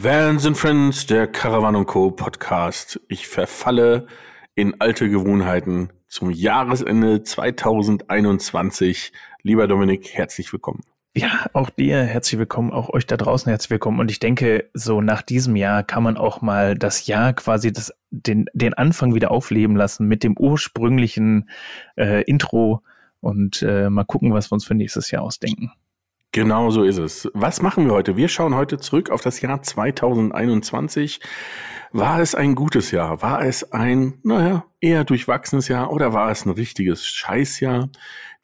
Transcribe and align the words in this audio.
Vans 0.00 0.46
and 0.46 0.56
Friends, 0.56 1.06
der 1.06 1.26
Caravan 1.26 1.84
Co. 1.84 2.12
Podcast. 2.12 3.00
Ich 3.08 3.26
verfalle 3.26 4.06
in 4.54 4.80
alte 4.80 5.10
Gewohnheiten 5.10 5.90
zum 6.06 6.30
Jahresende 6.30 7.24
2021. 7.24 9.12
Lieber 9.42 9.66
Dominik, 9.66 10.14
herzlich 10.14 10.52
willkommen. 10.52 10.82
Ja, 11.16 11.46
auch 11.52 11.68
dir 11.70 12.04
herzlich 12.04 12.38
willkommen, 12.38 12.70
auch 12.70 12.90
euch 12.90 13.08
da 13.08 13.16
draußen 13.16 13.50
herzlich 13.50 13.70
willkommen. 13.70 13.98
Und 13.98 14.12
ich 14.12 14.20
denke, 14.20 14.70
so 14.72 15.00
nach 15.00 15.22
diesem 15.22 15.56
Jahr 15.56 15.82
kann 15.82 16.04
man 16.04 16.16
auch 16.16 16.42
mal 16.42 16.76
das 16.76 17.08
Jahr 17.08 17.32
quasi 17.32 17.72
das, 17.72 17.92
den, 18.10 18.44
den 18.52 18.74
Anfang 18.74 19.16
wieder 19.16 19.32
aufleben 19.32 19.74
lassen 19.74 20.06
mit 20.06 20.22
dem 20.22 20.38
ursprünglichen 20.38 21.50
äh, 21.96 22.22
Intro 22.22 22.84
und 23.18 23.62
äh, 23.62 23.90
mal 23.90 24.04
gucken, 24.04 24.32
was 24.32 24.48
wir 24.52 24.54
uns 24.54 24.64
für 24.64 24.76
nächstes 24.76 25.10
Jahr 25.10 25.24
ausdenken. 25.24 25.72
Genau 26.38 26.70
so 26.70 26.84
ist 26.84 26.98
es. 26.98 27.28
Was 27.34 27.62
machen 27.62 27.86
wir 27.86 27.92
heute? 27.92 28.16
Wir 28.16 28.28
schauen 28.28 28.54
heute 28.54 28.78
zurück 28.78 29.10
auf 29.10 29.22
das 29.22 29.40
Jahr 29.40 29.60
2021. 29.60 31.18
War 31.90 32.20
es 32.20 32.36
ein 32.36 32.54
gutes 32.54 32.92
Jahr? 32.92 33.22
War 33.22 33.42
es 33.44 33.72
ein, 33.72 34.20
naja, 34.22 34.64
eher 34.80 35.02
durchwachsenes 35.02 35.66
Jahr 35.66 35.90
oder 35.90 36.12
war 36.12 36.30
es 36.30 36.46
ein 36.46 36.50
richtiges 36.50 37.04
Scheißjahr? 37.08 37.88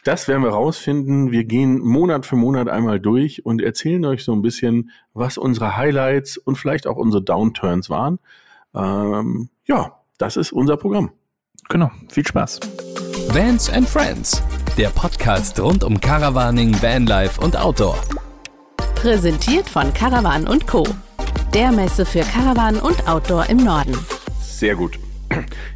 Das 0.03 0.27
werden 0.27 0.43
wir 0.43 0.51
rausfinden. 0.51 1.31
Wir 1.31 1.45
gehen 1.45 1.79
Monat 1.79 2.27
für 2.27 2.35
Monat 2.35 2.69
einmal 2.69 2.99
durch 2.99 3.47
und 3.47 3.63
erzählen 3.63 4.05
euch 4.07 4.25
so 4.25 4.33
ein 4.33 4.43
bisschen, 4.43 4.91
was 5.13 5.39
unsere 5.39 5.77
Highlights 5.77 6.37
und 6.37 6.57
vielleicht 6.57 6.89
auch 6.89 6.97
unsere 6.97 7.23
Downturns 7.23 7.91
waren. 7.91 8.19
Ähm, 8.75 9.51
ja, 9.67 10.01
das 10.19 10.37
ist 10.37 10.51
unser 10.51 10.77
Programm. 10.79 11.13
Genau, 11.69 11.93
viel 12.09 12.27
Spaß. 12.27 12.59
Vans 13.29 13.71
and 13.71 13.89
Friends 13.89 14.43
der 14.77 14.89
Podcast 14.89 15.61
rund 15.61 15.85
um 15.85 16.01
Caravaning, 16.01 16.75
Vanlife 16.83 17.41
und 17.41 17.57
Outdoor. 17.57 17.97
Präsentiert 18.97 19.69
von 19.69 19.95
Caravan 19.95 20.49
und 20.49 20.67
Co. 20.67 20.85
Der 21.55 21.71
Messe 21.71 22.05
für 22.05 22.23
Caravan 22.23 22.81
und 22.81 23.07
Outdoor 23.07 23.49
im 23.49 23.59
Norden. 23.59 23.97
Sehr 24.41 24.75
gut. 24.75 24.99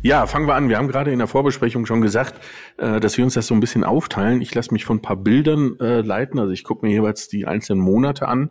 Ja, 0.03 0.27
fangen 0.27 0.47
wir 0.47 0.55
an. 0.55 0.69
Wir 0.69 0.79
haben 0.79 0.89
gerade 0.89 1.13
in 1.13 1.19
der 1.19 1.29
Vorbesprechung 1.29 1.87
schon 1.87 2.01
gesagt, 2.01 2.41
äh, 2.77 3.01
dass 3.01 3.17
wir 3.17 3.25
uns 3.25 3.35
das 3.35 3.49
so 3.49 3.55
ein 3.55 3.61
bisschen 3.61 3.83
aufteilen. 3.85 4.41
Ich 4.41 4.55
lasse 4.55 4.73
mich 4.73 4.85
von 4.85 4.99
ein 4.99 5.03
paar 5.03 5.17
Bildern 5.17 5.79
äh, 5.81 6.01
leiten. 6.01 6.39
Also 6.39 6.53
ich 6.53 6.63
gucke 6.65 6.87
mir 6.87 6.93
jeweils 6.93 7.29
die 7.29 7.47
einzelnen 7.47 7.81
Monate 7.81 8.29
an. 8.29 8.51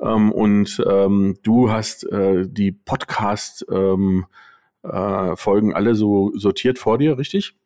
Ähm, 0.00 0.30
und 0.32 0.82
ähm, 0.88 1.36
du 1.42 1.70
hast 1.70 2.04
äh, 2.10 2.46
die 2.48 2.72
Podcast-Folgen 2.72 4.26
ähm, 4.84 5.74
alle 5.74 5.94
so 5.94 6.32
sortiert 6.36 6.78
vor 6.78 6.98
dir, 6.98 7.18
richtig? 7.18 7.56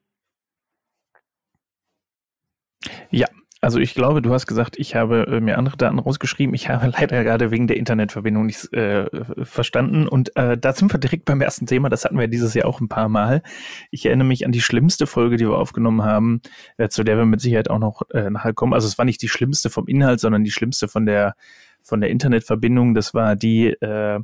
Ja, 3.10 3.26
also 3.60 3.80
ich 3.80 3.94
glaube, 3.94 4.22
du 4.22 4.32
hast 4.32 4.46
gesagt, 4.46 4.78
ich 4.78 4.94
habe 4.94 5.26
äh, 5.26 5.40
mir 5.40 5.58
andere 5.58 5.76
Daten 5.76 5.98
rausgeschrieben. 5.98 6.54
Ich 6.54 6.68
habe 6.68 6.86
leider 6.96 7.24
gerade 7.24 7.50
wegen 7.50 7.66
der 7.66 7.76
Internetverbindung 7.76 8.46
nichts 8.46 8.72
äh, 8.72 9.06
verstanden. 9.42 10.06
Und 10.06 10.34
äh, 10.36 10.56
da 10.56 10.72
sind 10.72 10.92
wir 10.92 10.98
direkt 11.00 11.24
beim 11.24 11.40
ersten 11.40 11.66
Thema. 11.66 11.88
Das 11.88 12.04
hatten 12.04 12.18
wir 12.18 12.28
dieses 12.28 12.54
Jahr 12.54 12.66
auch 12.66 12.80
ein 12.80 12.88
paar 12.88 13.08
Mal. 13.08 13.42
Ich 13.90 14.06
erinnere 14.06 14.28
mich 14.28 14.46
an 14.46 14.52
die 14.52 14.60
schlimmste 14.60 15.06
Folge, 15.06 15.36
die 15.36 15.48
wir 15.48 15.58
aufgenommen 15.58 16.04
haben, 16.04 16.40
äh, 16.76 16.88
zu 16.88 17.02
der 17.02 17.16
wir 17.16 17.24
mit 17.24 17.40
Sicherheit 17.40 17.68
auch 17.68 17.80
noch 17.80 18.02
äh, 18.12 18.30
nachher 18.30 18.54
kommen. 18.54 18.74
Also 18.74 18.86
es 18.86 18.96
war 18.96 19.04
nicht 19.04 19.22
die 19.22 19.28
schlimmste 19.28 19.70
vom 19.70 19.88
Inhalt, 19.88 20.20
sondern 20.20 20.44
die 20.44 20.52
schlimmste 20.52 20.86
von 20.86 21.04
der 21.04 21.34
von 21.82 22.00
der 22.00 22.10
Internetverbindung. 22.10 22.94
Das 22.94 23.14
war 23.14 23.34
die 23.34 23.68
äh, 23.68 24.20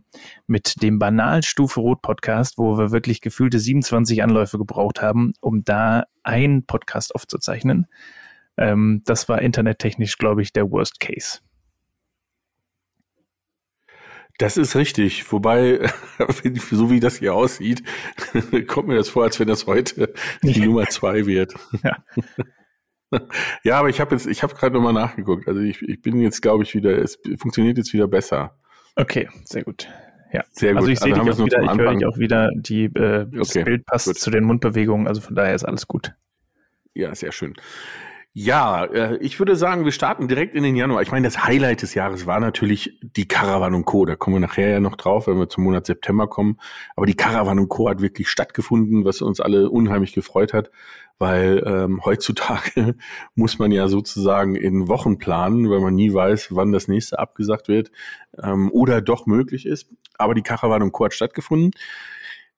mit 0.47 0.83
dem 0.83 0.99
Banalstufe 0.99 1.81
Rot 1.81 2.03
Podcast, 2.03 2.59
wo 2.59 2.77
wir 2.77 2.93
wirklich 2.93 3.21
gefühlte 3.21 3.59
27 3.59 4.23
Anläufe 4.23 4.59
gebraucht 4.59 5.01
haben, 5.01 5.33
um 5.41 5.65
da 5.65 6.05
einen 6.23 6.67
Podcast 6.67 7.15
aufzuzeichnen. 7.15 7.87
Ähm, 8.57 9.03
das 9.05 9.29
war 9.29 9.43
internettechnisch, 9.43 10.19
glaube 10.19 10.43
ich, 10.43 10.53
der 10.53 10.71
Worst 10.71 11.01
Case. 11.01 11.41
Das 14.39 14.57
ist 14.57 14.75
richtig. 14.75 15.31
Wobei, 15.33 15.89
so 16.71 16.91
wie 16.91 17.01
das 17.01 17.19
hier 17.19 17.35
aussieht, 17.35 17.83
kommt 18.67 18.89
mir 18.89 18.97
das 18.97 19.09
vor, 19.09 19.25
als 19.25 19.39
wenn 19.39 19.49
das 19.49 19.67
heute 19.67 20.13
die 20.43 20.61
Nummer 20.61 20.87
zwei 20.87 21.27
wird. 21.27 21.55
Ja. 21.83 22.05
ja, 23.63 23.79
aber 23.79 23.89
ich 23.89 24.01
habe 24.01 24.15
jetzt, 24.15 24.27
ich 24.27 24.43
habe 24.43 24.55
gerade 24.55 24.75
nochmal 24.75 24.93
nachgeguckt. 24.93 25.47
Also 25.47 25.61
ich, 25.61 25.83
ich 25.83 26.03
bin 26.03 26.21
jetzt, 26.21 26.43
glaube 26.43 26.65
ich, 26.65 26.75
wieder, 26.75 26.99
es 26.99 27.19
funktioniert 27.39 27.79
jetzt 27.79 27.93
wieder 27.93 28.09
besser. 28.09 28.59
Okay, 28.97 29.29
sehr 29.45 29.63
gut. 29.63 29.89
Ja, 30.33 30.43
sehr 30.51 30.73
gut. 30.73 30.79
Also 30.79 30.91
ich 30.91 30.99
sehe 30.99 31.15
also 31.15 31.25
dich 31.25 31.35
auch 31.35 31.47
wieder, 31.47 31.63
ich 31.63 31.79
höre 31.79 31.95
dich 31.95 32.07
auch 32.07 32.19
wieder, 32.19 32.51
die, 32.55 32.85
äh, 32.87 33.27
das 33.31 33.51
okay, 33.51 33.63
Bild 33.63 33.87
passt 33.87 34.07
gut. 34.07 34.19
zu 34.19 34.31
den 34.31 34.43
Mundbewegungen, 34.45 35.07
also 35.07 35.21
von 35.21 35.37
daher 35.37 35.55
ist 35.55 35.65
alles 35.65 35.87
gut. 35.87 36.13
Ja, 36.93 37.15
sehr 37.15 37.31
schön. 37.31 37.55
Ja, 38.37 38.85
äh, 38.87 39.17
ich 39.19 39.39
würde 39.39 39.55
sagen, 39.55 39.85
wir 39.85 39.93
starten 39.93 40.27
direkt 40.27 40.57
in 40.57 40.65
den 40.65 40.75
Januar. 40.75 41.03
Ich 41.03 41.13
meine, 41.13 41.25
das 41.25 41.45
Highlight 41.45 41.83
des 41.83 41.95
Jahres 41.95 42.27
war 42.27 42.41
natürlich 42.41 42.99
die 43.01 43.29
Caravan 43.29 43.75
und 43.75 43.85
Co. 43.85 44.07
Da 44.07 44.17
kommen 44.17 44.35
wir 44.35 44.41
nachher 44.41 44.71
ja 44.71 44.81
noch 44.81 44.97
drauf, 44.97 45.29
wenn 45.29 45.39
wir 45.39 45.49
zum 45.49 45.63
Monat 45.63 45.87
September 45.87 46.27
kommen. 46.27 46.59
Aber 46.97 47.07
die 47.07 47.15
Caravan 47.15 47.61
und 47.61 47.69
Co. 47.69 47.89
hat 47.89 48.03
wirklich 48.03 48.29
stattgefunden, 48.29 49.05
was 49.05 49.23
uns 49.23 49.39
alle 49.39 49.71
unheimlich 49.71 50.15
gefreut 50.15 50.53
hat, 50.53 50.73
weil 51.21 51.63
ähm, 51.65 52.05
heutzutage 52.05 52.97
muss 53.37 53.61
man 53.61 53.71
ja 53.71 53.87
sozusagen 53.87 54.57
in 54.57 54.89
Wochen 54.89 55.19
planen, 55.19 55.71
weil 55.71 55.79
man 55.79 55.95
nie 55.95 56.13
weiß, 56.13 56.57
wann 56.57 56.73
das 56.73 56.89
nächste 56.89 57.21
abgesagt 57.21 57.69
wird 57.69 57.93
ähm, 58.43 58.69
oder 58.73 59.01
doch 59.01 59.27
möglich 59.27 59.65
ist. 59.65 59.89
Aber 60.19 60.35
die 60.35 60.43
Caravan 60.43 60.83
und 60.83 60.91
Co. 60.91 61.05
hat 61.05 61.15
stattgefunden. 61.15 61.71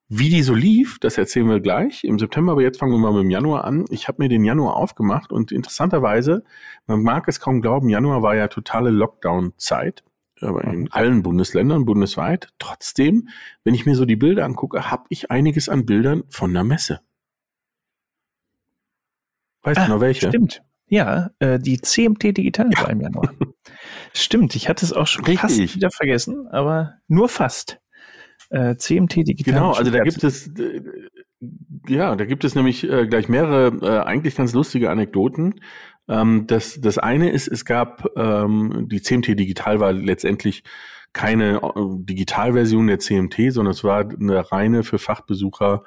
Wie 0.08 0.28
die 0.28 0.42
so 0.42 0.54
lief, 0.54 0.98
das 1.00 1.18
erzählen 1.18 1.48
wir 1.48 1.60
gleich 1.60 2.04
im 2.04 2.18
September, 2.18 2.52
aber 2.52 2.62
jetzt 2.62 2.78
fangen 2.78 2.92
wir 2.92 2.98
mal 2.98 3.12
mit 3.12 3.24
dem 3.24 3.30
Januar 3.30 3.64
an. 3.64 3.84
Ich 3.90 4.06
habe 4.06 4.22
mir 4.22 4.28
den 4.28 4.44
Januar 4.44 4.76
aufgemacht 4.76 5.32
und 5.32 5.50
interessanterweise, 5.50 6.44
man 6.86 7.02
mag 7.02 7.26
es 7.26 7.40
kaum 7.40 7.60
glauben, 7.60 7.88
Januar 7.88 8.22
war 8.22 8.36
ja 8.36 8.46
totale 8.46 8.90
Lockdown-Zeit 8.90 10.04
aber 10.40 10.64
in 10.64 10.90
allen 10.92 11.22
Bundesländern 11.22 11.84
bundesweit. 11.84 12.52
Trotzdem, 12.58 13.28
wenn 13.64 13.74
ich 13.74 13.86
mir 13.86 13.96
so 13.96 14.04
die 14.04 14.16
Bilder 14.16 14.44
angucke, 14.44 14.90
habe 14.90 15.04
ich 15.08 15.30
einiges 15.30 15.68
an 15.68 15.86
Bildern 15.86 16.24
von 16.28 16.52
der 16.52 16.64
Messe. 16.64 17.00
Weißt 19.62 19.80
ah, 19.80 19.86
du 19.86 19.92
noch 19.92 20.00
welche? 20.00 20.28
Stimmt. 20.28 20.62
Ja, 20.88 21.30
äh, 21.40 21.58
die 21.58 21.80
CMT 21.80 22.36
Digital 22.36 22.70
ja. 22.72 22.82
war 22.82 22.90
im 22.90 23.00
Januar. 23.00 23.32
stimmt, 24.12 24.54
ich 24.54 24.68
hatte 24.68 24.84
es 24.84 24.92
auch 24.92 25.06
schon 25.06 25.24
Richtig. 25.24 25.40
fast 25.40 25.74
wieder 25.74 25.90
vergessen, 25.90 26.46
aber 26.48 26.94
nur 27.08 27.28
fast 27.28 27.80
äh, 28.50 28.76
CMT 28.76 29.16
Digital. 29.28 29.54
Genau, 29.54 29.72
also 29.72 29.90
da 29.90 30.02
gibt 30.02 30.22
es, 30.24 30.48
äh, 30.58 30.82
ja, 31.88 32.16
da 32.16 32.24
gibt 32.24 32.44
es 32.44 32.54
nämlich 32.54 32.88
äh, 32.88 33.06
gleich 33.06 33.28
mehrere 33.28 33.76
äh, 33.82 34.04
eigentlich 34.04 34.36
ganz 34.36 34.52
lustige 34.52 34.90
Anekdoten. 34.90 35.60
Ähm, 36.08 36.46
das, 36.46 36.80
das 36.80 36.98
eine 36.98 37.30
ist, 37.30 37.48
es 37.48 37.64
gab, 37.64 38.06
ähm, 38.16 38.88
die 38.88 39.02
CMT 39.02 39.38
Digital 39.38 39.80
war 39.80 39.92
letztendlich 39.92 40.62
keine 41.12 41.56
äh, 41.56 41.70
Digitalversion 41.98 42.86
der 42.86 42.98
CMT, 42.98 43.52
sondern 43.52 43.72
es 43.72 43.82
war 43.82 44.08
eine 44.08 44.52
reine 44.52 44.82
für 44.82 44.98
Fachbesucher 44.98 45.82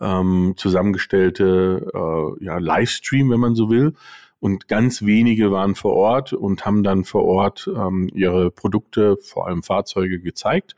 ähm, 0.00 0.54
zusammengestellte 0.56 1.90
äh, 1.94 2.44
ja, 2.44 2.58
Livestream, 2.58 3.30
wenn 3.30 3.40
man 3.40 3.54
so 3.54 3.70
will. 3.70 3.94
Und 4.40 4.68
ganz 4.68 5.02
wenige 5.02 5.52
waren 5.52 5.74
vor 5.74 5.92
Ort 5.92 6.32
und 6.32 6.64
haben 6.64 6.82
dann 6.82 7.04
vor 7.04 7.24
Ort 7.24 7.70
ähm, 7.74 8.10
ihre 8.14 8.50
Produkte, 8.50 9.18
vor 9.18 9.46
allem 9.46 9.62
Fahrzeuge, 9.62 10.18
gezeigt 10.18 10.76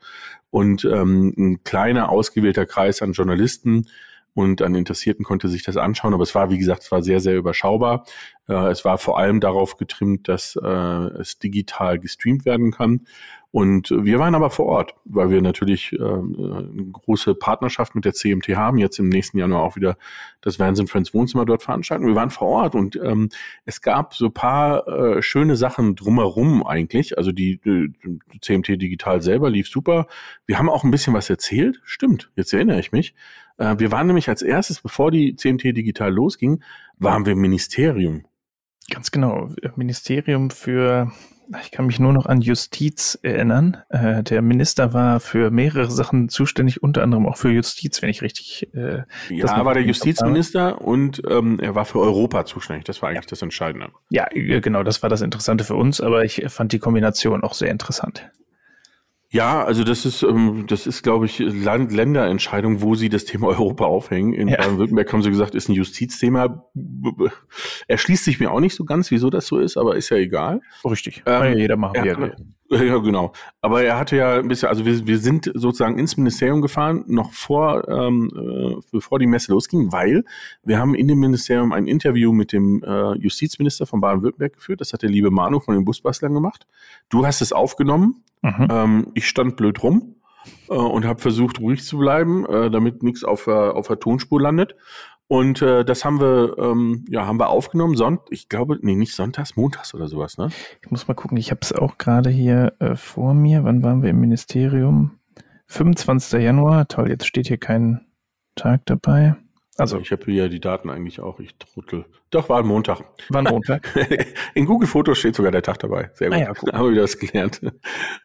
und 0.51 0.85
ähm, 0.85 1.33
ein 1.37 1.63
kleiner 1.63 2.09
ausgewählter 2.09 2.65
Kreis 2.65 3.01
an 3.01 3.13
Journalisten 3.13 3.87
und 4.35 4.61
an 4.61 4.75
Interessierten 4.75 5.23
konnte 5.25 5.47
sich 5.47 5.63
das 5.63 5.77
anschauen. 5.77 6.13
Aber 6.13 6.23
es 6.23 6.35
war, 6.35 6.49
wie 6.49 6.57
gesagt, 6.57 6.83
es 6.83 6.91
war 6.91 7.01
sehr, 7.01 7.19
sehr 7.19 7.37
überschaubar. 7.37 8.05
Äh, 8.47 8.69
es 8.69 8.83
war 8.83 8.97
vor 8.97 9.17
allem 9.17 9.39
darauf 9.39 9.77
getrimmt, 9.77 10.27
dass 10.27 10.55
äh, 10.61 10.67
es 10.67 11.39
digital 11.39 11.99
gestreamt 11.99 12.45
werden 12.45 12.71
kann. 12.71 13.01
Und 13.53 13.91
wir 13.91 14.17
waren 14.17 14.33
aber 14.33 14.49
vor 14.49 14.65
Ort, 14.65 14.95
weil 15.05 15.29
wir 15.29 15.39
natürlich 15.39 15.93
äh, 15.93 15.97
eine 15.97 16.87
große 16.91 17.35
Partnerschaft 17.35 17.93
mit 17.93 18.03
der 18.03 18.13
CMT 18.13 18.55
haben, 18.55 18.79
jetzt 18.79 18.97
im 18.97 19.09
nächsten 19.09 19.37
Januar 19.37 19.61
auch 19.61 19.75
wieder 19.75 19.95
das 20.41 20.57
Vans 20.57 20.81
Friends 20.89 21.13
Wohnzimmer 21.13 21.45
dort 21.45 21.61
veranstalten. 21.61 22.07
Wir 22.07 22.15
waren 22.15 22.31
vor 22.31 22.47
Ort 22.47 22.73
und 22.73 22.95
ähm, 22.95 23.29
es 23.65 23.83
gab 23.83 24.15
so 24.15 24.31
paar 24.31 24.87
äh, 24.87 25.21
schöne 25.21 25.55
Sachen 25.55 25.95
drumherum 25.95 26.65
eigentlich. 26.65 27.15
Also 27.19 27.31
die, 27.31 27.61
die 27.63 28.39
CMT 28.41 28.69
Digital 28.81 29.21
selber 29.21 29.51
lief 29.51 29.69
super. 29.69 30.07
Wir 30.47 30.57
haben 30.57 30.67
auch 30.67 30.83
ein 30.83 30.89
bisschen 30.89 31.13
was 31.13 31.29
erzählt. 31.29 31.79
Stimmt, 31.83 32.31
jetzt 32.35 32.53
erinnere 32.53 32.79
ich 32.79 32.91
mich. 32.91 33.13
Äh, 33.59 33.75
wir 33.77 33.91
waren 33.91 34.07
nämlich 34.07 34.29
als 34.29 34.41
erstes, 34.41 34.81
bevor 34.81 35.11
die 35.11 35.35
CMT 35.35 35.77
Digital 35.77 36.11
losging, 36.11 36.63
waren 36.97 37.27
wir 37.27 37.33
im 37.33 37.41
Ministerium. 37.41 38.23
Ganz 38.89 39.11
genau, 39.11 39.49
Ministerium 39.75 40.49
für 40.49 41.11
ich 41.61 41.71
kann 41.71 41.85
mich 41.85 41.99
nur 41.99 42.13
noch 42.13 42.25
an 42.25 42.41
Justiz 42.41 43.19
erinnern. 43.21 43.77
Äh, 43.89 44.23
der 44.23 44.41
Minister 44.41 44.93
war 44.93 45.19
für 45.19 45.51
mehrere 45.51 45.91
Sachen 45.91 46.29
zuständig, 46.29 46.81
unter 46.81 47.03
anderem 47.03 47.27
auch 47.27 47.37
für 47.37 47.51
Justiz, 47.51 48.01
wenn 48.01 48.09
ich 48.09 48.21
richtig. 48.21 48.69
Äh, 48.73 49.03
ja, 49.29 49.65
war 49.65 49.73
der 49.73 49.83
Justizminister 49.83 50.81
und 50.81 51.21
ähm, 51.29 51.59
er 51.59 51.75
war 51.75 51.85
für 51.85 51.99
Europa 51.99 52.45
zuständig. 52.45 52.85
Das 52.85 53.01
war 53.01 53.09
eigentlich 53.09 53.25
ja. 53.25 53.29
das 53.29 53.41
Entscheidende. 53.41 53.89
Ja, 54.09 54.27
äh, 54.31 54.61
genau, 54.61 54.83
das 54.83 55.03
war 55.03 55.09
das 55.09 55.21
Interessante 55.21 55.63
für 55.63 55.75
uns, 55.75 56.01
aber 56.01 56.23
ich 56.23 56.43
fand 56.47 56.71
die 56.71 56.79
Kombination 56.79 57.43
auch 57.43 57.53
sehr 57.53 57.71
interessant. 57.71 58.29
Ja, 59.33 59.63
also 59.63 59.83
das 59.83 60.05
ist, 60.05 60.21
ähm, 60.21 60.65
das 60.67 60.85
ist, 60.85 61.01
glaube 61.01 61.25
ich, 61.25 61.39
Land 61.39 61.91
Länderentscheidung, 61.91 62.83
wo 62.83 62.93
sie 62.93 63.09
das 63.09 63.25
Thema 63.25 63.47
Europa 63.47 63.85
aufhängen. 63.85 64.31
In 64.31 64.47
ja. 64.47 64.57
Baden-Württemberg 64.57 65.11
haben 65.11 65.23
sie 65.23 65.31
gesagt, 65.31 65.55
ist 65.55 65.69
ein 65.69 65.73
Justizthema. 65.73 66.69
Erschließt 67.87 68.25
sich 68.25 68.39
mir 68.39 68.51
auch 68.51 68.59
nicht 68.59 68.75
so 68.75 68.85
ganz, 68.85 69.09
wieso 69.09 69.31
das 69.31 69.47
so 69.47 69.57
ist, 69.57 69.75
aber 69.75 69.95
ist 69.95 70.09
ja 70.09 70.17
egal. 70.17 70.61
Richtig. 70.85 71.23
Ähm, 71.25 71.43
ja 71.45 71.49
jeder 71.49 71.77
machen, 71.77 72.03
wie 72.03 72.09
er 72.09 72.17
will. 72.19 72.35
Ja, 72.73 72.97
genau. 72.97 73.33
Aber 73.61 73.83
er 73.83 73.97
hatte 73.97 74.15
ja 74.15 74.39
ein 74.39 74.47
bisschen, 74.47 74.69
also 74.69 74.85
wir, 74.85 75.05
wir 75.05 75.19
sind 75.19 75.51
sozusagen 75.53 75.97
ins 75.99 76.17
Ministerium 76.17 76.61
gefahren, 76.61 77.03
noch 77.07 77.33
vor, 77.33 77.87
ähm, 77.87 78.31
äh, 78.35 78.81
bevor 78.91 79.19
die 79.19 79.27
Messe 79.27 79.51
losging, 79.51 79.91
weil 79.91 80.23
wir 80.63 80.79
haben 80.79 80.95
in 80.95 81.07
dem 81.07 81.19
Ministerium 81.19 81.71
ein 81.71 81.87
Interview 81.87 82.31
mit 82.31 82.51
dem 82.51 82.83
äh, 82.83 83.13
Justizminister 83.17 83.85
von 83.85 84.01
Baden-Württemberg 84.01 84.53
geführt. 84.53 84.81
Das 84.81 84.93
hat 84.93 85.01
der 85.01 85.09
liebe 85.09 85.31
Manu 85.31 85.59
von 85.59 85.75
den 85.75 85.85
Busbastlern 85.85 86.33
gemacht. 86.33 86.67
Du 87.09 87.25
hast 87.25 87.41
es 87.41 87.53
aufgenommen. 87.53 88.23
Mhm. 88.41 88.67
Ähm, 88.69 89.07
ich 89.13 89.27
stand 89.27 89.55
blöd 89.55 89.81
rum 89.83 90.15
äh, 90.69 90.73
und 90.73 91.05
habe 91.05 91.21
versucht, 91.21 91.59
ruhig 91.59 91.83
zu 91.83 91.97
bleiben, 91.97 92.45
äh, 92.45 92.69
damit 92.69 93.03
nichts 93.03 93.23
auf, 93.23 93.47
auf 93.47 93.87
der 93.87 93.99
Tonspur 93.99 94.41
landet. 94.41 94.75
Und 95.27 95.61
äh, 95.61 95.83
das 95.85 96.05
haben 96.05 96.19
wir, 96.19 96.57
ähm, 96.57 97.05
ja, 97.09 97.25
haben 97.25 97.39
wir 97.39 97.49
aufgenommen. 97.49 97.95
Sonnt, 97.95 98.21
ich 98.29 98.49
glaube, 98.49 98.77
nee, 98.81 98.95
nicht 98.95 99.15
sonntags, 99.15 99.55
montags 99.55 99.93
oder 99.93 100.07
sowas, 100.07 100.37
ne? 100.37 100.49
Ich 100.81 100.91
muss 100.91 101.07
mal 101.07 101.13
gucken. 101.13 101.37
Ich 101.37 101.49
habe 101.49 101.61
es 101.61 101.73
auch 101.73 101.97
gerade 101.97 102.29
hier 102.29 102.73
äh, 102.79 102.95
vor 102.95 103.33
mir. 103.33 103.63
Wann 103.63 103.83
waren 103.83 104.03
wir 104.03 104.09
im 104.09 104.19
Ministerium? 104.19 105.19
25. 105.67 106.41
Januar. 106.41 106.87
Toll, 106.87 107.09
jetzt 107.09 107.25
steht 107.25 107.47
hier 107.47 107.57
kein 107.57 108.05
Tag 108.55 108.81
dabei. 108.85 109.35
Also 109.77 109.97
ich 109.97 110.11
habe 110.11 110.25
hier 110.25 110.49
die 110.49 110.59
Daten 110.59 110.89
eigentlich 110.89 111.19
auch, 111.19 111.39
ich 111.39 111.55
truttel. 111.57 112.05
Doch, 112.33 112.49
war 112.49 112.59
ein 112.61 112.65
Montag. 112.65 113.03
War 113.29 113.45
ein 113.45 113.51
Montag. 113.51 113.87
In 114.55 114.65
Google 114.65 114.87
Fotos 114.87 115.19
steht 115.19 115.35
sogar 115.35 115.51
der 115.51 115.61
Tag 115.61 115.77
dabei. 115.77 116.09
Sehr 116.15 116.29
gut. 116.29 116.37
Ah 116.37 116.41
ja, 116.41 116.53
cool. 116.63 116.71
Haben 116.73 116.85
wir 116.85 116.91
wieder 116.93 117.01
das 117.03 117.19
gelernt. 117.19 117.61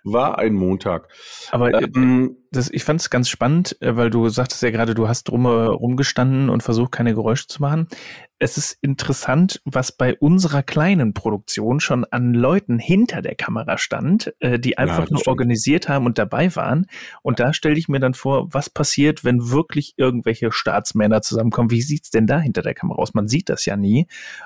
War 0.02 0.38
ein 0.38 0.54
Montag. 0.54 1.08
Aber 1.50 1.74
äh, 1.74 1.86
ähm, 1.94 2.38
das, 2.50 2.70
ich 2.70 2.84
fand 2.84 3.02
es 3.02 3.10
ganz 3.10 3.28
spannend, 3.28 3.76
äh, 3.82 3.96
weil 3.96 4.08
du 4.08 4.30
sagtest 4.30 4.62
ja 4.62 4.70
gerade, 4.70 4.94
du 4.94 5.08
hast 5.08 5.24
drum 5.24 5.44
rumgestanden 5.44 6.48
und 6.48 6.62
versucht, 6.62 6.90
keine 6.90 7.12
Geräusche 7.12 7.48
zu 7.48 7.60
machen 7.60 7.86
es 8.40 8.56
ist 8.56 8.78
interessant, 8.82 9.60
was 9.64 9.90
bei 9.90 10.16
unserer 10.16 10.62
kleinen 10.62 11.12
Produktion 11.12 11.80
schon 11.80 12.04
an 12.04 12.34
Leuten 12.34 12.78
hinter 12.78 13.20
der 13.20 13.34
Kamera 13.34 13.78
stand, 13.78 14.32
äh, 14.38 14.58
die 14.60 14.78
einfach 14.78 15.04
ja, 15.04 15.10
nur 15.10 15.20
stimmt. 15.20 15.28
organisiert 15.28 15.88
haben 15.88 16.06
und 16.06 16.18
dabei 16.18 16.54
waren. 16.54 16.86
Und 17.22 17.40
da 17.40 17.52
stelle 17.52 17.76
ich 17.76 17.88
mir 17.88 17.98
dann 17.98 18.14
vor, 18.14 18.52
was 18.52 18.70
passiert, 18.70 19.24
wenn 19.24 19.50
wirklich 19.50 19.94
irgendwelche 19.96 20.52
Staatsmänner 20.52 21.20
zusammenkommen? 21.20 21.70
Wie 21.70 21.82
sieht's 21.82 22.10
denn 22.10 22.26
da 22.26 22.38
hinter 22.38 22.62
der 22.62 22.74
Kamera 22.74 22.98
aus? 22.98 23.14
Man 23.14 23.26
sieht 23.26 23.48
das 23.48 23.64
ja 23.64 23.76
nie. 23.76 23.97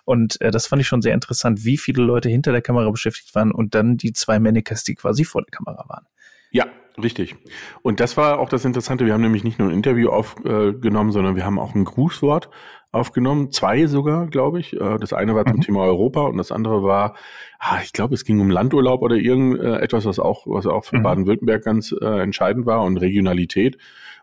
Und 0.05 0.41
äh, 0.41 0.51
das 0.51 0.67
fand 0.67 0.81
ich 0.81 0.89
schon 0.89 1.03
sehr 1.03 1.15
interessant, 1.15 1.65
wie 1.65 1.77
viele 1.77 2.03
Leute 2.03 2.29
hinter 2.29 2.53
der 2.53 2.63
Kamera 2.63 2.91
beschäftigt 2.91 3.35
waren 3.35 3.53
und 3.53 3.75
dann 3.75 3.97
die 3.97 4.13
zwei 4.13 4.39
Mannequins, 4.39 4.85
die 4.85 4.95
quasi 4.95 5.25
vor 5.25 5.43
der 5.43 5.51
Kamera 5.51 5.85
waren. 5.89 6.07
Ja, 6.51 6.67
richtig. 7.03 7.35
Und 7.83 8.01
das 8.01 8.17
war 8.17 8.39
auch 8.39 8.49
das 8.49 8.65
Interessante. 8.65 9.07
Wir 9.07 9.15
haben 9.15 9.23
nämlich 9.23 9.45
nicht 9.45 9.59
nur 9.59 9.69
ein 9.69 9.75
Interview 9.75 10.11
aufgenommen, 10.11 11.11
äh, 11.11 11.13
sondern 11.13 11.37
wir 11.37 11.45
haben 11.45 11.59
auch 11.59 11.75
ein 11.75 11.85
Grußwort 11.85 12.51
aufgenommen, 12.93 13.51
zwei 13.51 13.87
sogar, 13.87 14.27
glaube 14.27 14.61
ich. 14.61 14.75
Äh, 14.75 14.99
das 14.99 15.15
eine 15.15 15.35
war 15.35 15.47
zum 15.47 15.57
mhm. 15.57 15.63
Thema 15.63 15.81
Europa 15.81 16.23
und 16.23 16.37
das 16.37 16.53
andere 16.53 16.83
war, 16.83 17.17
ah, 17.59 17.79
ich 17.83 17.93
glaube, 17.93 18.15
es 18.15 18.25
ging 18.25 18.39
um 18.39 18.51
Landurlaub 18.51 19.01
oder 19.01 19.17
irgendetwas, 19.17 20.05
was 20.05 20.19
auch, 20.19 20.47
was 20.47 20.67
auch 20.67 20.85
für 20.85 20.99
mhm. 20.99 21.03
Baden-Württemberg 21.03 21.65
ganz 21.65 21.93
äh, 21.99 22.23
entscheidend 22.23 22.67
war 22.67 22.85
und 22.85 22.99
Regionalität. 22.99 23.79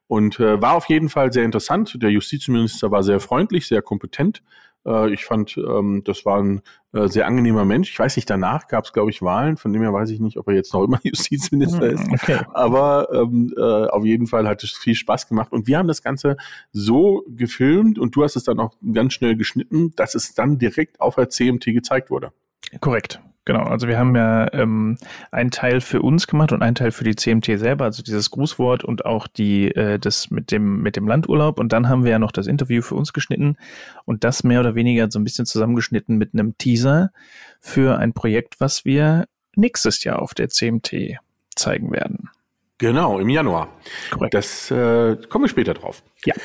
Und 0.08 0.40
äh, 0.40 0.62
war 0.62 0.74
auf 0.74 0.86
jeden 0.86 1.10
Fall 1.10 1.32
sehr 1.34 1.46
interessant. 1.46 1.98
Der 2.02 2.12
Justizminister 2.12 2.90
war 2.92 3.04
sehr 3.04 3.20
freundlich, 3.20 3.68
sehr 3.68 3.82
kompetent. 3.82 4.42
Äh, 4.90 5.14
ich 5.14 5.24
fand, 5.26 5.56
ähm, 5.58 6.02
das 6.04 6.26
war 6.26 6.42
ein 6.42 6.62
äh, 6.94 7.08
sehr 7.08 7.28
angenehmer 7.28 7.64
Mensch. 7.64 7.92
Ich 7.92 8.00
weiß 8.00 8.16
nicht, 8.16 8.30
danach 8.30 8.68
gab 8.68 8.86
es, 8.86 8.94
glaube 8.94 9.12
ich, 9.12 9.22
Wahlen, 9.22 9.58
von 9.58 9.72
dem 9.72 9.84
her 9.84 9.94
weiß 9.94 10.10
ich 10.10 10.20
nicht, 10.20 10.38
ob 10.38 10.48
er 10.48 10.56
jetzt 10.56 10.74
noch 10.74 10.84
immer 10.84 11.00
Justizminister 11.04 11.90
hm, 11.90 11.96
ist. 11.96 12.12
Okay. 12.12 12.40
Aber 12.54 13.10
ähm, 13.14 13.54
äh, 13.56 13.62
auf 13.62 14.04
jeden 14.04 14.28
Fall 14.28 14.48
hat 14.48 14.64
es 14.64 14.72
viel 14.72 14.96
Spaß 14.96 15.28
gemacht. 15.28 15.52
Und 15.52 15.68
wir 15.68 15.78
haben 15.78 15.88
das 15.88 16.02
Ganze 16.02 16.38
so 16.72 17.24
gefilmt 17.28 18.00
und 18.00 18.16
du 18.16 18.24
hast 18.24 18.36
es 18.36 18.44
dann 18.44 18.60
auch 18.60 18.74
ganz 18.94 19.14
schnell 19.14 19.36
geschnitten, 19.36 19.94
dass 19.96 20.16
es 20.16 20.34
dann 20.34 20.58
direkt 20.58 21.00
auf 21.00 21.16
der 21.16 21.30
CMT 21.30 21.66
gezeigt 21.66 22.10
wurde. 22.10 22.32
Korrekt. 22.82 23.22
Genau, 23.50 23.64
also 23.64 23.88
wir 23.88 23.98
haben 23.98 24.16
ja 24.16 24.54
ähm, 24.54 25.00
einen 25.32 25.50
Teil 25.50 25.82
für 25.82 26.04
uns 26.04 26.28
gemacht 26.28 26.52
und 26.52 26.62
einen 26.62 26.76
Teil 26.76 26.92
für 26.92 27.04
die 27.04 27.16
CMT 27.16 27.58
selber, 27.58 27.86
also 27.86 28.04
dieses 28.04 28.30
Grußwort 28.30 28.84
und 28.84 29.06
auch 29.06 29.26
die 29.26 29.74
äh, 29.74 29.98
das 29.98 30.30
mit 30.30 30.52
dem 30.52 30.84
mit 30.84 30.96
dem 30.96 31.08
Landurlaub 31.08 31.60
und 31.60 31.74
dann 31.74 31.90
haben 31.90 32.04
wir 32.04 32.12
ja 32.12 32.20
noch 32.20 32.32
das 32.32 32.46
Interview 32.46 32.84
für 32.84 32.94
uns 32.94 33.12
geschnitten 33.12 33.58
und 34.06 34.24
das 34.24 34.44
mehr 34.44 34.60
oder 34.60 34.76
weniger 34.76 35.10
so 35.10 35.18
ein 35.18 35.24
bisschen 35.24 35.48
zusammengeschnitten 35.48 36.16
mit 36.16 36.36
einem 36.36 36.60
Teaser 36.60 37.10
für 37.60 37.98
ein 37.98 38.14
Projekt, 38.14 38.60
was 38.60 38.86
wir 38.86 39.26
nächstes 39.56 40.04
Jahr 40.04 40.22
auf 40.22 40.36
der 40.36 40.50
CMT 40.50 41.18
zeigen 41.56 41.92
werden. 41.92 42.30
Genau, 42.78 43.18
im 43.18 43.30
Januar. 43.30 43.70
Korrekt. 44.12 44.36
Das 44.36 44.70
äh, 44.70 45.18
kommen 45.28 45.46
wir 45.46 45.50
später 45.50 45.74
drauf. 45.74 46.04
Ja. 46.24 46.36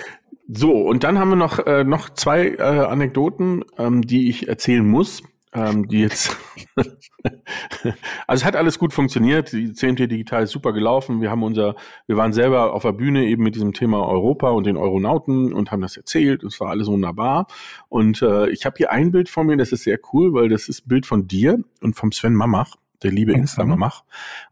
So, 0.49 0.73
und 0.73 1.05
dann 1.05 1.19
haben 1.19 1.29
wir 1.29 1.37
noch, 1.37 1.59
äh, 1.67 1.85
noch 1.85 2.09
zwei 2.09 2.49
äh, 2.49 2.62
Anekdoten, 2.62 3.62
ähm, 3.77 4.01
die 4.01 4.31
ich 4.31 4.49
erzählen 4.49 4.87
muss 4.89 5.23
ähm, 5.55 5.89
die 5.89 6.01
jetzt, 6.01 6.37
also 6.77 8.43
es 8.43 8.45
hat 8.45 8.56
alles 8.56 8.79
gut 8.79 8.93
funktioniert. 8.93 9.53
Die 9.53 9.73
CMT 9.73 10.01
Digital 10.11 10.43
ist 10.43 10.51
super 10.51 10.73
gelaufen. 10.73 11.21
Wir 11.21 11.31
haben 11.31 11.43
unser, 11.43 11.77
wir 12.06 12.17
waren 12.17 12.33
selber 12.33 12.75
auf 12.75 12.83
der 12.83 12.93
Bühne 12.93 13.25
eben 13.25 13.43
mit 13.43 13.55
diesem 13.55 13.73
Thema 13.73 14.06
Europa 14.06 14.51
und 14.51 14.65
den 14.67 14.77
Euronauten 14.77 15.53
und 15.53 15.71
haben 15.71 15.83
das 15.83 15.97
erzählt. 15.97 16.43
Es 16.43 16.61
war 16.61 16.71
alles 16.71 16.89
wunderbar. 16.89 17.47
Und 17.89 18.21
äh, 18.21 18.51
ich 18.51 18.67
habe 18.67 18.77
hier 18.77 18.91
ein 18.91 19.12
Bild 19.12 19.29
von 19.29 19.47
mir, 19.47 19.56
das 19.56 19.73
ist 19.73 19.85
sehr 19.85 19.99
cool, 20.12 20.35
weil 20.35 20.49
das 20.49 20.69
ist 20.69 20.87
ein 20.87 20.89
Bild 20.89 21.06
von 21.06 21.29
dir 21.29 21.59
und 21.81 21.95
vom 21.95 22.11
Sven 22.12 22.35
Mamach 22.35 22.77
der 23.03 23.12
liebe 23.12 23.33
mhm. 23.33 23.41
Insta-Mamach. 23.41 24.03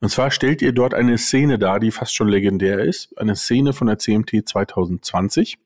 Und 0.00 0.10
zwar 0.10 0.30
stellt 0.30 0.62
ihr 0.62 0.72
dort 0.72 0.94
eine 0.94 1.18
Szene 1.18 1.58
dar, 1.58 1.80
die 1.80 1.90
fast 1.90 2.14
schon 2.14 2.28
legendär 2.28 2.80
ist. 2.80 3.18
Eine 3.18 3.34
Szene 3.34 3.72
von 3.72 3.86
der 3.86 3.98
CMT 3.98 4.46
2020. 4.46 5.58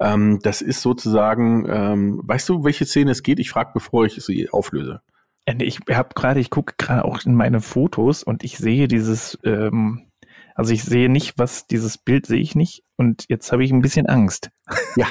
Ähm, 0.00 0.40
das 0.42 0.62
ist 0.62 0.82
sozusagen, 0.82 1.66
ähm, 1.68 2.20
weißt 2.24 2.48
du, 2.48 2.64
welche 2.64 2.84
Szene 2.84 3.12
es 3.12 3.22
geht? 3.22 3.38
Ich 3.38 3.50
frage, 3.50 3.70
bevor 3.74 4.04
ich 4.04 4.14
sie 4.14 4.50
auflöse. 4.50 5.00
Äh, 5.46 5.62
ich 5.64 5.80
habe 5.90 6.10
gerade, 6.14 6.40
ich 6.40 6.50
gucke 6.50 6.74
gerade 6.76 7.04
auch 7.04 7.24
in 7.24 7.34
meine 7.34 7.60
Fotos 7.60 8.22
und 8.22 8.44
ich 8.44 8.58
sehe 8.58 8.88
dieses, 8.88 9.38
ähm, 9.44 10.10
also 10.54 10.72
ich 10.72 10.84
sehe 10.84 11.08
nicht, 11.08 11.38
was 11.38 11.66
dieses 11.66 11.98
Bild 11.98 12.26
sehe 12.26 12.40
ich 12.40 12.54
nicht 12.54 12.82
und 12.96 13.26
jetzt 13.28 13.52
habe 13.52 13.64
ich 13.64 13.70
ein 13.70 13.82
bisschen 13.82 14.06
Angst. 14.06 14.50
Ja, 14.96 15.06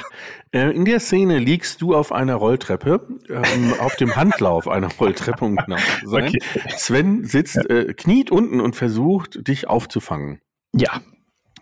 äh, 0.52 0.72
in 0.72 0.86
der 0.86 1.00
Szene 1.00 1.38
liegst 1.38 1.82
du 1.82 1.96
auf 1.96 2.12
einer 2.12 2.36
Rolltreppe, 2.36 3.08
ähm, 3.30 3.74
auf 3.80 3.96
dem 3.96 4.16
Handlauf 4.16 4.68
einer 4.68 4.90
Rolltreppe, 4.92 5.46
um 5.46 5.56
genau 5.56 5.78
zu 6.02 6.10
sein. 6.10 6.28
Okay. 6.30 6.40
Sven 6.78 7.24
sitzt, 7.24 7.58
äh, 7.70 7.94
kniet 7.94 8.32
unten 8.32 8.60
und 8.60 8.76
versucht, 8.76 9.48
dich 9.48 9.68
aufzufangen. 9.68 10.42
Ja, 10.74 11.02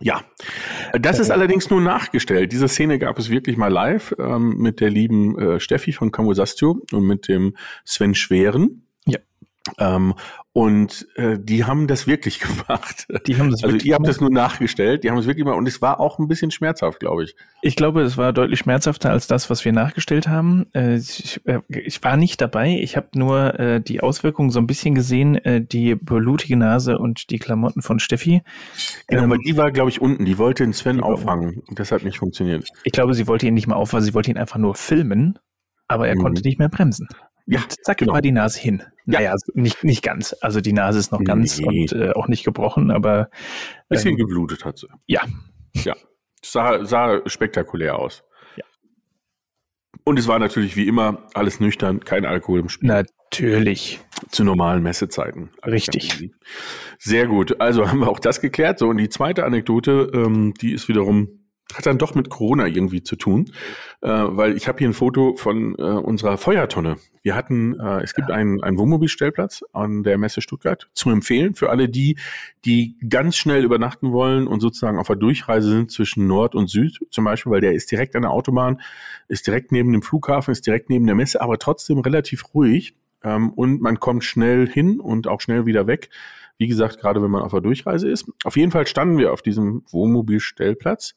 ja, 0.03 0.21
das 0.99 1.19
ist 1.19 1.31
allerdings 1.31 1.69
nur 1.69 1.79
nachgestellt. 1.79 2.51
Diese 2.51 2.67
Szene 2.67 2.99
gab 2.99 3.17
es 3.17 3.29
wirklich 3.29 3.55
mal 3.55 3.71
live 3.71 4.13
ähm, 4.19 4.57
mit 4.57 4.81
der 4.81 4.89
lieben 4.89 5.39
äh, 5.39 5.59
Steffi 5.59 5.93
von 5.93 6.11
Kamosastio 6.11 6.81
und 6.91 7.05
mit 7.05 7.27
dem 7.29 7.55
Sven 7.85 8.13
Schweren. 8.13 8.85
Ähm, 9.79 10.13
und 10.51 11.07
äh, 11.15 11.39
die 11.39 11.63
haben 11.63 11.87
das 11.87 12.05
wirklich 12.05 12.39
gemacht. 12.39 13.07
Die 13.25 13.37
haben 13.37 13.49
das 13.49 13.63
also 13.63 13.75
ihr 13.77 13.95
habt 13.95 14.07
das 14.07 14.19
nur 14.19 14.29
nachgestellt, 14.29 15.03
die 15.03 15.09
haben 15.09 15.17
es 15.17 15.25
wirklich 15.25 15.45
gemacht 15.45 15.57
und 15.57 15.67
es 15.67 15.81
war 15.81 15.99
auch 15.99 16.19
ein 16.19 16.27
bisschen 16.27 16.51
schmerzhaft, 16.51 16.99
glaube 16.99 17.23
ich. 17.23 17.35
Ich 17.61 17.75
glaube, 17.75 18.01
es 18.01 18.17
war 18.17 18.33
deutlich 18.33 18.59
schmerzhafter 18.59 19.09
als 19.09 19.27
das, 19.27 19.49
was 19.49 19.65
wir 19.65 19.71
nachgestellt 19.71 20.27
haben. 20.27 20.67
Äh, 20.73 20.97
ich, 20.97 21.41
äh, 21.45 21.61
ich 21.69 22.03
war 22.03 22.17
nicht 22.17 22.41
dabei, 22.41 22.77
ich 22.81 22.97
habe 22.97 23.07
nur 23.15 23.59
äh, 23.59 23.81
die 23.81 24.01
Auswirkungen 24.01 24.51
so 24.51 24.59
ein 24.59 24.67
bisschen 24.67 24.95
gesehen, 24.95 25.35
äh, 25.35 25.61
die 25.63 25.95
blutige 25.95 26.57
Nase 26.57 26.99
und 26.99 27.29
die 27.29 27.39
Klamotten 27.39 27.81
von 27.81 27.99
Steffi. 27.99 28.43
Genau, 29.07 29.23
ähm, 29.23 29.29
weil 29.31 29.39
die 29.39 29.57
war, 29.57 29.71
glaube 29.71 29.89
ich, 29.89 30.01
unten, 30.01 30.25
die 30.25 30.37
wollte 30.37 30.63
den 30.63 30.73
Sven 30.73 30.99
auffangen 30.99 31.63
und 31.67 31.79
das 31.79 31.91
hat 31.91 32.03
nicht 32.03 32.19
funktioniert. 32.19 32.67
Ich 32.83 32.91
glaube, 32.91 33.13
sie 33.13 33.27
wollte 33.27 33.47
ihn 33.47 33.53
nicht 33.53 33.67
mal 33.67 33.75
auffangen, 33.75 34.05
sie 34.05 34.13
wollte 34.13 34.29
ihn 34.29 34.37
einfach 34.37 34.57
nur 34.57 34.75
filmen, 34.75 35.39
aber 35.87 36.07
er 36.07 36.15
mhm. 36.15 36.21
konnte 36.21 36.41
nicht 36.43 36.59
mehr 36.59 36.69
bremsen. 36.69 37.07
Ja, 37.45 37.61
zack, 37.81 37.97
genau. 37.97 38.13
war 38.13 38.21
die 38.21 38.31
Nase 38.31 38.59
hin. 38.59 38.83
Ja. 39.05 39.19
Naja, 39.19 39.31
also 39.31 39.51
nicht, 39.53 39.83
nicht 39.83 40.01
ganz. 40.01 40.35
Also 40.41 40.61
die 40.61 40.73
Nase 40.73 40.99
ist 40.99 41.11
noch 41.11 41.23
ganz 41.23 41.59
nee. 41.59 41.65
und 41.67 41.91
äh, 41.91 42.11
auch 42.11 42.27
nicht 42.27 42.45
gebrochen, 42.45 42.89
aber. 42.89 43.29
Bisschen 43.89 44.11
ähm, 44.11 44.17
geblutet 44.17 44.63
hat 44.63 44.77
sie. 44.77 44.87
Ja. 45.07 45.21
Ja. 45.73 45.95
Sah, 46.43 46.85
sah 46.85 47.21
spektakulär 47.25 47.99
aus. 47.99 48.23
Ja. 48.55 48.63
Und 50.05 50.19
es 50.19 50.27
war 50.27 50.39
natürlich 50.39 50.75
wie 50.75 50.87
immer 50.87 51.27
alles 51.33 51.59
nüchtern, 51.59 51.99
kein 51.99 52.25
Alkohol 52.25 52.61
im 52.61 52.69
Spiel. 52.69 52.87
Natürlich. 52.87 53.99
Zu 54.29 54.43
normalen 54.43 54.83
Messezeiten. 54.83 55.49
Richtig. 55.65 56.31
Sehr 56.99 57.27
gut. 57.27 57.59
Also 57.59 57.89
haben 57.89 57.99
wir 57.99 58.07
auch 58.07 58.19
das 58.19 58.39
geklärt. 58.39 58.79
So, 58.79 58.87
und 58.87 58.97
die 58.97 59.09
zweite 59.09 59.43
Anekdote, 59.43 60.11
ähm, 60.13 60.53
die 60.61 60.71
ist 60.71 60.87
wiederum 60.87 61.42
hat 61.73 61.85
dann 61.85 61.97
doch 61.97 62.15
mit 62.15 62.29
Corona 62.29 62.67
irgendwie 62.67 63.03
zu 63.03 63.15
tun, 63.15 63.51
äh, 64.01 64.09
weil 64.09 64.55
ich 64.55 64.67
habe 64.67 64.79
hier 64.79 64.89
ein 64.89 64.93
Foto 64.93 65.35
von 65.35 65.75
äh, 65.77 65.81
unserer 65.81 66.37
Feuertonne. 66.37 66.97
Wir 67.21 67.35
hatten, 67.35 67.79
äh, 67.79 68.01
es 68.03 68.13
gibt 68.13 68.31
einen, 68.31 68.61
einen 68.63 68.77
Wohnmobilstellplatz 68.77 69.63
an 69.73 70.03
der 70.03 70.17
Messe 70.17 70.41
Stuttgart 70.41 70.89
zum 70.93 71.13
Empfehlen 71.13 71.55
für 71.55 71.69
alle 71.69 71.89
die, 71.89 72.17
die 72.65 72.97
ganz 73.07 73.35
schnell 73.35 73.63
übernachten 73.63 74.11
wollen 74.11 74.47
und 74.47 74.59
sozusagen 74.59 74.99
auf 74.99 75.07
der 75.07 75.15
Durchreise 75.15 75.69
sind 75.69 75.91
zwischen 75.91 76.27
Nord 76.27 76.55
und 76.55 76.69
Süd 76.69 76.99
zum 77.09 77.25
Beispiel, 77.25 77.51
weil 77.51 77.61
der 77.61 77.73
ist 77.73 77.91
direkt 77.91 78.15
an 78.15 78.23
der 78.23 78.31
Autobahn, 78.31 78.81
ist 79.27 79.47
direkt 79.47 79.71
neben 79.71 79.91
dem 79.91 80.01
Flughafen, 80.01 80.51
ist 80.51 80.67
direkt 80.67 80.89
neben 80.89 81.05
der 81.05 81.15
Messe, 81.15 81.41
aber 81.41 81.57
trotzdem 81.57 81.99
relativ 81.99 82.53
ruhig 82.53 82.95
ähm, 83.23 83.51
und 83.51 83.81
man 83.81 83.99
kommt 83.99 84.23
schnell 84.23 84.67
hin 84.67 84.99
und 84.99 85.27
auch 85.27 85.41
schnell 85.41 85.65
wieder 85.65 85.87
weg. 85.87 86.09
Wie 86.57 86.67
gesagt, 86.67 86.99
gerade 86.99 87.21
wenn 87.23 87.31
man 87.31 87.41
auf 87.41 87.51
der 87.51 87.61
Durchreise 87.61 88.09
ist. 88.09 88.31
Auf 88.43 88.57
jeden 88.57 88.71
Fall 88.71 88.85
standen 88.85 89.17
wir 89.17 89.33
auf 89.33 89.41
diesem 89.41 89.83
Wohnmobilstellplatz 89.89 91.15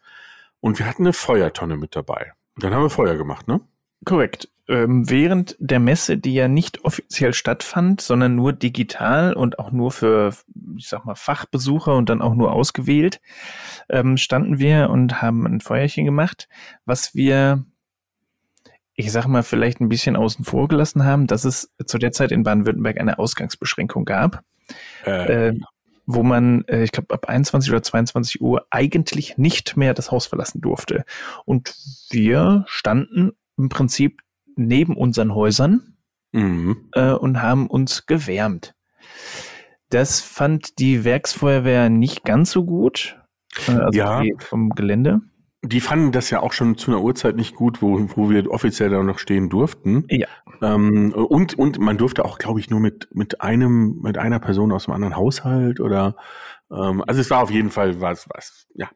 und 0.61 0.79
wir 0.79 0.87
hatten 0.87 1.03
eine 1.03 1.13
Feuertonne 1.13 1.77
mit 1.77 1.97
dabei. 1.97 2.33
Und 2.55 2.65
dann 2.65 2.75
haben 2.75 2.83
wir 2.83 2.91
Feuer 2.91 3.17
gemacht, 3.17 3.49
ne? 3.49 3.61
Korrekt. 4.05 4.49
ähm, 4.69 5.09
während 5.09 5.57
der 5.59 5.79
Messe, 5.79 6.19
die 6.19 6.35
ja 6.35 6.49
nicht 6.49 6.85
offiziell 6.85 7.35
stattfand, 7.35 8.01
sondern 8.01 8.35
nur 8.35 8.53
digital 8.53 9.33
und 9.35 9.59
auch 9.59 9.71
nur 9.71 9.93
für, 9.93 10.35
ich 10.77 10.89
sag 10.89 11.05
mal, 11.05 11.15
Fachbesucher 11.15 11.95
und 11.95 12.09
dann 12.09 12.23
auch 12.23 12.35
nur 12.35 12.53
ausgewählt, 12.53 13.21
ähm, 13.89 14.17
standen 14.17 14.59
wir 14.59 14.91
und 14.91 15.23
haben 15.23 15.47
ein 15.47 15.61
Feuerchen 15.61 16.05
gemacht, 16.05 16.49
was 16.85 17.15
wir, 17.15 17.65
ich 18.95 19.13
sag 19.13 19.27
mal, 19.27 19.43
vielleicht 19.43 19.81
ein 19.81 19.89
bisschen 19.89 20.17
außen 20.17 20.45
vor 20.45 20.69
gelassen 20.69 21.05
haben, 21.05 21.27
dass 21.27 21.45
es 21.45 21.73
zu 21.85 21.99
der 21.99 22.13
Zeit 22.13 22.33
in 22.33 22.43
Baden-Württemberg 22.43 22.99
eine 22.99 23.19
Ausgangsbeschränkung 23.19 24.05
gab. 24.05 24.43
Äh, 25.05 25.49
äh, 25.49 25.61
wo 26.07 26.23
man, 26.23 26.65
äh, 26.69 26.85
ich 26.85 26.93
glaube, 26.93 27.13
ab 27.13 27.29
21 27.29 27.71
oder 27.71 27.83
22 27.83 28.41
Uhr 28.41 28.67
eigentlich 28.71 29.37
nicht 29.37 29.77
mehr 29.77 29.93
das 29.93 30.11
Haus 30.11 30.27
verlassen 30.27 30.61
durfte. 30.61 31.05
Und 31.45 31.75
wir 32.11 32.65
standen 32.69 33.33
im 33.59 33.69
Prinzip 33.69 34.23
neben 34.55 34.97
unseren 34.97 35.35
Häusern 35.35 35.97
mhm. 36.33 36.89
äh, 36.93 37.13
und 37.13 37.43
haben 37.43 37.67
uns 37.67 38.07
gewärmt. 38.07 38.75
Das 39.91 40.21
fand 40.21 40.79
die 40.79 41.05
Werksfeuerwehr 41.05 41.91
nicht 41.91 42.25
ganz 42.25 42.51
so 42.51 42.65
gut. 42.65 43.21
Äh, 43.69 43.73
also 43.73 43.99
ja. 43.99 44.23
vom 44.41 44.71
Gelände. 44.71 45.21
Die 45.67 45.81
fanden 45.81 46.13
das 46.13 46.31
ja 46.31 46.41
auch 46.41 46.53
schon 46.53 46.77
zu 46.77 46.91
einer 46.91 47.01
Uhrzeit 47.01 47.37
nicht 47.37 47.55
gut, 47.55 47.83
wo, 47.83 48.09
wo 48.15 48.31
wir 48.31 48.51
offiziell 48.51 48.91
da 48.91 49.03
noch 49.03 49.19
stehen 49.19 49.49
durften. 49.49 50.05
Ja. 50.09 50.27
Ähm, 50.63 51.13
und, 51.13 51.59
und 51.59 51.79
man 51.79 51.99
durfte 51.99 52.25
auch, 52.25 52.39
glaube 52.39 52.61
ich, 52.61 52.71
nur 52.71 52.81
mit, 52.81 53.09
mit 53.13 53.41
einem, 53.41 54.01
mit 54.03 54.19
einer 54.19 54.39
Person 54.39 54.73
aus 54.73 54.87
einem 54.87 54.95
anderen 54.95 55.17
Haushalt 55.17 55.81
oder 55.81 56.17
ähm, 56.71 57.05
also 57.07 57.21
es 57.21 57.31
war 57.31 57.43
auf 57.43 57.51
jeden 57.51 57.71
Fall 57.71 58.01
was, 58.01 58.27
was, 58.35 58.67
ja. 58.75 58.89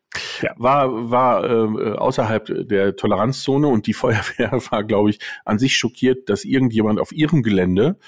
ja. 0.43 0.53
War, 0.57 1.11
war 1.11 1.45
äh, 1.45 1.93
außerhalb 1.93 2.69
der 2.69 2.97
Toleranzzone 2.97 3.69
und 3.69 3.87
die 3.87 3.93
Feuerwehr 3.95 4.53
war, 4.71 4.85
glaube 4.85 5.11
ich, 5.11 5.21
an 5.45 5.59
sich 5.59 5.77
schockiert, 5.77 6.29
dass 6.29 6.45
irgendjemand 6.45 7.01
auf 7.01 7.13
ihrem 7.13 7.43
Gelände 7.43 7.99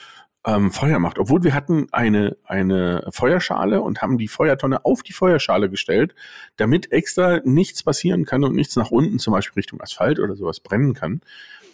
ähm, 0.45 0.71
Feuer 0.71 0.99
macht. 0.99 1.19
Obwohl 1.19 1.45
wir 1.45 1.55
hatten 1.55 1.87
eine, 1.93 2.37
eine 2.45 3.09
Feuerschale 3.11 3.81
und 3.81 4.03
haben 4.03 4.19
die 4.19 4.29
Feuertonne 4.29 4.85
auf 4.85 5.03
die 5.03 5.13
Feuerschale 5.13 5.71
gestellt, 5.71 6.15
damit 6.57 6.93
extra 6.93 7.41
nichts 7.45 7.83
passieren 7.83 8.25
kann 8.25 8.45
und 8.45 8.55
nichts 8.55 8.77
nach 8.77 8.91
unten, 8.91 9.19
zum 9.19 9.33
Beispiel 9.33 9.61
Richtung 9.61 9.81
Asphalt 9.81 10.19
oder 10.19 10.35
sowas 10.35 10.61
brennen 10.61 10.95
kann. 10.95 11.21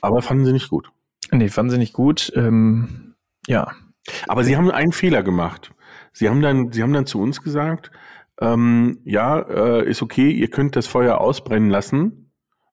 Aber 0.00 0.22
fanden 0.22 0.44
sie 0.44 0.52
nicht 0.52 0.68
gut. 0.68 0.90
Nee, 1.30 1.48
fanden 1.48 1.70
sie 1.70 1.78
nicht 1.78 1.92
gut. 1.92 2.32
Ähm, 2.36 3.14
ja. 3.46 3.72
Aber 4.26 4.44
sie 4.44 4.56
haben 4.56 4.70
einen 4.70 4.92
Fehler 4.92 5.22
gemacht. 5.22 5.72
Sie 6.12 6.28
haben 6.28 6.40
dann, 6.40 6.72
sie 6.72 6.82
haben 6.82 6.92
dann 6.92 7.06
zu 7.06 7.20
uns 7.20 7.42
gesagt, 7.42 7.90
ähm, 8.40 9.00
ja, 9.04 9.38
äh, 9.40 9.88
ist 9.88 10.02
okay, 10.02 10.30
ihr 10.30 10.48
könnt 10.48 10.76
das 10.76 10.86
Feuer 10.86 11.18
ausbrennen 11.18 11.70
lassen 11.70 12.30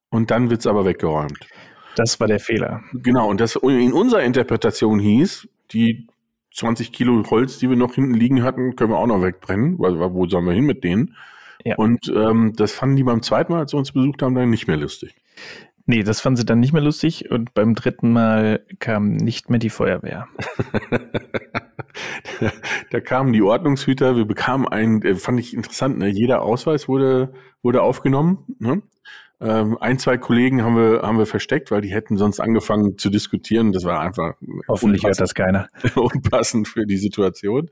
und 0.10 0.32
dann 0.32 0.50
wird's 0.50 0.68
aber 0.68 0.86
weggeräumt. 0.86 1.48
Das 1.96 2.20
war 2.20 2.28
der 2.28 2.40
Fehler. 2.40 2.84
Genau, 2.94 3.30
und 3.30 3.40
das 3.40 3.56
in 3.56 3.94
unserer 3.94 4.24
Interpretation 4.24 5.00
hieß, 5.00 5.48
die 5.72 6.08
20 6.54 6.92
Kilo 6.92 7.24
Holz, 7.30 7.60
die 7.60 7.70
wir 7.70 7.76
noch 7.76 7.96
hinten 7.96 8.14
liegen 8.14 8.44
hatten, 8.44 8.76
können 8.76 8.92
wir 8.92 8.98
auch 8.98 9.08
noch 9.08 9.22
wegbrennen, 9.22 9.78
weil 9.80 10.00
wo 10.14 10.28
sollen 10.28 10.46
wir 10.46 10.54
hin 10.54 10.66
mit 10.66 10.84
denen? 10.84 11.16
Ja. 11.64 11.76
Und 11.76 12.12
ähm, 12.16 12.54
das 12.56 12.72
fanden 12.72 12.96
die 12.96 13.04
beim 13.04 13.22
zweiten 13.22 13.52
Mal, 13.52 13.60
als 13.60 13.72
sie 13.72 13.78
uns 13.78 13.92
besucht 13.92 14.22
haben, 14.22 14.36
dann 14.36 14.50
nicht 14.50 14.68
mehr 14.68 14.78
lustig. 14.78 15.16
Nee, 15.88 16.02
das 16.02 16.22
fanden 16.22 16.38
sie 16.38 16.46
dann 16.46 16.60
nicht 16.60 16.74
mehr 16.74 16.82
lustig 16.82 17.30
und 17.30 17.54
beim 17.54 17.76
dritten 17.76 18.12
Mal 18.12 18.66
kam 18.80 19.12
nicht 19.12 19.52
mehr 19.52 19.60
die 19.60 19.70
Feuerwehr. 19.70 20.28
da 22.92 23.00
kamen 23.00 23.34
die 23.34 23.44
Ordnungshüter, 23.44 24.16
wir 24.16 24.26
bekamen 24.26 24.68
einen, 24.68 25.16
fand 25.18 25.40
ich 25.40 25.54
interessant, 25.54 26.00
ne? 26.00 26.08
jeder 26.08 26.42
Ausweis 26.42 26.88
wurde, 26.88 27.34
wurde 27.62 27.84
aufgenommen. 27.84 28.46
Ne? 28.58 28.82
Ähm, 29.42 29.78
ein, 29.80 30.00
zwei 30.00 30.18
Kollegen 30.18 30.64
haben 30.64 30.76
wir, 30.76 31.02
haben 31.02 31.18
wir 31.18 31.26
versteckt, 31.26 31.72
weil 31.72 31.82
die 31.82 31.92
hätten 31.92 32.18
sonst 32.18 32.40
angefangen 32.40 32.98
zu 32.98 33.10
diskutieren. 33.10 33.72
Das 33.72 33.84
war 33.84 34.00
einfach. 34.00 34.34
Hoffentlich 34.68 35.04
hört 35.04 35.20
das 35.20 35.36
keiner. 35.36 35.68
Unpassend 35.96 36.68
für 36.68 36.86
die 36.86 36.98
Situation. 36.98 37.70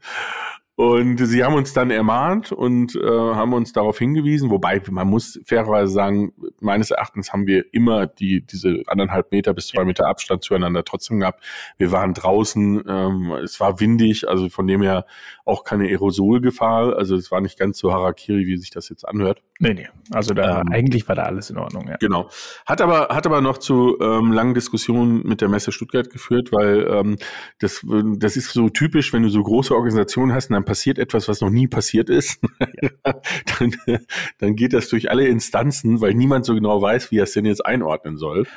Und 0.76 1.18
sie 1.18 1.44
haben 1.44 1.54
uns 1.54 1.74
dann 1.74 1.92
ermahnt 1.92 2.52
und 2.52 2.96
äh, 2.96 3.08
haben 3.08 3.54
uns 3.54 3.74
darauf 3.74 4.00
hingewiesen, 4.00 4.50
wobei 4.50 4.82
man 4.90 5.08
muss 5.08 5.40
fairerweise 5.46 5.94
sagen, 5.94 6.34
meines 6.62 6.90
Erachtens 6.90 7.32
haben 7.32 7.46
wir 7.46 7.72
immer 7.74 8.08
die 8.08 8.44
diese 8.44 8.82
anderthalb 8.88 9.32
Meter 9.32 9.54
bis 9.54 9.68
zwei 9.68 9.86
Meter 9.86 10.08
Abstand 10.08 10.44
zueinander 10.44 10.84
trotzdem 10.84 11.20
gehabt. 11.20 11.44
Wir 11.78 11.92
waren 11.92 12.16
draußen, 12.16 12.84
ähm, 12.88 13.32
es 13.44 13.60
war 13.60 13.80
windig, 13.80 14.28
also 14.28 14.50
von 14.50 14.66
dem 14.66 14.82
her 14.82 15.06
auch 15.46 15.64
keine 15.66 15.86
Aerosolgefahr. 15.86 16.96
Also 16.96 17.16
es 17.16 17.30
war 17.30 17.42
nicht 17.42 17.60
ganz 17.60 17.78
so 17.78 17.92
Harakiri, 17.92 18.46
wie 18.48 18.58
sich 18.58 18.70
das 18.70 18.88
jetzt 18.90 19.06
anhört. 19.08 19.42
Nee, 19.60 19.74
nee. 19.74 19.88
Also 20.12 20.34
da 20.34 20.62
ähm, 20.62 20.70
eigentlich 20.72 21.08
war 21.08 21.16
da 21.16 21.24
alles 21.24 21.50
in 21.50 21.58
Ordnung, 21.58 21.88
ja. 21.88 21.98
Genau. 21.98 22.30
Hat 22.66 22.82
aber, 22.82 23.10
hat 23.10 23.26
aber 23.26 23.42
noch 23.42 23.58
zu 23.58 23.98
ähm, 24.00 24.32
langen 24.32 24.54
Diskussionen 24.54 25.22
mit 25.28 25.42
der 25.42 25.50
Messe 25.50 25.72
Stuttgart 25.72 26.10
geführt, 26.10 26.52
weil 26.52 26.88
ähm, 26.90 27.18
das, 27.60 27.86
das 28.18 28.38
ist 28.38 28.52
so 28.52 28.70
typisch, 28.70 29.12
wenn 29.12 29.24
du 29.24 29.30
so 29.30 29.44
große 29.44 29.76
Organisationen 29.76 30.34
hast, 30.34 30.50
dann 30.50 30.66
passiert 30.66 30.98
etwas, 30.98 31.28
was 31.28 31.42
noch 31.42 31.50
nie 31.50 31.68
passiert 31.68 32.10
ist, 32.10 32.40
ja. 32.82 32.90
dann, 33.60 33.76
dann 34.40 34.56
geht 34.56 34.74
das 34.74 34.88
durch 34.88 35.12
alle 35.12 35.28
Instanzen, 35.28 36.00
weil 36.00 36.14
niemand 36.14 36.46
so 36.46 36.54
genau 36.54 36.82
weiß, 36.82 37.12
wie 37.12 37.20
er 37.20 37.24
es 37.24 37.34
denn 37.34 37.46
jetzt 37.46 37.66
einordnen 37.66 38.18
soll. 38.18 38.48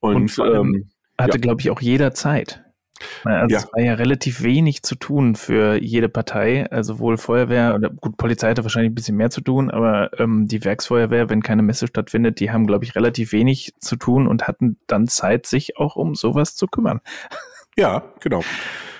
Und, 0.00 0.38
Und 0.38 0.54
ähm, 0.54 0.90
hatte, 1.18 1.38
ja. 1.38 1.40
glaube 1.40 1.60
ich, 1.60 1.70
auch 1.70 1.80
jeder 1.80 2.12
Zeit. 2.12 2.64
Also 3.24 3.54
ja. 3.54 3.58
es 3.58 3.72
war 3.72 3.82
ja 3.82 3.94
relativ 3.94 4.42
wenig 4.42 4.82
zu 4.82 4.94
tun 4.94 5.34
für 5.34 5.76
jede 5.82 6.08
Partei, 6.08 6.70
also 6.70 6.94
sowohl 6.94 7.16
Feuerwehr 7.16 7.74
oder 7.74 7.90
gut, 7.90 8.16
Polizei 8.16 8.50
hatte 8.50 8.64
wahrscheinlich 8.64 8.92
ein 8.92 8.94
bisschen 8.94 9.16
mehr 9.16 9.30
zu 9.30 9.40
tun, 9.40 9.70
aber 9.70 10.10
ähm, 10.18 10.46
die 10.48 10.64
Werksfeuerwehr, 10.64 11.30
wenn 11.30 11.42
keine 11.42 11.62
Messe 11.62 11.86
stattfindet, 11.86 12.40
die 12.40 12.50
haben, 12.50 12.66
glaube 12.66 12.84
ich, 12.84 12.94
relativ 12.94 13.32
wenig 13.32 13.74
zu 13.80 13.96
tun 13.96 14.26
und 14.26 14.46
hatten 14.48 14.78
dann 14.86 15.08
Zeit, 15.08 15.46
sich 15.46 15.78
auch 15.78 15.96
um 15.96 16.14
sowas 16.14 16.56
zu 16.56 16.66
kümmern. 16.66 17.00
Ja, 17.76 18.04
genau. 18.20 18.42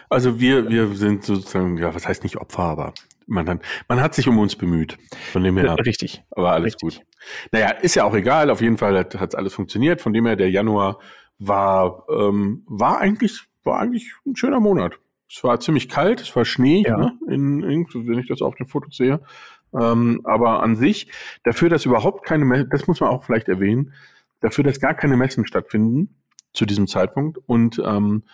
Also 0.08 0.40
wir, 0.40 0.68
wir 0.70 0.94
sind 0.94 1.24
sozusagen, 1.24 1.76
ja, 1.76 1.94
was 1.94 2.08
heißt 2.08 2.22
nicht 2.22 2.38
Opfer, 2.38 2.62
aber 2.62 2.94
man 3.26 3.48
hat, 3.48 3.60
man 3.88 4.00
hat 4.00 4.14
sich 4.14 4.28
um 4.28 4.38
uns 4.38 4.56
bemüht. 4.56 4.98
Von 5.32 5.42
dem 5.42 5.56
her. 5.56 5.76
Richtig. 5.84 6.22
Aber 6.30 6.52
alles 6.52 6.74
Richtig. 6.74 7.00
gut. 7.00 7.06
Naja, 7.50 7.70
ist 7.70 7.94
ja 7.94 8.04
auch 8.04 8.14
egal. 8.14 8.50
Auf 8.50 8.60
jeden 8.60 8.78
Fall 8.78 8.96
hat, 8.98 9.14
hat 9.14 9.34
alles 9.34 9.54
funktioniert. 9.54 10.00
Von 10.00 10.12
dem 10.12 10.26
her, 10.26 10.36
der 10.36 10.50
Januar 10.50 10.98
war, 11.38 12.06
ähm, 12.10 12.64
war 12.66 12.98
eigentlich, 12.98 13.44
war 13.64 13.80
eigentlich 13.80 14.12
ein 14.26 14.36
schöner 14.36 14.60
Monat. 14.60 14.98
Es 15.30 15.42
war 15.44 15.60
ziemlich 15.60 15.88
kalt, 15.88 16.20
es 16.20 16.34
war 16.36 16.44
Schnee, 16.44 16.84
ja. 16.86 16.96
ne, 16.96 17.18
in, 17.28 17.62
in, 17.62 17.86
wenn 18.06 18.18
ich 18.18 18.28
das 18.28 18.42
auf 18.42 18.54
den 18.54 18.66
Fotos 18.66 18.96
sehe. 18.96 19.20
Ähm, 19.74 20.20
aber 20.24 20.62
an 20.62 20.76
sich, 20.76 21.10
dafür, 21.44 21.70
dass 21.70 21.86
überhaupt 21.86 22.26
keine, 22.26 22.66
das 22.66 22.86
muss 22.86 23.00
man 23.00 23.10
auch 23.10 23.24
vielleicht 23.24 23.48
erwähnen, 23.48 23.94
dafür, 24.40 24.64
dass 24.64 24.80
gar 24.80 24.94
keine 24.94 25.16
Messen 25.16 25.46
stattfinden 25.46 26.14
zu 26.52 26.66
diesem 26.66 26.86
Zeitpunkt 26.86 27.38
und 27.46 27.80
ähm, 27.84 28.24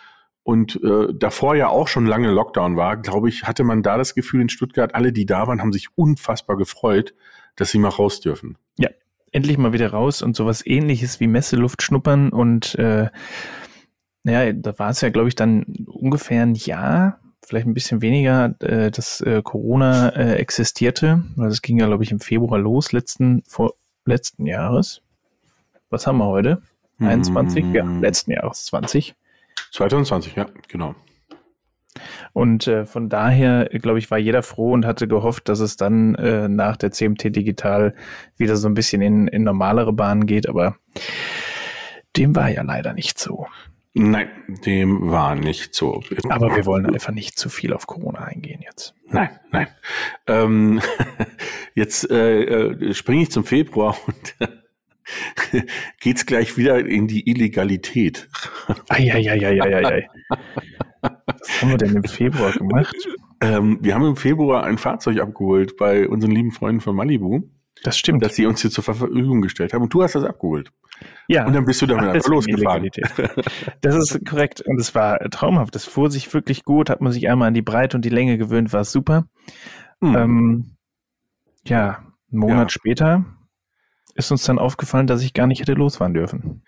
und 0.43 0.81
äh, 0.83 1.13
davor 1.13 1.55
ja 1.55 1.67
auch 1.67 1.87
schon 1.87 2.07
lange 2.07 2.31
Lockdown 2.31 2.75
war, 2.75 2.97
glaube 2.97 3.29
ich, 3.29 3.43
hatte 3.43 3.63
man 3.63 3.83
da 3.83 3.97
das 3.97 4.15
Gefühl 4.15 4.41
in 4.41 4.49
Stuttgart, 4.49 4.95
alle, 4.95 5.13
die 5.13 5.27
da 5.27 5.45
waren, 5.45 5.61
haben 5.61 5.71
sich 5.71 5.89
unfassbar 5.95 6.57
gefreut, 6.57 7.13
dass 7.55 7.69
sie 7.69 7.77
mal 7.77 7.89
raus 7.89 8.19
dürfen. 8.19 8.57
Ja, 8.77 8.89
endlich 9.31 9.59
mal 9.59 9.73
wieder 9.73 9.91
raus 9.91 10.23
und 10.23 10.35
sowas 10.35 10.65
ähnliches 10.65 11.19
wie 11.19 11.27
Messeluft 11.27 11.83
schnuppern 11.83 12.29
und 12.29 12.73
äh, 12.75 13.09
naja, 14.29 14.53
da 14.53 14.77
war 14.77 14.89
es 14.91 15.01
ja, 15.01 15.09
glaube 15.09 15.27
ich, 15.27 15.35
dann 15.35 15.63
ungefähr 15.87 16.43
ein 16.43 16.55
Jahr, 16.55 17.19
vielleicht 17.43 17.67
ein 17.67 17.73
bisschen 17.73 18.01
weniger, 18.01 18.55
äh, 18.59 18.91
dass 18.91 19.21
äh, 19.21 19.41
Corona 19.43 20.09
äh, 20.09 20.35
existierte. 20.35 21.23
Also 21.37 21.49
es 21.49 21.61
ging 21.61 21.79
ja, 21.79 21.87
glaube 21.87 22.03
ich, 22.03 22.11
im 22.11 22.19
Februar 22.19 22.59
los, 22.59 22.91
letzten, 22.91 23.43
vor, 23.47 23.73
letzten 24.05 24.45
Jahres. 24.45 25.01
Was 25.89 26.05
haben 26.05 26.17
wir 26.17 26.27
heute? 26.27 26.61
21? 26.99 27.65
Mm. 27.65 27.75
Ja, 27.75 27.83
letzten 27.85 28.31
Jahres 28.31 28.65
20. 28.65 29.15
2020, 29.71 30.35
ja, 30.35 30.45
genau. 30.67 30.95
Und 32.33 32.67
äh, 32.67 32.85
von 32.85 33.09
daher, 33.09 33.65
glaube 33.65 33.99
ich, 33.99 34.11
war 34.11 34.17
jeder 34.17 34.43
froh 34.43 34.73
und 34.73 34.85
hatte 34.85 35.07
gehofft, 35.07 35.49
dass 35.49 35.59
es 35.59 35.75
dann 35.75 36.15
äh, 36.15 36.47
nach 36.47 36.77
der 36.77 36.91
CMT 36.91 37.35
Digital 37.35 37.95
wieder 38.37 38.57
so 38.57 38.67
ein 38.67 38.75
bisschen 38.75 39.01
in, 39.01 39.27
in 39.27 39.43
normalere 39.43 39.93
Bahnen 39.93 40.27
geht, 40.27 40.47
aber 40.47 40.75
dem 42.15 42.35
war 42.35 42.49
ja 42.49 42.61
leider 42.61 42.93
nicht 42.93 43.17
so. 43.17 43.47
Nein, 44.01 44.29
dem 44.65 45.11
war 45.11 45.35
nicht 45.35 45.75
so. 45.75 46.01
Aber 46.29 46.55
wir 46.55 46.65
wollen 46.65 46.85
einfach 46.85 47.11
nicht 47.11 47.37
zu 47.37 47.49
viel 47.49 47.73
auf 47.73 47.85
Corona 47.85 48.19
eingehen 48.19 48.61
jetzt. 48.63 48.95
Nein, 49.07 49.29
nein. 49.51 49.67
Ähm, 50.25 50.79
jetzt 51.75 52.09
äh, 52.09 52.43
äh 52.43 52.93
springe 52.93 53.23
ich 53.23 53.31
zum 53.31 53.43
Februar 53.43 53.97
und 54.07 54.37
geht's 55.99 56.25
gleich 56.25 56.55
wieder 56.55 56.79
in 56.79 57.07
die 57.07 57.29
Illegalität. 57.29 58.29
Eieieiei. 58.87 60.07
Was 61.01 61.61
haben 61.61 61.71
wir 61.71 61.77
denn 61.77 61.97
im 61.97 62.03
Februar 62.05 62.53
gemacht? 62.53 62.95
Ähm, 63.41 63.79
wir 63.81 63.95
haben 63.95 64.05
im 64.05 64.15
Februar 64.15 64.63
ein 64.63 64.77
Fahrzeug 64.77 65.19
abgeholt 65.19 65.75
bei 65.75 66.07
unseren 66.07 66.31
lieben 66.31 66.51
Freunden 66.51 66.79
von 66.79 66.95
Malibu. 66.95 67.41
Das 67.83 67.97
stimmt. 67.97 68.23
Dass 68.23 68.35
sie 68.35 68.45
uns 68.45 68.61
hier 68.61 68.71
zur 68.71 68.83
Verfügung 68.83 69.41
gestellt 69.41 69.73
haben. 69.73 69.83
Und 69.83 69.93
du 69.93 70.03
hast 70.03 70.15
das 70.15 70.23
abgeholt. 70.23 70.71
Ja. 71.27 71.45
Und 71.45 71.53
dann 71.53 71.65
bist 71.65 71.81
du 71.81 71.85
damit 71.85 72.09
einfach 72.09 72.29
losgefahren. 72.29 72.89
Das 73.81 73.95
ist 73.95 74.25
korrekt. 74.25 74.61
Und 74.61 74.79
es 74.79 74.93
war 74.95 75.19
traumhaft. 75.29 75.75
Das 75.75 75.85
fuhr 75.85 76.11
sich 76.11 76.33
wirklich 76.33 76.63
gut. 76.65 76.89
Hat 76.89 77.01
man 77.01 77.11
sich 77.13 77.29
einmal 77.29 77.47
an 77.47 77.53
die 77.53 77.61
Breite 77.61 77.95
und 77.95 78.03
die 78.03 78.09
Länge 78.09 78.37
gewöhnt, 78.37 78.73
war 78.73 78.83
super. 78.83 79.25
Hm. 80.01 80.15
Ähm, 80.15 80.75
ja, 81.65 81.99
einen 82.31 82.39
Monat 82.39 82.57
ja. 82.57 82.69
später 82.69 83.25
ist 84.15 84.31
uns 84.31 84.43
dann 84.43 84.59
aufgefallen, 84.59 85.07
dass 85.07 85.23
ich 85.23 85.33
gar 85.33 85.47
nicht 85.47 85.61
hätte 85.61 85.73
losfahren 85.73 86.13
dürfen. 86.13 86.63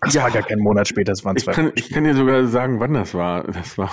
Das 0.00 0.14
ja, 0.14 0.24
war 0.24 0.30
gar 0.30 0.42
kein 0.42 0.58
Monat 0.58 0.88
später, 0.88 1.12
das 1.12 1.24
waren 1.24 1.36
zwei. 1.36 1.52
Ich 1.52 1.56
kann, 1.56 1.72
ich 1.74 1.90
kann 1.90 2.04
dir 2.04 2.14
sogar 2.14 2.46
sagen, 2.46 2.80
wann 2.80 2.94
das 2.94 3.14
war. 3.14 3.44
Das 3.44 3.78
war 3.78 3.90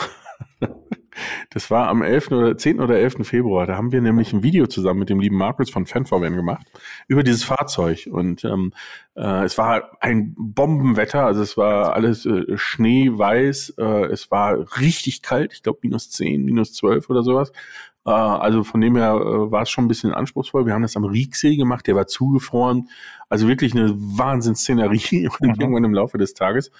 das 1.49 1.69
war 1.71 1.87
am 1.87 2.01
11. 2.01 2.31
oder 2.31 2.57
10. 2.57 2.79
oder 2.79 2.97
11. 2.97 3.27
Februar. 3.27 3.65
Da 3.67 3.77
haben 3.77 3.91
wir 3.91 4.01
nämlich 4.01 4.33
ein 4.33 4.43
Video 4.43 4.67
zusammen 4.67 4.99
mit 4.99 5.09
dem 5.09 5.19
lieben 5.19 5.37
Markus 5.37 5.69
von 5.69 5.85
FanVN 5.85 6.35
gemacht 6.35 6.67
über 7.07 7.23
dieses 7.23 7.43
Fahrzeug. 7.43 8.07
Und 8.11 8.43
ähm, 8.43 8.73
äh, 9.15 9.43
es 9.43 9.57
war 9.57 9.97
ein 10.01 10.35
Bombenwetter, 10.37 11.25
also 11.25 11.41
es 11.41 11.57
war 11.57 11.93
alles 11.93 12.25
äh, 12.25 12.57
schneeweiß, 12.57 13.75
äh, 13.77 14.05
es 14.05 14.31
war 14.31 14.57
richtig 14.79 15.21
kalt, 15.21 15.53
ich 15.53 15.63
glaube 15.63 15.79
minus 15.83 16.09
10, 16.09 16.43
minus 16.43 16.73
12 16.73 17.09
oder 17.09 17.23
sowas. 17.23 17.51
Äh, 18.05 18.11
also 18.11 18.63
von 18.63 18.81
dem 18.81 18.95
her 18.95 19.13
äh, 19.13 19.51
war 19.51 19.63
es 19.63 19.69
schon 19.69 19.85
ein 19.85 19.89
bisschen 19.89 20.13
anspruchsvoll. 20.13 20.65
Wir 20.65 20.73
haben 20.73 20.81
das 20.81 20.95
am 20.95 21.05
Rieksee 21.05 21.55
gemacht, 21.55 21.87
der 21.87 21.95
war 21.95 22.07
zugefroren. 22.07 22.89
Also 23.29 23.47
wirklich 23.47 23.73
eine 23.73 23.93
Wahnsinnsszenerie 23.95 25.29
mhm. 25.39 25.55
irgendwann 25.59 25.83
im 25.83 25.93
Laufe 25.93 26.17
des 26.17 26.33
Tages 26.33 26.71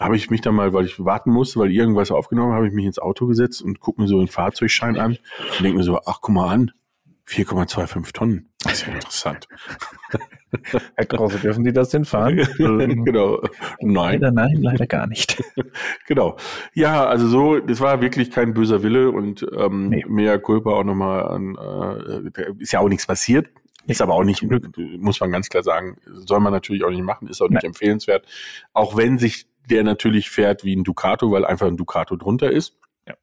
habe 0.00 0.16
ich 0.16 0.30
mich 0.30 0.40
dann 0.40 0.54
mal, 0.54 0.72
weil 0.72 0.86
ich 0.86 1.04
warten 1.04 1.30
musste, 1.30 1.60
weil 1.60 1.70
irgendwas 1.70 2.10
aufgenommen 2.10 2.54
habe, 2.54 2.66
ich 2.66 2.72
mich 2.72 2.86
ins 2.86 2.98
Auto 2.98 3.26
gesetzt 3.26 3.62
und 3.62 3.80
gucke 3.80 4.00
mir 4.00 4.08
so 4.08 4.18
den 4.18 4.28
Fahrzeugschein 4.28 4.98
an 4.98 5.18
und 5.56 5.64
denke 5.64 5.78
mir 5.78 5.84
so, 5.84 6.00
ach, 6.06 6.20
guck 6.22 6.34
mal 6.34 6.48
an, 6.48 6.72
4,25 7.28 8.12
Tonnen. 8.12 8.48
Das 8.62 8.72
ist 8.72 8.86
ja 8.86 8.94
interessant. 8.94 9.46
Herr 10.96 11.06
Krause, 11.06 11.38
dürfen 11.38 11.64
Sie 11.64 11.72
das 11.72 11.90
denn 11.90 12.04
fahren? 12.04 12.36
genau. 12.56 13.40
Nein. 13.80 14.20
Leider 14.20 14.32
nein, 14.32 14.56
leider 14.60 14.86
gar 14.86 15.06
nicht. 15.06 15.40
genau. 16.08 16.36
Ja, 16.74 17.06
also 17.06 17.28
so, 17.28 17.60
das 17.60 17.80
war 17.80 18.00
wirklich 18.00 18.32
kein 18.32 18.52
böser 18.52 18.82
Wille 18.82 19.10
und 19.10 19.46
ähm, 19.56 19.90
nee. 19.90 20.04
mehr 20.08 20.40
Culpa 20.40 20.70
auch 20.70 20.84
nochmal 20.84 21.28
an, 21.28 21.56
äh, 21.56 22.52
ist 22.58 22.72
ja 22.72 22.80
auch 22.80 22.88
nichts 22.88 23.06
passiert. 23.06 23.48
Ist 23.86 24.02
aber 24.02 24.14
auch 24.14 24.24
nicht, 24.24 24.44
muss 24.98 25.20
man 25.20 25.32
ganz 25.32 25.48
klar 25.48 25.62
sagen, 25.62 25.96
soll 26.04 26.40
man 26.40 26.52
natürlich 26.52 26.84
auch 26.84 26.90
nicht 26.90 27.02
machen, 27.02 27.28
ist 27.28 27.40
auch 27.40 27.48
nicht 27.48 27.62
Nein. 27.62 27.70
empfehlenswert. 27.70 28.26
Auch 28.72 28.96
wenn 28.96 29.18
sich 29.18 29.46
der 29.70 29.84
natürlich 29.84 30.30
fährt 30.30 30.64
wie 30.64 30.74
ein 30.74 30.84
Ducato, 30.84 31.30
weil 31.30 31.44
einfach 31.44 31.66
ein 31.66 31.76
Ducato 31.76 32.16
drunter 32.16 32.50
ist. 32.50 32.78
Ja. 33.06 33.14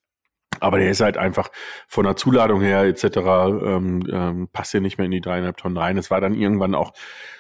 Aber 0.60 0.80
der 0.80 0.90
ist 0.90 1.02
halt 1.02 1.18
einfach 1.18 1.50
von 1.88 2.06
der 2.06 2.16
Zuladung 2.16 2.62
her 2.62 2.84
etc. 2.84 3.04
Ähm, 3.04 4.08
ähm, 4.12 4.48
passt 4.52 4.74
ja 4.74 4.80
nicht 4.80 4.98
mehr 4.98 5.06
in 5.06 5.12
die 5.12 5.22
dreieinhalb 5.22 5.58
Tonnen 5.58 5.78
rein. 5.78 5.98
Es 5.98 6.10
war 6.10 6.22
dann 6.22 6.34
irgendwann 6.34 6.76
auch, 6.76 6.94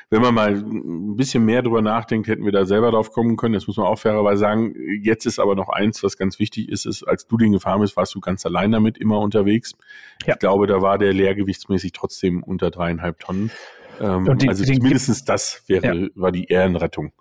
wenn 0.09 0.21
man 0.21 0.33
mal 0.33 0.53
ein 0.53 1.15
bisschen 1.17 1.43
mehr 1.43 1.61
drüber 1.61 1.81
nachdenkt, 1.81 2.27
hätten 2.27 2.45
wir 2.45 2.53
da 2.53 2.65
selber 2.65 2.91
drauf 2.91 3.11
kommen 3.11 3.35
können. 3.35 3.53
Das 3.53 3.67
muss 3.67 3.75
man 3.77 3.87
auch 3.87 3.99
fairerweise 3.99 4.39
sagen. 4.39 4.73
Jetzt 5.01 5.25
ist 5.25 5.39
aber 5.39 5.55
noch 5.55 5.69
eins, 5.69 6.01
was 6.01 6.17
ganz 6.17 6.39
wichtig 6.39 6.69
ist, 6.69 6.85
ist, 6.85 7.03
als 7.03 7.27
du 7.27 7.37
den 7.37 7.51
gefahren 7.51 7.81
bist, 7.81 7.97
warst 7.97 8.15
du 8.15 8.21
ganz 8.21 8.45
allein 8.45 8.71
damit 8.71 8.97
immer 8.97 9.19
unterwegs. 9.19 9.73
Ja. 10.25 10.33
Ich 10.33 10.39
glaube, 10.39 10.67
da 10.67 10.81
war 10.81 10.97
der 10.97 11.13
leergewichtsmäßig 11.13 11.91
trotzdem 11.91 12.41
unter 12.41 12.71
dreieinhalb 12.71 13.19
Tonnen. 13.19 13.51
Ähm, 13.99 14.37
die, 14.37 14.47
also 14.47 14.63
zumindest 14.63 15.27
das 15.27 15.63
wäre, 15.67 15.95
ja. 15.95 16.07
war 16.15 16.31
die 16.31 16.45
Ehrenrettung. 16.45 17.11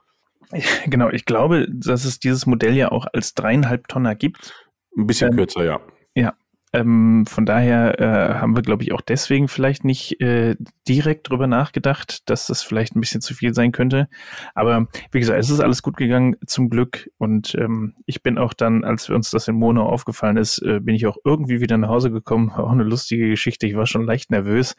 Genau, 0.87 1.11
ich 1.11 1.25
glaube, 1.25 1.67
dass 1.69 2.05
es 2.05 2.21
dieses 2.21 2.47
Modell 2.47 2.75
ja 2.75 2.93
auch 2.93 3.07
als 3.12 3.35
dreieinhalb 3.35 3.88
Tonner 3.88 4.15
gibt. 4.15 4.55
Ein 4.97 5.07
bisschen 5.07 5.31
ähm, 5.31 5.37
kürzer, 5.37 5.65
ja. 5.65 5.81
Ja. 6.15 6.35
Ähm, 6.73 7.25
von 7.26 7.47
daher 7.47 8.00
äh, 8.00 8.35
haben 8.35 8.55
wir, 8.57 8.62
glaube 8.62 8.83
ich, 8.83 8.93
auch 8.93 9.00
deswegen 9.00 9.49
vielleicht 9.49 9.85
nicht 9.85 10.21
äh, 10.21 10.57
direkt 10.87 11.31
drüber 11.31 11.47
nachgedacht, 11.47 12.29
dass 12.29 12.49
das 12.49 12.62
vielleicht 12.62 12.95
ein 12.95 13.00
bisschen 13.00 13.21
zu 13.21 13.35
viel 13.35 13.55
sein 13.55 13.73
könnte. 13.73 14.09
Aber 14.55 14.88
wie 15.12 15.21
gesagt, 15.21 15.38
es 15.38 15.49
ist 15.49 15.61
alles 15.61 15.83
gut 15.83 15.97
gegangen, 15.97 16.37
zum 16.47 16.69
Glück. 16.69 17.09
Und 17.19 17.55
ähm, 17.55 17.95
ich 18.05 18.23
bin 18.23 18.37
auch 18.37 18.53
dann, 18.53 18.85
als 18.85 19.09
uns 19.09 19.31
das 19.31 19.49
in 19.49 19.55
Mono 19.55 19.87
aufgefallen 19.87 20.37
ist, 20.37 20.61
äh, 20.62 20.81
bin 20.81 20.95
ich 20.95 21.07
auch 21.07 21.17
irgendwie 21.25 21.61
wieder 21.61 21.79
nach 21.79 21.88
Hause 21.88 22.11
gekommen. 22.11 22.50
Auch 22.57 22.73
eine 22.73 22.85
lustige 22.85 23.29
Geschichte. 23.29 23.67
Ich 23.67 23.76
war 23.76 23.87
schon 23.87 24.05
leicht 24.05 24.31
nervös, 24.31 24.75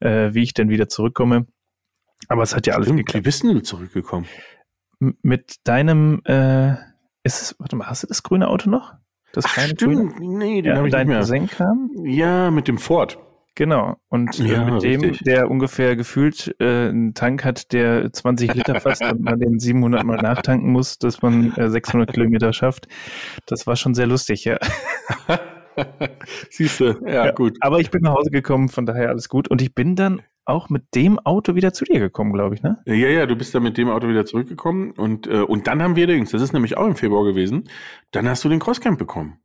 äh, 0.00 0.32
wie 0.32 0.42
ich 0.42 0.54
denn 0.54 0.68
wieder 0.68 0.88
zurückkomme. 0.88 1.46
Aber 2.28 2.42
es 2.42 2.54
hat 2.54 2.66
ja 2.66 2.74
alles 2.74 2.86
Stimmt, 2.86 3.00
geklappt. 3.00 3.24
Wie 3.24 3.28
bist 3.28 3.42
du 3.42 3.60
zurückgekommen? 3.60 4.26
Mit 5.22 5.56
deinem, 5.64 6.20
äh, 6.24 6.72
ist 7.24 7.42
es, 7.42 7.56
warte 7.58 7.76
mal, 7.76 7.88
hast 7.88 8.02
du 8.02 8.06
das 8.06 8.22
grüne 8.22 8.48
Auto 8.48 8.70
noch? 8.70 8.94
Das 9.32 9.46
Ach, 9.46 9.54
kleine 9.54 9.70
stimmt. 9.70 10.16
Grüne? 10.16 10.38
Nee, 10.38 10.62
den 10.62 10.72
ja, 10.72 10.76
habe 10.76 10.88
ich 10.88 10.94
nicht 10.94 11.06
mehr. 11.06 11.46
Kam? 11.48 11.90
Ja, 12.04 12.50
mit 12.50 12.68
dem 12.68 12.78
Ford. 12.78 13.18
Genau. 13.54 13.96
Und 14.08 14.40
äh, 14.40 14.44
ja, 14.44 14.64
mit 14.64 14.82
dem, 14.82 15.00
richtig. 15.02 15.24
der 15.24 15.50
ungefähr 15.50 15.94
gefühlt 15.94 16.54
äh, 16.58 16.88
einen 16.88 17.14
Tank 17.14 17.44
hat, 17.44 17.72
der 17.72 18.10
20 18.10 18.54
Liter 18.54 18.80
fasst 18.80 19.02
und 19.02 19.20
man 19.20 19.38
den 19.38 19.58
700 19.58 20.04
Mal 20.04 20.16
nachtanken 20.16 20.70
muss, 20.72 20.98
dass 20.98 21.20
man 21.20 21.52
äh, 21.56 21.68
600 21.68 22.12
Kilometer 22.12 22.52
schafft. 22.52 22.88
Das 23.46 23.66
war 23.66 23.76
schon 23.76 23.94
sehr 23.94 24.06
lustig, 24.06 24.44
ja. 24.44 24.58
Siehst 26.50 26.80
du, 26.80 26.98
ja, 27.06 27.26
ja, 27.26 27.30
gut. 27.32 27.58
Aber 27.60 27.78
ich 27.78 27.90
bin 27.90 28.02
nach 28.02 28.14
Hause 28.14 28.30
gekommen, 28.30 28.68
von 28.68 28.86
daher 28.86 29.10
alles 29.10 29.28
gut. 29.28 29.48
Und 29.48 29.60
ich 29.60 29.74
bin 29.74 29.96
dann 29.96 30.22
auch 30.44 30.68
mit 30.70 30.94
dem 30.94 31.18
Auto 31.18 31.54
wieder 31.54 31.72
zu 31.72 31.84
dir 31.84 32.00
gekommen, 32.00 32.32
glaube 32.32 32.54
ich, 32.54 32.62
ne? 32.62 32.78
Ja, 32.86 32.94
ja, 32.94 33.26
du 33.26 33.36
bist 33.36 33.54
dann 33.54 33.62
mit 33.62 33.78
dem 33.78 33.88
Auto 33.88 34.08
wieder 34.08 34.26
zurückgekommen 34.26 34.92
und, 34.92 35.26
äh, 35.26 35.42
und 35.42 35.66
dann 35.66 35.82
haben 35.82 35.96
wir 35.96 36.06
Dings, 36.06 36.30
das 36.30 36.42
ist 36.42 36.52
nämlich 36.52 36.76
auch 36.76 36.86
im 36.86 36.96
Februar 36.96 37.24
gewesen, 37.24 37.68
dann 38.10 38.28
hast 38.28 38.44
du 38.44 38.48
den 38.48 38.58
Crosscamp 38.58 38.98
bekommen. 38.98 39.38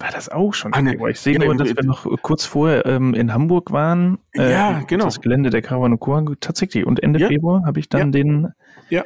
War 0.00 0.10
das 0.10 0.30
auch 0.30 0.54
schon? 0.54 0.72
Ah, 0.72 0.80
ne, 0.80 0.96
ich 1.10 1.20
sehe 1.20 1.34
ja, 1.34 1.44
nur, 1.44 1.54
dass 1.54 1.76
wir 1.76 1.84
noch 1.84 2.06
kurz 2.22 2.46
vorher 2.46 2.86
ähm, 2.86 3.12
in 3.12 3.34
Hamburg 3.34 3.70
waren. 3.70 4.18
Äh, 4.32 4.50
ja, 4.50 4.80
genau. 4.86 5.04
Das 5.04 5.20
Gelände 5.20 5.50
der 5.50 5.60
Caravan 5.60 5.98
tatsächlich. 6.40 6.86
Und 6.86 7.02
Ende 7.02 7.20
ja. 7.20 7.28
Februar 7.28 7.64
habe 7.66 7.80
ich 7.80 7.90
dann 7.90 8.06
ja. 8.08 8.10
den 8.10 8.48
ja. 8.88 9.04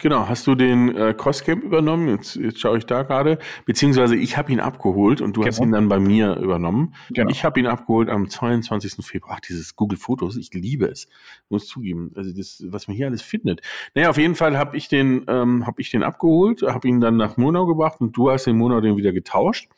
Genau, 0.00 0.28
hast 0.28 0.46
du 0.46 0.54
den 0.54 0.94
äh, 0.96 1.14
Crosscamp 1.16 1.62
übernommen? 1.62 2.08
Jetzt, 2.08 2.36
jetzt 2.36 2.60
schaue 2.60 2.78
ich 2.78 2.86
da 2.86 3.02
gerade. 3.02 3.38
Beziehungsweise 3.64 4.16
ich 4.16 4.36
habe 4.36 4.50
ihn 4.52 4.60
abgeholt 4.60 5.20
und 5.20 5.36
du 5.36 5.40
genau. 5.40 5.52
hast 5.52 5.60
ihn 5.60 5.70
dann 5.70 5.88
bei 5.88 6.00
mir 6.00 6.36
übernommen. 6.36 6.94
Genau. 7.10 7.30
Ich 7.30 7.44
habe 7.44 7.60
ihn 7.60 7.66
abgeholt 7.66 8.08
am 8.08 8.28
22. 8.28 9.04
Februar. 9.06 9.36
Ach, 9.36 9.40
dieses 9.40 9.76
Google 9.76 9.98
Fotos, 9.98 10.36
ich 10.36 10.52
liebe 10.52 10.86
es. 10.86 11.06
Muss 11.48 11.66
zugeben. 11.66 12.12
Also 12.16 12.32
das, 12.36 12.64
was 12.68 12.88
man 12.88 12.96
hier 12.96 13.06
alles 13.06 13.22
findet. 13.22 13.60
Naja, 13.94 14.10
auf 14.10 14.18
jeden 14.18 14.34
Fall 14.34 14.58
habe 14.58 14.76
ich 14.76 14.88
den, 14.88 15.24
ähm, 15.28 15.66
habe 15.66 15.80
ich 15.80 15.90
den 15.90 16.02
abgeholt, 16.02 16.62
habe 16.62 16.88
ihn 16.88 17.00
dann 17.00 17.16
nach 17.16 17.36
Monau 17.36 17.66
gebracht 17.66 18.00
und 18.00 18.16
du 18.16 18.30
hast 18.30 18.46
den 18.46 18.56
Monau 18.56 18.80
den 18.80 18.96
wieder 18.96 19.12
getauscht. 19.12 19.68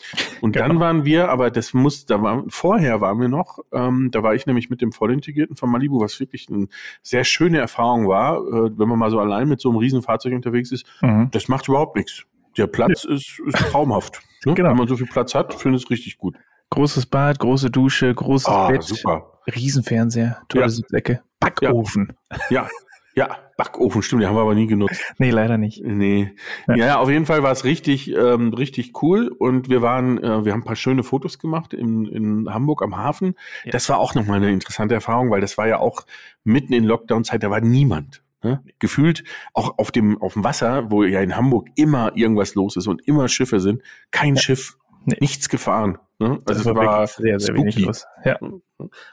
Und 0.41 0.53
genau. 0.53 0.69
dann 0.69 0.81
waren 0.81 1.05
wir, 1.05 1.29
aber 1.29 1.51
das 1.51 1.75
muss, 1.75 2.07
da 2.07 2.23
war 2.23 2.45
vorher 2.49 3.01
waren 3.01 3.21
wir 3.21 3.29
noch, 3.29 3.59
ähm, 3.73 4.11
da 4.11 4.23
war 4.23 4.35
ich 4.35 4.47
nämlich 4.47 4.71
mit 4.71 4.81
dem 4.81 4.93
Vollintegrierten 4.93 5.57
von 5.57 5.71
Malibu, 5.71 6.01
was 6.01 6.19
wirklich 6.21 6.49
eine 6.49 6.69
sehr 7.03 7.25
schöne 7.25 7.59
Erfahrung 7.59 8.09
war, 8.09 8.39
äh, 8.39 8.71
wenn 8.79 8.89
man 8.89 8.99
mal 8.99 9.11
so 9.11 9.21
allein 9.21 9.49
mit 9.49 9.61
so 9.61 9.69
einem 9.69 9.79
riesen 9.79 9.90
Riesenfahrzeug 9.91 10.33
unterwegs 10.33 10.73
ist, 10.73 10.87
mhm. 11.03 11.29
das 11.33 11.49
macht 11.49 11.69
überhaupt 11.69 11.97
nichts. 11.97 12.25
Der 12.57 12.67
Platz 12.67 13.05
ja. 13.05 13.15
ist, 13.15 13.41
ist 13.47 13.57
traumhaft. 13.57 14.21
Ne? 14.47 14.55
Genau. 14.55 14.71
Wenn 14.71 14.79
man 14.79 14.89
so 14.89 14.97
viel 14.97 15.07
Platz 15.07 15.35
hat, 15.35 15.53
finde 15.53 15.77
ich 15.77 15.85
es 15.85 15.91
richtig 15.91 16.17
gut. 16.17 16.35
Großes 16.71 17.05
Bad, 17.05 17.39
große 17.41 17.71
Dusche, 17.71 18.15
großes 18.15 18.49
ah, 18.49 18.69
Bett, 18.69 18.83
super. 18.83 19.39
Riesenfernseher, 19.55 20.41
tolle 20.49 20.65
ja. 20.65 20.69
Sitzecke, 20.71 21.23
Backofen. 21.41 22.15
Ja. 22.49 22.67
ja, 23.15 23.37
Backofen, 23.59 24.03
stimmt, 24.03 24.23
den 24.23 24.31
haben 24.31 24.37
wir 24.37 24.41
aber 24.41 24.55
nie 24.55 24.67
genutzt. 24.67 24.99
Nee, 25.19 25.29
leider 25.31 25.59
nicht. 25.59 25.85
Nee. 25.85 26.33
Ja, 26.69 26.75
ja 26.75 26.99
auf 27.01 27.11
jeden 27.11 27.27
Fall 27.27 27.43
war 27.43 27.53
es 27.53 27.65
richtig, 27.65 28.17
ähm, 28.17 28.55
richtig 28.55 29.03
cool 29.03 29.29
und 29.29 29.69
wir 29.69 29.83
waren, 29.83 30.17
äh, 30.17 30.45
wir 30.47 30.53
haben 30.53 30.61
ein 30.61 30.65
paar 30.65 30.77
schöne 30.77 31.03
Fotos 31.03 31.39
gemacht 31.39 31.75
in, 31.75 32.07
in 32.07 32.49
Hamburg 32.49 32.83
am 32.83 32.97
Hafen. 32.97 33.35
Ja. 33.65 33.73
Das 33.73 33.87
war 33.91 33.99
auch 33.99 34.15
nochmal 34.15 34.39
eine 34.39 34.51
interessante 34.51 34.95
Erfahrung, 34.95 35.31
weil 35.31 35.43
das 35.43 35.59
war 35.59 35.69
ja 35.69 35.81
auch 35.81 36.07
mitten 36.45 36.73
in 36.73 36.85
Lockdown-Zeit, 36.85 37.43
da 37.43 37.51
war 37.51 37.61
niemand. 37.61 38.23
Ne? 38.43 38.63
Gefühlt 38.79 39.25
auch 39.53 39.79
auf 39.79 39.91
dem, 39.91 40.21
auf 40.21 40.33
dem 40.33 40.45
Wasser, 40.45 40.91
wo 40.91 41.05
ja 41.05 41.21
in 41.21 41.37
Hamburg 41.37 41.69
immer 41.77 42.17
irgendwas 42.17 42.55
los 42.55 42.77
ist 42.77 42.87
und 42.87 43.07
immer 43.07 43.29
Schiffe 43.29 43.61
sind, 43.61 43.83
kein 44.11 44.37
ja. 44.37 44.41
Schiff, 44.41 44.79
nee. 45.05 45.17
nichts 45.21 45.49
gefahren. 45.49 45.99
Ne? 46.19 46.39
Also 46.47 46.61
es 46.61 46.67
war, 46.67 46.75
war 46.75 47.07
sehr, 47.07 47.39
sehr 47.41 47.55
spooky. 47.55 47.61
wenig 47.61 47.79
los. 47.79 48.07
Ja. 48.25 48.39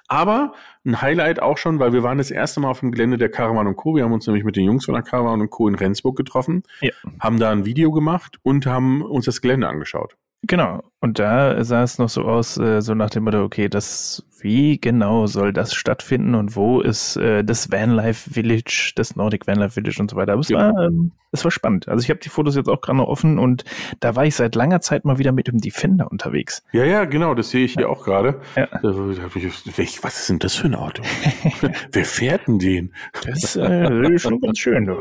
Aber 0.07 0.53
ein 0.85 1.01
Highlight 1.01 1.41
auch 1.41 1.57
schon, 1.57 1.79
weil 1.79 1.91
wir 1.91 2.03
waren 2.03 2.17
das 2.17 2.31
erste 2.31 2.59
Mal 2.61 2.69
auf 2.69 2.79
dem 2.79 2.91
Gelände 2.91 3.17
der 3.17 3.29
Caravan 3.29 3.75
Co. 3.75 3.95
Wir 3.95 4.03
haben 4.03 4.13
uns 4.13 4.27
nämlich 4.27 4.45
mit 4.45 4.55
den 4.55 4.65
Jungs 4.65 4.85
von 4.85 4.93
der 4.93 5.03
Caravan 5.03 5.49
Co. 5.49 5.67
in 5.67 5.75
Rendsburg 5.75 6.15
getroffen, 6.15 6.63
ja. 6.81 6.91
haben 7.19 7.39
da 7.39 7.51
ein 7.51 7.65
Video 7.65 7.91
gemacht 7.91 8.37
und 8.43 8.65
haben 8.65 9.01
uns 9.01 9.25
das 9.25 9.41
Gelände 9.41 9.67
angeschaut. 9.67 10.15
Genau. 10.43 10.83
Und 10.99 11.19
da 11.19 11.63
sah 11.63 11.83
es 11.83 11.99
noch 11.99 12.09
so 12.09 12.23
aus, 12.23 12.57
äh, 12.57 12.81
so 12.81 12.93
nach 12.93 13.09
dem 13.09 13.23
Motto, 13.23 13.43
okay, 13.43 13.69
das, 13.69 14.25
wie 14.39 14.79
genau 14.79 15.27
soll 15.27 15.53
das 15.53 15.73
stattfinden 15.73 16.35
und 16.35 16.55
wo 16.55 16.79
ist 16.79 17.17
äh, 17.17 17.43
das 17.43 17.71
Vanlife 17.71 18.29
Village, 18.29 18.93
das 18.95 19.15
Nordic 19.15 19.47
Vanlife 19.47 19.71
Village 19.71 19.99
und 19.99 20.09
so 20.09 20.17
weiter. 20.17 20.33
Aber 20.33 20.41
es, 20.41 20.49
ja. 20.49 20.57
war, 20.57 20.85
ähm, 20.85 21.11
es 21.31 21.43
war 21.43 21.51
spannend. 21.51 21.87
Also 21.87 22.03
ich 22.03 22.09
habe 22.09 22.19
die 22.19 22.29
Fotos 22.29 22.55
jetzt 22.55 22.69
auch 22.69 22.81
gerade 22.81 22.97
noch 22.97 23.07
offen 23.07 23.39
und 23.39 23.63
da 23.99 24.15
war 24.15 24.25
ich 24.25 24.35
seit 24.35 24.55
langer 24.55 24.79
Zeit 24.79 25.05
mal 25.05 25.17
wieder 25.17 25.31
mit 25.31 25.47
dem 25.47 25.59
Defender 25.59 26.09
unterwegs. 26.09 26.63
Ja, 26.71 26.83
ja, 26.83 27.05
genau, 27.05 27.33
das 27.35 27.49
sehe 27.49 27.65
ich 27.65 27.73
hier 27.73 27.89
auch 27.89 28.03
gerade. 28.03 28.41
Ja. 28.55 28.67
Was 28.81 30.19
ist 30.19 30.29
denn 30.29 30.39
das 30.39 30.55
für 30.55 30.67
ein 30.67 30.75
Auto? 30.75 31.03
Wer 31.91 32.05
fährt 32.05 32.47
denn 32.47 32.59
den? 32.59 32.93
Das 33.25 33.55
äh, 33.55 34.13
ist 34.13 34.23
schon 34.23 34.39
ganz 34.39 34.59
schön. 34.59 34.85
Du. 34.85 34.97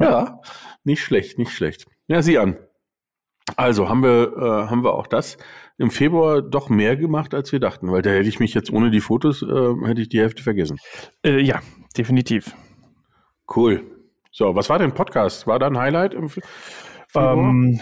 Ja, 0.00 0.40
nicht 0.84 1.02
schlecht, 1.02 1.38
nicht 1.38 1.52
schlecht. 1.52 1.86
Ja, 2.08 2.22
sieh 2.22 2.38
an. 2.38 2.56
Also 3.54 3.88
haben 3.88 4.02
wir, 4.02 4.32
äh, 4.36 4.70
haben 4.70 4.82
wir 4.82 4.94
auch 4.94 5.06
das 5.06 5.38
im 5.78 5.90
Februar 5.90 6.42
doch 6.42 6.68
mehr 6.68 6.96
gemacht, 6.96 7.34
als 7.34 7.52
wir 7.52 7.60
dachten, 7.60 7.92
weil 7.92 8.02
da 8.02 8.10
hätte 8.10 8.28
ich 8.28 8.40
mich 8.40 8.54
jetzt 8.54 8.72
ohne 8.72 8.90
die 8.90 9.00
Fotos, 9.00 9.42
äh, 9.42 9.74
hätte 9.84 10.00
ich 10.00 10.08
die 10.08 10.20
Hälfte 10.20 10.42
vergessen. 10.42 10.78
Äh, 11.24 11.40
ja, 11.40 11.60
definitiv. 11.96 12.54
Cool. 13.54 13.82
So, 14.32 14.54
was 14.54 14.68
war 14.68 14.78
denn 14.78 14.92
Podcast? 14.92 15.46
War 15.46 15.58
da 15.58 15.68
ein 15.68 15.78
Highlight 15.78 16.14
im 16.14 16.28
Februar? 16.28 17.32
Ähm, 17.32 17.80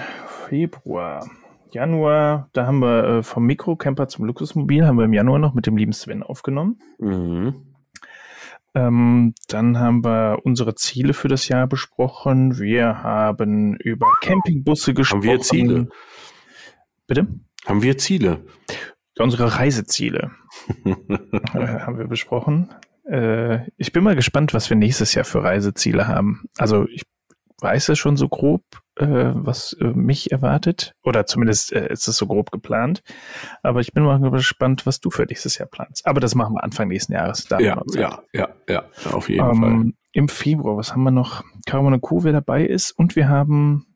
Februar. 0.49 1.27
Januar, 1.73 2.49
da 2.53 2.67
haben 2.67 2.79
wir 2.81 3.05
äh, 3.05 3.23
vom 3.23 3.45
Mikrocamper 3.47 4.07
zum 4.07 4.27
Luxusmobil, 4.27 4.87
haben 4.87 4.97
wir 4.97 5.07
im 5.07 5.13
Januar 5.13 5.41
noch 5.41 5.55
mit 5.55 5.67
dem 5.67 5.77
lieben 5.77 5.93
Sven 5.93 6.23
aufgenommen. 6.23 6.79
Mhm. 6.99 7.74
Ähm, 8.75 9.35
dann 9.49 9.79
haben 9.79 10.05
wir 10.05 10.41
unsere 10.43 10.75
Ziele 10.75 11.15
für 11.15 11.29
das 11.29 11.49
Jahr 11.49 11.67
besprochen. 11.67 12.59
Wir 12.59 13.03
haben 13.03 13.77
über 13.77 14.07
Campingbusse 14.21 14.95
gesprochen. 14.95 15.23
Haben 15.23 15.31
wir 15.31 15.41
Ziele? 15.41 15.89
Bitte? 17.07 17.29
Haben 17.67 17.83
wir 17.83 17.99
Ziele? 17.99 18.45
Unsere 19.19 19.59
Reiseziele 19.59 20.33
äh, 20.85 20.91
haben 21.55 21.99
wir 21.99 22.09
besprochen. 22.09 22.75
Äh, 23.09 23.71
ich 23.77 23.93
bin 23.93 24.03
mal 24.03 24.17
gespannt, 24.17 24.55
was 24.55 24.71
wir 24.71 24.77
nächstes 24.77 25.15
Jahr 25.15 25.25
für 25.25 25.45
Reiseziele 25.45 26.09
haben. 26.09 26.45
Also 26.59 26.89
ich 26.89 27.03
weiß 27.65 27.89
es 27.89 27.99
schon 27.99 28.17
so 28.17 28.29
grob, 28.29 28.63
äh, 28.97 29.07
was 29.07 29.73
äh, 29.81 29.87
mich 29.87 30.31
erwartet. 30.31 30.95
Oder 31.03 31.27
zumindest 31.27 31.73
äh, 31.73 31.93
ist 31.93 32.07
es 32.07 32.17
so 32.17 32.27
grob 32.29 32.53
geplant. 32.53 33.03
Aber 33.63 33.81
ich 33.81 33.93
bin 33.93 34.05
mal 34.05 34.19
gespannt, 34.31 34.87
was 34.87 35.01
du 35.01 35.11
für 35.11 35.25
nächstes 35.25 35.59
Jahr 35.59 35.69
planst. 35.69 36.07
Aber 36.07 36.21
das 36.21 36.37
machen 36.37 36.55
wir 36.55 36.63
Anfang 36.63 36.89
nächsten 36.89 37.15
Jahres. 37.15 37.47
Da 37.47 37.59
ja, 37.59 37.83
ja, 37.95 38.23
ja, 38.33 38.49
ja, 38.69 38.85
auf 39.11 39.29
jeden 39.29 39.49
ähm, 39.49 39.57
Fall. 39.57 39.93
Im 40.13 40.29
Februar, 40.29 40.77
was 40.77 40.93
haben 40.93 41.03
wir 41.03 41.11
noch? 41.11 41.43
Caramone 41.67 41.99
Co, 41.99 42.23
wer 42.23 42.33
dabei 42.33 42.65
ist. 42.65 42.93
Und 42.93 43.17
wir 43.17 43.29
haben 43.29 43.87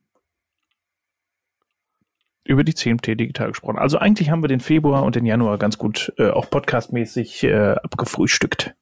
über 2.45 2.65
die 2.65 2.75
CMT 2.75 3.07
digital 3.09 3.49
gesprochen. 3.49 3.79
Also 3.79 3.99
eigentlich 3.99 4.31
haben 4.31 4.43
wir 4.43 4.49
den 4.49 4.61
Februar 4.61 5.05
und 5.05 5.15
den 5.15 5.27
Januar 5.27 5.59
ganz 5.59 5.77
gut 5.77 6.13
äh, 6.17 6.31
auch 6.31 6.49
podcastmäßig 6.49 7.45
äh, 7.45 7.77
abgefrühstückt. 7.83 8.75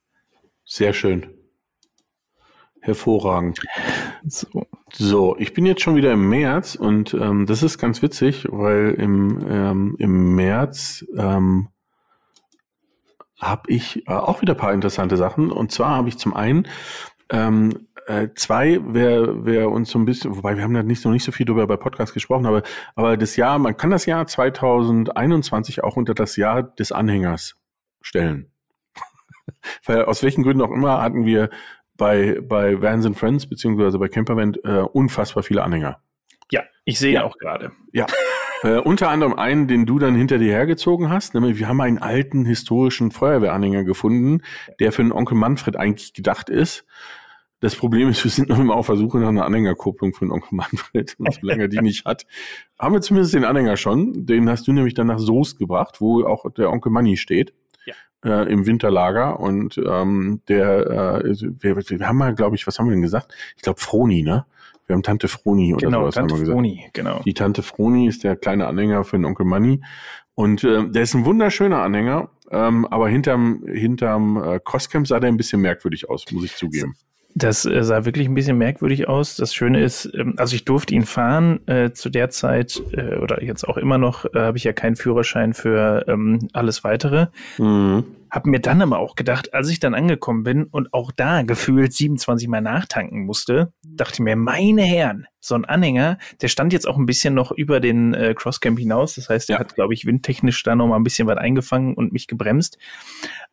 Sehr 0.63 0.93
schön. 0.93 1.27
Hervorragend. 2.81 3.59
So. 4.25 4.65
So, 4.93 5.35
ich 5.37 5.53
bin 5.53 5.65
jetzt 5.65 5.81
schon 5.81 5.95
wieder 5.95 6.13
im 6.13 6.29
März 6.29 6.75
und 6.75 7.13
ähm, 7.13 7.45
das 7.45 7.61
ist 7.61 7.77
ganz 7.77 8.01
witzig, 8.01 8.47
weil 8.49 8.95
im, 8.97 9.39
ähm, 9.49 9.95
im 9.99 10.35
März 10.35 11.05
ähm, 11.17 11.69
habe 13.39 13.63
ich 13.67 14.07
äh, 14.07 14.11
auch 14.11 14.41
wieder 14.41 14.53
ein 14.53 14.59
paar 14.59 14.73
interessante 14.73 15.17
Sachen. 15.17 15.51
Und 15.51 15.71
zwar 15.71 15.91
habe 15.91 16.09
ich 16.09 16.17
zum 16.17 16.33
einen 16.33 16.67
ähm, 17.29 17.87
äh, 18.07 18.29
zwei, 18.35 18.79
wer, 18.81 19.45
wer 19.45 19.69
uns 19.69 19.89
so 19.89 19.99
ein 19.99 20.05
bisschen, 20.05 20.35
wobei 20.37 20.55
wir 20.55 20.63
haben 20.63 20.73
da 20.73 20.83
nicht, 20.83 21.03
noch 21.03 21.11
nicht 21.11 21.25
so 21.25 21.31
viel 21.31 21.45
drüber 21.45 21.67
bei 21.67 21.75
Podcast 21.75 22.13
gesprochen, 22.13 22.45
aber, 22.45 22.63
aber 22.95 23.17
das 23.17 23.35
Jahr, 23.35 23.59
man 23.59 23.75
kann 23.75 23.89
das 23.89 24.05
Jahr 24.05 24.25
2021 24.25 25.83
auch 25.83 25.97
unter 25.97 26.13
das 26.13 26.37
Jahr 26.37 26.63
des 26.63 26.93
Anhängers 26.93 27.57
stellen. 28.01 28.51
Weil 29.85 30.05
aus 30.05 30.23
welchen 30.23 30.43
Gründen 30.43 30.61
auch 30.61 30.71
immer 30.71 31.01
hatten 31.01 31.25
wir 31.25 31.49
bei, 31.97 32.39
bei 32.41 32.81
Vans 32.81 33.05
and 33.05 33.17
Friends 33.17 33.47
beziehungsweise 33.47 33.99
bei 33.99 34.07
Campervent 34.07 34.63
äh, 34.63 34.81
unfassbar 34.81 35.43
viele 35.43 35.63
Anhänger. 35.63 35.99
Ja, 36.51 36.61
ich 36.85 36.99
sehe 36.99 37.13
ja. 37.13 37.23
auch 37.23 37.37
gerade. 37.37 37.71
Ja. 37.91 38.05
äh, 38.63 38.77
unter 38.77 39.09
anderem 39.09 39.33
einen, 39.33 39.67
den 39.67 39.85
du 39.85 39.99
dann 39.99 40.15
hinter 40.15 40.37
dir 40.37 40.51
hergezogen 40.51 41.09
hast. 41.09 41.33
Nämlich, 41.33 41.59
wir 41.59 41.67
haben 41.67 41.81
einen 41.81 41.97
alten 41.97 42.45
historischen 42.45 43.11
Feuerwehranhänger 43.11 43.83
gefunden, 43.83 44.41
der 44.79 44.91
für 44.91 45.03
den 45.03 45.11
Onkel 45.11 45.37
Manfred 45.37 45.75
eigentlich 45.75 46.13
gedacht 46.13 46.49
ist. 46.49 46.85
Das 47.59 47.75
Problem 47.75 48.07
ist, 48.07 48.23
wir 48.23 48.29
sind 48.29 48.49
noch 48.49 48.59
immer 48.59 48.75
auf 48.75 48.85
der 48.85 48.97
Suche 48.97 49.17
nach 49.17 49.29
einer 49.29 49.45
Anhängerkupplung 49.45 50.13
für 50.13 50.25
den 50.25 50.31
Onkel 50.31 50.55
Manfred. 50.55 51.15
Und 51.17 51.33
solange 51.33 51.63
er 51.63 51.67
die 51.67 51.81
nicht 51.81 52.05
hat, 52.05 52.25
haben 52.77 52.93
wir 52.93 53.01
zumindest 53.01 53.33
den 53.33 53.45
Anhänger 53.45 53.77
schon. 53.77 54.25
Den 54.25 54.47
hast 54.47 54.67
du 54.67 54.73
nämlich 54.73 54.93
dann 54.93 55.07
nach 55.07 55.19
Soest 55.19 55.57
gebracht, 55.57 55.99
wo 55.99 56.23
auch 56.23 56.45
der 56.53 56.69
Onkel 56.69 56.91
Manni 56.91 57.17
steht. 57.17 57.53
Äh, 58.27 58.43
Im 58.51 58.65
Winterlager. 58.65 59.39
Und 59.39 59.77
ähm, 59.77 60.41
der, 60.49 61.21
äh, 61.23 61.35
wir, 61.59 61.77
wir 61.77 62.07
haben 62.07 62.17
mal, 62.17 62.35
glaube 62.35 62.57
ich, 62.57 62.67
was 62.67 62.77
haben 62.77 62.87
wir 62.87 62.91
denn 62.91 63.01
gesagt? 63.01 63.33
Ich 63.55 63.61
glaube 63.61 63.79
Froni, 63.79 64.21
ne? 64.21 64.45
Wir 64.85 64.95
haben 64.95 65.03
Tante 65.03 65.27
Froni 65.27 65.73
oder 65.73 65.85
genau, 65.85 66.01
sowas 66.01 66.15
Tante 66.15 66.33
haben 66.33 66.39
wir 66.39 66.41
gesagt. 66.41 66.55
Froni, 66.55 66.89
genau. 66.93 67.21
Die 67.25 67.33
Tante 67.33 67.61
Froni 67.61 68.07
ist 68.07 68.23
der 68.23 68.35
kleine 68.35 68.67
Anhänger 68.67 69.03
für 69.03 69.17
den 69.17 69.25
Onkel 69.25 69.45
Manni. 69.45 69.81
Und 70.35 70.63
äh, 70.63 70.89
der 70.89 71.03
ist 71.03 71.13
ein 71.13 71.25
wunderschöner 71.25 71.81
Anhänger, 71.81 72.29
ähm, 72.51 72.85
aber 72.85 73.09
hinterm, 73.09 73.63
hinterm 73.65 74.41
äh, 74.43 74.59
Crosscamp 74.63 75.07
sah 75.07 75.19
der 75.19 75.29
ein 75.29 75.37
bisschen 75.37 75.61
merkwürdig 75.61 76.09
aus, 76.09 76.25
muss 76.31 76.43
ich 76.43 76.55
zugeben. 76.55 76.95
Das 77.37 77.65
äh, 77.65 77.83
sah 77.83 78.05
wirklich 78.05 78.27
ein 78.27 78.33
bisschen 78.33 78.57
merkwürdig 78.57 79.07
aus. 79.07 79.35
Das 79.35 79.53
Schöne 79.53 79.83
ist, 79.83 80.09
ähm, 80.15 80.33
also 80.37 80.55
ich 80.55 80.65
durfte 80.65 80.95
ihn 80.95 81.05
fahren. 81.05 81.59
Äh, 81.67 81.91
zu 81.91 82.09
der 82.09 82.29
Zeit 82.29 82.81
äh, 82.93 83.15
oder 83.17 83.43
jetzt 83.43 83.67
auch 83.67 83.77
immer 83.77 83.99
noch 83.99 84.25
äh, 84.25 84.39
habe 84.39 84.57
ich 84.57 84.63
ja 84.63 84.73
keinen 84.73 84.95
Führerschein 84.95 85.53
für 85.53 86.05
ähm, 86.07 86.49
alles 86.53 86.83
weitere. 86.83 87.27
Mhm. 87.59 88.05
Hab 88.29 88.45
mir 88.45 88.59
dann 88.59 88.81
aber 88.81 88.99
auch 88.99 89.15
gedacht, 89.15 89.53
als 89.53 89.69
ich 89.69 89.79
dann 89.79 89.93
angekommen 89.93 90.43
bin 90.43 90.65
und 90.65 90.93
auch 90.93 91.11
da 91.11 91.43
gefühlt 91.43 91.93
27 91.93 92.47
Mal 92.47 92.61
nachtanken 92.61 93.25
musste, 93.25 93.71
dachte 93.83 94.15
ich 94.15 94.19
mir, 94.19 94.35
meine 94.35 94.83
Herren, 94.83 95.27
so 95.39 95.55
ein 95.55 95.65
Anhänger, 95.65 96.17
der 96.41 96.49
stand 96.49 96.73
jetzt 96.73 96.87
auch 96.87 96.97
ein 96.97 97.05
bisschen 97.05 97.33
noch 97.33 97.51
über 97.51 97.79
den 97.79 98.13
äh, 98.13 98.33
Crosscamp 98.35 98.77
hinaus. 98.77 99.15
Das 99.15 99.29
heißt, 99.29 99.49
der 99.49 99.55
ja. 99.55 99.59
hat, 99.59 99.75
glaube 99.75 99.93
ich, 99.93 100.05
windtechnisch 100.05 100.61
da 100.63 100.75
noch 100.75 100.87
mal 100.87 100.97
ein 100.97 101.03
bisschen 101.03 101.27
was 101.27 101.37
eingefangen 101.37 101.95
und 101.95 102.11
mich 102.11 102.27
gebremst. 102.27 102.77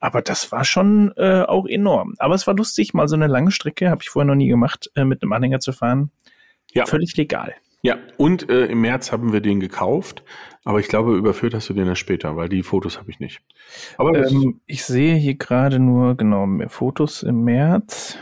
Aber 0.00 0.22
das 0.22 0.50
war 0.50 0.64
schon 0.64 1.12
äh, 1.16 1.42
auch 1.42 1.66
enorm. 1.66 2.14
Aber 2.18 2.34
es 2.34 2.46
war 2.46 2.54
lustig, 2.54 2.94
mal 2.94 3.08
so 3.08 3.14
eine 3.14 3.28
lange 3.28 3.52
Strecke, 3.52 3.90
habe 3.90 4.02
ich 4.02 4.10
vorher 4.10 4.26
noch 4.26 4.34
nie 4.34 4.48
gemacht, 4.48 4.90
äh, 4.96 5.04
mit 5.04 5.22
einem 5.22 5.32
Anhänger 5.32 5.60
zu 5.60 5.72
fahren. 5.72 6.10
Ja. 6.72 6.86
Völlig 6.86 7.16
legal. 7.16 7.54
Ja, 7.84 7.98
und 8.16 8.48
äh, 8.48 8.64
im 8.64 8.80
März 8.80 9.12
haben 9.12 9.34
wir 9.34 9.42
den 9.42 9.60
gekauft, 9.60 10.24
aber 10.64 10.80
ich 10.80 10.88
glaube, 10.88 11.14
überführt 11.18 11.52
hast 11.52 11.68
du 11.68 11.74
den 11.74 11.86
ja 11.86 11.94
später, 11.94 12.34
weil 12.34 12.48
die 12.48 12.62
Fotos 12.62 12.96
habe 12.98 13.10
ich 13.10 13.20
nicht. 13.20 13.42
Aber 13.98 14.16
ähm, 14.26 14.62
ich 14.64 14.86
sehe 14.86 15.16
hier 15.16 15.34
gerade 15.34 15.78
nur, 15.78 16.16
genau, 16.16 16.46
mehr 16.46 16.70
Fotos 16.70 17.22
im 17.22 17.44
März. 17.44 18.16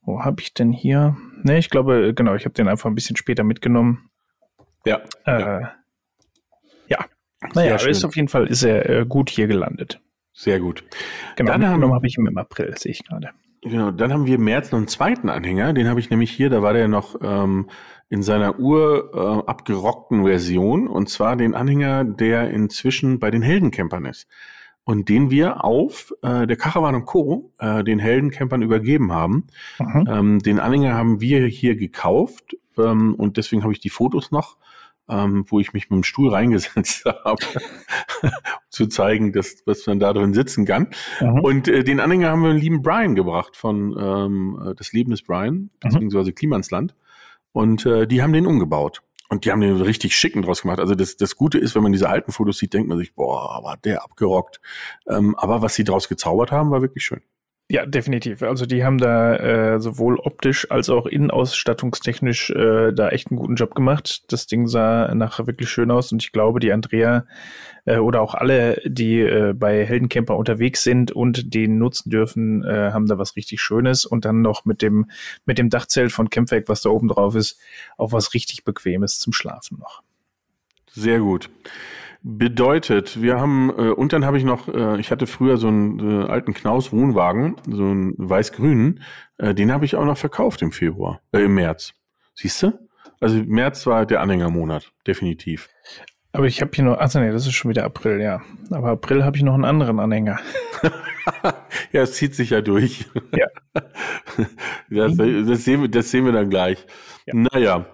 Wo 0.00 0.24
habe 0.24 0.40
ich 0.40 0.54
denn 0.54 0.72
hier? 0.72 1.14
Ne, 1.42 1.58
ich 1.58 1.68
glaube, 1.68 2.14
genau, 2.14 2.34
ich 2.36 2.46
habe 2.46 2.54
den 2.54 2.68
einfach 2.68 2.88
ein 2.88 2.94
bisschen 2.94 3.16
später 3.16 3.44
mitgenommen. 3.44 4.08
Ja. 4.86 5.02
Äh, 5.26 5.40
ja. 5.40 5.72
ja. 6.88 7.04
Naja, 7.54 7.74
aber 7.74 7.86
ist 7.86 8.06
auf 8.06 8.16
jeden 8.16 8.28
Fall 8.28 8.46
ist 8.46 8.62
er 8.62 8.88
äh, 8.88 9.04
gut 9.04 9.28
hier 9.28 9.46
gelandet. 9.46 10.00
Sehr 10.32 10.58
gut. 10.58 10.84
Genau, 11.36 11.52
dann 11.52 11.60
mitgenommen 11.60 11.92
habe 11.92 12.06
ich 12.06 12.16
ihn 12.16 12.26
im 12.26 12.38
April, 12.38 12.74
sehe 12.78 12.92
ich 12.92 13.04
gerade. 13.04 13.28
Genau, 13.68 13.90
dann 13.90 14.12
haben 14.12 14.26
wir 14.26 14.36
im 14.36 14.44
März 14.44 14.72
noch 14.72 14.78
einen 14.78 14.88
zweiten 14.88 15.28
Anhänger, 15.28 15.72
den 15.72 15.88
habe 15.88 16.00
ich 16.00 16.10
nämlich 16.10 16.30
hier, 16.30 16.48
da 16.48 16.62
war 16.62 16.72
der 16.72 16.88
noch 16.88 17.16
ähm, 17.20 17.68
in 18.08 18.22
seiner 18.22 18.58
ur 18.58 19.10
äh, 19.14 19.50
abgerockten 19.50 20.24
Version, 20.24 20.88
und 20.88 21.08
zwar 21.08 21.36
den 21.36 21.54
Anhänger, 21.54 22.04
der 22.04 22.50
inzwischen 22.50 23.18
bei 23.18 23.30
den 23.30 23.42
Heldencampern 23.42 24.06
ist. 24.06 24.26
Und 24.84 25.10
den 25.10 25.30
wir 25.30 25.64
auf 25.64 26.14
äh, 26.22 26.46
der 26.46 26.56
Caravan 26.56 27.04
Co. 27.04 27.52
Äh, 27.58 27.84
den 27.84 27.98
Heldencampern 27.98 28.62
übergeben 28.62 29.12
haben. 29.12 29.46
Mhm. 29.78 30.08
Ähm, 30.08 30.38
den 30.38 30.60
Anhänger 30.60 30.94
haben 30.94 31.20
wir 31.20 31.46
hier 31.46 31.76
gekauft 31.76 32.56
ähm, 32.78 33.14
und 33.14 33.36
deswegen 33.36 33.64
habe 33.64 33.74
ich 33.74 33.80
die 33.80 33.90
Fotos 33.90 34.30
noch 34.30 34.56
ähm, 35.08 35.44
wo 35.48 35.60
ich 35.60 35.72
mich 35.72 35.90
mit 35.90 35.96
dem 35.96 36.04
Stuhl 36.04 36.30
reingesetzt 36.30 37.04
habe, 37.24 37.42
zu 38.70 38.86
zeigen, 38.86 39.32
dass, 39.32 39.62
was 39.66 39.86
man 39.86 39.98
da 39.98 40.12
drin 40.12 40.34
sitzen 40.34 40.64
kann. 40.64 40.88
Mhm. 41.20 41.40
Und 41.40 41.68
äh, 41.68 41.84
den 41.84 42.00
Anhänger 42.00 42.30
haben 42.30 42.42
wir 42.42 42.52
den 42.52 42.60
lieben 42.60 42.82
Brian 42.82 43.14
gebracht 43.14 43.56
von 43.56 43.96
ähm, 43.98 44.70
äh, 44.70 44.74
das 44.74 44.92
Leben 44.92 45.10
des 45.10 45.22
Brian, 45.22 45.70
beziehungsweise 45.80 46.32
Klimansland. 46.32 46.94
Und 47.52 47.86
äh, 47.86 48.06
die 48.06 48.22
haben 48.22 48.32
den 48.32 48.46
umgebaut. 48.46 49.02
Und 49.30 49.44
die 49.44 49.52
haben 49.52 49.60
den 49.60 49.76
richtig 49.76 50.16
schicken 50.16 50.40
draus 50.40 50.62
gemacht. 50.62 50.80
Also 50.80 50.94
das, 50.94 51.16
das 51.16 51.36
Gute 51.36 51.58
ist, 51.58 51.74
wenn 51.74 51.82
man 51.82 51.92
diese 51.92 52.08
alten 52.08 52.32
Fotos 52.32 52.58
sieht, 52.58 52.72
denkt 52.72 52.88
man 52.88 52.96
sich, 52.96 53.14
boah, 53.14 53.62
war 53.62 53.76
der 53.76 54.02
abgerockt. 54.02 54.60
Ähm, 55.06 55.36
aber 55.36 55.60
was 55.60 55.74
sie 55.74 55.84
draus 55.84 56.08
gezaubert 56.08 56.50
haben, 56.50 56.70
war 56.70 56.80
wirklich 56.80 57.04
schön. 57.04 57.20
Ja, 57.70 57.84
definitiv. 57.84 58.42
Also 58.42 58.64
die 58.64 58.82
haben 58.82 58.96
da 58.96 59.36
äh, 59.36 59.80
sowohl 59.80 60.16
optisch 60.16 60.70
als 60.70 60.88
auch 60.88 61.04
innenausstattungstechnisch 61.04 62.48
äh, 62.48 62.92
da 62.94 63.10
echt 63.10 63.30
einen 63.30 63.38
guten 63.38 63.56
Job 63.56 63.74
gemacht. 63.74 64.22
Das 64.32 64.46
Ding 64.46 64.66
sah 64.66 65.14
nachher 65.14 65.46
wirklich 65.46 65.68
schön 65.68 65.90
aus 65.90 66.10
und 66.10 66.22
ich 66.22 66.32
glaube, 66.32 66.60
die 66.60 66.72
Andrea 66.72 67.26
äh, 67.84 67.98
oder 67.98 68.22
auch 68.22 68.32
alle, 68.32 68.80
die 68.86 69.20
äh, 69.20 69.52
bei 69.52 69.84
Heldencamper 69.84 70.34
unterwegs 70.38 70.82
sind 70.82 71.12
und 71.12 71.52
den 71.52 71.76
nutzen 71.76 72.08
dürfen, 72.08 72.64
äh, 72.64 72.92
haben 72.92 73.06
da 73.06 73.18
was 73.18 73.36
richtig 73.36 73.60
Schönes 73.60 74.06
und 74.06 74.24
dann 74.24 74.40
noch 74.40 74.64
mit 74.64 74.80
dem 74.80 75.10
mit 75.44 75.58
dem 75.58 75.68
Dachzelt 75.68 76.10
von 76.10 76.30
Campwerk, 76.30 76.70
was 76.70 76.80
da 76.80 76.88
oben 76.88 77.08
drauf 77.08 77.34
ist, 77.34 77.60
auch 77.98 78.12
was 78.12 78.32
richtig 78.32 78.64
Bequemes 78.64 79.18
zum 79.18 79.34
Schlafen 79.34 79.78
noch. 79.78 80.02
Sehr 80.92 81.18
gut. 81.18 81.50
Bedeutet, 82.22 83.22
wir 83.22 83.38
haben, 83.38 83.70
äh, 83.70 83.90
und 83.90 84.12
dann 84.12 84.24
habe 84.24 84.38
ich 84.38 84.44
noch, 84.44 84.68
äh, 84.68 84.98
ich 84.98 85.10
hatte 85.10 85.26
früher 85.26 85.56
so 85.56 85.68
einen 85.68 86.22
äh, 86.22 86.26
alten 86.26 86.52
Knaus 86.52 86.92
Wohnwagen, 86.92 87.56
so 87.68 87.84
einen 87.84 88.14
weiß-grünen, 88.16 89.02
äh, 89.38 89.54
den 89.54 89.72
habe 89.72 89.84
ich 89.84 89.94
auch 89.94 90.04
noch 90.04 90.18
verkauft 90.18 90.62
im 90.62 90.72
Februar, 90.72 91.20
äh, 91.32 91.42
im 91.42 91.54
März. 91.54 91.94
Siehst 92.34 92.62
du? 92.62 92.72
Also 93.20 93.42
März 93.44 93.86
war 93.86 94.04
der 94.04 94.20
Anhängermonat, 94.20 94.92
definitiv. 95.06 95.68
Aber 96.32 96.46
ich 96.46 96.60
habe 96.60 96.70
hier 96.74 96.84
noch, 96.84 96.98
also 96.98 97.20
nee, 97.20 97.30
das 97.30 97.46
ist 97.46 97.54
schon 97.54 97.70
wieder 97.70 97.84
April, 97.84 98.20
ja. 98.20 98.42
Aber 98.70 98.90
April 98.90 99.24
habe 99.24 99.36
ich 99.36 99.42
noch 99.42 99.54
einen 99.54 99.64
anderen 99.64 99.98
Anhänger. 99.98 100.38
ja, 101.92 102.02
es 102.02 102.14
zieht 102.14 102.34
sich 102.34 102.50
ja 102.50 102.60
durch. 102.60 103.06
Ja. 103.34 103.46
das, 104.90 105.16
das, 105.16 105.64
sehen 105.64 105.82
wir, 105.82 105.88
das 105.88 106.10
sehen 106.10 106.24
wir 106.26 106.32
dann 106.32 106.50
gleich. 106.50 106.84
Ja. 107.26 107.34
Naja, 107.34 107.86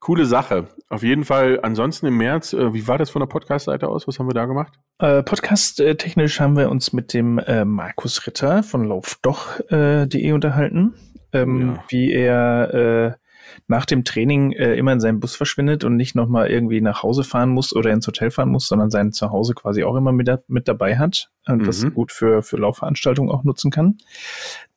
Coole 0.00 0.24
Sache. 0.24 0.66
Auf 0.88 1.02
jeden 1.02 1.24
Fall. 1.24 1.60
Ansonsten 1.62 2.06
im 2.06 2.16
März, 2.16 2.54
äh, 2.54 2.72
wie 2.72 2.88
war 2.88 2.96
das 2.96 3.10
von 3.10 3.20
der 3.20 3.26
Podcast-Seite 3.26 3.86
aus? 3.86 4.08
Was 4.08 4.18
haben 4.18 4.28
wir 4.28 4.34
da 4.34 4.46
gemacht? 4.46 4.72
Äh, 4.98 5.22
Podcast-technisch 5.22 6.40
haben 6.40 6.56
wir 6.56 6.70
uns 6.70 6.94
mit 6.94 7.12
dem 7.12 7.38
äh, 7.38 7.66
Markus 7.66 8.26
Ritter 8.26 8.62
von 8.62 8.84
laufdoch.de 8.84 10.08
äh, 10.10 10.32
unterhalten, 10.32 10.94
ähm, 11.34 11.74
ja. 11.74 11.84
wie 11.88 12.12
er 12.12 12.74
äh, 12.74 13.12
nach 13.68 13.84
dem 13.84 14.04
Training 14.04 14.52
äh, 14.52 14.74
immer 14.74 14.94
in 14.94 15.00
seinem 15.00 15.20
Bus 15.20 15.36
verschwindet 15.36 15.84
und 15.84 15.96
nicht 15.96 16.14
nochmal 16.14 16.50
irgendwie 16.50 16.80
nach 16.80 17.02
Hause 17.02 17.22
fahren 17.22 17.50
muss 17.50 17.76
oder 17.76 17.90
ins 17.90 18.06
Hotel 18.06 18.30
fahren 18.30 18.48
muss, 18.48 18.68
sondern 18.68 18.90
sein 18.90 19.12
Zuhause 19.12 19.52
quasi 19.52 19.84
auch 19.84 19.96
immer 19.96 20.12
mit, 20.12 20.30
mit 20.48 20.66
dabei 20.66 20.96
hat 20.96 21.30
und 21.46 21.58
mhm. 21.58 21.66
das 21.66 21.84
gut 21.92 22.10
für, 22.10 22.42
für 22.42 22.56
Laufveranstaltungen 22.56 23.30
auch 23.30 23.44
nutzen 23.44 23.70
kann. 23.70 23.98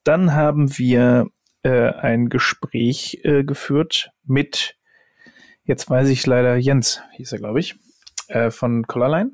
Dann 0.04 0.34
haben 0.34 0.78
wir 0.78 1.28
ein 1.66 2.28
Gespräch 2.28 3.22
geführt 3.24 4.12
mit, 4.26 4.76
jetzt 5.65 5.89
weiß 5.89 6.10
ich 6.10 6.26
leider, 6.26 6.56
Jens 6.56 7.02
hieß 7.13 7.32
er, 7.34 7.39
glaube 7.39 7.60
ich, 7.60 7.76
äh, 8.28 8.52
von 8.52 8.86
Collarline. 8.88 9.32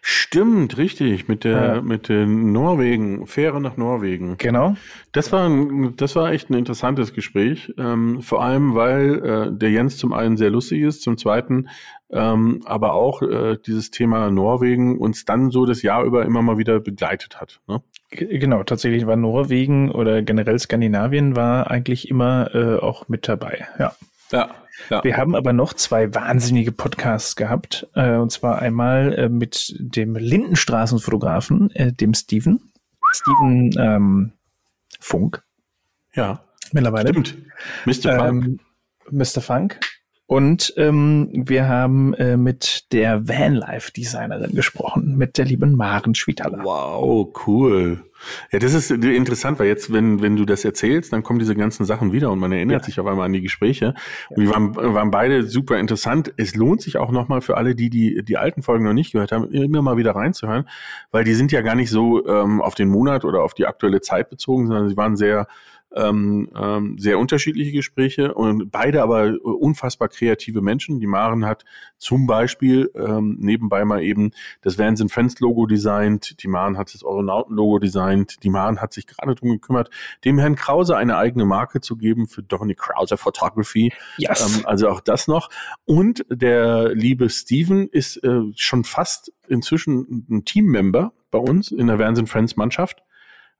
Stimmt, 0.00 0.78
richtig, 0.78 1.26
mit 1.26 1.42
der, 1.42 1.74
ja. 1.76 1.82
mit 1.82 2.08
den 2.08 2.52
Norwegen, 2.52 3.26
Fähre 3.26 3.60
nach 3.60 3.76
Norwegen. 3.76 4.36
Genau. 4.38 4.76
Das 5.10 5.32
war, 5.32 5.48
ein, 5.48 5.96
das 5.96 6.14
war 6.14 6.30
echt 6.30 6.50
ein 6.50 6.54
interessantes 6.54 7.12
Gespräch, 7.12 7.74
ähm, 7.76 8.22
vor 8.22 8.44
allem, 8.44 8.76
weil 8.76 9.24
äh, 9.24 9.52
der 9.52 9.70
Jens 9.70 9.96
zum 9.96 10.12
einen 10.12 10.36
sehr 10.36 10.50
lustig 10.50 10.82
ist, 10.82 11.02
zum 11.02 11.18
zweiten 11.18 11.68
ähm, 12.10 12.62
aber 12.64 12.92
auch 12.92 13.22
äh, 13.22 13.56
dieses 13.66 13.90
Thema 13.90 14.30
Norwegen 14.30 14.98
uns 14.98 15.24
dann 15.24 15.50
so 15.50 15.66
das 15.66 15.82
Jahr 15.82 16.04
über 16.04 16.24
immer 16.24 16.42
mal 16.42 16.58
wieder 16.58 16.78
begleitet 16.78 17.40
hat. 17.40 17.60
Ne? 17.66 17.82
Genau, 18.10 18.62
tatsächlich 18.62 19.06
war 19.06 19.16
Norwegen 19.16 19.90
oder 19.90 20.22
generell 20.22 20.58
Skandinavien 20.58 21.34
war 21.34 21.70
eigentlich 21.70 22.08
immer 22.08 22.54
äh, 22.54 22.76
auch 22.76 23.08
mit 23.08 23.26
dabei, 23.26 23.66
ja. 23.78 23.92
Ja, 24.32 24.54
ja. 24.90 25.02
Wir 25.04 25.16
haben 25.16 25.34
aber 25.34 25.52
noch 25.52 25.72
zwei 25.74 26.14
wahnsinnige 26.14 26.72
Podcasts 26.72 27.36
gehabt. 27.36 27.86
Äh, 27.94 28.16
und 28.16 28.30
zwar 28.30 28.60
einmal 28.60 29.12
äh, 29.14 29.28
mit 29.28 29.74
dem 29.78 30.16
Lindenstraßenfotografen, 30.16 31.70
äh, 31.74 31.92
dem 31.92 32.14
Steven. 32.14 32.72
Steven 33.12 33.72
ähm, 33.78 34.32
Funk. 35.00 35.42
Ja. 36.14 36.42
Mittlerweile. 36.72 37.10
Stimmt. 37.10 37.36
Mr. 37.84 38.18
Funk. 38.18 38.44
Ähm, 38.44 38.60
Mr. 39.10 39.40
Funk. 39.40 39.80
Und 40.26 40.74
ähm, 40.76 41.30
wir 41.32 41.68
haben 41.68 42.12
äh, 42.14 42.36
mit 42.36 42.92
der 42.92 43.28
Vanlife-Designerin 43.28 44.54
gesprochen, 44.56 45.16
mit 45.16 45.38
der 45.38 45.44
lieben 45.44 45.76
Maren 45.76 46.16
Schwitaler. 46.16 46.64
Wow, 46.64 47.32
cool. 47.46 48.05
Ja, 48.50 48.58
das 48.58 48.74
ist 48.74 48.90
interessant, 48.90 49.58
weil 49.58 49.66
jetzt, 49.66 49.92
wenn, 49.92 50.22
wenn 50.22 50.36
du 50.36 50.44
das 50.44 50.64
erzählst, 50.64 51.12
dann 51.12 51.22
kommen 51.22 51.38
diese 51.38 51.54
ganzen 51.54 51.84
Sachen 51.84 52.12
wieder 52.12 52.30
und 52.30 52.38
man 52.38 52.52
erinnert 52.52 52.82
ja. 52.82 52.86
sich 52.86 53.00
auf 53.00 53.06
einmal 53.06 53.26
an 53.26 53.32
die 53.32 53.42
Gespräche. 53.42 53.94
Und 54.30 54.42
die 54.42 54.50
waren, 54.50 54.74
waren 54.76 55.10
beide 55.10 55.46
super 55.46 55.78
interessant. 55.78 56.32
Es 56.36 56.54
lohnt 56.54 56.80
sich 56.82 56.96
auch 56.96 57.10
nochmal 57.10 57.40
für 57.40 57.56
alle, 57.56 57.74
die, 57.74 57.90
die 57.90 58.22
die 58.22 58.36
alten 58.36 58.62
Folgen 58.62 58.84
noch 58.84 58.92
nicht 58.92 59.12
gehört 59.12 59.32
haben, 59.32 59.50
immer 59.50 59.82
mal 59.82 59.96
wieder 59.96 60.14
reinzuhören, 60.14 60.68
weil 61.10 61.24
die 61.24 61.34
sind 61.34 61.52
ja 61.52 61.62
gar 61.62 61.74
nicht 61.74 61.90
so 61.90 62.26
ähm, 62.26 62.60
auf 62.60 62.74
den 62.74 62.88
Monat 62.88 63.24
oder 63.24 63.42
auf 63.42 63.54
die 63.54 63.66
aktuelle 63.66 64.00
Zeit 64.00 64.30
bezogen, 64.30 64.66
sondern 64.66 64.88
sie 64.88 64.96
waren 64.96 65.16
sehr 65.16 65.46
ähm, 65.94 66.50
ähm, 66.54 66.98
sehr 66.98 67.18
unterschiedliche 67.18 67.72
Gespräche 67.72 68.34
und 68.34 68.70
beide 68.70 69.02
aber 69.02 69.34
unfassbar 69.42 70.08
kreative 70.08 70.60
Menschen. 70.60 71.00
Die 71.00 71.06
Maren 71.06 71.46
hat 71.46 71.64
zum 71.96 72.26
Beispiel 72.26 72.90
ähm, 72.94 73.36
nebenbei 73.40 73.84
mal 73.84 74.02
eben 74.02 74.32
das 74.62 74.78
Vans 74.78 75.00
and 75.00 75.12
Friends 75.12 75.40
Logo 75.40 75.66
designt, 75.66 76.42
die 76.42 76.48
Maren 76.48 76.76
hat 76.76 76.92
das 76.92 77.02
Euronauten 77.02 77.54
Logo 77.54 77.78
designt, 77.78 78.42
die 78.42 78.50
Maren 78.50 78.80
hat 78.80 78.92
sich 78.92 79.06
gerade 79.06 79.34
darum 79.34 79.50
gekümmert, 79.50 79.90
dem 80.24 80.38
Herrn 80.38 80.56
Krause 80.56 80.96
eine 80.96 81.16
eigene 81.16 81.44
Marke 81.44 81.80
zu 81.80 81.96
geben 81.96 82.26
für 82.26 82.42
Dominic 82.42 82.78
Krause 82.78 83.16
Photography. 83.16 83.92
Yes. 84.18 84.58
Ähm, 84.58 84.66
also 84.66 84.88
auch 84.88 85.00
das 85.00 85.28
noch. 85.28 85.48
Und 85.84 86.24
der 86.28 86.94
liebe 86.94 87.30
Steven 87.30 87.88
ist 87.88 88.22
äh, 88.24 88.40
schon 88.56 88.84
fast 88.84 89.32
inzwischen 89.48 90.26
ein 90.30 90.44
Teammember 90.44 91.12
bei 91.30 91.38
uns 91.38 91.70
in 91.70 91.86
der 91.86 91.98
Vans 91.98 92.18
and 92.18 92.28
Friends 92.28 92.56
Mannschaft 92.56 93.02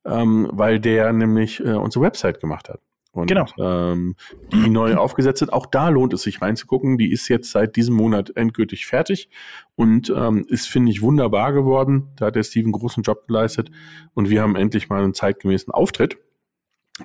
ähm, 0.07 0.49
weil 0.53 0.81
der 0.81 1.13
nämlich 1.13 1.61
äh, 1.61 1.75
unsere 1.75 2.05
Website 2.05 2.41
gemacht 2.41 2.69
hat. 2.69 2.81
Und 3.13 3.29
genau. 3.29 3.47
ähm, 3.59 4.15
die 4.53 4.69
neu 4.69 4.95
aufgesetzt 4.97 5.39
sind. 5.39 5.53
Auch 5.53 5.67
da 5.67 5.89
lohnt 5.89 6.13
es 6.13 6.23
sich 6.23 6.43
reinzugucken. 6.43 6.99
Die 6.99 7.11
ist 7.11 7.29
jetzt 7.29 7.51
seit 7.51 7.77
diesem 7.77 7.95
Monat 7.95 8.37
endgültig 8.37 8.87
fertig 8.87 9.31
und 9.75 10.13
ähm, 10.15 10.45
ist, 10.49 10.69
finde 10.69 10.93
ich, 10.93 11.01
wunderbar 11.01 11.53
geworden. 11.53 12.09
Da 12.17 12.27
hat 12.27 12.37
der 12.37 12.43
Steven 12.43 12.73
großen 12.73 13.03
Job 13.03 13.27
geleistet 13.27 13.71
und 14.13 14.29
wir 14.29 14.43
haben 14.43 14.55
endlich 14.55 14.91
mal 14.91 15.03
einen 15.03 15.15
zeitgemäßen 15.15 15.73
Auftritt. 15.73 16.19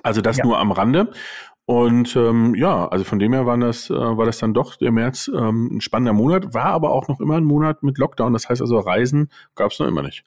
Also 0.02 0.20
das 0.20 0.36
ja. 0.36 0.44
nur 0.44 0.58
am 0.58 0.72
Rande. 0.72 1.10
Und 1.64 2.16
ähm, 2.16 2.54
ja, 2.56 2.88
also 2.88 3.04
von 3.04 3.18
dem 3.18 3.32
her 3.32 3.46
war 3.46 3.56
das, 3.56 3.88
äh, 3.88 3.94
war 3.94 4.26
das 4.26 4.38
dann 4.38 4.52
doch 4.52 4.76
der 4.76 4.92
März 4.92 5.30
ähm, 5.34 5.76
ein 5.76 5.80
spannender 5.80 6.12
Monat, 6.12 6.52
war 6.52 6.66
aber 6.66 6.90
auch 6.90 7.08
noch 7.08 7.20
immer 7.20 7.36
ein 7.36 7.44
Monat 7.44 7.82
mit 7.82 7.98
Lockdown. 7.98 8.32
Das 8.32 8.48
heißt 8.48 8.60
also, 8.60 8.78
Reisen 8.78 9.30
gab 9.54 9.70
es 9.70 9.78
noch 9.78 9.86
immer 9.86 10.02
nicht. 10.02 10.24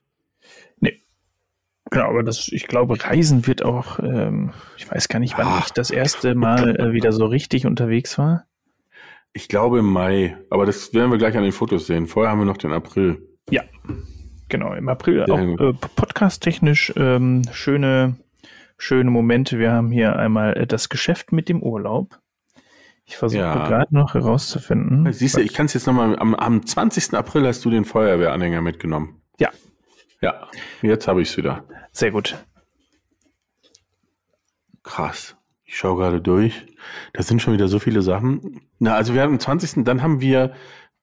Nee, 0.79 1.01
Genau, 1.91 2.09
aber 2.09 2.23
das, 2.23 2.47
ich 2.47 2.67
glaube, 2.67 3.01
Reisen 3.03 3.45
wird 3.45 3.63
auch, 3.63 3.99
ähm, 3.99 4.53
ich 4.77 4.89
weiß 4.89 5.07
gar 5.07 5.19
nicht, 5.19 5.37
wann 5.37 5.47
Ach, 5.47 5.67
ich 5.67 5.73
das 5.73 5.91
erste 5.91 6.33
Mal 6.33 6.79
äh, 6.79 6.93
wieder 6.93 7.11
so 7.11 7.25
richtig 7.25 7.65
unterwegs 7.65 8.17
war. 8.17 8.45
Ich 9.33 9.49
glaube 9.49 9.79
im 9.79 9.85
Mai, 9.85 10.37
aber 10.49 10.65
das 10.65 10.93
werden 10.93 11.11
wir 11.11 11.17
gleich 11.17 11.37
an 11.37 11.43
den 11.43 11.51
Fotos 11.51 11.87
sehen. 11.87 12.07
Vorher 12.07 12.31
haben 12.31 12.39
wir 12.39 12.45
noch 12.45 12.57
den 12.57 12.71
April. 12.71 13.21
Ja, 13.49 13.63
genau, 14.49 14.73
im 14.73 14.89
April 14.89 15.25
Sehr 15.27 15.35
auch 15.35 15.39
äh, 15.39 15.73
podcast-technisch 15.95 16.93
ähm, 16.95 17.43
schöne, 17.51 18.15
schöne 18.77 19.11
Momente. 19.11 19.59
Wir 19.59 19.71
haben 19.71 19.91
hier 19.91 20.15
einmal 20.15 20.57
äh, 20.57 20.65
das 20.65 20.89
Geschäft 20.89 21.31
mit 21.33 21.49
dem 21.49 21.61
Urlaub. 21.61 22.19
Ich 23.05 23.17
versuche 23.17 23.41
ja. 23.41 23.67
gerade 23.67 23.93
noch 23.93 24.15
herauszufinden. 24.15 25.11
Siehst 25.13 25.37
du, 25.37 25.41
ich 25.41 25.53
kann 25.53 25.67
es 25.67 25.75
jetzt 25.75 25.85
nochmal, 25.85 26.17
am, 26.17 26.33
am 26.33 26.65
20. 26.65 27.13
April 27.13 27.45
hast 27.45 27.63
du 27.63 27.69
den 27.69 27.85
Feuerwehranhänger 27.85 28.61
mitgenommen. 28.61 29.21
Ja, 29.39 29.51
ja, 30.25 30.47
jetzt 30.81 31.07
habe 31.07 31.21
ich 31.21 31.29
es 31.29 31.37
wieder. 31.37 31.65
Sehr 31.91 32.09
gut. 32.09 32.35
Krass. 34.81 35.37
Ich 35.65 35.77
schaue 35.77 35.97
gerade 35.97 36.19
durch. 36.19 36.65
Das 37.13 37.27
sind 37.27 37.43
schon 37.43 37.53
wieder 37.53 37.67
so 37.67 37.77
viele 37.77 38.01
Sachen. 38.01 38.61
Na, 38.79 38.95
also 38.95 39.13
wir 39.13 39.21
haben 39.21 39.33
am 39.33 39.39
20. 39.39 39.83
Dann 39.83 40.01
haben 40.01 40.21
wir, 40.21 40.53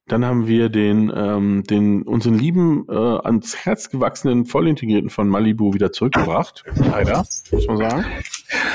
dann 0.08 0.24
haben 0.24 0.48
wir 0.48 0.70
den, 0.70 1.12
ähm, 1.14 1.62
den 1.62 2.02
unseren 2.02 2.36
lieben 2.36 2.84
äh, 2.88 2.94
ans 2.94 3.64
Herz 3.64 3.90
gewachsenen 3.90 4.44
Vollintegrierten 4.44 5.08
von 5.08 5.28
Malibu 5.28 5.72
wieder 5.72 5.92
zurückgebracht. 5.92 6.64
Leider, 6.74 7.24
muss 7.52 7.66
man 7.68 7.76
sagen. 7.76 8.04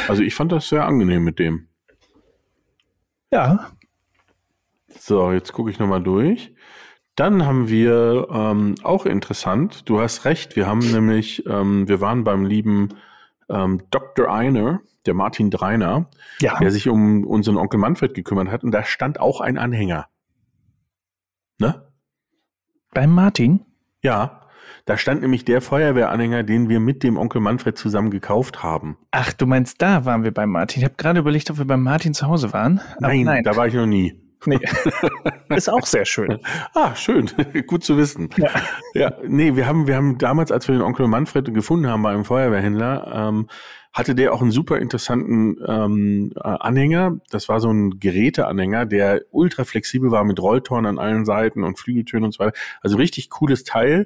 Also 0.07 0.23
ich 0.23 0.33
fand 0.33 0.53
das 0.53 0.69
sehr 0.69 0.85
angenehm 0.85 1.25
mit 1.25 1.39
dem. 1.39 1.67
Ja. 3.33 3.71
So, 4.97 5.33
jetzt 5.33 5.51
gucke 5.51 5.71
ich 5.71 5.79
nochmal 5.79 6.01
durch. 6.01 6.53
Dann 7.17 7.47
haben 7.47 7.67
wir 7.67 8.27
ähm, 8.31 8.75
auch 8.83 9.07
interessant, 9.07 9.89
du 9.89 9.99
hast 9.99 10.23
recht, 10.23 10.55
wir 10.55 10.67
haben 10.67 10.79
nämlich, 10.79 11.43
ähm, 11.47 11.87
wir 11.87 11.99
waren 11.99 12.23
beim 12.23 12.45
lieben 12.45 12.89
ähm, 13.49 13.81
Dr. 13.89 14.31
Einer, 14.31 14.81
der 15.07 15.15
Martin 15.15 15.49
Dreiner, 15.49 16.11
ja. 16.41 16.59
der 16.59 16.69
sich 16.69 16.87
um 16.87 17.25
unseren 17.25 17.57
Onkel 17.57 17.79
Manfred 17.79 18.13
gekümmert 18.13 18.49
hat 18.49 18.63
und 18.63 18.71
da 18.71 18.83
stand 18.83 19.19
auch 19.19 19.41
ein 19.41 19.57
Anhänger. 19.57 20.05
Ne? 21.59 21.91
Beim 22.93 23.11
Martin? 23.11 23.65
Ja, 24.03 24.41
da 24.85 24.95
stand 24.95 25.21
nämlich 25.21 25.43
der 25.43 25.61
Feuerwehranhänger, 25.61 26.43
den 26.43 26.69
wir 26.69 26.79
mit 26.79 27.01
dem 27.01 27.17
Onkel 27.17 27.41
Manfred 27.41 27.79
zusammen 27.79 28.11
gekauft 28.11 28.61
haben. 28.61 28.95
Ach, 29.09 29.33
du 29.33 29.47
meinst, 29.47 29.81
da 29.81 30.05
waren 30.05 30.23
wir 30.23 30.31
beim 30.31 30.51
Martin. 30.51 30.81
Ich 30.81 30.85
habe 30.85 30.95
gerade 30.97 31.21
überlegt, 31.21 31.49
ob 31.49 31.57
wir 31.57 31.65
beim 31.65 31.81
Martin 31.81 32.13
zu 32.13 32.27
Hause 32.27 32.53
waren. 32.53 32.79
Nein, 32.99 33.23
nein, 33.23 33.43
da 33.43 33.55
war 33.55 33.65
ich 33.65 33.73
noch 33.73 33.87
nie. 33.87 34.26
Nee. 34.45 34.59
ist 35.55 35.69
auch 35.69 35.85
sehr 35.85 36.05
schön. 36.05 36.39
Ah, 36.73 36.95
schön. 36.95 37.29
Gut 37.67 37.83
zu 37.83 37.97
wissen. 37.97 38.29
Ja. 38.37 38.49
ja. 38.93 39.11
Nee, 39.27 39.55
wir 39.55 39.67
haben, 39.67 39.87
wir 39.87 39.95
haben 39.95 40.17
damals, 40.17 40.51
als 40.51 40.67
wir 40.67 40.75
den 40.75 40.81
Onkel 40.81 41.07
Manfred 41.07 41.53
gefunden 41.53 41.87
haben 41.87 42.03
bei 42.03 42.11
einem 42.11 42.25
Feuerwehrhändler, 42.25 43.11
ähm, 43.13 43.49
hatte 43.93 44.13
der 44.13 44.33
auch 44.33 44.41
einen 44.41 44.51
super 44.51 44.77
interessanten 44.77 45.57
ähm, 45.67 46.31
äh, 46.35 46.39
Anhänger. 46.41 47.17
Das 47.31 47.49
war 47.49 47.59
so 47.59 47.71
ein 47.71 47.99
Geräteanhänger, 47.99 48.85
der 48.85 49.21
ultra 49.31 49.63
flexibel 49.63 50.11
war 50.11 50.23
mit 50.23 50.39
Rolltoren 50.39 50.85
an 50.85 50.99
allen 50.99 51.25
Seiten 51.25 51.63
und 51.63 51.79
Flügeltüren 51.79 52.23
und 52.23 52.33
so 52.33 52.39
weiter. 52.39 52.57
Also 52.81 52.97
richtig 52.97 53.29
cooles 53.31 53.63
Teil. 53.63 54.05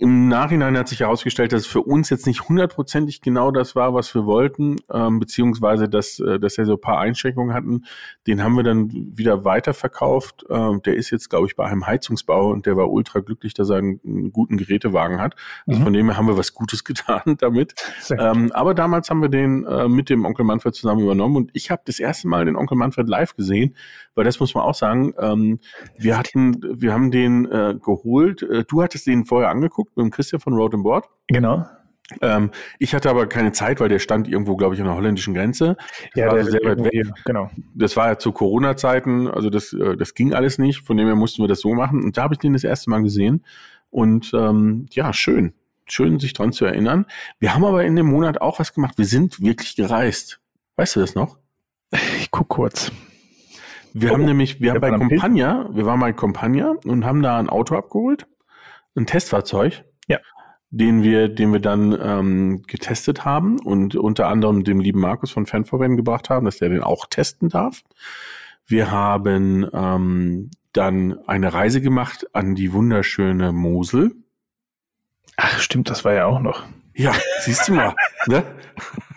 Im 0.00 0.28
Nachhinein 0.28 0.76
hat 0.78 0.86
sich 0.86 1.00
herausgestellt, 1.00 1.52
dass 1.52 1.62
es 1.62 1.66
für 1.66 1.82
uns 1.82 2.08
jetzt 2.08 2.26
nicht 2.26 2.48
hundertprozentig 2.48 3.20
genau 3.20 3.50
das 3.50 3.74
war, 3.74 3.94
was 3.94 4.14
wir 4.14 4.26
wollten, 4.26 4.76
ähm, 4.92 5.18
beziehungsweise 5.18 5.88
dass, 5.88 6.20
äh, 6.20 6.38
dass 6.38 6.56
er 6.56 6.66
so 6.66 6.74
ein 6.74 6.80
paar 6.80 7.00
Einschränkungen 7.00 7.52
hatten. 7.52 7.84
Den 8.28 8.44
haben 8.44 8.54
wir 8.54 8.62
dann 8.62 8.90
wieder 8.92 9.44
weiterverkauft. 9.44 10.46
Ähm, 10.50 10.82
der 10.84 10.94
ist 10.94 11.10
jetzt, 11.10 11.30
glaube 11.30 11.48
ich, 11.48 11.56
bei 11.56 11.64
einem 11.64 11.84
Heizungsbau 11.84 12.50
und 12.50 12.66
der 12.66 12.76
war 12.76 12.90
ultra 12.92 13.18
glücklich, 13.18 13.54
dass 13.54 13.70
er 13.70 13.78
einen, 13.78 14.00
einen 14.04 14.32
guten 14.32 14.56
Gerätewagen 14.56 15.20
hat. 15.20 15.34
Also 15.66 15.80
mhm. 15.80 15.84
von 15.84 15.92
dem 15.92 16.06
her 16.06 16.16
haben 16.16 16.28
wir 16.28 16.38
was 16.38 16.54
Gutes 16.54 16.84
getan 16.84 17.36
damit. 17.38 17.74
Ähm, 18.10 18.52
aber 18.52 18.74
damals 18.74 19.10
haben 19.10 19.20
wir 19.20 19.28
den 19.28 19.64
äh, 19.64 19.88
mit 19.88 20.10
dem 20.10 20.24
Onkel 20.24 20.44
Manfred 20.44 20.76
zusammen 20.76 21.02
übernommen 21.02 21.34
und 21.34 21.50
ich 21.54 21.72
habe 21.72 21.82
das 21.84 21.98
erste 21.98 22.28
Mal 22.28 22.44
den 22.44 22.54
Onkel 22.54 22.76
Manfred 22.76 23.08
live 23.08 23.34
gesehen, 23.34 23.74
weil 24.14 24.24
das 24.24 24.38
muss 24.38 24.54
man 24.54 24.62
auch 24.62 24.74
sagen. 24.74 25.12
Ähm, 25.18 25.58
wir 25.96 26.16
hatten, 26.16 26.60
wir 26.80 26.92
haben 26.92 27.10
den 27.10 27.46
äh, 27.46 27.74
geholt. 27.82 28.42
Äh, 28.42 28.64
du 28.64 28.80
hattest 28.82 29.08
den 29.08 29.24
vorher 29.24 29.50
angeguckt 29.50 29.87
angeguckt 29.88 29.96
mit 29.96 30.04
dem 30.04 30.10
Christian 30.10 30.40
von 30.40 30.54
Road 30.54 30.74
and 30.74 30.82
Board. 30.82 31.06
Genau. 31.28 31.66
Ähm, 32.22 32.50
ich 32.78 32.94
hatte 32.94 33.10
aber 33.10 33.26
keine 33.26 33.52
Zeit, 33.52 33.80
weil 33.80 33.90
der 33.90 33.98
stand 33.98 34.28
irgendwo, 34.28 34.56
glaube 34.56 34.74
ich, 34.74 34.80
an 34.80 34.86
der 34.86 34.94
holländischen 34.94 35.34
Grenze. 35.34 35.76
Das 36.14 36.24
ja, 36.24 36.32
war 36.32 36.42
sehr 36.42 36.60
weit 36.64 36.82
weg. 36.82 37.06
Genau. 37.26 37.50
Das 37.74 37.96
war 37.96 38.08
ja 38.08 38.18
zu 38.18 38.32
Corona-Zeiten, 38.32 39.28
also 39.28 39.50
das, 39.50 39.74
äh, 39.74 39.96
das 39.96 40.14
ging 40.14 40.32
alles 40.32 40.58
nicht. 40.58 40.86
Von 40.86 40.96
dem 40.96 41.06
her 41.06 41.16
mussten 41.16 41.42
wir 41.42 41.48
das 41.48 41.60
so 41.60 41.74
machen. 41.74 42.02
Und 42.02 42.16
da 42.16 42.22
habe 42.22 42.34
ich 42.34 42.38
den 42.38 42.54
das 42.54 42.64
erste 42.64 42.88
Mal 42.88 43.02
gesehen. 43.02 43.44
Und 43.90 44.32
ähm, 44.34 44.86
ja, 44.90 45.12
schön. 45.12 45.52
Schön, 45.84 46.18
sich 46.18 46.32
dran 46.32 46.52
zu 46.52 46.64
erinnern. 46.64 47.06
Wir 47.38 47.54
haben 47.54 47.64
aber 47.64 47.84
in 47.84 47.96
dem 47.96 48.06
Monat 48.06 48.40
auch 48.40 48.58
was 48.58 48.74
gemacht. 48.74 48.98
Wir 48.98 49.06
sind 49.06 49.40
wirklich 49.40 49.76
gereist. 49.76 50.40
Weißt 50.76 50.96
du 50.96 51.00
das 51.00 51.14
noch? 51.14 51.38
Ich 52.18 52.30
guck 52.30 52.48
kurz. 52.48 52.92
Wir 53.94 54.10
oh, 54.10 54.14
haben 54.14 54.24
nämlich, 54.24 54.60
wir 54.60 54.72
haben 54.72 54.80
bei 54.80 54.90
Compagna, 54.90 55.68
wir 55.72 55.86
waren 55.86 56.00
bei 56.00 56.12
Compagna 56.12 56.74
und 56.84 57.04
haben 57.04 57.22
da 57.22 57.38
ein 57.38 57.48
Auto 57.48 57.74
abgeholt, 57.74 58.26
ein 58.98 59.06
Testfahrzeug. 59.06 59.84
Ja. 60.06 60.18
Den 60.70 61.02
wir, 61.02 61.28
den 61.28 61.52
wir 61.52 61.60
dann 61.60 61.98
ähm, 62.00 62.62
getestet 62.66 63.24
haben 63.24 63.58
und 63.58 63.96
unter 63.96 64.28
anderem 64.28 64.64
dem 64.64 64.80
lieben 64.80 65.00
Markus 65.00 65.30
von 65.30 65.46
Fanverbänden 65.46 65.96
gebracht 65.96 66.28
haben, 66.28 66.44
dass 66.44 66.58
der 66.58 66.68
den 66.68 66.82
auch 66.82 67.06
testen 67.06 67.48
darf. 67.48 67.82
Wir 68.66 68.90
haben 68.90 69.66
ähm, 69.72 70.50
dann 70.72 71.18
eine 71.26 71.54
Reise 71.54 71.80
gemacht 71.80 72.26
an 72.34 72.54
die 72.54 72.72
wunderschöne 72.72 73.52
Mosel. 73.52 74.14
Ach, 75.38 75.58
stimmt, 75.58 75.88
das 75.88 76.04
war 76.04 76.12
ja 76.12 76.26
auch 76.26 76.40
noch. 76.40 76.64
Ja, 76.94 77.14
siehst 77.40 77.68
du 77.68 77.74
mal. 77.74 77.94
ne? 78.26 78.44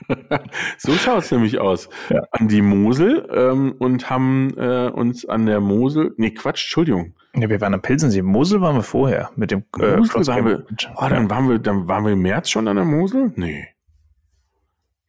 so 0.78 0.94
schaut 0.94 1.24
es 1.24 1.32
nämlich 1.32 1.60
aus. 1.60 1.90
Ja. 2.10 2.24
An 2.32 2.48
die 2.48 2.62
Mosel 2.62 3.28
ähm, 3.32 3.74
und 3.78 4.10
haben 4.10 4.56
äh, 4.58 4.90
uns 4.90 5.26
an 5.26 5.46
der 5.46 5.60
Mosel, 5.60 6.14
nee, 6.18 6.32
Quatsch, 6.32 6.66
Entschuldigung. 6.66 7.16
Ja, 7.36 7.50
wir 7.50 7.62
waren 7.62 7.74
am 7.74 7.82
Pilsensee. 7.82 8.22
Mosel 8.22 8.62
waren 8.62 8.76
wir 8.76 8.84
vorher 8.84 9.32
mit 9.36 9.52
dem 9.52 9.64
äh, 9.80 9.98
Mosel 9.98 10.28
waren 10.28 10.46
wir, 10.46 10.66
oh, 10.96 11.08
dann 11.10 11.30
waren 11.30 11.50
wir, 11.50 11.60
dann 11.60 11.88
waren 11.88 12.06
wir 12.06 12.12
im 12.12 12.22
März 12.22 12.50
schon 12.50 12.68
an 12.68 12.76
der 12.76 12.86
Mosel? 12.86 13.32
Nee. 13.36 13.68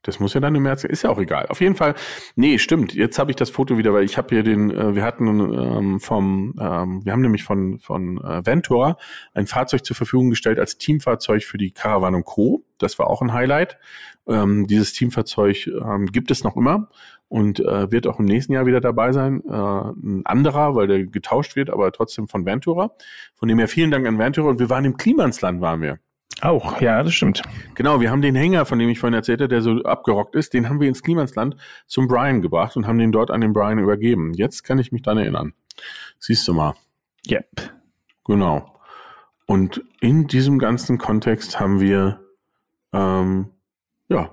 Das 0.02 0.18
muss 0.18 0.34
ja 0.34 0.40
dann 0.40 0.54
im 0.54 0.64
März, 0.64 0.82
ist 0.82 1.02
ja 1.02 1.10
auch 1.10 1.18
egal. 1.18 1.46
Auf 1.46 1.60
jeden 1.60 1.76
Fall, 1.76 1.94
nee, 2.34 2.58
stimmt. 2.58 2.92
Jetzt 2.92 3.18
habe 3.20 3.30
ich 3.30 3.36
das 3.36 3.50
Foto 3.50 3.78
wieder, 3.78 3.92
weil 3.92 4.04
ich 4.04 4.18
habe 4.18 4.34
hier 4.34 4.42
den, 4.42 4.70
äh, 4.70 4.96
wir 4.96 5.04
hatten 5.04 5.28
ähm, 5.28 6.00
vom, 6.00 6.54
ähm, 6.60 7.04
wir 7.04 7.12
haben 7.12 7.20
nämlich 7.20 7.44
von 7.44 7.78
von 7.78 8.18
äh, 8.18 8.44
Ventura 8.44 8.98
ein 9.32 9.46
Fahrzeug 9.46 9.84
zur 9.84 9.94
Verfügung 9.94 10.30
gestellt 10.30 10.58
als 10.58 10.76
Teamfahrzeug 10.76 11.44
für 11.44 11.56
die 11.56 11.70
Caravan 11.70 12.24
Co. 12.24 12.64
Das 12.78 12.98
war 12.98 13.06
auch 13.06 13.22
ein 13.22 13.32
Highlight. 13.32 13.78
Ähm, 14.26 14.66
dieses 14.66 14.92
Teamfahrzeug 14.92 15.66
ähm, 15.66 16.06
gibt 16.06 16.30
es 16.30 16.44
noch 16.44 16.56
immer 16.56 16.88
und 17.28 17.60
äh, 17.60 17.90
wird 17.90 18.06
auch 18.06 18.18
im 18.18 18.26
nächsten 18.26 18.52
Jahr 18.52 18.66
wieder 18.66 18.80
dabei 18.80 19.12
sein. 19.12 19.42
Äh, 19.48 19.52
ein 19.52 20.22
anderer, 20.24 20.74
weil 20.74 20.86
der 20.86 21.04
getauscht 21.06 21.56
wird, 21.56 21.70
aber 21.70 21.90
trotzdem 21.92 22.28
von 22.28 22.44
Ventura. 22.44 22.92
Von 23.34 23.48
dem 23.48 23.58
her 23.58 23.68
vielen 23.68 23.90
Dank 23.90 24.06
an 24.06 24.18
Ventura 24.18 24.50
und 24.50 24.58
wir 24.58 24.70
waren 24.70 24.84
im 24.84 24.96
Klimansland, 24.96 25.60
waren 25.60 25.80
wir. 25.80 25.98
Auch, 26.40 26.80
ja, 26.80 27.02
das 27.02 27.14
stimmt. 27.14 27.42
Genau, 27.74 28.00
wir 28.00 28.10
haben 28.10 28.20
den 28.20 28.34
Hänger, 28.34 28.64
von 28.64 28.78
dem 28.78 28.88
ich 28.88 28.98
vorhin 28.98 29.14
erzählte, 29.14 29.48
der 29.48 29.62
so 29.62 29.82
abgerockt 29.82 30.34
ist, 30.34 30.54
den 30.54 30.68
haben 30.68 30.80
wir 30.80 30.88
ins 30.88 31.02
Klimansland 31.02 31.56
zum 31.86 32.08
Brian 32.08 32.42
gebracht 32.42 32.76
und 32.76 32.86
haben 32.86 32.98
den 32.98 33.12
dort 33.12 33.30
an 33.30 33.40
den 33.40 33.52
Brian 33.52 33.78
übergeben. 33.78 34.34
Jetzt 34.34 34.64
kann 34.64 34.78
ich 34.78 34.92
mich 34.92 35.02
dann 35.02 35.18
erinnern. 35.18 35.52
Siehst 36.18 36.46
du 36.48 36.54
mal. 36.54 36.74
Yep. 37.30 37.70
Genau. 38.24 38.80
Und 39.46 39.84
in 40.00 40.26
diesem 40.26 40.58
ganzen 40.58 40.98
Kontext 40.98 41.60
haben 41.60 41.80
wir, 41.80 42.20
ähm, 42.92 43.50
ja, 44.08 44.30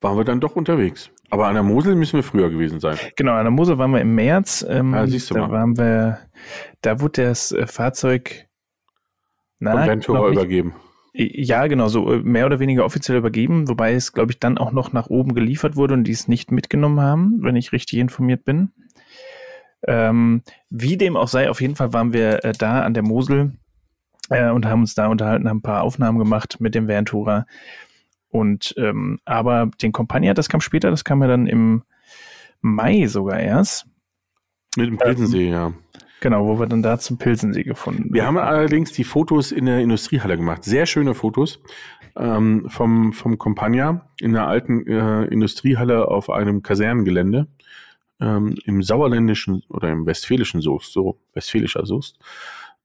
waren 0.00 0.16
wir 0.16 0.24
dann 0.24 0.40
doch 0.40 0.56
unterwegs. 0.56 1.10
Aber 1.30 1.46
an 1.46 1.54
der 1.54 1.62
Mosel 1.62 1.94
müssen 1.94 2.14
wir 2.14 2.22
früher 2.22 2.50
gewesen 2.50 2.80
sein. 2.80 2.96
Genau, 3.16 3.32
an 3.32 3.44
der 3.44 3.50
Mosel 3.50 3.76
waren 3.78 3.90
wir 3.90 4.00
im 4.00 4.14
März. 4.14 4.64
Ähm, 4.68 4.94
ja, 4.94 5.06
siehst 5.06 5.30
du 5.30 5.34
da 5.34 5.40
mal. 5.46 5.50
waren 5.50 5.76
wir, 5.76 6.18
da 6.80 7.00
wurde 7.00 7.24
das 7.24 7.52
äh, 7.52 7.66
Fahrzeug 7.66 8.46
na, 9.58 9.86
Ventura 9.86 10.28
übergeben. 10.28 10.74
Ja, 11.12 11.66
genau, 11.66 11.88
so 11.88 12.12
äh, 12.12 12.18
mehr 12.22 12.46
oder 12.46 12.60
weniger 12.60 12.84
offiziell 12.84 13.18
übergeben, 13.18 13.68
wobei 13.68 13.92
es, 13.92 14.12
glaube 14.12 14.32
ich, 14.32 14.38
dann 14.38 14.56
auch 14.56 14.72
noch 14.72 14.92
nach 14.92 15.08
oben 15.08 15.34
geliefert 15.34 15.76
wurde 15.76 15.94
und 15.94 16.04
die 16.04 16.12
es 16.12 16.28
nicht 16.28 16.52
mitgenommen 16.52 17.00
haben, 17.00 17.38
wenn 17.42 17.56
ich 17.56 17.72
richtig 17.72 17.98
informiert 17.98 18.44
bin. 18.44 18.70
Ähm, 19.86 20.42
wie 20.70 20.96
dem 20.96 21.16
auch 21.16 21.28
sei, 21.28 21.50
auf 21.50 21.60
jeden 21.60 21.76
Fall 21.76 21.92
waren 21.92 22.12
wir 22.12 22.44
äh, 22.44 22.52
da 22.52 22.82
an 22.82 22.94
der 22.94 23.02
Mosel 23.02 23.52
äh, 24.30 24.48
und 24.50 24.66
haben 24.66 24.80
uns 24.80 24.94
da 24.94 25.08
unterhalten, 25.08 25.48
haben 25.48 25.58
ein 25.58 25.62
paar 25.62 25.82
Aufnahmen 25.82 26.18
gemacht 26.18 26.56
mit 26.60 26.74
dem 26.74 26.88
Ventura. 26.88 27.46
Und 28.30 28.74
ähm, 28.76 29.18
aber 29.24 29.70
den 29.82 29.92
Compagnia, 29.92 30.34
das 30.34 30.48
kam 30.48 30.60
später, 30.60 30.90
das 30.90 31.04
kam 31.04 31.22
ja 31.22 31.28
dann 31.28 31.46
im 31.46 31.82
Mai 32.60 33.06
sogar 33.06 33.40
erst. 33.40 33.86
Mit 34.76 34.86
dem 34.86 34.98
Pilsensee, 34.98 35.46
ähm, 35.46 35.52
ja. 35.52 35.72
Genau, 36.20 36.46
wo 36.46 36.58
wir 36.58 36.66
dann 36.66 36.82
da 36.82 36.98
zum 36.98 37.18
Pilsensee 37.18 37.62
gefunden 37.62 38.12
Wir 38.12 38.26
haben 38.26 38.38
allerdings 38.38 38.92
die 38.92 39.04
Fotos 39.04 39.52
in 39.52 39.66
der 39.66 39.80
Industriehalle 39.80 40.36
gemacht. 40.36 40.64
Sehr 40.64 40.86
schöne 40.86 41.14
Fotos 41.14 41.60
ähm, 42.16 42.68
vom, 42.68 43.12
vom 43.12 43.38
Compagna 43.38 44.10
in 44.20 44.32
der 44.32 44.46
alten 44.46 44.86
äh, 44.86 45.24
Industriehalle 45.26 46.08
auf 46.08 46.28
einem 46.28 46.62
Kasernengelände 46.62 47.46
ähm, 48.20 48.56
im 48.64 48.82
sauerländischen 48.82 49.62
oder 49.68 49.90
im 49.90 50.06
westfälischen 50.06 50.60
Soest, 50.60 50.92
so 50.92 51.20
westfälischer 51.34 51.86
Soest. 51.86 52.18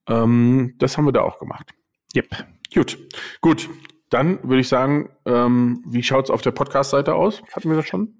Ähm, 0.07 0.75
das 0.77 0.97
haben 0.97 1.05
wir 1.05 1.11
da 1.11 1.21
auch 1.21 1.39
gemacht. 1.39 1.73
Yep. 2.15 2.45
Gut, 2.73 2.97
gut. 3.41 3.69
Dann 4.13 4.37
würde 4.43 4.59
ich 4.59 4.67
sagen, 4.67 5.09
ähm, 5.25 5.83
wie 5.87 6.03
schaut 6.03 6.25
es 6.25 6.29
auf 6.29 6.43
der 6.43 6.51
Podcast-Seite 6.51 7.15
aus? 7.15 7.41
Hatten 7.51 7.69
wir 7.71 7.77
das 7.77 7.87
schon? 7.87 8.19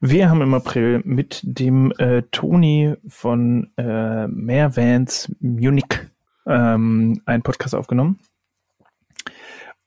Wir 0.00 0.30
haben 0.30 0.40
im 0.40 0.54
April 0.54 1.02
mit 1.04 1.42
dem 1.42 1.92
äh, 1.98 2.22
Toni 2.30 2.94
von 3.08 3.70
äh, 3.76 4.26
Mehrvans 4.26 5.30
Munich 5.40 6.00
ähm, 6.46 7.20
einen 7.26 7.42
Podcast 7.42 7.74
aufgenommen. 7.74 8.20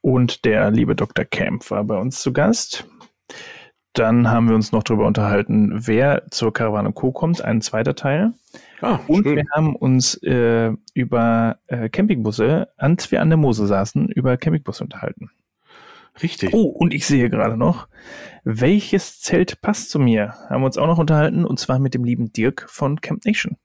Und 0.02 0.46
der 0.46 0.70
liebe 0.70 0.96
Dr. 0.96 1.26
Camp 1.26 1.72
war 1.72 1.84
bei 1.86 1.98
uns 1.98 2.22
zu 2.22 2.34
Gast. 2.34 2.86
Dann 3.93 4.30
haben 4.30 4.50
wir 4.50 4.56
uns 4.56 4.72
noch 4.72 4.84
darüber 4.84 5.08
unterhalten, 5.08 5.88
wer 5.88 6.30
zur 6.30 6.54
Caravan 6.54 6.93
Co. 6.93 7.12
kommt, 7.12 7.41
ein 7.41 7.62
zweiter 7.62 7.96
Teil. 7.96 8.34
Ah, 8.82 9.00
und 9.08 9.24
schön. 9.24 9.38
wir 9.38 9.46
haben 9.56 9.76
uns 9.76 10.13
äh, 10.22 10.72
über 10.93 11.58
äh, 11.65 11.89
Campingbusse, 11.89 12.67
als 12.78 13.12
wir 13.12 13.24
an 13.24 13.30
der 13.32 13.38
Mose 13.38 13.65
saßen, 13.65 14.10
über 14.10 14.38
Campingbusse 14.38 14.84
unterhalten. 14.84 15.32
Richtig. 16.21 16.53
Oh, 16.53 16.63
und 16.63 16.93
ich 16.93 17.06
sehe 17.06 17.30
gerade 17.30 17.58
noch, 17.58 17.88
welches 18.43 19.19
Zelt 19.19 19.62
passt 19.62 19.89
zu 19.89 19.99
mir? 19.99 20.34
Haben 20.49 20.62
wir 20.62 20.67
uns 20.67 20.77
auch 20.77 20.88
noch 20.88 20.97
unterhalten 20.97 21.45
und 21.45 21.60
zwar 21.60 21.80
mit 21.80 21.93
dem 21.93 22.03
lieben 22.03 22.32
Dirk 22.32 22.65
von 22.69 23.01
Camp 23.01 23.25
Nation. 23.25 23.58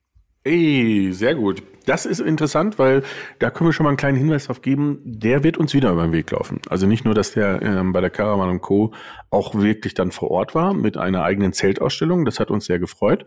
Ey, 0.44 1.12
sehr 1.12 1.36
gut. 1.36 1.62
Das 1.86 2.04
ist 2.04 2.18
interessant, 2.18 2.76
weil 2.78 3.04
da 3.38 3.50
können 3.50 3.68
wir 3.68 3.72
schon 3.72 3.84
mal 3.84 3.90
einen 3.90 3.96
kleinen 3.96 4.18
Hinweis 4.18 4.46
drauf 4.46 4.60
geben. 4.60 4.98
Der 5.04 5.44
wird 5.44 5.56
uns 5.56 5.72
wieder 5.72 5.92
über 5.92 6.02
den 6.02 6.12
Weg 6.12 6.32
laufen. 6.32 6.60
Also 6.68 6.86
nicht 6.88 7.04
nur, 7.04 7.14
dass 7.14 7.32
der 7.32 7.62
ähm, 7.62 7.92
bei 7.92 8.00
der 8.00 8.10
Caravan 8.10 8.60
Co. 8.60 8.92
auch 9.30 9.54
wirklich 9.54 9.94
dann 9.94 10.10
vor 10.10 10.32
Ort 10.32 10.56
war 10.56 10.74
mit 10.74 10.96
einer 10.96 11.22
eigenen 11.22 11.52
Zeltausstellung. 11.52 12.24
Das 12.24 12.40
hat 12.40 12.50
uns 12.50 12.64
sehr 12.64 12.80
gefreut. 12.80 13.24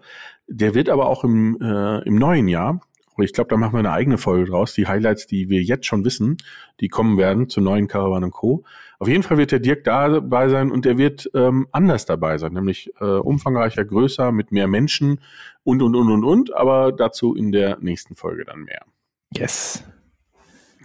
Der 0.47 0.75
wird 0.75 0.89
aber 0.89 1.07
auch 1.07 1.23
im, 1.23 1.57
äh, 1.61 1.99
im 2.03 2.15
neuen 2.15 2.49
Jahr 2.49 2.81
und 3.15 3.23
ich 3.23 3.34
glaube, 3.34 3.49
da 3.49 3.58
machen 3.58 3.73
wir 3.73 3.80
eine 3.80 3.91
eigene 3.91 4.17
Folge 4.17 4.49
draus. 4.51 4.73
Die 4.73 4.88
Highlights, 4.88 5.28
die 5.28 5.49
wir 5.49 5.62
jetzt 5.62 5.86
schon 5.86 6.04
wissen, 6.04 6.38
die 6.80 6.89
kommen 6.89 7.17
werden 7.17 7.49
zur 7.49 7.63
neuen 7.63 7.88
Caravan 7.88 8.30
Co. 8.32 8.63
Auf 8.99 9.08
jeden 9.08 9.23
Fall 9.23 9.38
wird 9.38 9.51
der 9.51 9.60
Dirk 9.60 9.84
dabei 9.84 10.49
sein 10.49 10.71
und 10.71 10.86
er 10.86 10.97
wird 10.97 11.30
ähm, 11.34 11.67
anders 11.71 12.06
dabei 12.06 12.38
sein, 12.38 12.54
nämlich 12.54 12.91
äh, 12.99 13.06
umfangreicher, 13.06 13.86
größer, 13.86 14.32
mit 14.32 14.51
mehr 14.51 14.67
Menschen 14.67 15.21
und, 15.63 15.82
und, 15.82 15.95
und, 15.95 16.12
und, 16.12 16.23
und. 16.23 16.54
Aber 16.54 16.91
dazu 16.91 17.36
in 17.36 17.51
der 17.51 17.78
nächsten 17.80 18.15
Folge 18.15 18.45
dann 18.45 18.63
mehr. 18.63 18.86
Yes. 19.34 19.84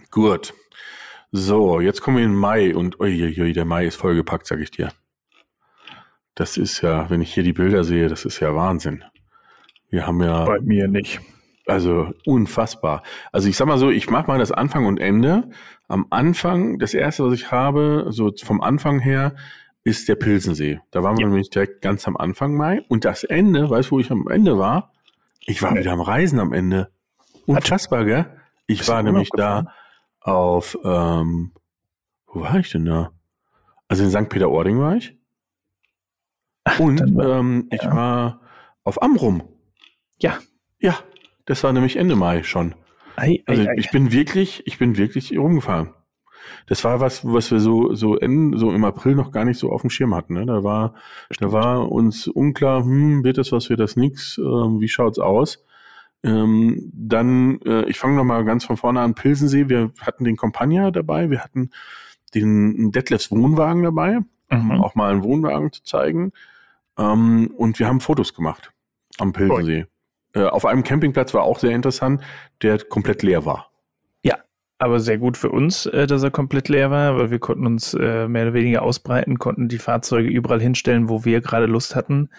Gut. 0.09 0.53
So, 1.31 1.79
jetzt 1.79 2.01
kommen 2.01 2.17
wir 2.17 2.25
in 2.25 2.35
Mai 2.35 2.75
und 2.75 2.99
uiuiui, 2.99 3.53
der 3.53 3.63
Mai 3.63 3.85
ist 3.85 3.95
vollgepackt, 3.95 4.47
sag 4.47 4.59
ich 4.59 4.71
dir. 4.71 4.91
Das 6.35 6.57
ist 6.57 6.81
ja, 6.81 7.09
wenn 7.09 7.21
ich 7.21 7.33
hier 7.33 7.43
die 7.43 7.53
Bilder 7.53 7.83
sehe, 7.83 8.09
das 8.09 8.25
ist 8.25 8.39
ja 8.39 8.53
Wahnsinn. 8.55 9.03
Wir 9.89 10.07
haben 10.07 10.21
ja. 10.21 10.45
Bei 10.45 10.59
mir 10.59 10.87
nicht. 10.87 11.21
Also 11.67 12.11
unfassbar. 12.25 13.03
Also 13.31 13.47
ich 13.47 13.57
sag 13.57 13.67
mal 13.67 13.77
so, 13.77 13.89
ich 13.89 14.09
mache 14.09 14.27
mal 14.27 14.39
das 14.39 14.51
Anfang 14.51 14.85
und 14.85 14.99
Ende. 14.99 15.49
Am 15.87 16.07
Anfang, 16.09 16.79
das 16.79 16.93
erste, 16.93 17.25
was 17.25 17.33
ich 17.33 17.51
habe, 17.51 18.07
so 18.09 18.31
vom 18.43 18.61
Anfang 18.61 18.99
her, 18.99 19.35
ist 19.83 20.07
der 20.09 20.15
Pilsensee. 20.15 20.79
Da 20.91 21.03
waren 21.03 21.17
wir 21.17 21.23
ja. 21.23 21.27
nämlich 21.27 21.49
direkt 21.49 21.81
ganz 21.81 22.07
am 22.07 22.17
Anfang 22.17 22.55
Mai. 22.55 22.81
Und 22.87 23.05
das 23.05 23.23
Ende, 23.23 23.69
weißt 23.69 23.89
du, 23.89 23.95
wo 23.95 23.99
ich 23.99 24.11
am 24.11 24.27
Ende 24.27 24.57
war? 24.57 24.91
Ich 25.41 25.61
war 25.61 25.75
wieder 25.75 25.91
am 25.91 26.01
Reisen 26.01 26.39
am 26.39 26.53
Ende. 26.53 26.91
Unfassbar, 27.45 28.05
gell? 28.05 28.25
Ich 28.67 28.87
war 28.87 29.01
nämlich 29.03 29.29
da 29.35 29.73
auf, 30.21 30.77
ähm, 30.83 31.51
wo 32.27 32.41
war 32.41 32.55
ich 32.55 32.71
denn 32.71 32.85
da? 32.85 33.11
Also 33.87 34.03
in 34.03 34.11
St. 34.11 34.29
Peter-Ording 34.29 34.79
war 34.79 34.95
ich. 34.95 35.17
Und 36.77 37.01
ähm, 37.01 37.67
ich 37.71 37.81
ja. 37.81 37.95
war 37.95 38.41
auf 38.83 39.01
Amrum. 39.01 39.43
Ja. 40.19 40.37
Ja, 40.79 40.97
das 41.51 41.65
war 41.65 41.73
nämlich 41.73 41.97
Ende 41.97 42.15
Mai 42.15 42.43
schon. 42.43 42.75
Ei, 43.17 43.43
also 43.45 43.63
ei, 43.63 43.73
ich 43.75 43.91
bin 43.91 44.13
wirklich, 44.13 44.63
ich 44.65 44.77
bin 44.77 44.95
wirklich 44.95 45.37
rumgefahren. 45.37 45.89
Das 46.67 46.85
war 46.85 47.01
was, 47.01 47.25
was 47.25 47.51
wir 47.51 47.59
so 47.59 47.93
so 47.93 48.15
in, 48.15 48.57
so 48.57 48.71
im 48.71 48.85
April 48.85 49.15
noch 49.15 49.33
gar 49.33 49.43
nicht 49.43 49.59
so 49.59 49.69
auf 49.69 49.81
dem 49.81 49.89
Schirm 49.89 50.15
hatten. 50.15 50.33
Ne? 50.33 50.45
Da 50.45 50.63
war, 50.63 50.95
da 51.39 51.51
war 51.51 51.91
uns 51.91 52.27
unklar, 52.27 52.85
hm, 52.85 53.25
wird 53.25 53.37
das 53.37 53.51
was, 53.51 53.69
wird 53.69 53.81
das 53.81 53.97
nix? 53.97 54.37
Ähm, 54.37 54.79
wie 54.79 54.87
schaut's 54.87 55.19
aus? 55.19 55.61
Ähm, 56.23 56.89
dann, 56.93 57.59
äh, 57.65 57.83
ich 57.89 57.99
fange 57.99 58.15
noch 58.15 58.23
mal 58.23 58.45
ganz 58.45 58.63
von 58.63 58.77
vorne 58.77 59.01
an. 59.01 59.13
Pilsensee. 59.13 59.67
Wir 59.67 59.91
hatten 59.99 60.23
den 60.23 60.37
Compagna 60.37 60.89
dabei, 60.89 61.29
wir 61.29 61.43
hatten 61.43 61.71
den 62.33 62.93
Detlefs 62.93 63.29
Wohnwagen 63.29 63.83
dabei, 63.83 64.19
mhm. 64.49 64.71
um 64.71 64.81
auch 64.81 64.95
mal 64.95 65.11
einen 65.11 65.23
Wohnwagen 65.23 65.73
zu 65.73 65.83
zeigen. 65.83 66.31
Ähm, 66.97 67.51
und 67.57 67.77
wir 67.77 67.89
haben 67.89 67.99
Fotos 67.99 68.33
gemacht 68.33 68.71
am 69.17 69.33
Pilsensee. 69.33 69.87
Äh, 70.33 70.43
auf 70.43 70.65
einem 70.65 70.83
Campingplatz 70.83 71.33
war 71.33 71.43
auch 71.43 71.59
sehr 71.59 71.71
interessant, 71.71 72.21
der 72.61 72.79
komplett 72.79 73.23
leer 73.23 73.45
war. 73.45 73.71
Ja, 74.23 74.37
aber 74.77 74.99
sehr 74.99 75.17
gut 75.17 75.37
für 75.37 75.49
uns, 75.49 75.85
äh, 75.87 76.07
dass 76.07 76.23
er 76.23 76.31
komplett 76.31 76.69
leer 76.69 76.91
war, 76.91 77.17
weil 77.17 77.31
wir 77.31 77.39
konnten 77.39 77.65
uns 77.65 77.93
äh, 77.93 78.27
mehr 78.27 78.43
oder 78.43 78.53
weniger 78.53 78.81
ausbreiten, 78.83 79.39
konnten 79.39 79.67
die 79.67 79.79
Fahrzeuge 79.79 80.29
überall 80.29 80.61
hinstellen, 80.61 81.09
wo 81.09 81.25
wir 81.25 81.41
gerade 81.41 81.65
Lust 81.65 81.95
hatten, 81.95 82.29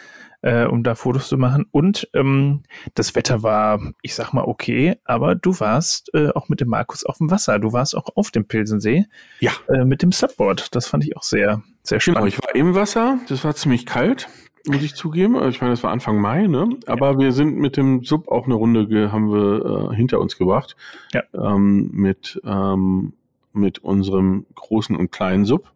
äh, 0.40 0.64
um 0.64 0.82
da 0.82 0.95
Fotos 0.95 1.28
zu 1.28 1.36
machen. 1.36 1.66
Und 1.70 2.09
ähm, 2.14 2.62
das 2.95 3.14
Wetter 3.14 3.43
war, 3.43 3.80
ich 4.01 4.14
sag 4.14 4.32
mal, 4.32 4.45
okay, 4.45 4.97
aber 5.05 5.34
du 5.34 5.61
warst 5.61 6.14
äh, 6.14 6.30
auch 6.30 6.49
mit 6.49 6.61
dem 6.61 6.68
Markus 6.68 7.05
auf 7.05 7.18
dem 7.18 7.30
Wasser. 7.30 7.59
Du 7.59 7.74
warst 7.74 7.95
auch 7.95 8.09
auf 8.16 8.30
dem 8.30 8.47
Pilsensee. 8.47 9.07
Ja. 9.40 9.53
Mit 9.84 10.03
dem 10.03 10.12
Subboard. 10.12 10.74
Das 10.74 10.86
fand 10.86 11.05
ich 11.05 11.16
auch 11.16 11.22
sehr, 11.22 11.62
sehr 11.82 12.01
spannend. 12.01 12.18
Genau, 12.18 12.26
ich 12.26 12.43
war 12.43 12.55
im 12.55 12.74
Wasser, 12.74 13.18
das 13.28 13.45
war 13.45 13.55
ziemlich 13.55 13.86
kalt 13.86 14.28
muss 14.66 14.82
ich 14.82 14.94
zugeben. 14.94 15.36
Ich 15.48 15.60
meine, 15.60 15.72
das 15.72 15.82
war 15.82 15.90
Anfang 15.90 16.20
Mai, 16.20 16.46
ne? 16.46 16.76
Aber 16.86 17.12
ja. 17.12 17.18
wir 17.18 17.32
sind 17.32 17.56
mit 17.56 17.76
dem 17.76 18.04
Sub 18.04 18.28
auch 18.28 18.46
eine 18.46 18.54
Runde 18.54 19.12
haben 19.12 19.32
wir 19.32 19.90
äh, 19.90 19.96
hinter 19.96 20.20
uns 20.20 20.36
gebracht. 20.36 20.76
Ja. 21.12 21.22
Ähm, 21.34 21.90
mit, 21.92 22.40
ähm, 22.44 23.14
mit 23.52 23.80
unserem 23.80 24.46
großen 24.54 24.96
und 24.96 25.10
kleinen 25.10 25.44
Sub. 25.44 25.72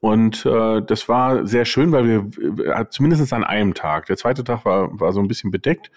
Und 0.00 0.44
äh, 0.44 0.82
das 0.82 1.08
war 1.08 1.46
sehr 1.46 1.64
schön, 1.64 1.90
weil 1.92 2.06
wir 2.06 2.66
äh, 2.66 2.84
zumindest 2.90 3.32
an 3.32 3.44
einem 3.44 3.72
Tag. 3.72 4.06
Der 4.06 4.16
zweite 4.16 4.44
Tag 4.44 4.64
war, 4.64 5.00
war 5.00 5.12
so 5.12 5.20
ein 5.20 5.28
bisschen 5.28 5.50
bedeckt. 5.50 5.90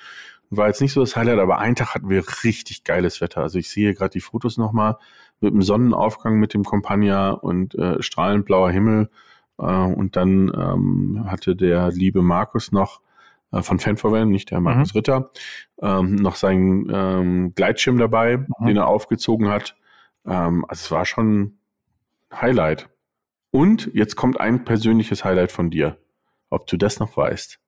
War 0.49 0.67
jetzt 0.67 0.79
nicht 0.79 0.93
so 0.93 1.01
das 1.01 1.17
Highlight, 1.17 1.39
aber 1.39 1.59
einen 1.59 1.75
Tag 1.75 1.93
hatten 1.93 2.09
wir 2.09 2.23
richtig 2.43 2.85
geiles 2.85 3.19
Wetter. 3.19 3.41
Also 3.41 3.59
ich 3.59 3.69
sehe 3.69 3.93
gerade 3.93 4.11
die 4.11 4.21
Fotos 4.21 4.57
nochmal 4.57 4.97
mit 5.41 5.53
dem 5.53 5.61
Sonnenaufgang 5.61 6.39
mit 6.39 6.53
dem 6.53 6.63
Compagna 6.63 7.31
und 7.31 7.75
äh, 7.75 8.01
strahlend 8.01 8.45
blauer 8.45 8.71
Himmel. 8.71 9.09
Äh, 9.57 9.63
und 9.63 10.15
dann 10.15 10.51
ähm, 10.55 11.25
hatte 11.27 11.55
der 11.55 11.89
liebe 11.91 12.21
Markus 12.21 12.71
noch 12.71 13.01
äh, 13.51 13.61
von 13.61 13.79
Fanforwellen, 13.79 14.29
nicht 14.29 14.51
der 14.51 14.59
Markus 14.59 14.93
mhm. 14.93 14.97
Ritter, 14.97 15.31
ähm, 15.81 16.15
noch 16.15 16.35
seinen 16.35 16.89
ähm, 16.93 17.53
Gleitschirm 17.55 17.97
dabei, 17.97 18.37
mhm. 18.37 18.65
den 18.65 18.77
er 18.77 18.87
aufgezogen 18.87 19.49
hat. 19.49 19.75
Ähm, 20.25 20.65
also 20.67 20.81
es 20.81 20.91
war 20.91 21.05
schon 21.05 21.57
Highlight. 22.33 22.89
Und 23.51 23.89
jetzt 23.93 24.15
kommt 24.15 24.39
ein 24.39 24.65
persönliches 24.65 25.23
Highlight 25.23 25.51
von 25.51 25.69
dir. 25.69 25.97
Ob 26.49 26.67
du 26.67 26.77
das 26.77 26.99
noch 26.99 27.17
weißt. 27.17 27.59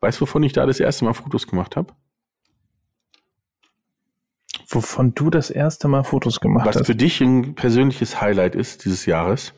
Weißt 0.00 0.20
du, 0.20 0.22
wovon 0.22 0.42
ich 0.42 0.52
da 0.52 0.66
das 0.66 0.80
erste 0.80 1.04
Mal 1.04 1.14
Fotos 1.14 1.46
gemacht 1.46 1.76
habe? 1.76 1.94
Wovon 4.68 5.14
du 5.14 5.30
das 5.30 5.50
erste 5.50 5.88
Mal 5.88 6.04
Fotos 6.04 6.40
gemacht 6.40 6.66
Was 6.66 6.76
hast? 6.76 6.80
Was 6.82 6.86
für 6.86 6.96
dich 6.96 7.20
ein 7.20 7.54
persönliches 7.54 8.20
Highlight 8.20 8.54
ist 8.54 8.84
dieses 8.84 9.06
Jahres? 9.06 9.54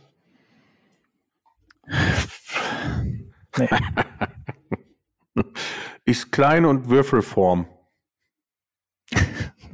Nee. 3.58 3.68
ist 6.04 6.32
klein 6.32 6.64
und 6.64 6.88
Würfelform. 6.88 7.66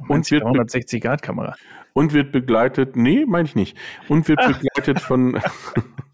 Und 0.09 0.29
wird 0.31 0.43
160 0.43 1.01
Grad 1.01 1.21
Kamera. 1.21 1.55
Und 1.93 2.11
wird 2.11 2.31
begleitet, 2.31 2.95
nee, 2.95 3.23
meine 3.25 3.47
ich 3.47 3.55
nicht. 3.55 3.77
Und 4.09 4.27
wird 4.27 4.39
Ach. 4.41 4.47
begleitet 4.47 4.99
von, 4.99 5.33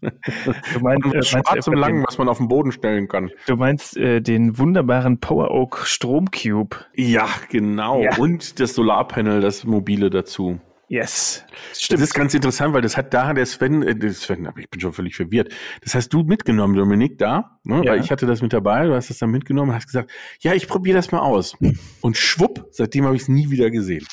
du 0.00 0.80
meinst, 0.80 1.02
von 1.04 1.14
äh, 1.14 1.22
schwarzem 1.22 1.74
Lang, 1.74 2.04
was 2.06 2.18
man 2.18 2.28
auf 2.28 2.38
den 2.38 2.48
Boden 2.48 2.70
stellen 2.70 3.08
kann. 3.08 3.30
Du 3.46 3.56
meinst 3.56 3.96
äh, 3.96 4.20
den 4.20 4.58
wunderbaren 4.58 5.18
Power 5.18 5.50
Oak 5.50 5.86
Stromcube. 5.86 6.76
Ja, 6.94 7.28
genau. 7.48 8.02
Ja. 8.02 8.16
Und 8.16 8.60
das 8.60 8.74
Solarpanel, 8.74 9.40
das 9.40 9.64
mobile 9.64 10.10
dazu. 10.10 10.60
Yes. 10.90 11.44
Stimmt. 11.72 12.00
Das 12.00 12.08
ist 12.08 12.14
ganz 12.14 12.34
interessant, 12.34 12.74
weil 12.74 12.82
das 12.82 12.96
hat 12.96 13.14
da 13.14 13.32
der 13.32 13.46
Sven, 13.46 13.84
äh, 13.84 14.10
Sven, 14.12 14.48
aber 14.48 14.58
ich 14.58 14.68
bin 14.68 14.80
schon 14.80 14.92
völlig 14.92 15.14
verwirrt. 15.14 15.54
Das 15.84 15.94
hast 15.94 16.08
du 16.08 16.24
mitgenommen, 16.24 16.74
Dominik, 16.74 17.16
da, 17.16 17.60
ne? 17.62 17.82
Ja. 17.84 17.92
weil 17.92 18.00
ich 18.00 18.10
hatte 18.10 18.26
das 18.26 18.42
mit 18.42 18.52
dabei, 18.52 18.86
du 18.86 18.94
hast 18.96 19.08
das 19.08 19.18
dann 19.18 19.30
mitgenommen, 19.30 19.72
hast 19.72 19.86
gesagt, 19.86 20.10
ja, 20.40 20.52
ich 20.52 20.66
probiere 20.66 20.96
das 20.96 21.12
mal 21.12 21.20
aus. 21.20 21.56
Und 22.00 22.16
schwupp, 22.16 22.66
seitdem 22.72 23.04
habe 23.04 23.14
ich 23.14 23.22
es 23.22 23.28
nie 23.28 23.50
wieder 23.50 23.70
gesehen. 23.70 24.04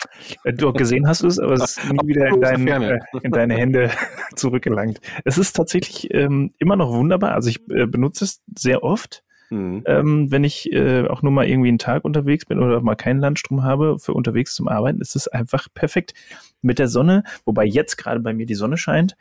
Äh, 0.43 0.53
du 0.53 0.71
gesehen 0.71 1.07
hast 1.07 1.23
es, 1.23 1.39
aber 1.39 1.53
es 1.53 1.77
ist 1.77 1.91
nie 1.91 2.07
wieder 2.09 2.27
in, 2.27 2.41
dein, 2.41 2.67
äh, 2.67 2.99
in 3.23 3.31
deine 3.31 3.55
Hände 3.55 3.89
zurückgelangt. 4.35 5.01
Es 5.25 5.39
ist 5.39 5.53
tatsächlich 5.53 6.13
ähm, 6.13 6.53
immer 6.59 6.75
noch 6.75 6.93
wunderbar. 6.93 7.31
Also 7.31 7.49
ich 7.49 7.59
äh, 7.71 7.87
benutze 7.87 8.23
es 8.23 8.43
sehr 8.55 8.83
oft. 8.83 9.23
Mhm. 9.49 9.83
Ähm, 9.85 10.31
wenn 10.31 10.43
ich 10.43 10.71
äh, 10.73 11.07
auch 11.07 11.21
nur 11.21 11.31
mal 11.31 11.47
irgendwie 11.47 11.69
einen 11.69 11.77
Tag 11.77 12.03
unterwegs 12.03 12.45
bin 12.45 12.59
oder 12.59 12.81
mal 12.81 12.95
keinen 12.95 13.19
Landstrom 13.19 13.63
habe 13.63 13.99
für 13.99 14.13
unterwegs 14.13 14.55
zum 14.55 14.67
Arbeiten, 14.67 15.01
ist 15.01 15.15
es 15.15 15.27
einfach 15.27 15.67
perfekt. 15.73 16.13
Mit 16.61 16.79
der 16.79 16.87
Sonne, 16.87 17.23
wobei 17.45 17.65
jetzt 17.65 17.97
gerade 17.97 18.19
bei 18.19 18.33
mir 18.33 18.45
die 18.45 18.55
Sonne 18.55 18.77
scheint. 18.77 19.15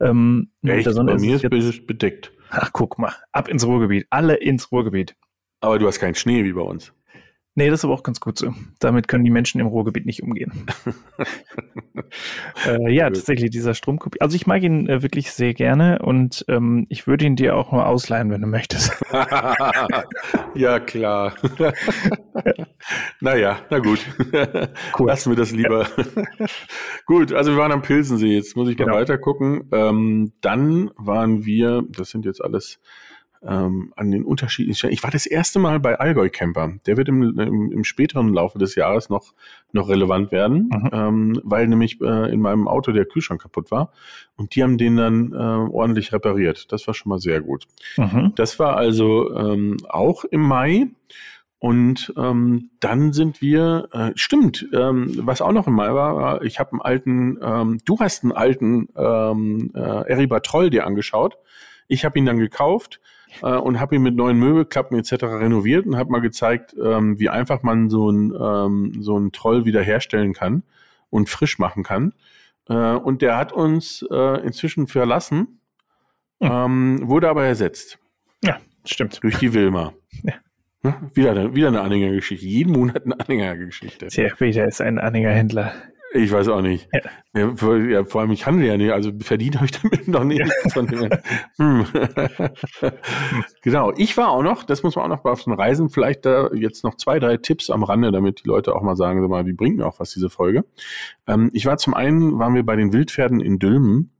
Ähm, 0.00 0.50
Echt? 0.62 0.86
bei 0.94 1.18
mir 1.18 1.36
ist 1.36 1.52
es 1.52 1.86
bedeckt. 1.86 2.32
Ach, 2.50 2.72
guck 2.72 2.98
mal, 2.98 3.12
ab 3.32 3.48
ins 3.48 3.66
Ruhrgebiet, 3.66 4.06
alle 4.10 4.36
ins 4.36 4.72
Ruhrgebiet. 4.72 5.14
Aber 5.60 5.78
du 5.78 5.86
hast 5.86 5.98
keinen 5.98 6.14
Schnee 6.14 6.44
wie 6.44 6.52
bei 6.52 6.62
uns. 6.62 6.92
Nee, 7.58 7.70
das 7.70 7.80
ist 7.80 7.84
aber 7.86 7.94
auch 7.94 8.04
ganz 8.04 8.20
gut 8.20 8.38
so. 8.38 8.54
Damit 8.78 9.08
können 9.08 9.24
die 9.24 9.32
Menschen 9.32 9.60
im 9.60 9.66
Ruhrgebiet 9.66 10.06
nicht 10.06 10.22
umgehen. 10.22 10.66
äh, 12.68 12.88
ja, 12.88 13.10
tatsächlich 13.10 13.50
dieser 13.50 13.74
Stromkopie. 13.74 14.20
Also 14.20 14.36
ich 14.36 14.46
mag 14.46 14.62
ihn 14.62 14.88
äh, 14.88 15.02
wirklich 15.02 15.32
sehr 15.32 15.54
gerne 15.54 15.98
und 15.98 16.44
ähm, 16.46 16.86
ich 16.88 17.08
würde 17.08 17.24
ihn 17.24 17.34
dir 17.34 17.56
auch 17.56 17.72
mal 17.72 17.86
ausleihen, 17.86 18.30
wenn 18.30 18.42
du 18.42 18.46
möchtest. 18.46 18.92
ja, 20.54 20.78
klar. 20.78 21.34
naja, 23.20 23.58
na 23.70 23.80
gut. 23.80 24.06
Cool. 24.96 25.08
Lassen 25.08 25.32
wir 25.32 25.36
das 25.36 25.50
lieber. 25.50 25.88
gut, 27.06 27.32
also 27.32 27.50
wir 27.50 27.58
waren 27.58 27.72
am 27.72 27.82
Pilsensee. 27.82 28.36
Jetzt 28.36 28.54
muss 28.54 28.68
ich 28.68 28.76
genau. 28.76 28.92
mal 28.92 29.00
weiter 29.00 29.18
gucken. 29.18 29.68
Ähm, 29.72 30.32
dann 30.42 30.92
waren 30.96 31.44
wir, 31.44 31.82
das 31.88 32.10
sind 32.10 32.24
jetzt 32.24 32.40
alles 32.40 32.78
ähm, 33.46 33.92
an 33.96 34.10
den 34.10 34.24
unterschiedlichen 34.24 34.78
Stellen. 34.78 34.92
Ich 34.92 35.02
war 35.02 35.10
das 35.10 35.26
erste 35.26 35.58
Mal 35.58 35.80
bei 35.80 35.98
Allgäu 35.98 36.28
Camper. 36.28 36.72
Der 36.86 36.96
wird 36.96 37.08
im, 37.08 37.38
im, 37.38 37.72
im 37.72 37.84
späteren 37.84 38.32
Laufe 38.32 38.58
des 38.58 38.74
Jahres 38.74 39.08
noch, 39.08 39.34
noch 39.72 39.88
relevant 39.88 40.32
werden, 40.32 40.70
mhm. 40.72 40.90
ähm, 40.92 41.40
weil 41.44 41.68
nämlich 41.68 42.00
äh, 42.00 42.32
in 42.32 42.40
meinem 42.40 42.68
Auto 42.68 42.92
der 42.92 43.04
Kühlschrank 43.04 43.42
kaputt 43.42 43.70
war 43.70 43.92
und 44.36 44.54
die 44.54 44.62
haben 44.62 44.78
den 44.78 44.96
dann 44.96 45.32
äh, 45.32 45.36
ordentlich 45.36 46.12
repariert. 46.12 46.72
Das 46.72 46.86
war 46.86 46.94
schon 46.94 47.10
mal 47.10 47.20
sehr 47.20 47.40
gut. 47.40 47.66
Mhm. 47.96 48.32
Das 48.34 48.58
war 48.58 48.76
also 48.76 49.34
ähm, 49.36 49.76
auch 49.88 50.24
im 50.24 50.42
Mai. 50.42 50.88
Und 51.60 52.14
ähm, 52.16 52.70
dann 52.78 53.12
sind 53.12 53.42
wir, 53.42 53.88
äh, 53.90 54.12
stimmt, 54.14 54.68
ähm, 54.72 55.12
was 55.26 55.42
auch 55.42 55.50
noch 55.50 55.66
im 55.66 55.72
Mai 55.72 55.92
war, 55.92 56.42
ich 56.42 56.60
habe 56.60 56.70
einen 56.70 56.82
alten, 56.82 57.38
ähm, 57.42 57.80
du 57.84 57.98
hast 57.98 58.22
einen 58.22 58.30
alten 58.30 58.88
ähm, 58.96 59.72
äh, 59.74 59.80
Eriba 59.80 60.38
Troll 60.38 60.70
dir 60.70 60.86
angeschaut. 60.86 61.36
Ich 61.88 62.04
habe 62.04 62.16
ihn 62.16 62.26
dann 62.26 62.38
gekauft 62.38 63.00
äh, 63.42 63.54
und 63.54 63.80
habe 63.80 63.96
ihn 63.96 64.02
mit 64.02 64.14
neuen 64.14 64.38
Möbelklappen 64.38 64.98
etc. 64.98 65.24
renoviert 65.24 65.86
und 65.86 65.96
habe 65.96 66.10
mal 66.10 66.20
gezeigt, 66.20 66.74
ähm, 66.82 67.18
wie 67.18 67.28
einfach 67.28 67.62
man 67.62 67.88
so 67.88 68.10
ein 68.10 68.32
ähm, 68.38 69.02
so 69.02 69.28
Troll 69.30 69.64
wiederherstellen 69.64 70.32
kann 70.32 70.62
und 71.10 71.28
frisch 71.28 71.58
machen 71.58 71.82
kann. 71.82 72.12
Äh, 72.68 72.74
und 72.74 73.22
der 73.22 73.36
hat 73.36 73.52
uns 73.52 74.04
äh, 74.10 74.40
inzwischen 74.44 74.86
verlassen, 74.86 75.60
hm. 76.40 76.50
ähm, 76.50 77.00
wurde 77.08 77.28
aber 77.28 77.44
ersetzt. 77.44 77.98
Ja, 78.42 78.58
stimmt. 78.84 79.22
Durch 79.22 79.38
die 79.38 79.52
Wilma. 79.54 79.92
Ja. 80.22 80.34
Ne? 80.82 80.94
Wieder, 81.14 81.32
eine, 81.32 81.54
wieder 81.54 81.68
eine 81.68 81.80
Anhängergeschichte. 81.80 82.46
Jeden 82.46 82.72
Monat 82.72 83.04
eine 83.04 83.18
Anhängergeschichte. 83.18 84.06
Tja, 84.08 84.32
Peter 84.36 84.66
ist 84.66 84.80
ein 84.80 84.98
Anhängerhändler. 84.98 85.72
Ich 86.14 86.32
weiß 86.32 86.48
auch 86.48 86.62
nicht. 86.62 86.88
Ja. 86.92 87.00
Ja, 87.34 87.56
vor, 87.56 87.76
ja, 87.76 88.04
vor, 88.04 88.22
allem, 88.22 88.30
ich 88.30 88.46
handle 88.46 88.66
ja 88.66 88.76
nicht, 88.76 88.90
also 88.92 89.12
verdient 89.20 89.56
habe 89.56 89.66
ich 89.66 89.72
damit 89.72 90.08
noch 90.08 90.24
nicht. 90.24 90.42
Hm. 91.58 91.86
genau. 93.62 93.92
Ich 93.96 94.16
war 94.16 94.30
auch 94.30 94.42
noch, 94.42 94.64
das 94.64 94.82
muss 94.82 94.96
man 94.96 95.04
auch 95.04 95.16
noch 95.16 95.22
bei 95.22 95.34
den 95.34 95.52
Reisen, 95.52 95.90
vielleicht 95.90 96.24
da 96.24 96.50
jetzt 96.52 96.84
noch 96.84 96.96
zwei, 96.96 97.18
drei 97.18 97.36
Tipps 97.36 97.70
am 97.70 97.82
Rande, 97.82 98.12
damit 98.12 98.44
die 98.44 98.48
Leute 98.48 98.74
auch 98.74 98.82
mal 98.82 98.96
sagen, 98.96 99.20
sag 99.20 99.28
mal, 99.28 99.44
die 99.44 99.52
bringt 99.52 99.76
mir 99.76 99.86
auch 99.86 100.00
was, 100.00 100.10
diese 100.10 100.30
Folge. 100.30 100.64
Ähm, 101.26 101.50
ich 101.52 101.66
war 101.66 101.76
zum 101.76 101.94
einen, 101.94 102.38
waren 102.38 102.54
wir 102.54 102.64
bei 102.64 102.76
den 102.76 102.92
Wildpferden 102.92 103.40
in 103.40 103.58
Dülmen. 103.58 104.10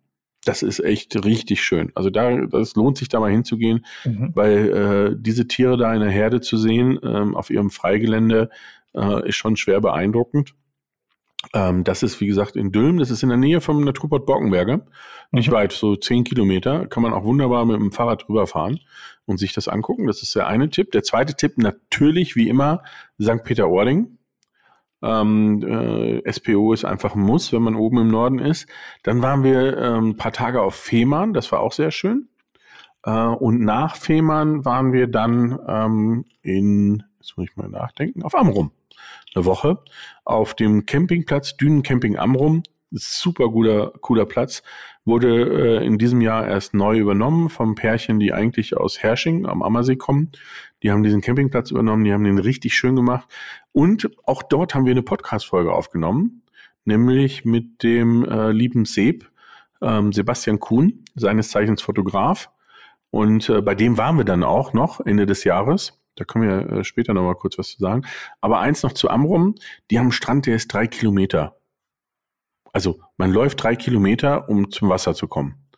Das 0.45 0.63
ist 0.63 0.81
echt 0.81 1.25
richtig 1.25 1.63
schön. 1.63 1.91
Also 1.95 2.11
da, 2.11 2.47
das 2.47 2.75
lohnt 2.77 2.99
sich 2.99 3.09
da 3.09 3.21
mal 3.21 3.31
hinzugehen, 3.31 3.85
mhm. 4.05 4.33
weil 4.35 4.69
äh, 4.69 5.17
diese 5.19 5.49
Tiere 5.49 5.77
da 5.77 5.95
in 5.95 6.01
der 6.01 6.11
Herde 6.11 6.41
zu 6.41 6.57
sehen, 6.57 6.99
ähm, 7.03 7.35
auf 7.37 7.51
ihrem 7.51 7.71
Freigelände, 7.71 8.51
äh, 8.95 9.29
ist 9.29 9.37
schon 9.37 9.57
schwer 9.57 9.81
beeindruckend. 9.81 10.55
Ähm, 11.55 11.85
das 11.85 12.03
ist, 12.03 12.21
wie 12.21 12.27
gesagt, 12.27 12.57
in 12.57 12.73
Dülmen. 12.73 12.99
Das 12.99 13.11
ist 13.11 13.23
in 13.23 13.29
der 13.29 13.39
Nähe 13.39 13.61
vom 13.61 13.85
Naturport 13.85 14.27
Borkenberge. 14.27 14.83
Nicht 15.31 15.51
mhm. 15.51 15.55
weit, 15.55 15.73
so 15.73 15.97
zehn 15.97 16.25
Kilometer. 16.25 16.87
Kann 16.87 17.03
man 17.03 17.13
auch 17.13 17.25
wunderbar 17.25 17.65
mit 17.65 17.77
dem 17.77 17.93
Fahrrad 17.93 18.27
drüber 18.27 18.47
fahren 18.47 18.81
und 19.27 19.39
sich 19.39 19.53
das 19.53 19.69
angucken. 19.69 20.07
Das 20.07 20.23
ist 20.23 20.35
der 20.35 20.47
eine 20.47 20.71
Tipp. 20.71 20.91
Der 20.93 21.03
zweite 21.03 21.35
Tipp, 21.35 21.59
natürlich, 21.59 22.35
wie 22.37 22.49
immer, 22.49 22.83
St. 23.21 23.45
Peter-Ording. 23.45 24.19
Ähm, 25.01 25.63
äh, 25.63 26.33
SPO 26.33 26.73
ist 26.73 26.85
einfach 26.85 27.15
ein 27.15 27.23
Muss, 27.23 27.53
wenn 27.53 27.63
man 27.63 27.77
oben 27.77 27.99
im 27.99 28.09
Norden 28.09 28.41
ist. 28.41 28.67
Dann 29.05 29.23
waren 29.23 29.45
wir 29.45 29.79
ähm, 29.79 30.11
ein 30.11 30.17
paar 30.17 30.33
Tage 30.33 30.61
auf 30.61 30.75
Fehmarn. 30.75 31.35
Das 31.35 31.53
war 31.53 31.61
auch 31.61 31.73
sehr 31.73 31.93
schön. 31.93 32.29
Äh, 33.05 33.13
und 33.13 33.61
nach 33.61 33.95
Fehmarn 33.95 34.65
waren 34.65 34.93
wir 34.93 35.07
dann 35.07 35.57
ähm, 35.69 36.25
in, 36.43 37.05
jetzt 37.21 37.37
muss 37.37 37.49
ich 37.49 37.57
mal 37.57 37.69
nachdenken, 37.69 38.25
auf 38.25 38.35
Amrum 38.35 38.73
eine 39.35 39.45
Woche 39.45 39.79
auf 40.25 40.55
dem 40.55 40.87
Campingplatz 40.87 41.57
Dünencamping 41.57 42.17
Amrum. 42.17 42.63
Super 42.91 43.49
guter, 43.49 43.93
cooler 44.01 44.25
Platz. 44.25 44.63
Wurde 45.05 45.81
äh, 45.81 45.87
in 45.87 45.99
diesem 45.99 46.21
Jahr 46.21 46.47
erst 46.47 46.75
neu 46.75 46.99
übernommen 46.99 47.51
vom 47.51 47.75
Pärchen, 47.75 48.19
die 48.19 48.33
eigentlich 48.33 48.77
aus 48.77 49.03
Hersching 49.03 49.47
am 49.47 49.63
Ammersee 49.63 49.97
kommen. 49.97 50.33
Die 50.83 50.91
haben 50.91 51.03
diesen 51.03 51.21
Campingplatz 51.21 51.71
übernommen, 51.71 52.05
die 52.05 52.13
haben 52.13 52.25
den 52.25 52.39
richtig 52.39 52.75
schön 52.75 52.97
gemacht. 52.97 53.29
Und 53.73 54.11
auch 54.25 54.43
dort 54.43 54.75
haben 54.75 54.85
wir 54.85 54.93
eine 54.93 55.03
Podcast-Folge 55.03 55.73
aufgenommen 55.73 56.43
nämlich 56.89 57.45
mit 57.45 57.85
dem 57.85 58.25
äh, 58.25 58.51
lieben 58.51 58.85
Seb, 58.85 59.31
ähm, 59.81 60.13
Sebastian 60.13 60.59
Kuhn, 60.59 61.05
seines 61.15 61.51
Zeichens 61.51 61.83
Fotograf. 61.83 62.51
Und 63.11 63.49
äh, 63.49 63.61
bei 63.63 63.77
dem 63.77 63.97
waren 63.97 64.17
wir 64.17 64.25
dann 64.25 64.43
auch 64.43 64.73
noch 64.73 65.01
Ende 65.01 65.27
des 65.27 65.45
Jahres. 65.45 66.01
Da 66.19 66.25
können 66.25 66.49
wir 66.49 66.79
äh, 66.79 66.85
später 66.85 67.15
noch 67.15 67.23
mal 67.23 67.35
kurz 67.35 67.59
was 67.59 67.69
zu 67.69 67.79
sagen. 67.79 68.03
Aber 68.41 68.61
eins 68.61 68.83
noch 68.83 68.93
zu 68.93 69.09
Amrum. 69.09 69.55
Die 69.91 69.99
haben 69.99 70.07
einen 70.07 70.13
Strand, 70.13 70.47
der 70.47 70.57
ist 70.57 70.73
drei 70.73 70.87
Kilometer. 70.87 71.57
Also 72.73 73.01
man 73.17 73.33
läuft 73.33 73.63
drei 73.63 73.77
Kilometer, 73.77 74.49
um 74.49 74.71
zum 74.71 74.89
Wasser 74.89 75.15
zu 75.15 75.27
kommen. 75.27 75.69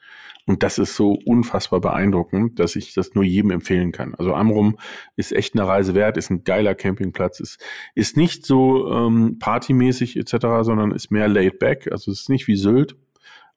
Und 0.47 0.63
das 0.63 0.79
ist 0.79 0.97
so 0.97 1.17
unfassbar 1.25 1.81
beeindruckend, 1.81 2.59
dass 2.59 2.75
ich 2.75 2.93
das 2.95 3.15
nur 3.15 3.23
jedem 3.23 3.51
empfehlen 3.53 3.93
kann. 3.93 4.15
Also 4.17 4.35
Amrum 4.35 4.79
ist 5.15 5.33
echt 5.33 5.55
eine 5.55 5.67
Reise 5.67 5.95
wert, 5.95 6.17
ist 6.17 6.31
ein 6.31 6.43
geiler 6.45 6.75
Campingplatz, 6.75 7.39
ist, 7.41 7.63
ist 7.95 8.17
nicht 8.17 8.45
so 8.45 8.91
ähm, 8.91 9.39
partymäßig 9.39 10.17
etc., 10.17 10.63
sondern 10.63 10.91
ist 10.91 11.13
mehr 11.13 11.29
laid 11.29 11.59
back. 11.59 11.89
Also 11.93 12.11
es 12.11 12.23
ist 12.23 12.31
nicht 12.31 12.49
wie 12.49 12.57
Sylt, 12.57 12.97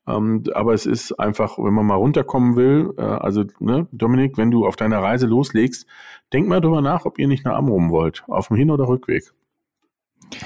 ähm, 0.07 0.43
aber 0.53 0.73
es 0.73 0.85
ist 0.85 1.13
einfach, 1.13 1.57
wenn 1.57 1.73
man 1.73 1.85
mal 1.85 1.95
runterkommen 1.95 2.55
will, 2.55 2.93
äh, 2.97 3.01
also 3.01 3.45
ne, 3.59 3.87
Dominik, 3.91 4.37
wenn 4.37 4.51
du 4.51 4.65
auf 4.65 4.75
deiner 4.75 5.01
Reise 5.01 5.27
loslegst, 5.27 5.87
denk 6.33 6.47
mal 6.47 6.61
drüber 6.61 6.81
nach, 6.81 7.05
ob 7.05 7.19
ihr 7.19 7.27
nicht 7.27 7.45
nach 7.45 7.55
Amrum 7.55 7.89
wollt, 7.89 8.23
auf 8.27 8.49
dem 8.49 8.57
Hin- 8.57 8.71
oder 8.71 8.87
Rückweg. 8.87 9.31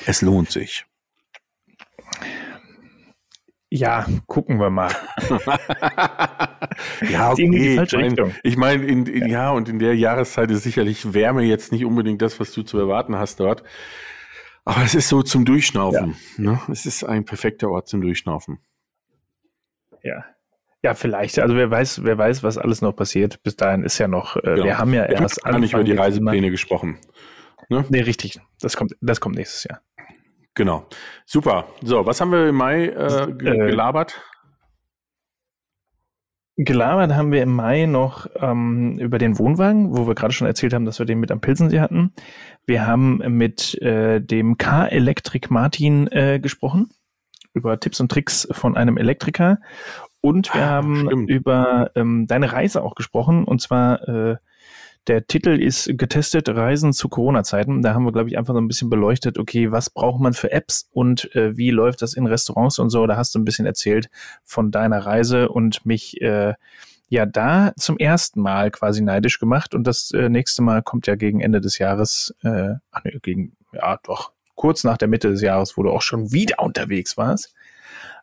Es 0.05 0.21
lohnt 0.21 0.51
sich. 0.51 0.85
Ja, 3.69 4.05
gucken 4.27 4.59
wir 4.59 4.69
mal. 4.69 4.91
ja, 7.09 7.31
okay. 7.31 7.81
Ich 7.83 7.93
meine, 7.93 8.35
ich 8.43 8.57
mein, 8.57 8.83
in, 8.83 9.05
in, 9.05 9.21
ja. 9.23 9.27
ja, 9.27 9.51
und 9.51 9.67
in 9.67 9.79
der 9.79 9.93
Jahreszeit 9.95 10.49
ist 10.51 10.63
sicherlich 10.63 11.13
Wärme 11.13 11.43
jetzt 11.43 11.73
nicht 11.73 11.83
unbedingt 11.83 12.21
das, 12.21 12.39
was 12.39 12.53
du 12.53 12.63
zu 12.63 12.77
erwarten 12.77 13.17
hast 13.17 13.41
dort. 13.41 13.63
Aber 14.63 14.83
es 14.83 14.95
ist 14.95 15.09
so 15.09 15.21
zum 15.21 15.43
Durchschnaufen. 15.43 16.15
Ja. 16.37 16.43
Ne? 16.43 16.61
Es 16.71 16.85
ist 16.85 17.03
ein 17.03 17.25
perfekter 17.25 17.69
Ort 17.69 17.89
zum 17.89 18.01
Durchschnaufen. 18.01 18.59
Ja. 20.07 20.25
Ja, 20.83 20.93
vielleicht. 20.93 21.39
Also 21.39 21.55
wer 21.55 21.69
weiß, 21.69 22.03
wer 22.03 22.17
weiß, 22.17 22.43
was 22.43 22.57
alles 22.57 22.81
noch 22.81 22.93
passiert. 22.93 23.41
Bis 23.43 23.55
dahin 23.55 23.83
ist 23.83 23.97
ja 23.97 24.07
noch, 24.07 24.37
äh, 24.37 24.59
ja. 24.59 24.63
wir 24.63 24.77
haben 24.77 24.93
ja 24.93 25.05
erst. 25.05 25.43
Wir 25.43 25.53
haben 25.53 25.61
nicht 25.61 25.73
über 25.73 25.83
die 25.83 25.93
Reisepläne 25.93 26.51
gesprochen. 26.51 26.97
Ne? 27.69 27.83
Nee, 27.89 28.01
richtig. 28.01 28.39
Das 28.61 28.77
kommt, 28.77 28.95
das 29.01 29.19
kommt 29.19 29.35
nächstes 29.35 29.63
Jahr. 29.63 29.81
Genau. 30.53 30.87
Super. 31.25 31.65
So, 31.81 32.05
was 32.05 32.21
haben 32.21 32.31
wir 32.31 32.47
im 32.47 32.55
Mai 32.55 32.85
äh, 32.85 33.23
äh 33.23 33.31
gelabert? 33.31 34.21
Gelabert 36.55 37.13
haben 37.13 37.31
wir 37.31 37.43
im 37.43 37.53
Mai 37.53 37.85
noch 37.85 38.27
ähm, 38.35 38.97
über 38.97 39.19
den 39.19 39.37
Wohnwagen, 39.37 39.95
wo 39.95 40.07
wir 40.07 40.15
gerade 40.15 40.33
schon 40.33 40.47
erzählt 40.47 40.73
haben, 40.73 40.85
dass 40.85 40.97
wir 40.97 41.05
den 41.05 41.19
mit 41.19 41.31
am 41.31 41.41
Pilsensee 41.41 41.79
hatten. 41.79 42.13
Wir 42.65 42.87
haben 42.87 43.17
mit 43.37 43.79
äh, 43.81 44.19
dem 44.19 44.57
K-Elektrik 44.57 45.51
Martin 45.51 46.07
äh, 46.07 46.39
gesprochen, 46.39 46.89
über 47.53 47.79
Tipps 47.79 47.99
und 47.99 48.11
Tricks 48.11 48.47
von 48.51 48.77
einem 48.77 48.97
Elektriker. 48.97 49.59
Und 50.21 50.53
wir 50.53 50.63
ah, 50.63 50.69
haben 50.69 51.05
stimmt. 51.05 51.29
über 51.29 51.91
ähm, 51.95 52.27
deine 52.27 52.51
Reise 52.51 52.83
auch 52.83 52.95
gesprochen, 52.95 53.43
und 53.43 53.61
zwar 53.61 54.07
äh, 54.07 54.37
der 55.07 55.25
Titel 55.25 55.61
ist 55.61 55.97
getestet 55.97 56.49
Reisen 56.49 56.91
zu 56.93 57.07
Corona-Zeiten. 57.07 57.81
Da 57.81 57.93
haben 57.93 58.03
wir, 58.03 58.11
glaube 58.11 58.29
ich, 58.29 58.37
einfach 58.37 58.53
so 58.53 58.59
ein 58.59 58.67
bisschen 58.67 58.89
beleuchtet, 58.89 59.37
okay, 59.37 59.71
was 59.71 59.89
braucht 59.89 60.21
man 60.21 60.33
für 60.33 60.51
Apps 60.51 60.89
und 60.91 61.33
äh, 61.35 61.55
wie 61.55 61.71
läuft 61.71 62.01
das 62.01 62.13
in 62.13 62.27
Restaurants 62.27 62.79
und 62.79 62.89
so. 62.89 63.07
Da 63.07 63.15
hast 63.15 63.33
du 63.33 63.39
ein 63.39 63.45
bisschen 63.45 63.65
erzählt 63.65 64.09
von 64.43 64.71
deiner 64.71 65.05
Reise 65.05 65.49
und 65.49 65.85
mich 65.85 66.21
äh, 66.21 66.53
ja 67.09 67.25
da 67.25 67.71
zum 67.77 67.97
ersten 67.97 68.41
Mal 68.41 68.69
quasi 68.69 69.01
neidisch 69.01 69.39
gemacht. 69.39 69.73
Und 69.73 69.87
das 69.87 70.11
äh, 70.11 70.29
nächste 70.29 70.61
Mal 70.61 70.81
kommt 70.83 71.07
ja 71.07 71.15
gegen 71.15 71.39
Ende 71.39 71.61
des 71.61 71.77
Jahres, 71.77 72.35
äh, 72.43 72.73
ach 72.91 73.03
nee, 73.05 73.17
gegen, 73.21 73.55
ja 73.71 73.97
doch, 74.03 74.33
kurz 74.57 74.83
nach 74.83 74.97
der 74.97 75.07
Mitte 75.07 75.29
des 75.29 75.41
Jahres, 75.41 75.77
wo 75.77 75.83
du 75.83 75.91
auch 75.91 76.01
schon 76.01 76.33
wieder 76.33 76.59
unterwegs 76.59 77.15
warst. 77.15 77.53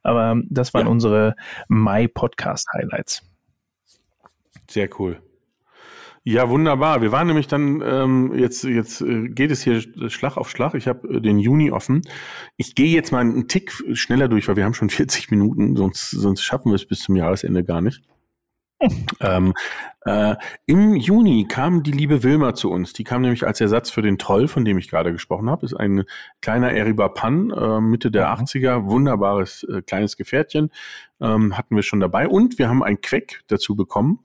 Aber 0.03 0.39
das 0.51 0.75
waren 0.75 0.85
ja. 0.85 0.93
unsere 0.93 1.35
Mai-Podcast-Highlights. 1.69 3.23
Sehr 4.69 4.91
cool. 4.99 5.23
Ja, 6.27 6.49
wunderbar. 6.49 7.03
Wir 7.03 7.13
waren 7.13 7.27
nämlich 7.27 7.49
dann, 7.49 7.83
ähm, 7.85 8.33
jetzt, 8.35 8.65
jetzt 8.65 9.03
äh, 9.03 9.29
geht 9.29 9.51
es 9.51 9.63
hier 9.63 9.83
Schlag 10.09 10.39
auf 10.39 10.51
Schlag. 10.51 10.75
Ich 10.75 10.89
habe 10.89 11.07
äh, 11.09 11.21
den 11.21 11.39
Juni 11.39 11.71
offen. 11.71 12.01
Ich 12.57 12.75
gehe 12.75 12.95
jetzt 12.95 13.13
mal 13.13 13.21
einen 13.21 13.47
Tick 13.47 13.73
schneller 13.93 14.29
durch, 14.29 14.49
weil 14.49 14.57
wir 14.57 14.65
haben 14.65 14.73
schon 14.73 14.89
40 14.89 15.31
Minuten, 15.31 15.77
sonst, 15.77 16.11
sonst 16.11 16.43
schaffen 16.43 16.71
wir 16.71 16.77
es 16.77 16.87
bis 16.87 17.01
zum 17.01 17.17
Jahresende 17.17 17.63
gar 17.63 17.83
nicht. 17.83 18.03
Ähm, 19.21 19.55
äh, 20.05 20.35
Im 20.67 20.97
Juni 20.97 21.47
kam 21.49 21.83
die 21.83 21.93
liebe 21.93 22.23
Wilma 22.23 22.55
zu 22.55 22.71
uns. 22.71 22.93
Die 22.93 23.05
kam 23.05 23.23
nämlich 23.23 23.47
als 23.47 23.61
Ersatz 23.61 23.91
für 23.91 24.03
den 24.03 24.19
Troll, 24.19 24.49
von 24.49 24.65
dem 24.65 24.79
ich 24.79 24.91
gerade 24.91 25.13
gesprochen 25.13 25.49
habe. 25.49 25.65
Ist 25.65 25.75
ein 25.75 26.05
kleiner 26.43 26.73
Eriba 26.73 27.09
Pan, 27.09 27.51
äh, 27.51 27.81
Mitte 27.81 28.11
der 28.11 28.29
80er. 28.29 28.81
Mhm. 28.81 28.91
Wunderbares 28.91 29.65
äh, 29.65 29.83
kleines 29.83 30.17
Gefährtchen. 30.17 30.71
Ähm, 31.21 31.57
hatten 31.57 31.77
wir 31.77 31.83
schon 31.83 32.01
dabei. 32.01 32.29
Und 32.29 32.59
wir 32.59 32.69
haben 32.69 32.83
ein 32.83 33.01
Queck 33.01 33.43
dazu 33.47 33.77
bekommen 33.77 34.21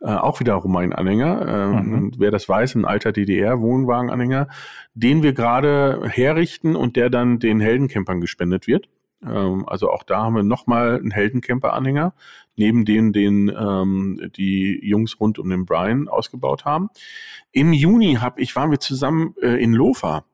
äh, 0.00 0.08
auch 0.08 0.38
wiederum 0.40 0.76
ein 0.76 0.92
Anhänger. 0.92 1.48
Äh, 1.48 1.66
mhm. 1.66 2.12
Wer 2.18 2.30
das 2.30 2.48
weiß, 2.48 2.74
ein 2.74 2.84
alter 2.84 3.12
DDR-Wohnwagenanhänger, 3.12 4.48
den 4.92 5.22
wir 5.22 5.32
gerade 5.32 6.02
herrichten 6.08 6.76
und 6.76 6.96
der 6.96 7.10
dann 7.10 7.38
den 7.38 7.60
Heldencampern 7.60 8.20
gespendet 8.20 8.66
wird. 8.66 8.88
Ähm, 9.26 9.68
also 9.68 9.90
auch 9.90 10.02
da 10.02 10.22
haben 10.22 10.36
wir 10.36 10.42
nochmal 10.42 10.96
einen 10.96 11.10
Heldencamper-Anhänger, 11.10 12.14
neben 12.56 12.84
dem 12.84 13.12
den 13.12 13.48
ähm, 13.48 14.30
die 14.36 14.80
Jungs 14.82 15.20
rund 15.20 15.38
um 15.38 15.50
den 15.50 15.66
Brian 15.66 16.08
ausgebaut 16.08 16.64
haben. 16.64 16.90
Im 17.52 17.72
Juni 17.72 18.18
hab 18.20 18.38
ich, 18.38 18.54
waren 18.56 18.70
wir 18.70 18.80
zusammen 18.80 19.34
äh, 19.40 19.62
in 19.62 19.72
Lofa. 19.72 20.24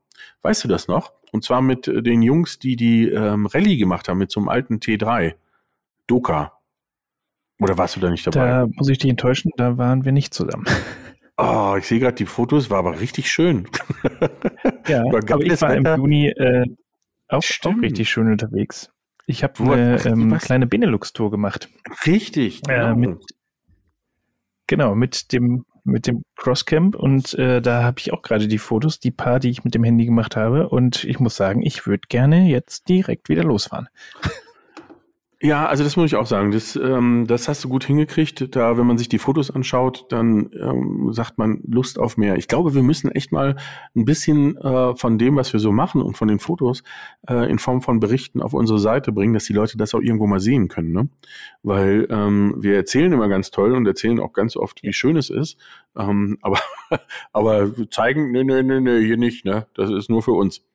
Weißt 0.43 0.65
du 0.65 0.69
das 0.69 0.89
noch? 0.89 1.13
Und 1.33 1.45
zwar 1.45 1.63
mit 1.63 1.89
äh, 1.89 2.03
den 2.03 2.23
Jungs, 2.23 2.59
die 2.59 2.77
die 2.77 3.09
ähm, 3.09 3.47
Rallye 3.47 3.77
gemacht 3.77 4.09
haben, 4.09 4.19
mit 4.19 4.31
so 4.31 4.41
einem 4.41 4.49
alten 4.49 4.77
T3. 4.79 5.35
Doka. 6.07 6.53
Oder 7.61 7.79
warst 7.79 7.97
du 7.97 8.01
da 8.01 8.11
nicht 8.11 8.27
dabei? 8.27 8.47
Da 8.47 8.67
muss 8.67 8.89
ich 8.89 8.99
dich 8.99 9.11
enttäuschen, 9.11 9.53
da 9.57 9.77
waren 9.79 10.05
wir 10.05 10.13
nicht 10.13 10.35
zusammen. 10.35 10.65
Oh, 11.37 11.75
ich 11.79 11.87
sehe 11.87 12.01
gerade 12.01 12.17
die 12.17 12.27
Fotos, 12.27 12.71
war 12.71 12.79
aber 12.79 13.01
richtig 13.01 13.31
schön. 13.31 13.69
Ja, 14.89 15.03
aber 15.03 15.21
ich 15.41 15.61
war 15.61 15.75
im 15.75 15.85
Juni 15.85 16.29
äh, 16.29 16.67
auch, 17.31 17.43
auch, 17.65 17.83
richtig 17.83 18.11
schön 18.11 18.31
unterwegs. 18.31 18.91
Ich 19.27 19.45
habe 19.45 19.63
eine 19.73 20.05
ähm, 20.07 20.37
kleine 20.39 20.67
Benelux-Tour 20.67 21.31
gemacht. 21.31 21.69
Richtig, 22.07 22.63
genau. 22.63 22.93
Äh, 22.93 22.95
mit, 22.97 23.19
genau, 24.67 24.95
mit 24.95 25.33
dem, 25.33 25.65
mit 25.85 26.07
dem 26.07 26.23
Crosscamp 26.37 26.97
und 26.97 27.35
äh, 27.35 27.63
da 27.63 27.83
habe 27.85 28.01
ich 28.01 28.13
auch 28.13 28.23
gerade 28.23 28.49
die 28.49 28.59
Fotos, 28.59 28.99
die 28.99 29.11
paar, 29.11 29.39
die 29.39 29.51
ich 29.51 29.65
mit 29.65 29.75
dem 29.75 29.85
Handy 29.85 30.05
gemacht 30.05 30.37
habe. 30.37 30.69
Und 30.69 31.05
ich 31.05 31.21
muss 31.21 31.37
sagen, 31.37 31.63
ich 31.63 31.87
würde 31.87 32.03
gerne 32.09 32.49
jetzt 32.49 32.89
direkt 32.89 33.29
wieder 33.29 33.45
losfahren. 33.45 33.89
Ja, 35.43 35.67
also 35.67 35.85
das 35.85 35.97
muss 35.97 36.07
ich 36.07 36.17
auch 36.17 36.27
sagen. 36.27 36.51
Das, 36.51 36.77
ähm, 36.77 37.25
das 37.27 37.49
hast 37.49 37.65
du 37.65 37.71
gut 37.71 37.85
hingekriegt. 37.85 38.55
Da, 38.55 38.77
wenn 38.77 38.87
man 38.87 38.99
sich 38.99 39.09
die 39.09 39.19
Fotos 39.19 39.51
anschaut, 39.51 40.05
dann 40.11 40.51
ähm, 40.53 41.15
sagt 41.15 41.39
man 41.39 41.63
Lust 41.67 41.99
auf 41.99 42.19
mehr. 42.19 42.37
Ich 42.37 42.47
glaube, 42.47 42.75
wir 42.75 42.83
müssen 42.83 43.11
echt 43.11 43.33
mal 43.33 43.57
ein 43.97 44.05
bisschen 44.05 44.59
äh, 44.59 44.95
von 44.97 45.17
dem, 45.17 45.37
was 45.37 45.55
wir 45.55 45.61
so 45.61 45.73
machen 45.73 46.03
und 46.03 46.19
von 46.19 46.29
den 46.29 46.41
Fotos 46.41 46.83
äh, 47.27 47.51
in 47.51 47.59
Form 47.59 47.81
von 47.81 48.01
Berichten 48.01 48.43
auf 48.43 48.53
unsere 48.53 48.79
Seite 48.79 49.13
bringen, 49.13 49.33
dass 49.33 49.45
die 49.45 49.55
Leute 49.55 49.79
das 49.79 49.95
auch 49.95 50.03
irgendwo 50.03 50.27
mal 50.27 50.41
sehen 50.41 50.69
können. 50.69 50.93
Ne? 50.93 51.09
Weil 51.63 52.07
ähm, 52.11 52.57
wir 52.59 52.77
erzählen 52.77 53.11
immer 53.11 53.29
ganz 53.29 53.51
toll 53.51 53.73
und 53.73 53.87
erzählen 53.87 54.21
auch 54.21 54.35
ganz 54.35 54.57
oft, 54.57 54.83
wie 54.83 54.93
schön 54.93 55.17
es 55.17 55.31
ist. 55.31 55.57
Ähm, 55.97 56.37
aber, 56.43 56.59
aber 57.33 57.73
zeigen, 57.89 58.31
nee, 58.31 58.45
nee, 58.45 58.63
nee, 58.63 58.81
nee, 58.81 59.07
hier 59.07 59.17
nicht. 59.17 59.47
Ne? 59.47 59.67
Das 59.75 59.89
ist 59.89 60.11
nur 60.11 60.23
für 60.23 60.33
uns. 60.33 60.67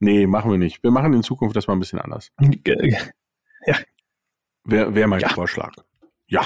Nee, 0.00 0.26
machen 0.26 0.50
wir 0.50 0.58
nicht. 0.58 0.82
Wir 0.82 0.90
machen 0.90 1.14
in 1.14 1.22
Zukunft 1.22 1.54
das 1.54 1.68
mal 1.68 1.74
ein 1.74 1.80
bisschen 1.80 2.00
anders. 2.00 2.32
Ja, 3.64 3.76
Wäre 4.68 4.94
wär 4.94 5.06
mein 5.08 5.20
ja. 5.20 5.28
Vorschlag. 5.30 5.72
Ja, 6.26 6.42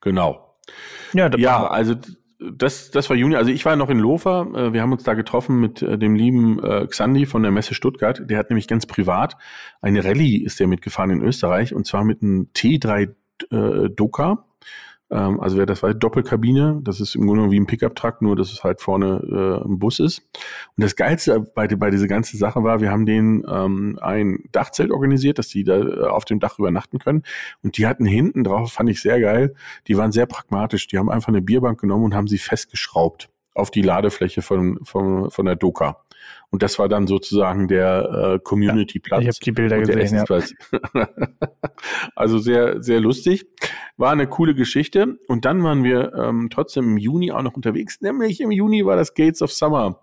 genau. 0.00 0.56
Ja, 1.12 1.30
ja 1.36 1.66
also 1.66 1.94
das, 2.40 2.90
das 2.90 3.08
war 3.10 3.16
Juni. 3.16 3.36
Also 3.36 3.50
ich 3.50 3.64
war 3.64 3.76
noch 3.76 3.90
in 3.90 3.98
Lofer. 3.98 4.46
Äh, 4.54 4.72
wir 4.72 4.82
haben 4.82 4.92
uns 4.92 5.04
da 5.04 5.14
getroffen 5.14 5.60
mit 5.60 5.82
äh, 5.82 5.98
dem 5.98 6.14
lieben 6.14 6.62
äh, 6.62 6.86
Xandi 6.86 7.26
von 7.26 7.42
der 7.42 7.52
Messe 7.52 7.74
Stuttgart. 7.74 8.22
Der 8.24 8.38
hat 8.38 8.50
nämlich 8.50 8.66
ganz 8.66 8.86
privat 8.86 9.36
eine 9.80 10.04
Rallye 10.04 10.42
ist 10.42 10.60
der 10.60 10.66
mitgefahren 10.66 11.10
in 11.10 11.22
Österreich 11.22 11.74
und 11.74 11.86
zwar 11.86 12.04
mit 12.04 12.22
einem 12.22 12.48
T3 12.54 13.14
äh, 13.50 13.90
Doka. 13.90 14.46
Ähm, 15.14 15.40
also 15.40 15.56
wer 15.56 15.66
das 15.66 15.82
weiß, 15.82 15.94
Doppelkabine, 15.98 16.80
das 16.82 17.00
ist 17.00 17.14
im 17.14 17.22
Grunde 17.22 17.36
genommen 17.36 17.52
wie 17.52 17.60
ein 17.60 17.66
Pickup-Truck, 17.66 18.20
nur 18.20 18.34
dass 18.34 18.52
es 18.52 18.64
halt 18.64 18.80
vorne 18.80 19.60
äh, 19.62 19.66
ein 19.66 19.78
Bus 19.78 20.00
ist. 20.00 20.22
Und 20.76 20.82
das 20.82 20.96
Geilste 20.96 21.40
bei, 21.40 21.68
bei 21.68 21.90
dieser 21.90 22.08
ganzen 22.08 22.36
Sache 22.36 22.64
war, 22.64 22.80
wir 22.80 22.90
haben 22.90 23.06
denen 23.06 23.44
ähm, 23.48 23.98
ein 24.02 24.40
Dachzelt 24.50 24.90
organisiert, 24.90 25.38
dass 25.38 25.48
die 25.48 25.62
da 25.62 25.78
äh, 25.78 26.00
auf 26.08 26.24
dem 26.24 26.40
Dach 26.40 26.58
übernachten 26.58 26.98
können. 26.98 27.22
Und 27.62 27.78
die 27.78 27.86
hatten 27.86 28.04
hinten 28.04 28.42
drauf, 28.42 28.72
fand 28.72 28.90
ich 28.90 29.00
sehr 29.00 29.20
geil, 29.20 29.54
die 29.86 29.96
waren 29.96 30.10
sehr 30.10 30.26
pragmatisch. 30.26 30.88
Die 30.88 30.98
haben 30.98 31.10
einfach 31.10 31.28
eine 31.28 31.42
Bierbank 31.42 31.80
genommen 31.80 32.04
und 32.04 32.14
haben 32.14 32.26
sie 32.26 32.38
festgeschraubt 32.38 33.28
auf 33.54 33.70
die 33.70 33.82
Ladefläche 33.82 34.42
von, 34.42 34.78
von, 34.84 35.30
von 35.30 35.46
der 35.46 35.56
Doka. 35.56 36.04
Und 36.50 36.62
das 36.62 36.78
war 36.78 36.88
dann 36.88 37.06
sozusagen 37.06 37.68
der 37.68 38.34
äh, 38.34 38.38
Community-Platz. 38.38 39.24
Ja, 39.24 39.28
ich 39.28 39.36
habe 39.36 39.44
die 39.44 39.52
Bilder 39.52 39.78
gesehen, 39.80 40.24
ja. 40.28 41.08
also 42.14 42.38
sehr, 42.38 42.82
sehr 42.82 43.00
lustig. 43.00 43.46
War 43.96 44.12
eine 44.12 44.28
coole 44.28 44.54
Geschichte. 44.54 45.18
Und 45.26 45.44
dann 45.44 45.64
waren 45.64 45.82
wir 45.82 46.12
ähm, 46.14 46.50
trotzdem 46.50 46.90
im 46.90 46.96
Juni 46.96 47.32
auch 47.32 47.42
noch 47.42 47.54
unterwegs. 47.54 48.00
Nämlich 48.00 48.40
im 48.40 48.52
Juni 48.52 48.86
war 48.86 48.96
das 48.96 49.14
Gates 49.14 49.42
of 49.42 49.52
Summer 49.52 50.00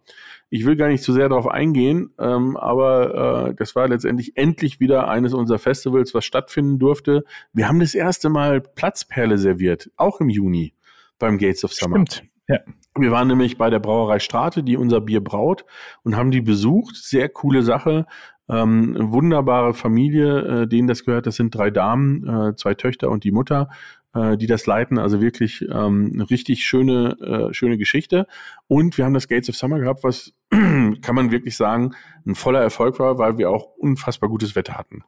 Ich 0.50 0.66
will 0.66 0.76
gar 0.76 0.90
nicht 0.90 1.04
zu 1.04 1.14
sehr 1.14 1.30
darauf 1.30 1.48
eingehen, 1.48 2.14
ähm, 2.20 2.58
aber 2.58 3.48
äh, 3.50 3.56
das 3.56 3.76
war 3.76 3.88
letztendlich 3.88 4.36
endlich 4.36 4.82
wieder 4.82 5.08
eines 5.08 5.34
unserer 5.34 5.60
Festivals, 5.60 6.14
was 6.14 6.26
stattfinden 6.26 6.80
durfte. 6.80 7.24
Wir 7.54 7.70
haben 7.70 7.80
das 7.80 7.96
erste 7.96 8.30
Mal 8.30 8.60
Platzperle 8.60 9.38
serviert, 9.38 9.90
auch 9.96 10.20
im 10.20 10.28
Juni 10.28 10.74
beim 11.18 11.38
Gates 11.38 11.64
of 11.64 11.72
Summer. 11.72 11.96
Stimmt, 11.96 12.30
ja. 12.52 12.60
Wir 12.98 13.12
waren 13.12 13.28
nämlich 13.28 13.58
bei 13.58 13.70
der 13.70 13.80
Brauerei 13.80 14.20
Strate, 14.20 14.64
die 14.64 14.76
unser 14.76 15.00
Bier 15.00 15.24
braut 15.24 15.66
und 16.04 16.18
haben 16.18 16.32
die 16.32 16.42
besucht. 16.42 16.96
Sehr 16.98 17.30
coole 17.30 17.64
Sache. 17.64 18.06
Ähm, 18.50 18.96
wunderbare 19.00 19.74
Familie, 19.74 20.64
äh, 20.64 20.68
denen 20.68 20.90
das 20.90 21.06
gehört. 21.06 21.26
Das 21.26 21.38
sind 21.38 21.56
drei 21.56 21.70
Damen, 21.72 22.28
äh, 22.28 22.56
zwei 22.58 22.74
Töchter 22.74 23.10
und 23.10 23.24
die 23.24 23.32
Mutter, 23.32 23.70
äh, 24.14 24.36
die 24.36 24.48
das 24.48 24.66
leiten. 24.66 25.00
Also 25.00 25.22
wirklich 25.22 25.66
ähm, 25.72 26.26
richtig 26.30 26.66
schöne, 26.66 27.18
äh, 27.22 27.54
schöne 27.54 27.78
Geschichte. 27.78 28.28
Und 28.68 28.98
wir 28.98 29.06
haben 29.06 29.14
das 29.14 29.30
Gates 29.30 29.48
of 29.48 29.56
Summer 29.56 29.80
gehabt, 29.80 30.04
was 30.04 30.34
kann 30.50 31.16
man 31.16 31.32
wirklich 31.32 31.56
sagen, 31.56 31.94
ein 32.26 32.36
voller 32.36 32.62
Erfolg 32.62 33.00
war, 33.00 33.18
weil 33.18 33.38
wir 33.38 33.50
auch 33.50 33.68
unfassbar 33.78 34.30
gutes 34.30 34.54
Wetter 34.54 34.74
hatten. 34.78 35.06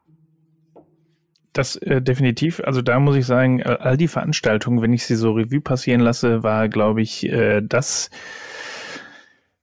Das 1.54 1.76
äh, 1.76 2.02
definitiv. 2.02 2.62
Also 2.64 2.82
da 2.82 3.00
muss 3.00 3.16
ich 3.16 3.26
sagen, 3.26 3.60
äh, 3.60 3.78
all 3.80 3.96
die 3.96 4.08
Veranstaltungen, 4.08 4.82
wenn 4.82 4.94
ich 4.94 5.06
sie 5.06 5.16
so 5.16 5.34
Revue 5.34 5.62
passieren 5.62 6.02
lasse, 6.02 6.42
war, 6.42 6.68
glaube 6.68 7.02
ich, 7.02 7.32
äh, 7.32 7.62
das 7.62 8.10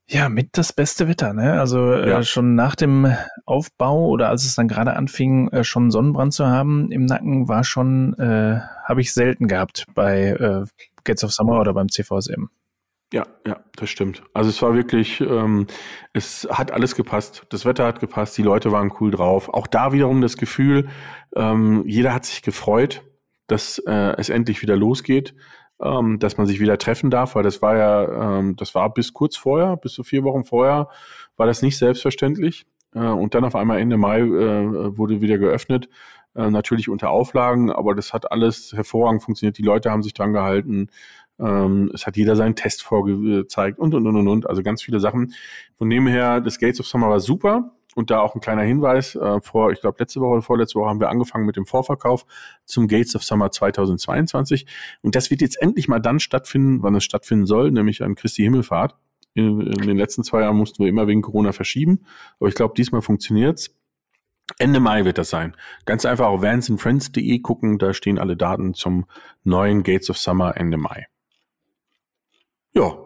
ja 0.06 0.28
mit 0.28 0.58
das 0.58 0.72
beste 0.72 1.08
Wetter. 1.08 1.32
Ne? 1.32 1.58
Also 1.58 1.92
äh, 1.92 2.08
ja. 2.08 2.22
schon 2.22 2.54
nach 2.54 2.74
dem 2.74 3.12
Aufbau 3.44 4.06
oder 4.08 4.28
als 4.28 4.44
es 4.44 4.54
dann 4.54 4.68
gerade 4.68 4.94
anfing, 4.94 5.48
äh, 5.48 5.64
schon 5.64 5.90
Sonnenbrand 5.90 6.32
zu 6.32 6.46
haben 6.46 6.90
im 6.92 7.06
Nacken, 7.06 7.48
war 7.48 7.64
schon, 7.64 8.14
äh, 8.18 8.60
habe 8.84 9.00
ich 9.00 9.12
selten 9.12 9.48
gehabt 9.48 9.86
bei 9.94 10.28
äh, 10.28 10.64
Gates 11.04 11.24
of 11.24 11.32
Summer 11.32 11.60
oder 11.60 11.74
beim 11.74 11.88
CVSM. 11.88 12.50
Ja, 13.12 13.26
ja, 13.44 13.58
das 13.74 13.90
stimmt. 13.90 14.22
Also 14.34 14.50
es 14.50 14.62
war 14.62 14.74
wirklich, 14.74 15.20
ähm, 15.20 15.66
es 16.12 16.46
hat 16.50 16.70
alles 16.70 16.94
gepasst. 16.94 17.44
Das 17.50 17.64
Wetter 17.64 17.84
hat 17.84 17.98
gepasst, 17.98 18.38
die 18.38 18.42
Leute 18.42 18.70
waren 18.70 18.92
cool 19.00 19.10
drauf. 19.10 19.48
Auch 19.48 19.66
da 19.66 19.92
wiederum 19.92 20.20
das 20.20 20.36
Gefühl, 20.36 20.88
ähm, 21.34 21.82
jeder 21.86 22.14
hat 22.14 22.24
sich 22.24 22.42
gefreut, 22.42 23.02
dass 23.48 23.78
äh, 23.78 24.14
es 24.16 24.28
endlich 24.28 24.62
wieder 24.62 24.76
losgeht, 24.76 25.34
ähm, 25.80 26.20
dass 26.20 26.36
man 26.36 26.46
sich 26.46 26.60
wieder 26.60 26.78
treffen 26.78 27.10
darf, 27.10 27.34
weil 27.34 27.42
das 27.42 27.60
war 27.62 27.76
ja, 27.76 28.38
ähm, 28.38 28.54
das 28.54 28.76
war 28.76 28.94
bis 28.94 29.12
kurz 29.12 29.36
vorher, 29.36 29.76
bis 29.76 29.94
zu 29.94 30.04
vier 30.04 30.22
Wochen 30.22 30.44
vorher, 30.44 30.88
war 31.36 31.46
das 31.46 31.62
nicht 31.62 31.78
selbstverständlich. 31.78 32.66
Äh, 32.94 33.00
und 33.00 33.34
dann 33.34 33.44
auf 33.44 33.56
einmal 33.56 33.80
Ende 33.80 33.96
Mai 33.96 34.20
äh, 34.20 34.96
wurde 34.96 35.20
wieder 35.20 35.38
geöffnet. 35.38 35.88
Äh, 36.36 36.50
natürlich 36.50 36.88
unter 36.88 37.10
Auflagen, 37.10 37.72
aber 37.72 37.94
das 37.96 38.12
hat 38.12 38.30
alles 38.30 38.72
hervorragend 38.72 39.22
funktioniert. 39.22 39.58
Die 39.58 39.62
Leute 39.62 39.90
haben 39.90 40.04
sich 40.04 40.14
dran 40.14 40.32
gehalten. 40.32 40.88
Ähm, 41.40 41.90
es 41.94 42.06
hat 42.06 42.16
jeder 42.16 42.36
seinen 42.36 42.56
Test 42.56 42.82
vorgezeigt 42.82 43.78
und, 43.78 43.94
und, 43.94 44.06
und, 44.06 44.16
und, 44.16 44.28
und. 44.28 44.48
Also 44.48 44.62
ganz 44.62 44.82
viele 44.82 45.00
Sachen. 45.00 45.32
Von 45.76 45.90
dem 45.90 46.06
her, 46.06 46.40
das 46.40 46.58
Gates 46.58 46.80
of 46.80 46.86
Summer 46.86 47.08
war 47.08 47.20
super. 47.20 47.72
Und 47.96 48.10
da 48.10 48.20
auch 48.20 48.34
ein 48.34 48.40
kleiner 48.40 48.62
Hinweis, 48.62 49.16
äh, 49.16 49.40
vor, 49.40 49.72
ich 49.72 49.80
glaube, 49.80 49.96
letzte 49.98 50.20
Woche 50.20 50.34
oder 50.34 50.42
vorletzte 50.42 50.78
Woche 50.78 50.88
haben 50.88 51.00
wir 51.00 51.08
angefangen 51.08 51.44
mit 51.44 51.56
dem 51.56 51.66
Vorverkauf 51.66 52.24
zum 52.64 52.86
Gates 52.86 53.16
of 53.16 53.24
Summer 53.24 53.50
2022. 53.50 54.66
Und 55.02 55.16
das 55.16 55.30
wird 55.30 55.40
jetzt 55.40 55.60
endlich 55.60 55.88
mal 55.88 55.98
dann 55.98 56.20
stattfinden, 56.20 56.82
wann 56.82 56.94
es 56.94 57.04
stattfinden 57.04 57.46
soll, 57.46 57.72
nämlich 57.72 58.02
an 58.02 58.14
Christi 58.14 58.42
Himmelfahrt. 58.42 58.94
In, 59.34 59.60
in 59.60 59.86
den 59.86 59.96
letzten 59.96 60.22
zwei 60.22 60.42
Jahren 60.42 60.56
mussten 60.56 60.82
wir 60.82 60.88
immer 60.88 61.08
wegen 61.08 61.22
Corona 61.22 61.52
verschieben. 61.52 62.04
Aber 62.38 62.48
ich 62.48 62.54
glaube, 62.54 62.74
diesmal 62.76 63.02
funktioniert's. 63.02 63.74
Ende 64.58 64.80
Mai 64.80 65.04
wird 65.04 65.18
das 65.18 65.30
sein. 65.30 65.56
Ganz 65.84 66.04
einfach 66.04 66.26
auf 66.26 66.42
vansandfriends.de 66.42 67.38
gucken, 67.40 67.78
da 67.78 67.94
stehen 67.94 68.18
alle 68.18 68.36
Daten 68.36 68.74
zum 68.74 69.06
neuen 69.44 69.82
Gates 69.82 70.10
of 70.10 70.18
Summer 70.18 70.56
Ende 70.56 70.76
Mai. 70.76 71.06
Ja. 72.72 72.96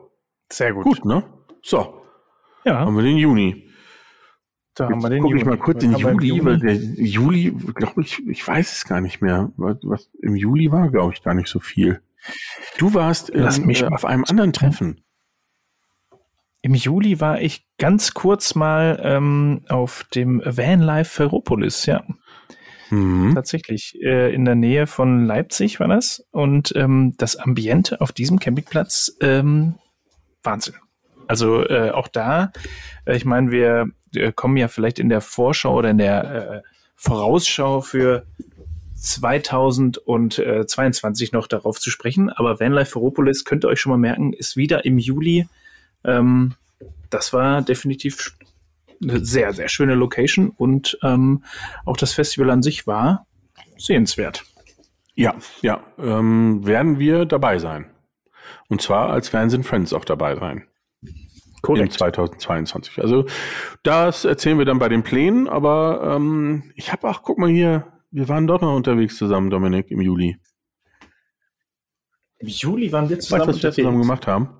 Sehr 0.51 0.73
gut. 0.73 0.85
Gut, 0.85 1.05
ne? 1.05 1.25
So. 1.63 2.03
Ja. 2.65 2.81
Haben 2.81 2.97
wir 2.97 3.03
den 3.03 3.17
Juni. 3.17 3.71
Da 4.75 4.89
haben 4.89 5.03
wir 5.03 5.11
den 5.11 5.23
Juni. 5.25 5.41
ich 5.41 5.47
mal 5.47 5.57
kurz 5.57 5.81
den 5.81 5.97
Juli, 5.97 6.45
weil 6.45 6.59
der 6.59 6.75
Juli, 6.75 7.53
glaube 7.75 8.03
ich, 8.03 8.27
ich 8.27 8.47
weiß 8.47 8.73
es 8.73 8.85
gar 8.85 9.01
nicht 9.01 9.21
mehr. 9.21 9.53
Was, 9.57 9.77
was 9.83 10.11
im 10.21 10.35
Juli 10.35 10.73
war, 10.73 10.91
glaube 10.91 11.13
ich, 11.13 11.23
gar 11.23 11.35
nicht 11.35 11.49
so 11.49 11.61
viel. 11.61 12.03
Du 12.79 12.95
warst 12.95 13.31
Lass 13.35 13.59
in, 13.59 13.67
mich 13.67 13.83
äh, 13.83 13.87
auf 13.87 14.05
einem 14.05 14.25
anderen 14.29 14.53
Treffen. 14.53 15.05
Im 16.63 16.75
Juli 16.75 17.21
war 17.21 17.41
ich 17.41 17.69
ganz 17.79 18.15
kurz 18.15 18.55
mal 18.55 18.99
ähm, 19.03 19.65
auf 19.69 20.05
dem 20.15 20.43
Vanlife 20.45 21.11
Ferropolis, 21.11 21.87
ja. 21.87 22.03
Mhm. 22.91 23.33
Tatsächlich. 23.35 24.01
Äh, 24.03 24.35
in 24.35 24.45
der 24.45 24.55
Nähe 24.55 24.87
von 24.87 25.27
Leipzig 25.27 25.81
war 25.81 25.89
das. 25.89 26.25
Und 26.31 26.73
ähm, 26.77 27.15
das 27.19 27.37
Ambiente 27.37 28.01
auf 28.01 28.13
diesem 28.13 28.39
Campingplatz, 28.39 29.17
ähm, 29.21 29.75
Wahnsinn. 30.43 30.75
Also 31.27 31.67
äh, 31.67 31.91
auch 31.91 32.09
da, 32.09 32.53
äh, 33.07 33.17
ich 33.17 33.25
meine, 33.25 33.51
wir 33.51 33.87
äh, 34.15 34.33
kommen 34.33 34.57
ja 34.57 34.69
vielleicht 34.69 34.99
in 34.99 35.09
der 35.09 35.21
Vorschau 35.21 35.77
oder 35.77 35.91
in 35.91 35.99
der 35.99 36.35
äh, 36.35 36.63
Vorausschau 36.97 37.81
für 37.81 38.27
2022 38.97 41.33
noch 41.33 41.47
darauf 41.47 41.79
zu 41.81 41.91
sprechen. 41.91 42.31
Aber 42.31 42.61
Vanlife 42.61 42.93
Ferropolis, 42.93 43.45
könnt 43.45 43.65
ihr 43.65 43.69
euch 43.69 43.81
schon 43.81 43.91
mal 43.91 43.99
merken, 43.99 44.33
ist 44.33 44.57
wieder 44.57 44.85
im 44.85 44.99
Juli. 44.99 45.49
Ähm, 46.05 46.55
das 47.11 47.33
war 47.33 47.63
definitiv 47.63 48.37
eine 49.05 49.25
sehr, 49.25 49.53
sehr 49.53 49.69
schöne 49.69 49.95
Location 49.95 50.51
und 50.51 50.99
ähm, 51.03 51.45
auch 51.85 51.97
das 51.97 52.13
Festival 52.13 52.51
an 52.51 52.63
sich 52.63 52.87
war 52.87 53.27
sehenswert. 53.77 54.45
Ja, 55.15 55.35
ja, 55.63 55.85
ähm, 55.99 56.67
werden 56.67 56.99
wir 56.99 57.25
dabei 57.25 57.59
sein. 57.59 57.87
Und 58.69 58.83
zwar 58.83 59.11
als 59.11 59.29
Fans 59.29 59.55
and 59.55 59.65
Friends 59.65 59.93
auch 59.93 60.05
dabei 60.05 60.37
sein. 60.37 60.67
Korrekt. 61.63 61.87
Im 61.87 61.91
2022. 61.91 63.01
Also 63.01 63.25
das 63.83 64.25
erzählen 64.25 64.59
wir 64.59 64.67
dann 64.67 64.79
bei 64.79 64.89
den 64.89 65.03
Plänen, 65.03 65.49
aber 65.49 66.15
ähm, 66.17 66.73
ich 66.75 66.93
habe 66.93 67.09
auch, 67.09 67.23
guck 67.23 67.39
mal 67.39 67.49
hier, 67.49 67.87
wir 68.11 68.29
waren 68.29 68.47
dort 68.47 68.63
noch 68.63 68.75
unterwegs 68.75 69.17
zusammen, 69.17 69.51
Dominik, 69.51 69.91
im 69.91 70.01
Juli. 70.01 70.37
Im 72.39 72.49
Juli 72.49 72.93
waren 72.93 73.09
wir 73.09 73.19
zusammen 73.19 73.41
weißt, 73.41 73.49
was 73.49 73.57
unterwegs. 73.57 73.77
wir 73.77 73.85
zusammen 73.85 74.03
gemacht 74.03 74.27
haben? 74.27 74.51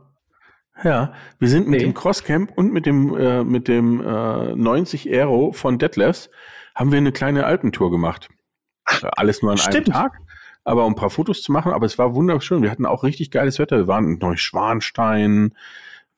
Ja, 0.83 1.13
wir 1.39 1.49
sind 1.49 1.69
mit 1.69 1.81
nee. 1.81 1.87
dem 1.87 1.95
Crosscamp 1.95 2.53
und 2.57 2.73
mit 2.73 2.85
dem 2.85 3.17
äh, 3.17 3.45
mit 3.45 3.69
dem 3.69 4.01
äh, 4.01 4.55
90 4.57 5.09
Aero 5.09 5.53
von 5.53 5.79
Detlefs 5.79 6.31
haben 6.75 6.91
wir 6.91 6.99
eine 6.99 7.13
kleine 7.13 7.47
Alpentour 7.47 7.91
gemacht. 7.91 8.29
Ach, 8.85 9.03
Alles 9.17 9.43
nur 9.43 9.53
an 9.53 9.59
stimmt. 9.59 9.89
einem 9.89 9.95
Tag, 9.95 10.21
aber 10.65 10.85
um 10.85 10.93
ein 10.93 10.97
paar 10.97 11.11
Fotos 11.11 11.43
zu 11.43 11.53
machen. 11.53 11.73
Aber 11.73 11.87
es 11.87 11.97
war 11.99 12.15
wunderschön. 12.15 12.63
Wir 12.63 12.71
hatten 12.71 12.87
auch 12.87 13.05
richtig 13.05 13.31
geiles 13.31 13.59
Wetter. 13.59 13.77
Wir 13.77 13.89
waren 13.89 14.05
in 14.13 14.19
Neuschwanstein, 14.19 15.55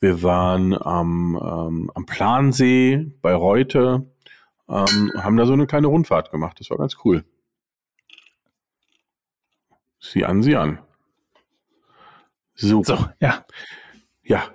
wir 0.01 0.23
waren 0.23 0.75
am, 0.75 1.37
ähm, 1.37 1.91
am 1.95 2.07
Plansee 2.07 3.13
bei 3.21 3.35
Reute, 3.35 4.11
ähm, 4.69 5.13
haben 5.17 5.37
da 5.37 5.47
so 5.47 5.53
eine 5.53 5.67
kleine 5.67 5.89
Rundfahrt 5.89 6.31
gemacht. 6.31 6.59
Das 6.61 6.71
war 6.71 6.79
ganz 6.79 6.97
cool. 7.05 7.25
Sieh 10.01 10.25
an, 10.25 10.43
sieh 10.43 10.57
an. 10.57 10.79
So, 12.55 12.83
so 12.83 12.97
ja. 13.21 13.45
Ja. 14.27 14.51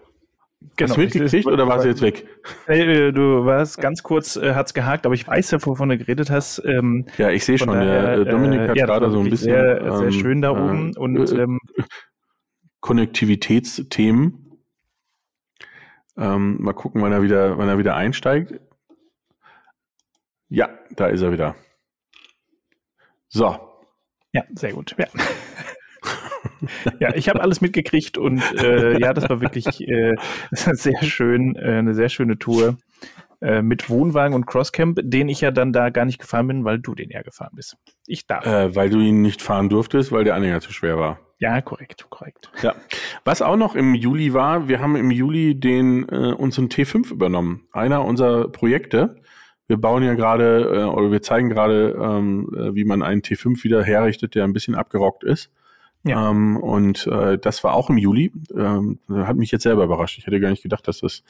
Genau. 0.76 0.89
Hast 0.89 0.97
du 0.97 1.01
mitgekriegt 1.01 1.47
oder 1.47 1.67
war 1.67 1.82
sie 1.82 1.88
jetzt 1.88 2.01
weg? 2.01 2.28
Äh, 2.67 3.11
du 3.11 3.45
warst 3.45 3.80
ganz 3.80 4.03
kurz, 4.03 4.36
äh, 4.36 4.53
hat's 4.53 4.76
gehakt, 4.76 5.07
aber 5.07 5.15
ich 5.15 5.28
weiß 5.28 5.51
ja, 5.51 5.65
wovon 5.65 5.89
du 5.89 5.97
geredet 5.97 6.30
hast. 6.30 6.61
Ähm, 6.63 7.07
ja, 7.17 7.32
ich 7.32 7.43
sehe 7.43 7.57
schon, 7.57 7.69
daher, 7.69 8.17
der 8.17 8.26
Dominik 8.26 8.61
hat 8.61 8.76
äh, 8.76 8.80
ja, 8.80 8.86
gerade 8.86 9.09
so 9.09 9.19
ein 9.19 9.30
bisschen. 9.30 9.51
Sehr, 9.51 9.82
ähm, 9.82 9.97
sehr 9.97 10.11
schön 10.11 10.41
da 10.41 10.51
oben. 10.51 10.93
Äh, 10.95 10.99
und 10.99 11.32
ähm, 11.32 11.59
Konnektivitätsthemen. 12.80 14.61
Ähm, 16.17 16.61
mal 16.61 16.74
gucken, 16.74 17.01
wann 17.01 17.11
er 17.11 17.24
wieder, 17.24 17.57
wann 17.57 17.67
er 17.67 17.80
wieder 17.80 17.95
einsteigt. 17.95 18.59
Ja, 20.49 20.69
da 20.95 21.07
ist 21.07 21.22
er 21.22 21.32
wieder. 21.32 21.55
So. 23.30 23.57
Ja, 24.32 24.43
sehr 24.53 24.74
gut. 24.74 24.95
Ja 24.97 25.07
ja, 26.99 27.14
ich 27.16 27.30
habe 27.30 27.41
alles 27.41 27.62
mitgekriegt 27.62 28.18
und 28.18 28.41
äh, 28.62 28.99
ja, 28.99 29.14
das 29.14 29.30
war 29.30 29.41
wirklich 29.41 29.88
äh, 29.88 30.16
sehr 30.51 31.03
schön, 31.03 31.55
äh, 31.55 31.80
eine 31.80 31.93
sehr 31.93 32.09
schöne 32.09 32.38
Tour 32.38 32.78
äh, 33.41 33.62
mit 33.62 33.89
Wohnwagen 33.89 34.36
und 34.36 34.45
Crosscamp, 34.45 34.99
den 35.03 35.28
ich 35.28 35.41
ja 35.41 35.51
dann 35.51 35.74
da 35.74 35.89
gar 35.89 36.05
nicht 36.05 36.20
gefahren 36.20 36.47
bin, 36.47 36.64
weil 36.64 36.80
du 36.80 36.93
den 36.93 37.09
ja 37.09 37.24
gefahren 37.24 37.53
bist. 37.55 37.76
Ich 38.05 38.28
darf. 38.28 38.45
Äh, 38.45 38.76
weil 38.76 38.89
du 38.89 38.99
ihn 38.99 39.22
nicht 39.22 39.41
fahren 39.41 39.70
durftest, 39.70 40.12
weil 40.12 40.24
der 40.24 40.36
Anhänger 40.36 40.62
zu 40.62 40.72
schwer 40.72 40.97
war. 40.97 41.20
Ja, 41.39 41.59
korrekt, 41.59 42.05
korrekt. 42.12 42.51
Ja. 42.62 42.76
Was 43.26 43.41
auch 43.41 43.55
noch 43.55 43.74
im 43.74 43.95
Juli 43.95 44.36
war, 44.36 44.68
wir 44.68 44.80
haben 44.80 44.95
im 44.95 45.09
Juli 45.09 45.59
den 45.59 46.07
äh, 46.07 46.34
unseren 46.34 46.68
T5 46.68 47.12
übernommen. 47.12 47.68
Einer 47.72 48.05
unserer 48.05 48.47
Projekte. 48.49 49.16
Wir 49.66 49.78
bauen 49.78 50.03
ja 50.03 50.14
gerade 50.14 50.82
äh, 50.82 50.84
oder 50.84 51.12
wir 51.12 51.24
zeigen 51.24 51.49
gerade, 51.49 51.97
ähm, 51.99 52.47
äh, 52.55 52.76
wie 52.76 52.86
man 52.86 53.01
einen 53.01 53.22
T5 53.22 53.64
wieder 53.64 53.84
herrichtet, 53.84 54.36
der 54.36 54.43
ein 54.43 54.53
bisschen 54.53 54.76
abgerockt 54.76 55.24
ist. 55.24 55.49
Ja. 56.04 56.32
Ähm, 56.32 56.58
und 56.58 57.06
äh, 57.08 57.38
das 57.38 57.64
war 57.64 57.74
auch 57.74 57.89
im 57.89 57.97
Juli. 57.97 58.32
Ähm, 58.56 58.99
hat 59.10 59.38
mich 59.38 59.52
jetzt 59.52 59.64
selber 59.64 59.84
überrascht. 59.84 60.18
Ich 60.18 60.26
hätte 60.26 60.39
gar 60.39 60.49
nicht 60.49 60.64
gedacht, 60.64 60.88
dass 60.88 61.02
das, 61.02 61.24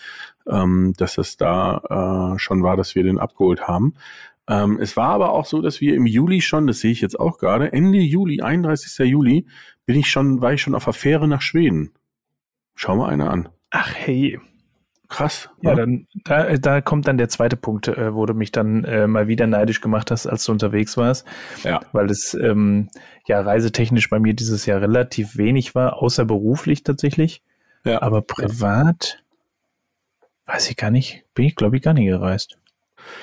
ähm, 0.48 0.94
dass 0.98 1.16
das 1.16 1.38
da 1.38 2.34
äh, 2.36 2.40
schon 2.40 2.64
war, 2.64 2.78
dass 2.78 2.96
wir 2.96 3.04
den 3.04 3.20
abgeholt 3.20 3.68
haben. 3.68 3.96
Ähm, 4.48 4.80
es 4.82 4.98
war 4.98 5.10
aber 5.10 5.32
auch 5.32 5.46
so, 5.46 5.62
dass 5.62 5.82
wir 5.82 5.96
im 5.96 6.06
Juli 6.06 6.42
schon, 6.42 6.68
das 6.68 6.80
sehe 6.80 6.92
ich 6.92 7.02
jetzt 7.02 7.20
auch 7.20 7.38
gerade, 7.38 7.74
Ende 7.74 8.00
Juli, 8.00 8.42
31. 8.42 9.08
Juli, 9.08 9.46
bin 9.86 9.98
ich 9.98 10.10
schon, 10.10 10.42
war 10.42 10.54
ich 10.54 10.62
schon 10.62 10.76
auf 10.76 10.86
der 10.86 10.94
Fähre 10.94 11.28
nach 11.28 11.42
Schweden. 11.42 11.92
Schau 12.76 12.96
mal 12.96 13.10
einer 13.10 13.30
an. 13.30 13.50
Ach 13.70 13.94
hey. 13.94 14.40
Krass. 15.12 15.50
Ja, 15.60 15.76
dann 15.76 16.08
da, 16.24 16.56
da 16.56 16.80
kommt 16.80 17.06
dann 17.06 17.18
der 17.18 17.28
zweite 17.28 17.58
Punkt, 17.58 17.90
äh, 17.90 18.16
wo 18.16 18.26
du 18.26 18.34
mich 18.34 18.54
dann 18.54 18.86
äh, 18.86 19.08
mal 19.08 19.28
wieder 19.28 19.46
neidisch 19.46 19.82
gemacht 19.82 20.10
hast, 20.10 20.26
als 20.26 20.46
du 20.46 20.54
unterwegs 20.54 20.96
warst. 20.96 21.28
Ja. 21.64 21.82
Weil 21.92 22.10
es 22.10 22.34
ähm, 22.34 22.90
ja 23.28 23.42
reisetechnisch 23.42 24.10
bei 24.10 24.20
mir 24.20 24.34
dieses 24.34 24.66
Jahr 24.66 24.80
relativ 24.80 25.36
wenig 25.36 25.76
war, 25.76 26.02
außer 26.02 26.24
beruflich 26.24 26.84
tatsächlich. 26.84 27.44
Ja. 27.84 28.02
Aber 28.02 28.22
privat 28.22 29.22
weiß 30.46 30.70
ich 30.70 30.78
gar 30.78 30.92
nicht, 30.92 31.26
bin 31.36 31.46
ich 31.46 31.58
glaube 31.58 31.76
ich 31.76 31.84
gar 31.84 31.94
nicht 31.94 32.08
gereist. 32.08 32.58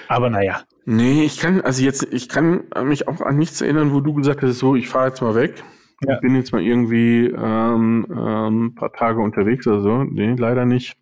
Aber 0.09 0.29
naja. 0.29 0.65
Nee, 0.85 1.23
ich 1.23 1.39
kann, 1.39 1.63
also 1.63 1.83
jetzt, 1.83 2.07
ich 2.13 2.29
kann 2.29 2.65
mich 2.85 3.09
auch 3.09 3.23
an 3.23 3.39
nichts 3.39 3.63
erinnern, 3.63 3.95
wo 3.95 4.01
du 4.01 4.13
gesagt 4.13 4.43
hast, 4.43 4.59
so, 4.59 4.77
ich 4.77 4.89
fahre 4.89 5.09
jetzt 5.09 5.23
mal 5.23 5.35
weg. 5.35 5.65
Ja. 6.07 6.17
Ich 6.17 6.21
bin 6.21 6.37
jetzt 6.37 6.53
mal 6.53 6.63
irgendwie 6.63 7.29
ähm, 7.29 8.07
ähm, 8.11 8.67
ein 8.67 8.75
paar 8.75 8.93
Tage 8.93 9.21
unterwegs 9.21 9.67
oder 9.67 9.81
so. 9.81 10.05
Nee, 10.05 10.35
leider 10.35 10.67
nicht. 10.67 10.99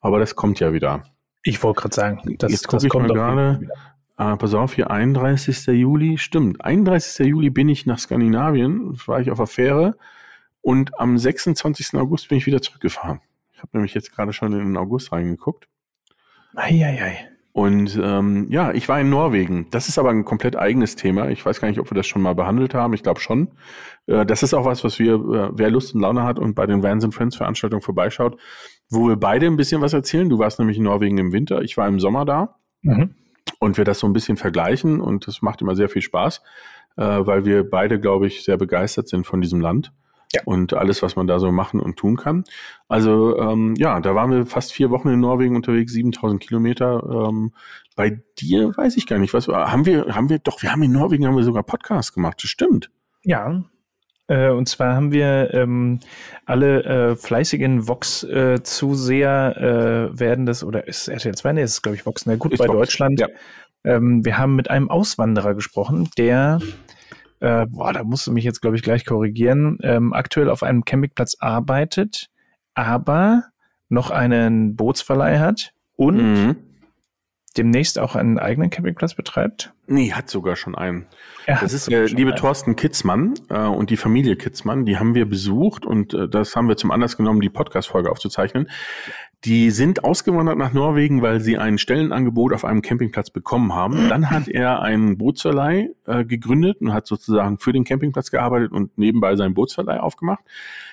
Aber 0.00 0.18
das 0.18 0.34
kommt 0.34 0.60
ja 0.60 0.72
wieder. 0.72 1.04
Ich 1.42 1.62
wollte 1.62 1.82
gerade 1.82 1.94
sagen, 1.94 2.36
das, 2.38 2.52
Jetzt 2.52 2.68
gucke 2.68 2.86
ich 2.86 2.92
mal 2.92 3.06
gerade. 3.06 3.68
Äh, 4.16 4.36
pass 4.36 4.54
auf, 4.54 4.74
hier 4.74 4.90
31. 4.90 5.66
Juli, 5.66 6.18
stimmt. 6.18 6.64
31. 6.64 7.26
Juli 7.26 7.50
bin 7.50 7.68
ich 7.68 7.84
nach 7.84 7.98
Skandinavien, 7.98 8.92
das 8.92 9.08
war 9.08 9.20
ich 9.20 9.30
auf 9.30 9.38
der 9.38 9.46
Fähre 9.48 9.96
und 10.64 10.98
am 10.98 11.18
26. 11.18 11.94
August 11.94 12.28
bin 12.28 12.38
ich 12.38 12.46
wieder 12.46 12.62
zurückgefahren. 12.62 13.20
Ich 13.52 13.58
habe 13.58 13.70
nämlich 13.74 13.92
jetzt 13.92 14.12
gerade 14.12 14.32
schon 14.32 14.52
in 14.52 14.60
den 14.60 14.76
August 14.76 15.12
reingeguckt. 15.12 15.68
Eieiei. 16.54 17.28
Und 17.52 18.00
ähm, 18.02 18.46
ja, 18.50 18.72
ich 18.72 18.88
war 18.88 19.00
in 19.00 19.10
Norwegen. 19.10 19.68
Das 19.70 19.88
ist 19.88 19.98
aber 19.98 20.10
ein 20.10 20.24
komplett 20.24 20.56
eigenes 20.56 20.96
Thema. 20.96 21.28
Ich 21.28 21.44
weiß 21.44 21.60
gar 21.60 21.68
nicht, 21.68 21.78
ob 21.78 21.90
wir 21.90 21.94
das 21.94 22.06
schon 22.06 22.22
mal 22.22 22.34
behandelt 22.34 22.74
haben. 22.74 22.94
Ich 22.94 23.02
glaube 23.02 23.20
schon. 23.20 23.52
Äh, 24.06 24.24
das 24.26 24.42
ist 24.42 24.54
auch 24.54 24.64
was, 24.64 24.82
was 24.82 24.98
wir, 24.98 25.14
äh, 25.14 25.50
wer 25.52 25.70
Lust 25.70 25.94
und 25.94 26.00
Laune 26.00 26.24
hat 26.24 26.38
und 26.38 26.54
bei 26.54 26.66
den 26.66 26.82
Vans 26.82 27.04
and 27.04 27.14
Friends 27.14 27.36
Veranstaltungen 27.36 27.82
vorbeischaut, 27.82 28.40
wo 28.90 29.08
wir 29.08 29.16
beide 29.16 29.46
ein 29.46 29.56
bisschen 29.56 29.80
was 29.80 29.92
erzählen. 29.92 30.28
Du 30.28 30.38
warst 30.38 30.58
nämlich 30.58 30.78
in 30.78 30.84
Norwegen 30.84 31.18
im 31.18 31.32
Winter, 31.32 31.62
ich 31.62 31.76
war 31.76 31.88
im 31.88 32.00
Sommer 32.00 32.24
da. 32.24 32.56
Mhm. 32.82 33.14
Und 33.58 33.78
wir 33.78 33.84
das 33.84 33.98
so 33.98 34.06
ein 34.06 34.12
bisschen 34.12 34.36
vergleichen 34.36 35.00
und 35.00 35.26
das 35.26 35.42
macht 35.42 35.62
immer 35.62 35.74
sehr 35.74 35.88
viel 35.88 36.02
Spaß, 36.02 36.42
äh, 36.96 37.02
weil 37.02 37.44
wir 37.44 37.68
beide, 37.68 37.98
glaube 37.98 38.26
ich, 38.26 38.44
sehr 38.44 38.56
begeistert 38.56 39.08
sind 39.08 39.26
von 39.26 39.40
diesem 39.40 39.60
Land 39.60 39.92
ja. 40.34 40.42
und 40.44 40.74
alles, 40.74 41.02
was 41.02 41.16
man 41.16 41.26
da 41.26 41.38
so 41.38 41.50
machen 41.52 41.80
und 41.80 41.96
tun 41.96 42.16
kann. 42.16 42.44
Also 42.88 43.38
ähm, 43.38 43.74
ja, 43.76 44.00
da 44.00 44.14
waren 44.14 44.30
wir 44.30 44.46
fast 44.46 44.72
vier 44.72 44.90
Wochen 44.90 45.08
in 45.08 45.20
Norwegen 45.20 45.56
unterwegs, 45.56 45.92
7000 45.92 46.42
Kilometer. 46.42 47.28
Ähm, 47.28 47.52
bei 47.96 48.22
dir 48.38 48.76
weiß 48.76 48.96
ich 48.96 49.06
gar 49.06 49.18
nicht, 49.18 49.34
was 49.34 49.48
haben 49.48 49.86
wir, 49.86 50.14
haben 50.14 50.28
wir, 50.28 50.38
doch, 50.38 50.62
wir 50.62 50.72
haben 50.72 50.82
in 50.82 50.92
Norwegen 50.92 51.26
haben 51.26 51.36
wir 51.36 51.44
sogar 51.44 51.62
Podcasts 51.62 52.12
gemacht, 52.12 52.38
das 52.42 52.50
stimmt. 52.50 52.90
Ja, 53.22 53.64
äh, 54.28 54.50
und 54.50 54.68
zwar 54.68 54.94
haben 54.94 55.12
wir 55.12 55.52
ähm, 55.52 56.00
alle 56.46 56.84
äh, 56.84 57.16
fleißigen 57.16 57.86
Vox-Zuseher 57.88 59.56
äh, 60.12 60.18
werden 60.18 60.46
das, 60.46 60.64
oder 60.64 60.86
ist 60.88 61.08
RTL 61.08 61.34
2? 61.34 61.52
Nee, 61.52 61.62
ist 61.62 61.82
glaube 61.82 61.96
ich 61.96 62.06
Vox, 62.06 62.26
ne? 62.26 62.38
Gut, 62.38 62.52
ist 62.52 62.58
bei 62.58 62.68
Vox. 62.68 62.78
Deutschland. 62.78 63.20
Ja. 63.20 63.28
Ähm, 63.84 64.24
wir 64.24 64.38
haben 64.38 64.56
mit 64.56 64.70
einem 64.70 64.90
Auswanderer 64.90 65.54
gesprochen, 65.54 66.08
der 66.16 66.60
äh, 67.40 67.66
boah, 67.66 67.92
da 67.92 68.04
musst 68.04 68.26
du 68.26 68.32
mich 68.32 68.44
jetzt, 68.44 68.62
glaube 68.62 68.76
ich, 68.76 68.82
gleich 68.82 69.04
korrigieren, 69.04 69.78
ähm, 69.82 70.14
aktuell 70.14 70.48
auf 70.48 70.62
einem 70.62 70.86
Campingplatz 70.86 71.36
arbeitet, 71.40 72.28
aber 72.74 73.44
noch 73.90 74.10
einen 74.10 74.76
Bootsverleih 74.76 75.38
hat 75.38 75.74
und 75.96 76.16
mhm. 76.16 76.56
Demnächst 77.56 77.98
auch 77.98 78.16
einen 78.16 78.38
eigenen 78.38 78.70
Campingplatz 78.70 79.14
betreibt. 79.14 79.72
Nee, 79.86 80.12
hat 80.12 80.28
sogar 80.28 80.56
schon 80.56 80.74
einen. 80.74 81.06
Er 81.46 81.60
das 81.60 81.72
ist 81.72 81.90
der 81.90 82.06
liebe 82.06 82.30
einen. 82.30 82.38
Thorsten 82.38 82.74
Kitzmann 82.76 83.34
äh, 83.50 83.58
und 83.58 83.90
die 83.90 83.96
Familie 83.96 84.36
Kitzmann, 84.36 84.86
die 84.86 84.98
haben 84.98 85.14
wir 85.14 85.28
besucht 85.28 85.84
und 85.84 86.14
äh, 86.14 86.28
das 86.28 86.56
haben 86.56 86.68
wir 86.68 86.76
zum 86.76 86.90
Anlass 86.90 87.16
genommen, 87.16 87.40
die 87.40 87.50
Podcast-Folge 87.50 88.10
aufzuzeichnen. 88.10 88.70
Die 89.44 89.70
sind 89.70 90.04
ausgewandert 90.04 90.56
nach 90.56 90.72
Norwegen, 90.72 91.20
weil 91.20 91.38
sie 91.40 91.58
ein 91.58 91.76
Stellenangebot 91.76 92.54
auf 92.54 92.64
einem 92.64 92.80
Campingplatz 92.80 93.28
bekommen 93.28 93.74
haben. 93.74 94.08
Dann 94.08 94.30
hat 94.30 94.48
er 94.48 94.80
einen 94.80 95.18
Bootsverleih 95.18 95.90
äh, 96.06 96.24
gegründet 96.24 96.80
und 96.80 96.94
hat 96.94 97.06
sozusagen 97.06 97.58
für 97.58 97.74
den 97.74 97.84
Campingplatz 97.84 98.30
gearbeitet 98.30 98.72
und 98.72 98.96
nebenbei 98.96 99.36
seinen 99.36 99.52
Bootsverleih 99.52 100.00
aufgemacht. 100.00 100.42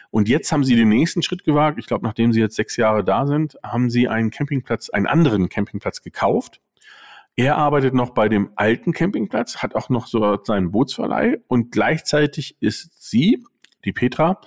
Und 0.10 0.28
jetzt 0.28 0.52
haben 0.52 0.66
sie 0.66 0.76
den 0.76 0.90
nächsten 0.90 1.22
Schritt 1.22 1.46
gewagt. 1.46 1.80
Ich 1.80 1.86
glaube, 1.86 2.06
nachdem 2.06 2.34
sie 2.34 2.42
jetzt 2.42 2.58
sechs 2.58 2.76
Jahre 2.76 3.06
da 3.06 3.26
sind, 3.26 3.58
haben 3.64 3.90
sie 3.90 4.10
einen 4.10 4.32
Campingplatz, 4.32 4.90
einen 4.90 5.08
anderen 5.08 5.48
Campingplatz 5.48 6.02
gekauft. 6.02 6.60
Er 7.38 7.56
arbeitet 7.56 7.94
noch 7.94 8.10
bei 8.10 8.28
dem 8.28 8.52
alten 8.58 8.92
Campingplatz, 8.92 9.64
hat 9.64 9.76
auch 9.76 9.88
noch 9.88 10.08
so 10.08 10.38
seinen 10.44 10.72
Bootsverleih 10.72 11.40
und 11.48 11.72
gleichzeitig 11.72 12.58
ist 12.60 13.02
sie, 13.02 13.46
die 13.86 13.94
Petra, 13.94 14.42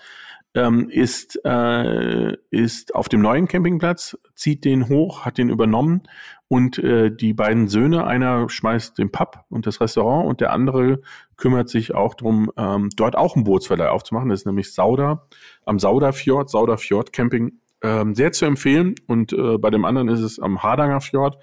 ähm, 0.54 0.88
ist, 0.88 1.40
äh, 1.44 2.36
ist 2.50 2.94
auf 2.94 3.08
dem 3.08 3.20
neuen 3.20 3.48
Campingplatz, 3.48 4.16
zieht 4.34 4.64
den 4.64 4.88
hoch, 4.88 5.24
hat 5.24 5.38
den 5.38 5.50
übernommen 5.50 6.02
und 6.48 6.78
äh, 6.78 7.10
die 7.10 7.34
beiden 7.34 7.68
Söhne, 7.68 8.06
einer 8.06 8.48
schmeißt 8.48 8.96
den 8.98 9.10
Pub 9.10 9.44
und 9.48 9.66
das 9.66 9.80
Restaurant 9.80 10.28
und 10.28 10.40
der 10.40 10.52
andere 10.52 11.00
kümmert 11.36 11.68
sich 11.68 11.94
auch 11.94 12.14
darum, 12.14 12.52
ähm, 12.56 12.90
dort 12.96 13.16
auch 13.16 13.34
einen 13.34 13.44
Bootsverleih 13.44 13.88
aufzumachen. 13.88 14.28
Das 14.28 14.40
ist 14.40 14.46
nämlich 14.46 14.72
Sauda, 14.72 15.26
am 15.64 15.78
Sauda 15.78 16.12
Fjord, 16.12 16.50
Sauda 16.50 16.76
Fjord 16.76 17.12
Camping, 17.12 17.58
ähm, 17.82 18.14
sehr 18.14 18.30
zu 18.32 18.44
empfehlen. 18.44 18.94
Und 19.08 19.32
äh, 19.32 19.58
bei 19.58 19.70
dem 19.70 19.84
anderen 19.84 20.08
ist 20.08 20.20
es 20.20 20.38
am 20.38 20.62
Hardanger 20.62 21.00
Fjord 21.00 21.38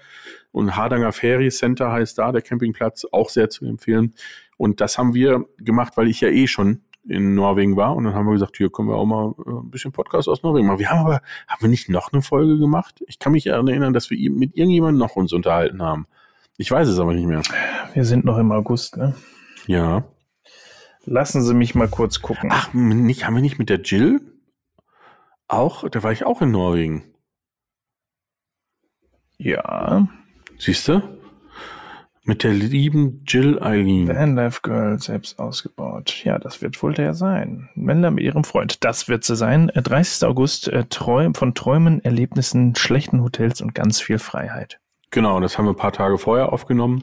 und 0.50 0.76
Hardanger 0.76 1.12
Ferry 1.12 1.50
Center 1.50 1.92
heißt 1.92 2.16
da 2.16 2.32
der 2.32 2.42
Campingplatz, 2.42 3.04
auch 3.12 3.28
sehr 3.28 3.50
zu 3.50 3.66
empfehlen. 3.66 4.14
Und 4.56 4.80
das 4.80 4.96
haben 4.96 5.12
wir 5.12 5.44
gemacht, 5.58 5.96
weil 5.96 6.08
ich 6.08 6.20
ja 6.20 6.28
eh 6.28 6.46
schon 6.46 6.82
in 7.04 7.34
Norwegen 7.34 7.76
war 7.76 7.96
und 7.96 8.04
dann 8.04 8.14
haben 8.14 8.26
wir 8.26 8.32
gesagt, 8.32 8.56
hier 8.56 8.70
können 8.70 8.88
wir 8.88 8.96
auch 8.96 9.06
mal 9.06 9.34
äh, 9.46 9.50
ein 9.50 9.70
bisschen 9.70 9.92
Podcast 9.92 10.28
aus 10.28 10.42
Norwegen 10.42 10.66
machen. 10.66 10.78
Wir 10.78 10.90
haben 10.90 11.00
aber, 11.00 11.20
haben 11.48 11.60
wir 11.60 11.68
nicht 11.68 11.88
noch 11.88 12.12
eine 12.12 12.22
Folge 12.22 12.58
gemacht? 12.58 13.02
Ich 13.06 13.18
kann 13.18 13.32
mich 13.32 13.46
erinnern, 13.46 13.92
dass 13.92 14.10
wir 14.10 14.30
mit 14.30 14.56
irgendjemandem 14.56 14.98
noch 14.98 15.16
uns 15.16 15.32
unterhalten 15.32 15.82
haben. 15.82 16.06
Ich 16.58 16.70
weiß 16.70 16.88
es 16.88 16.98
aber 16.98 17.14
nicht 17.14 17.26
mehr. 17.26 17.42
Wir 17.94 18.04
sind 18.04 18.24
noch 18.24 18.38
im 18.38 18.52
August, 18.52 18.96
ne? 18.96 19.14
Ja. 19.66 20.04
Lassen 21.04 21.42
Sie 21.42 21.54
mich 21.54 21.74
mal 21.74 21.88
kurz 21.88 22.22
gucken. 22.22 22.50
Ach, 22.52 22.72
nicht, 22.72 23.26
haben 23.26 23.34
wir 23.34 23.42
nicht 23.42 23.58
mit 23.58 23.68
der 23.68 23.80
Jill? 23.80 24.20
Auch, 25.48 25.88
da 25.88 26.02
war 26.02 26.12
ich 26.12 26.24
auch 26.24 26.40
in 26.42 26.52
Norwegen. 26.52 27.04
Ja. 29.38 30.06
Siehst 30.58 30.86
du? 30.86 31.02
Mit 32.24 32.44
der 32.44 32.52
lieben 32.52 33.24
Jill 33.26 33.60
Eileen. 33.60 34.06
Vanlife 34.06 34.60
Girl 34.62 34.96
selbst 35.00 35.40
ausgebaut. 35.40 36.22
Ja, 36.22 36.38
das 36.38 36.62
wird 36.62 36.80
wohl 36.80 36.94
der 36.94 37.14
sein. 37.14 37.68
Wender 37.74 38.12
mit 38.12 38.22
ihrem 38.22 38.44
Freund. 38.44 38.84
Das 38.84 39.08
wird 39.08 39.24
sie 39.24 39.34
sein. 39.34 39.72
30. 39.74 40.22
Äh, 40.22 40.26
August, 40.26 40.68
äh, 40.68 40.84
Träum, 40.84 41.34
von 41.34 41.54
Träumen, 41.54 42.04
Erlebnissen, 42.04 42.76
schlechten 42.76 43.24
Hotels 43.24 43.60
und 43.60 43.74
ganz 43.74 44.00
viel 44.00 44.20
Freiheit. 44.20 44.78
Genau, 45.10 45.40
das 45.40 45.58
haben 45.58 45.64
wir 45.64 45.72
ein 45.72 45.76
paar 45.76 45.92
Tage 45.92 46.16
vorher 46.16 46.52
aufgenommen. 46.52 47.02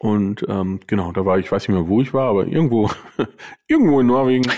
Und 0.00 0.44
ähm, 0.48 0.80
genau, 0.88 1.12
da 1.12 1.24
war 1.24 1.38
ich, 1.38 1.52
weiß 1.52 1.68
nicht 1.68 1.76
mehr, 1.76 1.86
wo 1.86 2.02
ich 2.02 2.12
war, 2.12 2.30
aber 2.30 2.44
irgendwo, 2.46 2.90
irgendwo 3.68 4.00
in 4.00 4.08
Norwegen 4.08 4.50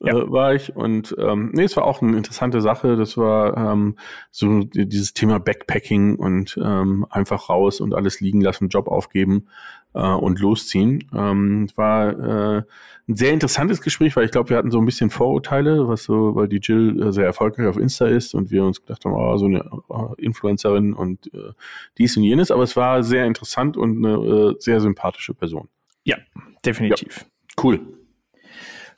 ja. 0.00 0.14
äh, 0.14 0.30
war 0.30 0.54
ich. 0.54 0.74
Und 0.76 1.14
ähm, 1.18 1.50
nee, 1.54 1.64
es 1.64 1.76
war 1.76 1.84
auch 1.84 2.02
eine 2.02 2.16
interessante 2.16 2.60
Sache. 2.60 2.96
Das 2.96 3.16
war 3.16 3.56
ähm, 3.56 3.96
so 4.30 4.64
dieses 4.64 5.14
Thema 5.14 5.38
Backpacking 5.38 6.16
und 6.16 6.58
ähm, 6.62 7.06
einfach 7.10 7.48
raus 7.48 7.80
und 7.80 7.94
alles 7.94 8.20
liegen 8.20 8.40
lassen, 8.40 8.68
Job 8.68 8.88
aufgeben 8.88 9.48
äh, 9.94 10.00
und 10.00 10.38
losziehen. 10.40 11.04
Ähm, 11.14 11.68
war 11.76 12.58
äh, 12.58 12.62
ein 13.08 13.14
sehr 13.14 13.32
interessantes 13.32 13.80
Gespräch, 13.80 14.16
weil 14.16 14.24
ich 14.24 14.32
glaube, 14.32 14.50
wir 14.50 14.56
hatten 14.56 14.70
so 14.70 14.78
ein 14.78 14.84
bisschen 14.84 15.10
Vorurteile, 15.10 15.88
was 15.88 16.04
so, 16.04 16.34
weil 16.34 16.48
die 16.48 16.60
Jill 16.60 17.02
äh, 17.02 17.12
sehr 17.12 17.24
erfolgreich 17.24 17.66
auf 17.66 17.76
Insta 17.76 18.06
ist 18.06 18.34
und 18.34 18.50
wir 18.50 18.64
uns 18.64 18.80
gedacht 18.80 19.04
haben, 19.04 19.14
oh, 19.14 19.36
so 19.38 19.46
eine 19.46 19.60
äh, 19.60 20.22
Influencerin 20.22 20.92
und 20.92 21.32
äh, 21.32 21.52
dies 21.98 22.16
und 22.16 22.24
jenes. 22.24 22.50
Aber 22.50 22.64
es 22.64 22.76
war 22.76 23.02
sehr 23.02 23.26
interessant 23.26 23.76
und 23.76 24.04
eine 24.04 24.16
äh, 24.16 24.54
sehr 24.58 24.80
sympathische 24.80 25.34
Person. 25.34 25.68
Ja, 26.04 26.16
definitiv. 26.64 27.20
Ja, 27.20 27.64
cool. 27.64 27.95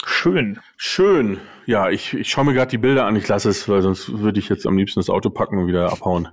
Schön. 0.05 0.61
Schön. 0.77 1.39
Ja, 1.67 1.91
ich, 1.91 2.15
ich 2.15 2.31
schaue 2.31 2.45
mir 2.45 2.55
gerade 2.55 2.71
die 2.71 2.79
Bilder 2.79 3.05
an. 3.05 3.17
Ich 3.17 3.27
lasse 3.27 3.51
es, 3.51 3.69
weil 3.69 3.83
sonst 3.83 4.21
würde 4.21 4.39
ich 4.39 4.49
jetzt 4.49 4.67
am 4.67 4.77
liebsten 4.79 5.01
das 5.01 5.11
Auto 5.11 5.29
packen 5.29 5.59
und 5.59 5.67
wieder 5.67 5.93
abhauen. 5.93 6.29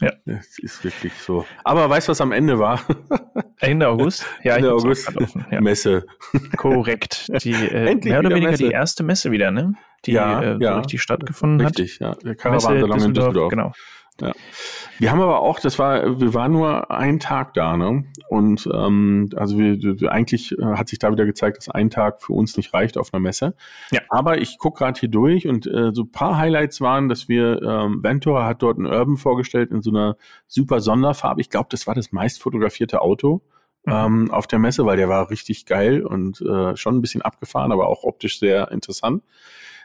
Ja. 0.00 0.12
Es 0.24 0.58
ist 0.58 0.84
wirklich 0.84 1.12
so. 1.14 1.44
Aber 1.64 1.90
weißt 1.90 2.08
du, 2.08 2.10
was 2.10 2.20
am 2.20 2.32
Ende 2.32 2.58
war? 2.58 2.80
Ende 3.58 3.88
August? 3.88 4.24
Ja, 4.44 4.56
Ende 4.56 4.72
August. 4.72 5.12
Ja. 5.50 5.60
Messe. 5.60 6.06
Korrekt. 6.56 7.28
Die, 7.42 7.52
äh, 7.52 7.96
mehr 7.96 8.20
oder 8.20 8.30
weniger 8.30 8.52
Messe. 8.52 8.64
die 8.64 8.70
erste 8.70 9.02
Messe 9.02 9.30
wieder, 9.32 9.50
ne? 9.50 9.74
Die 10.04 10.12
ja, 10.12 10.42
äh, 10.42 10.54
so 10.54 10.60
ja. 10.60 10.78
richtig 10.78 11.02
stattgefunden 11.02 11.60
richtig, 11.66 12.00
hat. 12.00 12.14
Richtig, 12.14 12.24
ja. 12.24 12.30
Der 12.30 12.36
Caravan 12.36 12.76
in 12.76 13.14
Düsseldorf. 13.14 13.50
Genau. 13.50 13.72
Ja. 14.20 14.32
Wir 14.98 15.12
haben 15.12 15.20
aber 15.20 15.40
auch, 15.40 15.60
das 15.60 15.78
war, 15.78 16.20
wir 16.20 16.34
waren 16.34 16.52
nur 16.52 16.90
einen 16.90 17.20
Tag 17.20 17.54
da, 17.54 17.76
ne? 17.76 18.04
Und 18.28 18.68
ähm, 18.72 19.30
also 19.36 19.56
wir, 19.56 20.10
eigentlich 20.10 20.58
äh, 20.58 20.64
hat 20.64 20.88
sich 20.88 20.98
da 20.98 21.12
wieder 21.12 21.24
gezeigt, 21.24 21.58
dass 21.58 21.68
ein 21.68 21.88
Tag 21.88 22.20
für 22.20 22.32
uns 22.32 22.56
nicht 22.56 22.74
reicht 22.74 22.98
auf 22.98 23.14
einer 23.14 23.20
Messe. 23.20 23.54
Ja. 23.92 24.00
Aber 24.08 24.38
ich 24.38 24.58
gucke 24.58 24.78
gerade 24.78 24.98
hier 24.98 25.08
durch 25.08 25.46
und 25.46 25.66
äh, 25.66 25.92
so 25.92 26.04
paar 26.04 26.36
Highlights 26.36 26.80
waren, 26.80 27.08
dass 27.08 27.28
wir, 27.28 27.62
ähm, 27.62 28.02
Ventura 28.02 28.46
hat 28.46 28.62
dort 28.62 28.78
einen 28.78 28.86
Urban 28.86 29.16
vorgestellt 29.16 29.70
in 29.70 29.82
so 29.82 29.90
einer 29.90 30.16
super 30.48 30.80
Sonderfarbe. 30.80 31.40
Ich 31.40 31.50
glaube, 31.50 31.68
das 31.70 31.86
war 31.86 31.94
das 31.94 32.10
meist 32.10 32.42
fotografierte 32.42 33.00
Auto. 33.00 33.42
Mhm. 33.84 33.92
Ähm, 33.92 34.30
auf 34.32 34.48
der 34.48 34.58
Messe, 34.58 34.84
weil 34.84 34.96
der 34.96 35.08
war 35.08 35.30
richtig 35.30 35.64
geil 35.64 36.04
und 36.04 36.40
äh, 36.40 36.76
schon 36.76 36.96
ein 36.96 37.00
bisschen 37.00 37.22
abgefahren, 37.22 37.70
aber 37.70 37.86
auch 37.86 38.02
optisch 38.02 38.40
sehr 38.40 38.72
interessant. 38.72 39.22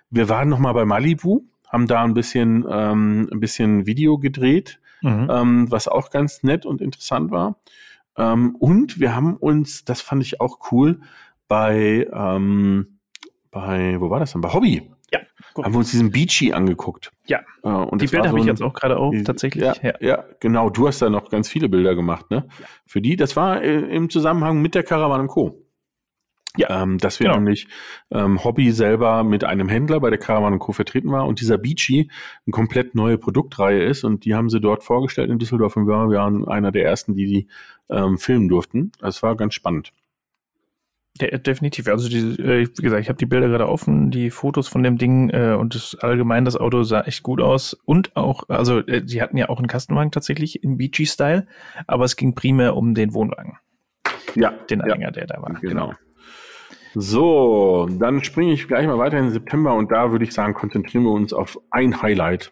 Wir 0.09 0.27
waren 0.29 0.49
noch 0.49 0.59
mal 0.59 0.73
bei 0.73 0.86
Malibu, 0.86 1.43
haben 1.74 1.88
da 1.88 2.03
ein 2.03 2.13
bisschen, 2.13 2.65
ähm, 2.69 3.28
ein 3.34 3.41
bisschen 3.41 3.86
Video 3.86 4.17
gedreht 4.17 4.80
mhm. 5.03 5.28
ähm, 5.30 5.71
was 5.71 5.88
auch 5.88 6.09
ganz 6.09 6.43
nett 6.43 6.65
und 6.65 6.82
interessant 6.82 7.30
war. 7.32 7.57
Ähm, 8.17 8.55
und 8.55 8.99
wir 8.99 9.15
haben 9.15 9.36
uns, 9.36 9.86
das 9.86 10.01
fand 10.01 10.24
ich 10.24 10.41
auch 10.41 10.71
cool, 10.71 11.01
bei, 11.47 12.07
ähm, 12.11 12.99
bei, 13.51 13.99
wo 13.99 14.09
war 14.09 14.19
das 14.19 14.32
denn? 14.32 14.41
Bei 14.41 14.53
Hobby. 14.53 14.89
Ja. 15.11 15.19
Gut. 15.53 15.65
Haben 15.65 15.74
wir 15.74 15.80
uns 15.80 15.91
diesen 15.91 16.11
Beachy 16.11 16.53
angeguckt. 16.53 17.11
Ja. 17.28 17.41
Äh, 17.63 17.67
und 17.67 18.01
die 18.01 18.07
Bilder 18.07 18.26
so 18.26 18.30
habe 18.30 18.39
ich 18.39 18.45
jetzt 18.45 18.63
auch 18.63 18.74
gerade 18.74 18.97
auf, 18.97 19.13
tatsächlich. 19.24 19.63
Ja, 19.63 19.76
ja, 19.84 19.93
ja. 19.99 20.24
genau. 20.39 20.69
Du 20.71 20.88
hast 20.88 21.01
da 21.01 21.09
noch 21.09 21.30
ganz 21.30 21.49
viele 21.49 21.69
Bilder 21.69 21.93
gemacht, 21.93 22.32
ne? 22.32 22.47
Ja. 22.59 22.65
Für 22.88 23.01
die, 23.01 23.15
das 23.15 23.36
war 23.36 23.61
äh, 23.61 23.80
im 23.95 24.09
Zusammenhang 24.09 24.61
mit 24.61 24.74
der 24.74 24.84
Caravan 24.84 25.28
Co. 25.28 25.62
Ja, 26.55 26.83
ähm, 26.83 26.99
dass 26.99 27.19
wir 27.19 27.27
genau. 27.27 27.39
nämlich 27.39 27.67
ähm, 28.11 28.43
Hobby 28.43 28.71
selber 28.71 29.23
mit 29.23 29.43
einem 29.43 29.69
Händler 29.69 29.99
bei 29.99 30.11
der 30.11 30.19
Caravan 30.19 30.59
Co. 30.59 30.71
vertreten 30.71 31.11
war 31.11 31.25
und 31.25 31.41
dieser 31.41 31.57
Beachy 31.57 32.11
eine 32.45 32.51
komplett 32.51 32.93
neue 32.93 33.17
Produktreihe 33.17 33.83
ist 33.83 34.03
und 34.03 34.23
die 34.23 34.35
haben 34.35 34.49
sie 34.49 34.61
dort 34.61 34.83
vorgestellt 34.83 35.31
in 35.31 35.39
Düsseldorf 35.39 35.75
und 35.75 35.87
wir 35.87 35.95
waren 35.95 36.47
einer 36.47 36.71
der 36.71 36.85
ersten, 36.85 37.15
die 37.15 37.25
die 37.25 37.47
ähm, 37.89 38.19
filmen 38.19 38.49
durften. 38.49 38.91
Das 38.99 39.23
war 39.23 39.35
ganz 39.35 39.55
spannend. 39.55 39.93
Ja, 41.21 41.37
definitiv. 41.37 41.87
Also 41.87 42.09
die, 42.09 42.41
äh, 42.41 42.67
wie 42.67 42.81
gesagt, 42.81 43.01
ich 43.01 43.09
habe 43.09 43.17
die 43.17 43.27
Bilder 43.27 43.47
gerade 43.47 43.67
offen, 43.67 44.09
die 44.09 44.31
Fotos 44.31 44.67
von 44.67 44.81
dem 44.81 44.97
Ding 44.97 45.29
äh, 45.29 45.55
und 45.59 45.75
das 45.75 45.95
allgemein 46.01 46.43
das 46.43 46.55
Auto 46.55 46.83
sah 46.83 47.01
echt 47.01 47.21
gut 47.21 47.39
aus 47.39 47.73
und 47.85 48.15
auch, 48.15 48.49
also 48.49 48.79
äh, 48.79 49.03
sie 49.05 49.21
hatten 49.21 49.37
ja 49.37 49.49
auch 49.49 49.59
einen 49.59 49.67
Kastenwagen 49.67 50.11
tatsächlich 50.11 50.63
im 50.63 50.77
Beachy-Style, 50.77 51.45
aber 51.85 52.05
es 52.05 52.15
ging 52.15 52.33
primär 52.33 52.75
um 52.75 52.95
den 52.95 53.13
Wohnwagen. 53.13 53.57
Ja, 54.33 54.51
den 54.69 54.81
Anhänger, 54.81 55.07
ja. 55.07 55.11
der 55.11 55.27
da 55.27 55.41
war. 55.41 55.53
Genau. 55.53 55.87
genau. 55.87 55.93
So, 56.95 57.87
dann 57.89 58.23
springe 58.23 58.53
ich 58.53 58.67
gleich 58.67 58.85
mal 58.85 58.99
weiter 58.99 59.17
in 59.17 59.31
September 59.31 59.73
und 59.73 59.91
da 59.91 60.11
würde 60.11 60.25
ich 60.25 60.33
sagen, 60.33 60.53
konzentrieren 60.53 61.03
wir 61.03 61.11
uns 61.11 61.33
auf 61.33 61.59
ein 61.71 62.01
Highlight. 62.01 62.51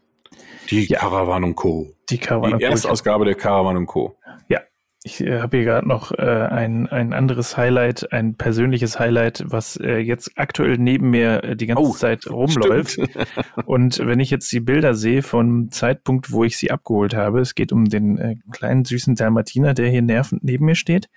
Die 0.70 0.86
ja. 0.86 1.00
Caravan 1.00 1.56
Co. 1.56 1.88
Die 2.10 2.18
Caravan 2.18 2.58
Die 2.58 2.64
Erstausgabe 2.64 3.26
der 3.26 3.36
Caravan 3.36 3.86
Co. 3.86 4.18
Ja, 4.48 4.62
ich 5.04 5.22
äh, 5.22 5.42
habe 5.42 5.58
hier 5.58 5.66
gerade 5.66 5.88
noch 5.88 6.12
äh, 6.12 6.22
ein, 6.22 6.88
ein 6.88 7.14
anderes 7.14 7.56
Highlight, 7.56 8.12
ein 8.12 8.36
persönliches 8.36 9.00
Highlight, 9.00 9.44
was 9.46 9.76
äh, 9.78 9.98
jetzt 9.98 10.32
aktuell 10.38 10.78
neben 10.78 11.12
mir 11.12 11.44
äh, 11.44 11.56
die 11.56 11.68
ganze 11.68 11.84
oh, 11.84 11.94
Zeit 11.94 12.28
rumläuft. 12.28 13.00
Und 13.66 14.00
wenn 14.00 14.20
ich 14.20 14.32
jetzt 14.32 14.52
die 14.52 14.60
Bilder 14.60 14.96
sehe 14.96 15.22
vom 15.22 15.70
Zeitpunkt, 15.70 16.32
wo 16.32 16.44
ich 16.44 16.58
sie 16.58 16.72
abgeholt 16.72 17.16
habe, 17.16 17.42
es 17.42 17.54
geht 17.54 17.72
um 17.72 17.86
den 17.86 18.18
äh, 18.18 18.36
kleinen 18.52 18.86
süßen 18.86 19.16
Dalmatiner, 19.16 19.76
der 19.76 19.90
hier 19.90 20.02
nervend 20.02 20.44
neben 20.44 20.66
mir 20.66 20.76
steht 20.76 21.10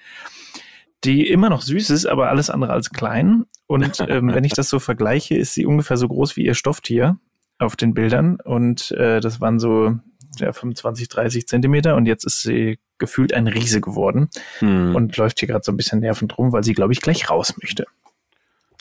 die 1.04 1.28
immer 1.28 1.50
noch 1.50 1.62
süß 1.62 1.90
ist, 1.90 2.06
aber 2.06 2.28
alles 2.28 2.50
andere 2.50 2.72
als 2.72 2.90
klein. 2.90 3.44
Und 3.66 4.00
ähm, 4.08 4.32
wenn 4.32 4.44
ich 4.44 4.52
das 4.52 4.68
so 4.68 4.78
vergleiche, 4.78 5.36
ist 5.36 5.54
sie 5.54 5.66
ungefähr 5.66 5.96
so 5.96 6.08
groß 6.08 6.36
wie 6.36 6.44
ihr 6.44 6.54
Stofftier 6.54 7.18
auf 7.58 7.76
den 7.76 7.94
Bildern. 7.94 8.38
Und 8.42 8.90
äh, 8.92 9.20
das 9.20 9.40
waren 9.40 9.58
so 9.58 9.96
ja, 10.38 10.52
25, 10.52 11.08
30 11.08 11.46
Zentimeter. 11.46 11.96
Und 11.96 12.06
jetzt 12.06 12.24
ist 12.24 12.42
sie 12.42 12.78
gefühlt 12.98 13.34
ein 13.34 13.46
Riese 13.46 13.80
geworden 13.80 14.28
hm. 14.58 14.94
und 14.94 15.16
läuft 15.16 15.40
hier 15.40 15.48
gerade 15.48 15.64
so 15.64 15.72
ein 15.72 15.76
bisschen 15.76 16.00
nervend 16.00 16.36
rum, 16.38 16.52
weil 16.52 16.64
sie, 16.64 16.74
glaube 16.74 16.92
ich, 16.92 17.00
gleich 17.00 17.30
raus 17.30 17.54
möchte. 17.60 17.84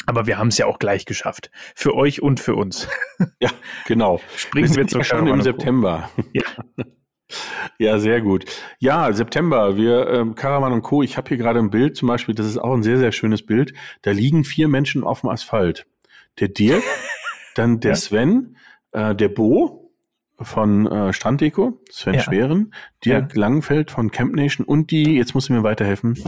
Aber 0.05 0.27
wir 0.27 0.37
haben 0.37 0.49
es 0.49 0.57
ja 0.57 0.65
auch 0.65 0.79
gleich 0.79 1.05
geschafft. 1.05 1.49
Für 1.75 1.95
euch 1.95 2.21
und 2.21 2.39
für 2.39 2.55
uns. 2.55 2.87
Ja, 3.39 3.49
genau. 3.85 4.19
Springen 4.35 4.69
wir, 4.71 4.77
wir 4.77 4.87
zur 4.87 5.03
schon 5.03 5.27
im 5.27 5.41
September. 5.41 6.09
Ja. 6.33 6.43
Ja, 7.77 7.99
sehr 7.99 8.21
gut. 8.21 8.45
Ja, 8.79 9.11
September, 9.13 9.77
wir, 9.77 10.07
ähm, 10.09 10.35
Caravan 10.35 10.73
und 10.73 10.81
Co., 10.81 11.03
ich 11.03 11.17
habe 11.17 11.29
hier 11.29 11.37
gerade 11.37 11.59
ein 11.59 11.69
Bild 11.69 11.95
zum 11.95 12.07
Beispiel, 12.07 12.35
das 12.35 12.45
ist 12.45 12.57
auch 12.57 12.73
ein 12.73 12.83
sehr, 12.83 12.97
sehr 12.97 13.11
schönes 13.11 13.45
Bild. 13.45 13.73
Da 14.01 14.11
liegen 14.11 14.43
vier 14.43 14.67
Menschen 14.67 15.03
auf 15.03 15.21
dem 15.21 15.29
Asphalt. 15.29 15.85
Der 16.39 16.47
Dirk, 16.47 16.83
dann 17.55 17.79
der. 17.79 17.95
Sven, 17.95 18.57
äh, 18.91 19.15
der 19.15 19.29
Bo 19.29 19.91
von 20.39 20.87
äh, 20.87 21.13
Stranddeko, 21.13 21.79
Sven 21.89 22.15
ja. 22.15 22.21
Schweren, 22.21 22.73
Dirk 23.05 23.33
ja. 23.33 23.39
Langenfeld 23.39 23.91
von 23.91 24.11
Camp 24.11 24.35
Nation 24.35 24.65
und 24.65 24.91
die, 24.91 25.15
jetzt 25.15 25.33
muss 25.35 25.45
ich 25.45 25.49
mir 25.51 25.63
weiterhelfen, 25.63 26.21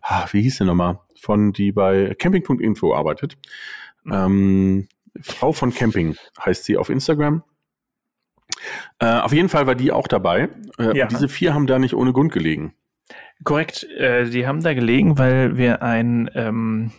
ah, 0.00 0.26
wie 0.32 0.42
hieß 0.42 0.58
der 0.58 0.66
nochmal, 0.66 1.00
von 1.16 1.52
die 1.52 1.72
bei 1.72 2.14
Camping.info 2.18 2.94
arbeitet. 2.94 3.36
Mhm. 4.04 4.12
Ähm, 4.12 4.88
Frau 5.20 5.52
von 5.52 5.74
Camping 5.74 6.16
heißt 6.44 6.64
sie 6.64 6.76
auf 6.76 6.90
Instagram. 6.90 7.42
Äh, 8.98 9.06
auf 9.06 9.32
jeden 9.32 9.48
Fall 9.48 9.66
war 9.66 9.74
die 9.74 9.92
auch 9.92 10.08
dabei. 10.08 10.48
Äh, 10.78 10.96
ja. 10.96 11.06
Diese 11.06 11.28
vier 11.28 11.54
haben 11.54 11.66
da 11.66 11.78
nicht 11.78 11.94
ohne 11.94 12.12
Grund 12.12 12.32
gelegen. 12.32 12.74
Korrekt, 13.44 13.84
äh, 13.84 14.28
die 14.28 14.46
haben 14.46 14.62
da 14.62 14.74
gelegen, 14.74 15.18
weil 15.18 15.56
wir 15.56 15.82
einen 15.82 16.28
ähm, 16.34 16.90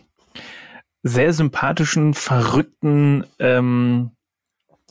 sehr 1.02 1.32
sympathischen, 1.32 2.14
verrückten 2.14 3.24
ähm, 3.38 4.12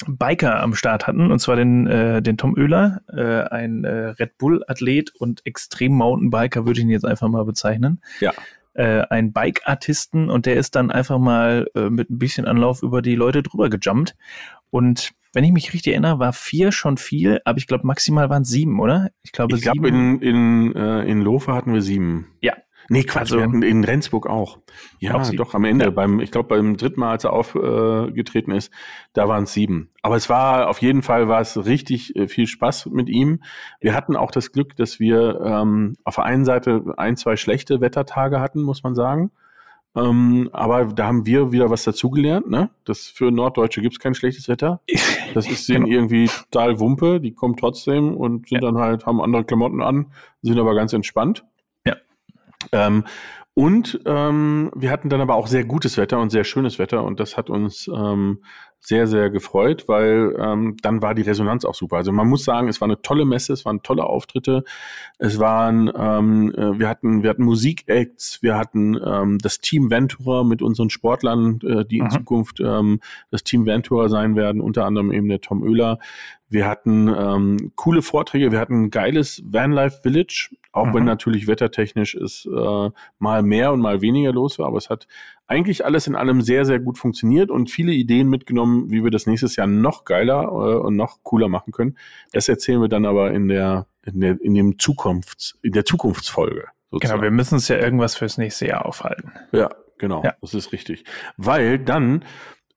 Biker 0.07 0.61
am 0.61 0.75
Start 0.75 1.07
hatten, 1.07 1.31
und 1.31 1.39
zwar 1.39 1.55
den, 1.55 1.87
äh, 1.87 2.21
den 2.21 2.37
Tom 2.37 2.55
Oehler, 2.55 3.01
äh, 3.09 3.53
ein 3.53 3.83
äh, 3.83 4.09
Red 4.09 4.37
Bull-Athlet 4.37 5.13
und 5.15 5.45
extrem 5.45 5.93
Mountainbiker, 5.93 6.65
würde 6.65 6.79
ich 6.79 6.85
ihn 6.85 6.91
jetzt 6.91 7.05
einfach 7.05 7.27
mal 7.27 7.43
bezeichnen. 7.45 8.01
Ja. 8.19 8.31
Äh, 8.73 9.01
ein 9.09 9.33
Bike-Artisten 9.33 10.29
und 10.29 10.45
der 10.45 10.55
ist 10.55 10.75
dann 10.75 10.91
einfach 10.91 11.17
mal 11.17 11.67
äh, 11.75 11.89
mit 11.89 12.09
ein 12.09 12.19
bisschen 12.19 12.45
Anlauf 12.45 12.81
über 12.81 13.01
die 13.01 13.15
Leute 13.15 13.43
drüber 13.43 13.69
gejumpt. 13.69 14.15
Und 14.69 15.11
wenn 15.33 15.43
ich 15.43 15.51
mich 15.51 15.73
richtig 15.73 15.93
erinnere, 15.93 16.19
war 16.19 16.33
vier 16.33 16.71
schon 16.71 16.97
viel, 16.97 17.39
aber 17.45 17.57
ich 17.57 17.67
glaube, 17.67 17.85
maximal 17.85 18.29
waren 18.29 18.43
es 18.43 18.49
sieben, 18.49 18.79
oder? 18.79 19.09
Ich 19.23 19.31
glaube, 19.31 19.55
ich 19.55 19.61
glaube 19.61 19.87
in, 19.87 20.19
in, 20.21 20.75
äh, 20.75 21.03
in 21.03 21.21
Lofe 21.21 21.53
hatten 21.53 21.73
wir 21.73 21.81
sieben. 21.81 22.27
Ja. 22.41 22.53
Nee, 22.91 23.03
Quatsch, 23.03 23.33
also, 23.33 23.39
in 23.39 23.83
Rendsburg 23.83 24.25
auch. 24.25 24.57
Ja, 24.97 25.13
auch 25.13 25.29
doch, 25.31 25.53
am 25.53 25.63
Ende, 25.63 25.85
ja. 25.85 25.91
beim, 25.91 26.19
ich 26.19 26.31
glaube, 26.31 26.49
beim 26.49 26.75
dritten 26.75 26.99
Mal, 27.01 27.11
als 27.11 27.23
er 27.23 27.33
aufgetreten 27.33 28.51
äh, 28.51 28.57
ist, 28.57 28.73
da 29.13 29.27
waren 29.27 29.43
es 29.43 29.53
sieben. 29.53 29.91
Aber 30.01 30.15
es 30.15 30.27
war, 30.27 30.67
auf 30.67 30.81
jeden 30.81 31.03
Fall 31.03 31.27
war 31.27 31.39
es 31.39 31.65
richtig 31.67 32.15
äh, 32.15 32.27
viel 32.27 32.47
Spaß 32.47 32.87
mit 32.87 33.07
ihm. 33.07 33.43
Wir 33.79 33.93
hatten 33.93 34.15
auch 34.15 34.31
das 34.31 34.51
Glück, 34.51 34.75
dass 34.75 34.99
wir 34.99 35.39
ähm, 35.39 35.97
auf 36.03 36.15
der 36.15 36.23
einen 36.23 36.45
Seite 36.45 36.95
ein, 36.97 37.15
zwei 37.15 37.35
schlechte 37.35 37.79
Wettertage 37.79 38.39
hatten, 38.39 38.63
muss 38.63 38.81
man 38.81 38.95
sagen. 38.95 39.29
Ähm, 39.95 40.49
aber 40.53 40.85
da 40.85 41.07
haben 41.07 41.25
wir 41.25 41.51
wieder 41.51 41.69
was 41.69 41.83
dazugelernt, 41.83 42.49
ne? 42.49 42.69
Das 42.85 43.07
für 43.07 43.31
Norddeutsche 43.31 43.81
gibt 43.81 43.95
es 43.95 43.99
kein 43.99 44.13
schlechtes 44.13 44.47
Wetter. 44.47 44.81
Das 45.33 45.47
ist 45.47 45.69
denen 45.69 45.85
genau. 45.85 45.97
irgendwie 45.97 46.27
total 46.27 46.79
Wumpe, 46.79 47.19
die 47.19 47.33
kommen 47.33 47.55
trotzdem 47.55 48.15
und 48.15 48.49
sind 48.49 48.63
ja. 48.63 48.71
dann 48.71 48.79
halt, 48.79 49.05
haben 49.05 49.21
andere 49.21 49.43
Klamotten 49.43 49.81
an, 49.81 50.07
sind 50.41 50.59
aber 50.59 50.73
ganz 50.73 50.91
entspannt. 50.93 51.45
Ja. 51.85 51.95
Ähm, 52.71 53.03
und 53.53 53.99
ähm, 54.05 54.71
wir 54.75 54.89
hatten 54.89 55.09
dann 55.09 55.21
aber 55.21 55.35
auch 55.35 55.47
sehr 55.47 55.65
gutes 55.65 55.97
Wetter 55.97 56.19
und 56.19 56.29
sehr 56.29 56.45
schönes 56.45 56.79
Wetter 56.79 57.03
und 57.03 57.19
das 57.19 57.35
hat 57.35 57.49
uns 57.49 57.87
ähm, 57.93 58.43
sehr, 58.81 59.07
sehr 59.07 59.29
gefreut, 59.29 59.87
weil 59.87 60.35
ähm, 60.39 60.77
dann 60.81 61.01
war 61.01 61.13
die 61.13 61.21
Resonanz 61.21 61.65
auch 61.65 61.75
super. 61.75 61.97
Also 61.97 62.11
man 62.11 62.27
muss 62.27 62.45
sagen, 62.45 62.69
es 62.69 62.79
war 62.81 62.87
eine 62.87 63.01
tolle 63.01 63.25
Messe, 63.25 63.53
es 63.53 63.65
waren 63.65 63.83
tolle 63.83 64.05
Auftritte, 64.05 64.63
es 65.17 65.37
waren, 65.37 65.91
ähm, 65.95 66.53
äh, 66.55 66.79
wir 66.79 66.87
hatten, 66.87 67.21
wir 67.21 67.29
hatten 67.29 67.43
Musikacts, 67.43 68.41
wir 68.41 68.57
hatten 68.57 68.97
ähm, 69.03 69.37
das 69.39 69.59
Team 69.59 69.89
Ventura 69.89 70.43
mit 70.43 70.61
unseren 70.61 70.89
Sportlern, 70.89 71.59
äh, 71.63 71.85
die 71.85 71.97
in 71.97 72.05
mhm. 72.05 72.11
Zukunft 72.11 72.59
ähm, 72.61 72.99
das 73.31 73.43
Team 73.43 73.65
Ventura 73.65 74.07
sein 74.07 74.35
werden, 74.35 74.61
unter 74.61 74.85
anderem 74.85 75.11
eben 75.11 75.27
der 75.27 75.41
Tom 75.41 75.61
Oehler. 75.61 75.99
Wir 76.49 76.67
hatten 76.67 77.07
ähm, 77.07 77.71
coole 77.75 78.01
Vorträge, 78.01 78.51
wir 78.51 78.59
hatten 78.59 78.85
ein 78.85 78.89
geiles 78.89 79.41
Vanlife 79.45 80.01
Village, 80.01 80.49
auch 80.71 80.87
mhm. 80.87 80.93
wenn 80.95 81.03
natürlich 81.05 81.47
wettertechnisch 81.47 82.15
es 82.15 82.47
äh, 82.51 82.89
mal 83.19 83.43
mehr 83.43 83.71
und 83.71 83.81
mal 83.81 84.01
weniger 84.01 84.33
los 84.33 84.57
war, 84.57 84.67
aber 84.67 84.77
es 84.77 84.89
hat 84.89 85.07
eigentlich 85.47 85.85
alles 85.85 86.07
in 86.07 86.15
allem 86.15 86.41
sehr, 86.41 86.65
sehr 86.65 86.79
gut 86.79 86.97
funktioniert 86.97 87.49
und 87.49 87.69
viele 87.69 87.91
Ideen 87.91 88.29
mitgenommen, 88.29 88.89
wie 88.89 89.03
wir 89.03 89.11
das 89.11 89.27
nächstes 89.27 89.55
Jahr 89.55 89.67
noch 89.67 90.05
geiler 90.05 90.43
äh, 90.43 90.79
und 90.79 90.95
noch 90.95 91.23
cooler 91.23 91.49
machen 91.49 91.71
können. 91.71 91.97
Das 92.31 92.49
erzählen 92.49 92.81
wir 92.81 92.89
dann 92.89 93.05
aber 93.05 93.31
in 93.31 93.47
der, 93.47 93.87
in 94.05 94.19
der, 94.19 94.41
in 94.41 94.53
dem 94.53 94.79
Zukunfts, 94.79 95.57
in 95.61 95.73
der 95.73 95.85
Zukunftsfolge. 95.85 96.65
Sozusagen. 96.91 97.19
Genau, 97.19 97.23
wir 97.23 97.31
müssen 97.31 97.55
uns 97.55 97.67
ja 97.67 97.77
irgendwas 97.77 98.15
fürs 98.15 98.37
nächste 98.37 98.67
Jahr 98.67 98.85
aufhalten. 98.85 99.33
Ja, 99.51 99.69
genau, 99.99 100.23
ja. 100.23 100.33
das 100.41 100.55
ist 100.55 100.71
richtig. 100.71 101.03
Weil 101.37 101.77
dann 101.77 102.25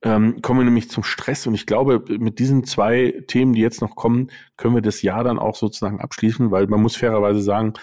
ähm, 0.02 0.42
kommen 0.42 0.60
wir 0.60 0.64
nämlich 0.64 0.90
zum 0.90 1.04
Stress 1.04 1.46
und 1.46 1.54
ich 1.54 1.66
glaube, 1.66 2.04
mit 2.18 2.38
diesen 2.38 2.64
zwei 2.64 3.22
Themen, 3.28 3.52
die 3.52 3.60
jetzt 3.60 3.80
noch 3.80 3.94
kommen, 3.94 4.30
können 4.56 4.74
wir 4.74 4.82
das 4.82 5.02
Jahr 5.02 5.24
dann 5.24 5.38
auch 5.38 5.56
sozusagen 5.56 6.00
abschließen, 6.00 6.50
weil 6.50 6.66
man 6.66 6.82
muss 6.82 6.96
fairerweise 6.96 7.40
sagen, 7.40 7.74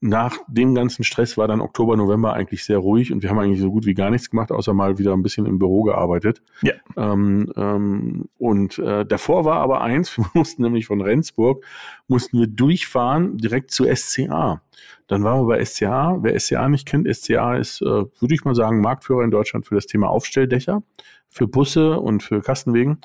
nach 0.00 0.36
dem 0.46 0.74
ganzen 0.74 1.04
Stress 1.04 1.38
war 1.38 1.48
dann 1.48 1.60
Oktober, 1.60 1.96
November 1.96 2.34
eigentlich 2.34 2.64
sehr 2.64 2.78
ruhig 2.78 3.12
und 3.12 3.22
wir 3.22 3.30
haben 3.30 3.38
eigentlich 3.38 3.60
so 3.60 3.70
gut 3.70 3.86
wie 3.86 3.94
gar 3.94 4.10
nichts 4.10 4.30
gemacht, 4.30 4.52
außer 4.52 4.74
mal 4.74 4.98
wieder 4.98 5.14
ein 5.14 5.22
bisschen 5.22 5.46
im 5.46 5.58
Büro 5.58 5.82
gearbeitet. 5.82 6.42
Ja. 6.62 6.74
Ähm, 6.96 7.50
ähm, 7.56 8.28
und 8.38 8.78
äh, 8.78 9.06
davor 9.06 9.44
war 9.44 9.60
aber 9.60 9.80
eins, 9.80 10.16
wir 10.18 10.26
mussten 10.34 10.62
nämlich 10.62 10.86
von 10.86 11.00
Rendsburg, 11.00 11.64
mussten 12.08 12.38
wir 12.38 12.46
durchfahren 12.46 13.38
direkt 13.38 13.70
zu 13.70 13.84
SCA. 13.94 14.60
Dann 15.08 15.22
waren 15.24 15.42
wir 15.42 15.56
bei 15.56 15.64
SCA. 15.64 16.18
Wer 16.20 16.38
SCA 16.38 16.68
nicht 16.68 16.86
kennt, 16.86 17.08
SCA 17.14 17.56
ist, 17.56 17.80
äh, 17.80 17.84
würde 17.84 18.34
ich 18.34 18.44
mal 18.44 18.54
sagen, 18.54 18.80
Marktführer 18.80 19.24
in 19.24 19.30
Deutschland 19.30 19.66
für 19.66 19.76
das 19.76 19.86
Thema 19.86 20.08
Aufstelldächer, 20.08 20.82
für 21.28 21.46
Busse 21.46 22.00
und 22.00 22.22
für 22.22 22.40
Kastenwegen. 22.40 22.98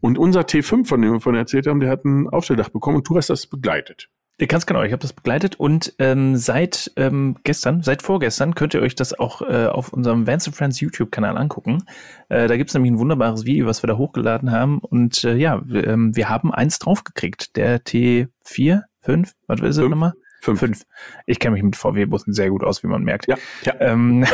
Und 0.00 0.18
unser 0.18 0.42
T5, 0.42 0.86
von 0.86 1.00
dem 1.00 1.12
wir 1.12 1.20
vorhin 1.20 1.38
erzählt 1.38 1.66
haben, 1.66 1.80
der 1.80 1.90
hat 1.90 2.04
ein 2.04 2.28
Aufstelldach 2.28 2.68
bekommen 2.68 2.98
und 2.98 3.08
du 3.08 3.16
hast 3.16 3.30
das 3.30 3.46
begleitet. 3.46 4.08
Ganz 4.46 4.66
genau, 4.66 4.84
ich 4.84 4.92
habe 4.92 5.02
das 5.02 5.12
begleitet 5.12 5.56
und 5.56 5.94
ähm, 5.98 6.36
seit 6.36 6.92
ähm, 6.94 7.38
gestern, 7.42 7.82
seit 7.82 8.02
vorgestern 8.02 8.54
könnt 8.54 8.72
ihr 8.72 8.80
euch 8.80 8.94
das 8.94 9.18
auch 9.18 9.42
äh, 9.42 9.66
auf 9.66 9.92
unserem 9.92 10.28
Vance 10.28 10.52
Friends 10.52 10.78
YouTube-Kanal 10.78 11.36
angucken. 11.36 11.82
Äh, 12.28 12.46
da 12.46 12.56
gibt's 12.56 12.72
nämlich 12.72 12.92
ein 12.92 13.00
wunderbares 13.00 13.46
Video, 13.46 13.66
was 13.66 13.82
wir 13.82 13.88
da 13.88 13.96
hochgeladen 13.96 14.52
haben. 14.52 14.78
Und 14.78 15.24
äh, 15.24 15.34
ja, 15.34 15.60
wir, 15.64 15.88
ähm, 15.88 16.14
wir 16.14 16.28
haben 16.28 16.54
eins 16.54 16.78
draufgekriegt, 16.78 17.56
der 17.56 17.82
T4, 17.82 18.82
Fünf? 19.00 19.32
Was 19.46 19.60
ist 19.60 19.78
es 19.78 19.88
nochmal? 19.88 20.12
Fünf. 20.40 20.60
Fünf. 20.60 20.82
Ich 21.26 21.40
kenne 21.40 21.54
mich 21.54 21.62
mit 21.62 21.76
VW-Bussen 21.76 22.32
sehr 22.32 22.50
gut 22.50 22.62
aus, 22.62 22.82
wie 22.82 22.86
man 22.86 23.02
merkt. 23.02 23.26
Ja. 23.26 23.36
ja. 23.62 23.74
Ähm, 23.80 24.24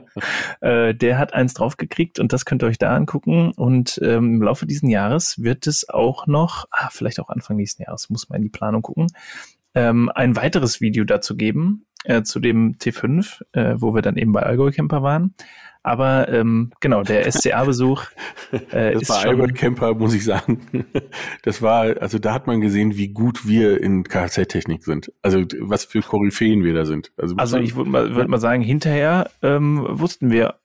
äh, 0.60 0.94
der 0.94 1.18
hat 1.18 1.32
eins 1.32 1.54
draufgekriegt 1.54 2.18
und 2.18 2.32
das 2.32 2.44
könnt 2.44 2.62
ihr 2.62 2.66
euch 2.66 2.78
da 2.78 2.94
angucken. 2.94 3.52
Und 3.52 3.98
ähm, 4.02 4.34
im 4.34 4.42
Laufe 4.42 4.66
dieses 4.66 4.88
Jahres 4.88 5.42
wird 5.42 5.66
es 5.66 5.88
auch 5.88 6.26
noch, 6.26 6.66
ah, 6.70 6.88
vielleicht 6.90 7.20
auch 7.20 7.30
Anfang 7.30 7.56
nächsten 7.56 7.82
Jahres, 7.82 8.10
muss 8.10 8.28
man 8.28 8.36
in 8.36 8.42
die 8.42 8.50
Planung 8.50 8.82
gucken, 8.82 9.06
ähm, 9.74 10.10
ein 10.14 10.36
weiteres 10.36 10.80
Video 10.80 11.04
dazu 11.04 11.36
geben, 11.36 11.86
äh, 12.04 12.22
zu 12.22 12.40
dem 12.40 12.76
T5, 12.78 13.42
äh, 13.52 13.74
wo 13.78 13.94
wir 13.94 14.02
dann 14.02 14.16
eben 14.16 14.32
bei 14.32 14.42
Allgäu 14.42 14.70
Camper 14.70 15.02
waren. 15.02 15.34
Aber 15.88 16.28
ähm, 16.28 16.70
genau, 16.80 17.02
der 17.02 17.30
SCA-Besuch 17.32 18.04
äh, 18.70 18.92
das 18.92 19.02
ist 19.02 19.08
war. 19.08 19.24
Albert 19.24 19.54
Camper, 19.54 19.94
muss 19.94 20.14
ich 20.14 20.24
sagen. 20.24 20.60
Das 21.42 21.62
war, 21.62 22.00
also 22.00 22.18
da 22.18 22.34
hat 22.34 22.46
man 22.46 22.60
gesehen, 22.60 22.96
wie 22.96 23.08
gut 23.08 23.46
wir 23.46 23.80
in 23.80 24.04
Kfz-Technik 24.04 24.84
sind. 24.84 25.12
Also 25.22 25.44
was 25.60 25.84
für 25.84 26.00
Koryphäen 26.00 26.64
wir 26.64 26.74
da 26.74 26.84
sind. 26.84 27.12
Also, 27.16 27.36
also 27.36 27.58
ich 27.58 27.74
würde 27.74 27.90
mal, 27.90 28.14
würd 28.14 28.28
mal 28.28 28.38
sagen, 28.38 28.62
hinterher 28.62 29.30
ähm, 29.42 29.86
wussten 29.88 30.30
wir 30.30 30.56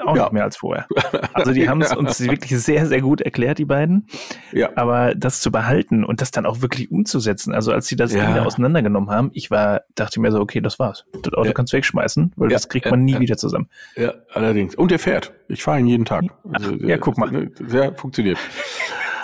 auch 0.00 0.16
ja. 0.16 0.24
nicht 0.24 0.32
mehr 0.32 0.44
als 0.44 0.56
vorher. 0.56 0.86
Also 1.32 1.52
die 1.52 1.68
haben 1.68 1.80
es 1.80 1.94
uns 1.94 2.20
wirklich 2.20 2.58
sehr, 2.58 2.86
sehr 2.86 3.00
gut 3.00 3.20
erklärt, 3.20 3.58
die 3.58 3.64
beiden. 3.64 4.06
Ja. 4.52 4.70
Aber 4.76 5.14
das 5.14 5.40
zu 5.40 5.50
behalten 5.50 6.04
und 6.04 6.20
das 6.20 6.30
dann 6.30 6.46
auch 6.46 6.62
wirklich 6.62 6.90
umzusetzen, 6.90 7.54
also 7.54 7.72
als 7.72 7.86
sie 7.86 7.96
das 7.96 8.12
ja. 8.12 8.24
Ding 8.24 8.42
auseinandergenommen 8.42 9.10
haben, 9.10 9.30
ich 9.32 9.50
war, 9.50 9.82
dachte 9.94 10.20
mir 10.20 10.32
so, 10.32 10.40
okay, 10.40 10.60
das 10.60 10.78
war's. 10.78 11.04
Das 11.22 11.32
Auto 11.34 11.48
ja. 11.48 11.52
kannst 11.52 11.72
du 11.72 11.76
wegschmeißen, 11.76 12.32
weil 12.36 12.48
das 12.48 12.68
kriegt 12.68 12.90
man 12.90 13.04
nie 13.04 13.18
wieder 13.18 13.36
zusammen. 13.36 13.68
Ja, 13.96 14.14
allerdings. 14.32 14.74
Und 14.74 14.90
der 14.90 14.98
fährt. 14.98 15.32
Ich 15.48 15.62
fahre 15.62 15.80
ihn 15.80 15.86
jeden 15.86 16.04
Tag. 16.04 16.24
Also, 16.52 16.74
ja, 16.74 16.96
guck 16.98 17.18
mal. 17.18 17.50
Sehr 17.66 17.94
funktioniert. 17.94 18.38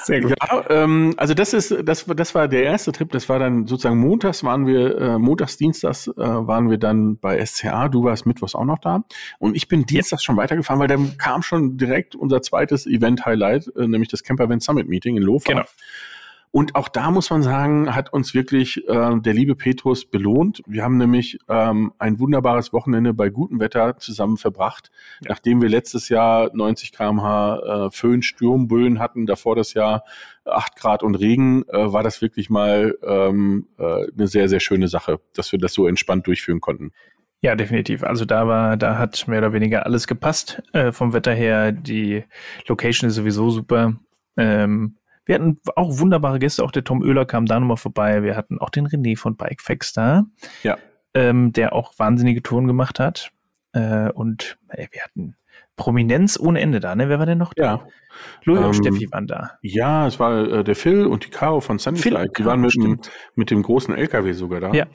Sehr 0.07 0.21
gut. 0.21 0.35
Ja, 0.41 0.65
ähm, 0.71 1.15
also 1.17 1.35
das 1.35 1.53
ist, 1.53 1.75
das, 1.85 2.07
das 2.07 2.35
war 2.35 2.47
der 2.47 2.63
erste 2.63 2.93
Trip. 2.93 3.11
Das 3.11 3.29
war 3.29 3.41
dann 3.41 3.67
sozusagen 3.67 3.99
montags 3.99 4.45
waren 4.45 4.67
wir, 4.67 4.99
äh, 4.99 5.19
montags, 5.19 5.57
dienstags 5.57 6.07
äh, 6.07 6.13
waren 6.17 6.71
wir 6.71 6.79
dann 6.79 7.19
bei 7.19 7.45
SCA. 7.45 7.89
Du 7.89 8.05
warst 8.05 8.25
mittwochs 8.25 8.55
auch 8.55 8.65
noch 8.65 8.79
da. 8.79 9.03
Und 9.41 9.57
ich 9.57 9.67
bin 9.67 9.85
dienstags 9.85 10.23
schon 10.23 10.37
weitergefahren, 10.37 10.81
weil 10.81 10.89
dann 10.89 11.19
kam 11.19 11.43
schon 11.43 11.77
direkt 11.77 12.15
unser 12.15 12.41
zweites 12.41 12.87
Event-Highlight, 12.87 13.73
äh, 13.77 13.89
nämlich 13.89 14.09
das 14.09 14.23
Camper 14.23 14.45
Event 14.45 14.63
Summit 14.63 14.89
Meeting 14.89 15.17
in 15.17 15.25
Lofa. 15.25 15.53
Genau. 15.53 15.65
Und 16.57 16.75
auch 16.75 16.89
da 16.89 17.11
muss 17.11 17.29
man 17.29 17.43
sagen, 17.43 17.95
hat 17.95 18.15
uns 18.15 18.33
wirklich 18.33 18.79
äh, 18.89 19.21
der 19.21 19.35
liebe 19.35 19.55
Petrus 19.57 20.07
belohnt. 20.07 20.63
Wir 20.67 20.85
haben 20.85 20.97
nämlich 20.97 21.39
ähm, 21.51 21.93
ein 21.99 22.19
wunderbares 22.19 22.73
Wochenende 22.73 23.13
bei 23.13 23.29
gutem 23.29 23.61
Wetter 23.61 23.99
zusammen 23.99 24.39
verbracht. 24.39 24.91
Ja. 25.21 25.33
Nachdem 25.33 25.61
wir 25.61 25.69
letztes 25.69 26.09
Jahr 26.09 26.49
90 26.55 26.93
kmh 26.93 27.59
äh, 27.59 27.91
Föhn, 27.91 28.23
Sturmböen 28.23 29.01
hatten, 29.01 29.27
davor 29.27 29.55
das 29.55 29.75
Jahr 29.75 30.05
8 30.47 30.77
Grad 30.77 31.03
und 31.03 31.17
Regen, 31.17 31.65
äh, 31.69 31.93
war 31.93 32.03
das 32.03 32.23
wirklich 32.23 32.49
mal 32.49 32.97
ähm, 33.07 33.69
äh, 33.79 34.07
eine 34.17 34.27
sehr, 34.27 34.49
sehr 34.49 34.61
schöne 34.61 34.89
Sache, 34.89 35.21
dass 35.35 35.53
wir 35.53 35.59
das 35.59 35.75
so 35.75 35.87
entspannt 35.87 36.27
durchführen 36.27 36.63
konnten. 36.63 36.93
Ja, 37.43 37.55
definitiv. 37.55 38.03
Also 38.03 38.25
da 38.25 38.49
war, 38.49 38.79
da 38.79 38.97
hat 38.97 39.29
mehr 39.29 39.41
oder 39.41 39.53
weniger 39.53 39.85
alles 39.85 40.07
gepasst 40.07 40.63
äh, 40.73 40.91
vom 40.91 41.13
Wetter 41.13 41.35
her. 41.35 41.71
Die 41.71 42.25
Location 42.67 43.11
ist 43.11 43.17
sowieso 43.17 43.51
super. 43.51 43.97
Ähm, 44.39 44.97
wir 45.27 45.35
hatten 45.35 45.61
auch 45.75 45.99
wunderbare 45.99 46.39
Gäste, 46.39 46.65
auch 46.65 46.71
der 46.71 46.85
Tom 46.85 47.03
Oehler 47.03 47.27
kam 47.27 47.47
da 47.47 47.61
nochmal 47.61 47.77
vorbei. 47.77 48.23
Wir 48.23 48.37
hatten 48.37 48.59
auch 48.59 48.71
den 48.71 48.87
René 48.87 49.19
von 49.19 49.37
Bikefacts 49.37 49.93
da, 49.93 50.25
ja. 50.63 50.79
ähm, 51.15 51.53
der 51.53 51.73
auch 51.73 51.93
wahnsinnige 51.99 52.43
Touren 52.43 52.67
gemacht 52.67 53.01
hat. 53.01 53.33
Äh, 53.73 54.11
und 54.11 54.57
ey, 54.69 54.89
wir 54.91 55.03
hatten 55.03 55.37
Prominenz 55.75 56.39
ohne 56.39 56.61
Ende 56.61 56.81
da, 56.81 56.95
ne? 56.95 57.09
Wer 57.09 57.19
war 57.19 57.27
denn 57.27 57.39
noch 57.39 57.53
da? 57.53 57.63
Ja. 57.63 57.87
Louis 58.45 58.61
ähm, 58.61 58.67
und 58.67 58.75
Steffi 58.75 59.13
waren 59.13 59.27
da. 59.27 59.59
Ja, 59.61 60.07
es 60.07 60.19
war 60.19 60.49
äh, 60.49 60.65
der 60.65 60.75
Phil 60.75 61.07
und 61.07 61.27
die 61.27 61.31
Caro 61.31 61.61
von 61.61 61.79
Sunnyfly. 61.79 62.29
Die 62.39 62.45
waren 62.45 62.61
mit 62.61 62.75
dem, 62.75 63.01
mit 63.35 63.51
dem 63.51 63.63
großen 63.63 63.95
LKW 63.95 64.33
sogar 64.33 64.61
da. 64.61 64.73
Ja. 64.73 64.87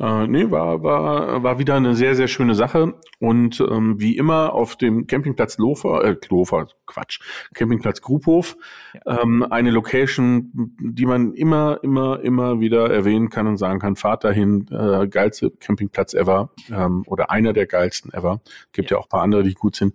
Äh, 0.00 0.26
nee, 0.28 0.50
war, 0.50 0.82
war, 0.82 1.42
war 1.42 1.58
wieder 1.58 1.74
eine 1.74 1.94
sehr, 1.94 2.14
sehr 2.14 2.28
schöne 2.28 2.54
Sache. 2.54 2.94
Und 3.18 3.60
ähm, 3.60 4.00
wie 4.00 4.16
immer 4.16 4.52
auf 4.52 4.76
dem 4.76 5.06
Campingplatz 5.06 5.58
Lofer, 5.58 6.04
äh, 6.04 6.16
Lofer, 6.28 6.68
Quatsch, 6.86 7.20
Campingplatz 7.54 8.00
Grubhof, 8.00 8.56
ja. 8.94 9.22
ähm, 9.22 9.42
eine 9.42 9.70
Location, 9.70 10.52
die 10.80 11.06
man 11.06 11.34
immer, 11.34 11.80
immer, 11.82 12.20
immer 12.20 12.60
wieder 12.60 12.90
erwähnen 12.90 13.28
kann 13.28 13.46
und 13.46 13.56
sagen 13.56 13.80
kann, 13.80 13.96
fahrt 13.96 14.24
dahin, 14.24 14.66
äh, 14.70 15.08
geilste 15.08 15.50
Campingplatz 15.50 16.14
ever 16.14 16.50
ähm, 16.70 17.02
oder 17.06 17.30
einer 17.30 17.52
der 17.52 17.66
geilsten 17.66 18.12
ever. 18.12 18.40
Gibt 18.72 18.90
ja, 18.90 18.96
ja 18.96 19.02
auch 19.02 19.08
paar 19.08 19.22
andere, 19.22 19.42
die 19.42 19.54
gut 19.54 19.74
sind. 19.74 19.94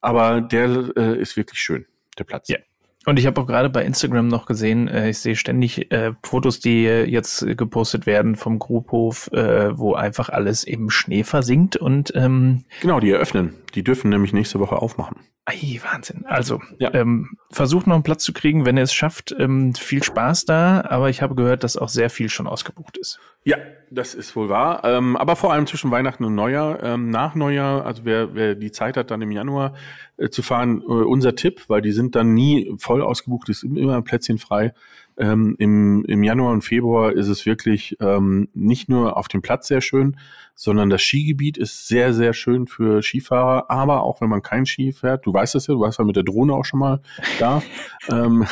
Aber 0.00 0.40
der 0.40 0.92
äh, 0.96 1.18
ist 1.18 1.36
wirklich 1.36 1.60
schön, 1.60 1.86
der 2.18 2.24
Platz. 2.24 2.48
Ja. 2.48 2.58
Und 3.04 3.18
ich 3.18 3.26
habe 3.26 3.40
auch 3.40 3.46
gerade 3.46 3.68
bei 3.68 3.84
Instagram 3.84 4.28
noch 4.28 4.46
gesehen, 4.46 4.88
äh, 4.88 5.10
ich 5.10 5.18
sehe 5.18 5.36
ständig 5.36 5.90
äh, 5.90 6.12
Fotos, 6.22 6.60
die 6.60 6.86
äh, 6.86 7.04
jetzt 7.04 7.44
gepostet 7.56 8.06
werden 8.06 8.36
vom 8.36 8.58
Grubhof, 8.58 9.30
äh, 9.32 9.76
wo 9.76 9.94
einfach 9.94 10.28
alles 10.28 10.64
im 10.64 10.88
Schnee 10.88 11.24
versinkt 11.24 11.76
und 11.76 12.12
ähm, 12.14 12.64
genau, 12.80 13.00
die 13.00 13.10
eröffnen. 13.10 13.54
Die 13.74 13.84
dürfen 13.84 14.10
nämlich 14.10 14.32
nächste 14.32 14.60
Woche 14.60 14.76
aufmachen. 14.76 15.16
Ei, 15.44 15.80
Wahnsinn. 15.82 16.24
Also, 16.26 16.60
ja. 16.78 16.94
ähm, 16.94 17.36
versucht 17.50 17.88
noch 17.88 17.94
einen 17.94 18.04
Platz 18.04 18.22
zu 18.22 18.32
kriegen, 18.32 18.64
wenn 18.64 18.76
ihr 18.76 18.84
es 18.84 18.94
schafft. 18.94 19.34
Ähm, 19.36 19.74
viel 19.74 20.02
Spaß 20.02 20.44
da, 20.44 20.82
aber 20.88 21.10
ich 21.10 21.20
habe 21.20 21.34
gehört, 21.34 21.64
dass 21.64 21.76
auch 21.76 21.88
sehr 21.88 22.10
viel 22.10 22.28
schon 22.28 22.46
ausgebucht 22.46 22.96
ist. 22.96 23.18
Ja, 23.42 23.56
das 23.90 24.14
ist 24.14 24.36
wohl 24.36 24.48
wahr. 24.48 24.84
Ähm, 24.84 25.16
aber 25.16 25.34
vor 25.34 25.52
allem 25.52 25.66
zwischen 25.66 25.90
Weihnachten 25.90 26.24
und 26.24 26.36
Neujahr. 26.36 26.80
Ähm, 26.84 27.10
nach 27.10 27.34
Neujahr, 27.34 27.84
also 27.84 28.04
wer, 28.04 28.34
wer 28.34 28.54
die 28.54 28.70
Zeit 28.70 28.96
hat, 28.96 29.10
dann 29.10 29.20
im 29.20 29.32
Januar 29.32 29.74
äh, 30.16 30.28
zu 30.28 30.42
fahren, 30.42 30.80
äh, 30.80 30.84
unser 30.84 31.34
Tipp, 31.34 31.64
weil 31.66 31.82
die 31.82 31.92
sind 31.92 32.14
dann 32.14 32.34
nie 32.34 32.72
voll 32.78 33.02
ausgebucht, 33.02 33.48
ist 33.48 33.64
immer 33.64 33.96
ein 33.96 34.04
Plätzchen 34.04 34.38
frei. 34.38 34.74
Ähm, 35.18 35.56
im, 35.58 36.04
Im 36.04 36.22
Januar 36.22 36.52
und 36.52 36.62
Februar 36.62 37.12
ist 37.12 37.28
es 37.28 37.44
wirklich 37.46 37.96
ähm, 38.00 38.48
nicht 38.54 38.88
nur 38.88 39.16
auf 39.16 39.28
dem 39.28 39.42
Platz 39.42 39.68
sehr 39.68 39.80
schön, 39.80 40.16
sondern 40.54 40.90
das 40.90 41.02
Skigebiet 41.02 41.58
ist 41.58 41.88
sehr, 41.88 42.12
sehr 42.12 42.34
schön 42.34 42.66
für 42.66 43.02
Skifahrer, 43.02 43.70
aber 43.70 44.02
auch 44.02 44.20
wenn 44.20 44.28
man 44.28 44.42
kein 44.42 44.66
Ski 44.66 44.92
fährt, 44.92 45.26
du 45.26 45.32
weißt 45.32 45.54
es 45.54 45.66
ja, 45.66 45.74
du 45.74 45.80
warst 45.80 45.98
ja 45.98 46.04
mit 46.04 46.16
der 46.16 46.22
Drohne 46.22 46.54
auch 46.54 46.64
schon 46.64 46.80
mal 46.80 47.00
da, 47.38 47.62
ähm, 48.10 48.46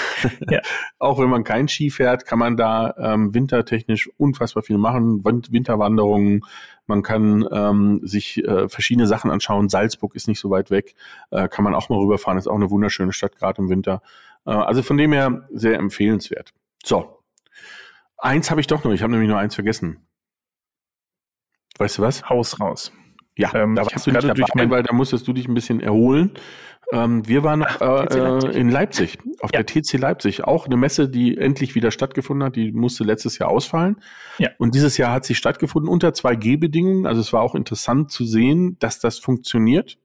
ja. 0.49 0.61
auch 0.99 1.19
wenn 1.19 1.29
man 1.29 1.45
kein 1.45 1.69
Ski 1.69 1.91
fährt, 1.91 2.27
kann 2.27 2.39
man 2.39 2.57
da 2.57 2.95
ähm, 2.99 3.35
wintertechnisch 3.35 4.11
unfassbar 4.17 4.63
viel 4.63 4.79
machen, 4.79 5.25
Winterwanderungen, 5.25 6.43
man 6.87 7.03
kann 7.03 7.47
ähm, 7.53 8.01
sich 8.03 8.45
äh, 8.45 8.69
verschiedene 8.69 9.07
Sachen 9.07 9.31
anschauen, 9.31 9.69
Salzburg 9.69 10.17
ist 10.17 10.27
nicht 10.27 10.41
so 10.41 10.51
weit 10.51 10.71
weg, 10.71 10.97
äh, 11.31 11.49
kann 11.49 11.65
man 11.65 11.75
auch 11.75 11.89
mal 11.89 11.99
rüberfahren, 11.99 12.39
ist 12.39 12.49
auch 12.49 12.57
eine 12.57 12.71
wunderschöne 12.71 13.13
Stadt, 13.13 13.37
gerade 13.37 13.63
im 13.63 13.69
Winter. 13.69 14.03
Äh, 14.47 14.51
also 14.51 14.83
von 14.83 14.97
dem 14.97 15.13
her 15.13 15.49
sehr 15.53 15.79
empfehlenswert. 15.79 16.53
So. 16.85 17.23
Eins 18.19 18.51
habe 18.51 18.61
ich 18.61 18.67
doch 18.67 18.85
noch, 18.85 18.93
ich 18.93 19.03
habe 19.03 19.13
nämlich 19.13 19.29
nur 19.29 19.39
eins 19.39 19.55
vergessen. 19.55 20.07
Weißt 21.79 21.99
du 21.99 22.03
was? 22.03 22.29
Haus 22.29 22.61
raus. 22.61 22.93
Ja, 23.37 23.55
ähm, 23.55 23.75
da 23.75 23.87
warst 23.87 24.07
du 24.07 24.11
nicht 24.11 24.23
dabei, 24.23 24.45
mein, 24.55 24.71
weil 24.71 24.83
da 24.83 24.93
musstest 24.93 25.27
du 25.27 25.33
dich 25.33 25.49
ein 25.49 25.55
bisschen 25.55 25.81
erholen. 25.81 26.33
Ähm, 26.93 27.27
wir 27.27 27.43
waren 27.43 27.61
noch 27.61 27.81
äh, 27.81 28.19
Leipzig. 28.19 28.55
in 28.57 28.69
Leipzig, 28.69 29.19
auf 29.41 29.51
ja. 29.55 29.63
der 29.63 29.67
TC 29.67 29.95
Leipzig. 29.95 30.45
Auch 30.45 30.67
eine 30.67 30.77
Messe, 30.77 31.09
die 31.09 31.39
endlich 31.39 31.75
wieder 31.75 31.91
stattgefunden 31.91 32.45
hat. 32.45 32.57
Die 32.57 32.73
musste 32.73 33.05
letztes 33.05 33.39
Jahr 33.39 33.49
ausfallen. 33.49 34.03
Ja. 34.39 34.51
Und 34.59 34.75
dieses 34.75 34.97
Jahr 34.97 35.13
hat 35.13 35.25
sie 35.25 35.35
stattgefunden 35.35 35.89
unter 35.89 36.09
2G-Bedingungen. 36.09 37.07
Also 37.07 37.21
es 37.21 37.33
war 37.33 37.43
auch 37.43 37.55
interessant 37.55 38.11
zu 38.11 38.25
sehen, 38.25 38.77
dass 38.81 38.99
das 38.99 39.19
funktioniert 39.19 39.99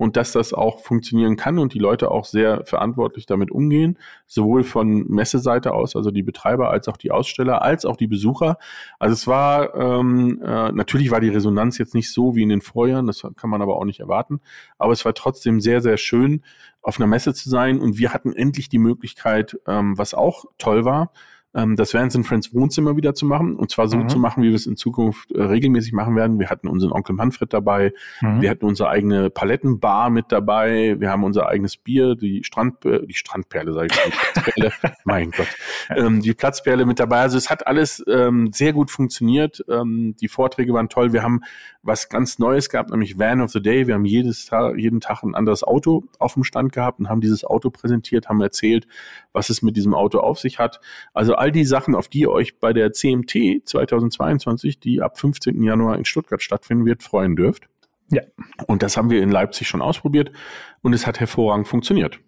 und 0.00 0.16
dass 0.16 0.32
das 0.32 0.54
auch 0.54 0.80
funktionieren 0.80 1.36
kann 1.36 1.58
und 1.58 1.74
die 1.74 1.78
Leute 1.78 2.10
auch 2.10 2.24
sehr 2.24 2.64
verantwortlich 2.64 3.26
damit 3.26 3.50
umgehen, 3.50 3.98
sowohl 4.26 4.64
von 4.64 5.06
Messeseite 5.08 5.74
aus, 5.74 5.94
also 5.94 6.10
die 6.10 6.22
Betreiber 6.22 6.70
als 6.70 6.88
auch 6.88 6.96
die 6.96 7.10
Aussteller, 7.10 7.60
als 7.60 7.84
auch 7.84 7.98
die 7.98 8.06
Besucher. 8.06 8.56
Also 8.98 9.12
es 9.12 9.26
war 9.26 9.74
ähm, 9.74 10.40
äh, 10.42 10.72
natürlich 10.72 11.10
war 11.10 11.20
die 11.20 11.28
Resonanz 11.28 11.76
jetzt 11.76 11.94
nicht 11.94 12.10
so 12.10 12.34
wie 12.34 12.42
in 12.42 12.48
den 12.48 12.62
Vorjahren, 12.62 13.06
das 13.06 13.20
kann 13.36 13.50
man 13.50 13.60
aber 13.60 13.76
auch 13.76 13.84
nicht 13.84 14.00
erwarten, 14.00 14.40
aber 14.78 14.94
es 14.94 15.04
war 15.04 15.12
trotzdem 15.12 15.60
sehr 15.60 15.82
sehr 15.82 15.98
schön, 15.98 16.44
auf 16.80 16.98
einer 16.98 17.06
Messe 17.06 17.34
zu 17.34 17.50
sein 17.50 17.78
und 17.78 17.98
wir 17.98 18.14
hatten 18.14 18.32
endlich 18.32 18.70
die 18.70 18.78
Möglichkeit, 18.78 19.60
ähm, 19.66 19.98
was 19.98 20.14
auch 20.14 20.46
toll 20.56 20.86
war, 20.86 21.12
ähm, 21.54 21.76
das 21.76 21.94
Vans 21.94 22.14
and 22.14 22.26
Friends 22.26 22.54
Wohnzimmer 22.54 22.96
wieder 22.96 23.14
zu 23.14 23.26
machen. 23.26 23.56
Und 23.56 23.70
zwar 23.70 23.88
so 23.88 23.96
mhm. 23.96 24.08
zu 24.08 24.18
machen, 24.18 24.42
wie 24.42 24.48
wir 24.48 24.54
es 24.54 24.66
in 24.66 24.76
Zukunft 24.76 25.32
äh, 25.32 25.42
regelmäßig 25.42 25.92
machen 25.92 26.14
werden. 26.14 26.38
Wir 26.38 26.48
hatten 26.48 26.68
unseren 26.68 26.92
Onkel 26.92 27.14
Manfred 27.14 27.52
dabei. 27.52 27.92
Mhm. 28.20 28.40
Wir 28.40 28.50
hatten 28.50 28.64
unsere 28.64 28.88
eigene 28.88 29.30
Palettenbar 29.30 30.10
mit 30.10 30.26
dabei. 30.28 30.96
Wir 30.98 31.10
haben 31.10 31.24
unser 31.24 31.48
eigenes 31.48 31.76
Bier, 31.76 32.14
die 32.14 32.44
Strand, 32.44 32.84
äh, 32.84 33.04
die 33.06 33.14
Strandperle, 33.14 33.72
sage 33.72 33.88
ich, 33.90 33.98
die 33.98 34.10
Platzperle. 34.10 34.72
mein 35.04 35.30
Gott. 35.32 35.48
Ähm, 35.90 36.22
die 36.22 36.34
Platzperle 36.34 36.86
mit 36.86 37.00
dabei. 37.00 37.20
Also 37.20 37.36
es 37.36 37.50
hat 37.50 37.66
alles 37.66 38.04
ähm, 38.08 38.52
sehr 38.52 38.72
gut 38.72 38.90
funktioniert. 38.90 39.64
Ähm, 39.68 40.14
die 40.20 40.28
Vorträge 40.28 40.72
waren 40.72 40.88
toll. 40.88 41.12
Wir 41.12 41.22
haben 41.22 41.40
was 41.82 42.08
ganz 42.08 42.38
Neues 42.38 42.68
gehabt, 42.68 42.90
nämlich 42.90 43.18
Van 43.18 43.40
of 43.40 43.50
the 43.50 43.62
Day. 43.62 43.86
Wir 43.86 43.94
haben 43.94 44.04
jedes 44.04 44.46
Tag, 44.46 44.76
jeden 44.76 45.00
Tag 45.00 45.22
ein 45.22 45.34
anderes 45.34 45.62
Auto 45.64 46.04
auf 46.18 46.34
dem 46.34 46.44
Stand 46.44 46.72
gehabt 46.72 47.00
und 47.00 47.08
haben 47.08 47.20
dieses 47.20 47.44
Auto 47.44 47.70
präsentiert, 47.70 48.28
haben 48.28 48.40
erzählt, 48.40 48.86
was 49.32 49.50
es 49.50 49.62
mit 49.62 49.76
diesem 49.76 49.94
Auto 49.94 50.18
auf 50.18 50.38
sich 50.38 50.58
hat. 50.58 50.80
Also 51.14 51.34
all 51.40 51.50
die 51.50 51.64
Sachen, 51.64 51.94
auf 51.94 52.08
die 52.08 52.20
ihr 52.20 52.30
euch 52.30 52.58
bei 52.58 52.72
der 52.72 52.92
CMT 52.92 53.66
2022, 53.66 54.78
die 54.78 55.00
ab 55.00 55.18
15. 55.18 55.62
Januar 55.62 55.96
in 55.96 56.04
Stuttgart 56.04 56.42
stattfinden 56.42 56.84
wird, 56.84 57.02
freuen 57.02 57.34
dürft. 57.34 57.68
Ja. 58.10 58.22
Und 58.66 58.82
das 58.82 58.96
haben 58.96 59.08
wir 59.08 59.22
in 59.22 59.30
Leipzig 59.30 59.66
schon 59.66 59.80
ausprobiert 59.80 60.32
und 60.82 60.92
es 60.92 61.06
hat 61.06 61.18
hervorragend 61.18 61.66
funktioniert. 61.66 62.20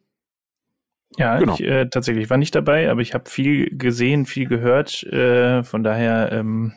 Ja, 1.18 1.38
genau. 1.38 1.54
ich, 1.54 1.62
äh, 1.62 1.86
tatsächlich 1.90 2.30
war 2.30 2.38
nicht 2.38 2.54
dabei, 2.54 2.90
aber 2.90 3.02
ich 3.02 3.12
habe 3.12 3.28
viel 3.28 3.76
gesehen, 3.76 4.24
viel 4.24 4.46
gehört. 4.46 5.02
Äh, 5.02 5.62
von 5.62 5.84
daher, 5.84 6.32
ähm, 6.32 6.72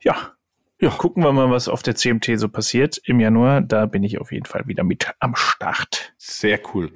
ja, 0.00 0.32
ja, 0.80 0.90
gucken 0.90 1.22
wir 1.22 1.32
mal, 1.32 1.48
was 1.48 1.68
auf 1.68 1.84
der 1.84 1.94
CMT 1.94 2.36
so 2.40 2.48
passiert 2.48 3.00
im 3.04 3.20
Januar. 3.20 3.60
Da 3.60 3.86
bin 3.86 4.02
ich 4.02 4.18
auf 4.18 4.32
jeden 4.32 4.46
Fall 4.46 4.66
wieder 4.66 4.82
mit 4.82 5.12
am 5.20 5.36
Start. 5.36 6.12
Sehr 6.18 6.58
cool. 6.74 6.90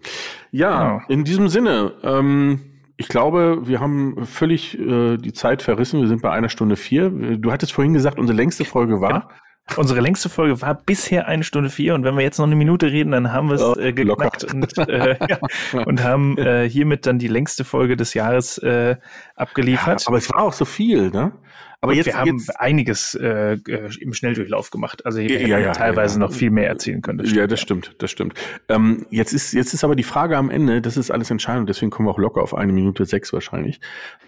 Ja, 0.50 0.94
genau. 0.94 1.04
in 1.08 1.22
diesem 1.22 1.48
Sinne, 1.48 1.92
ähm, 2.02 2.75
ich 2.96 3.08
glaube, 3.08 3.66
wir 3.66 3.80
haben 3.80 4.24
völlig 4.26 4.78
äh, 4.78 5.16
die 5.18 5.32
Zeit 5.32 5.62
verrissen. 5.62 6.00
Wir 6.00 6.08
sind 6.08 6.22
bei 6.22 6.30
einer 6.30 6.48
Stunde 6.48 6.76
vier. 6.76 7.10
Du 7.10 7.52
hattest 7.52 7.72
vorhin 7.72 7.92
gesagt, 7.92 8.18
unsere 8.18 8.36
längste 8.36 8.64
Folge 8.64 9.00
war. 9.00 9.30
Unsere 9.74 10.00
längste 10.00 10.28
Folge 10.28 10.60
war 10.62 10.74
bisher 10.74 11.26
eine 11.26 11.42
Stunde 11.42 11.70
vier 11.70 11.94
und 11.94 12.04
wenn 12.04 12.14
wir 12.14 12.22
jetzt 12.22 12.38
noch 12.38 12.46
eine 12.46 12.54
Minute 12.54 12.92
reden, 12.92 13.10
dann 13.10 13.32
haben 13.32 13.48
wir 13.48 13.56
es 13.56 13.76
äh, 13.76 13.92
geknackt 13.92 14.44
und, 14.44 14.78
äh, 14.78 15.16
ja, 15.28 15.38
und 15.84 16.04
haben 16.04 16.38
äh, 16.38 16.68
hiermit 16.68 17.04
dann 17.04 17.18
die 17.18 17.26
längste 17.28 17.64
Folge 17.64 17.96
des 17.96 18.14
Jahres 18.14 18.58
äh, 18.58 18.96
abgeliefert. 19.34 20.02
Ja, 20.02 20.06
aber 20.06 20.18
es 20.18 20.30
war 20.30 20.42
auch 20.42 20.52
so 20.52 20.64
viel, 20.64 21.10
ne? 21.10 21.32
Aber 21.80 21.92
jetzt, 21.92 22.06
wir 22.06 22.16
haben 22.16 22.38
jetzt, 22.38 22.58
einiges 22.58 23.14
äh, 23.14 23.54
äh, 23.54 23.90
im 24.00 24.14
Schnelldurchlauf 24.14 24.70
gemacht. 24.70 25.04
Also 25.04 25.20
hier 25.20 25.46
ja, 25.46 25.58
ja, 25.58 25.72
teilweise 25.72 26.18
ja. 26.18 26.26
noch 26.26 26.32
viel 26.32 26.50
mehr 26.50 26.68
erzählen 26.68 27.02
können. 27.02 27.18
Das 27.18 27.32
ja, 27.32 27.46
das 27.46 27.60
stimmt, 27.60 27.94
das 27.98 28.10
stimmt. 28.10 28.34
Ähm, 28.68 29.06
jetzt 29.10 29.32
ist 29.32 29.52
jetzt 29.52 29.74
ist 29.74 29.84
aber 29.84 29.94
die 29.94 30.02
Frage 30.02 30.36
am 30.36 30.50
Ende. 30.50 30.80
Das 30.80 30.96
ist 30.96 31.10
alles 31.10 31.30
entscheidend. 31.30 31.68
Deswegen 31.68 31.90
kommen 31.90 32.08
wir 32.08 32.12
auch 32.12 32.18
locker 32.18 32.42
auf 32.42 32.54
eine 32.54 32.72
Minute 32.72 33.04
sechs 33.04 33.32
wahrscheinlich. 33.32 33.80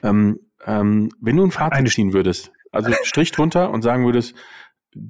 Ähm, 0.02 0.40
ähm, 0.66 1.10
wenn 1.20 1.36
du 1.36 1.44
ein 1.44 1.50
Fazit 1.50 1.88
ziehen 1.90 2.12
würdest, 2.12 2.52
also 2.70 2.92
Strich 3.02 3.32
drunter 3.32 3.70
und 3.70 3.82
sagen 3.82 4.04
würdest, 4.04 4.34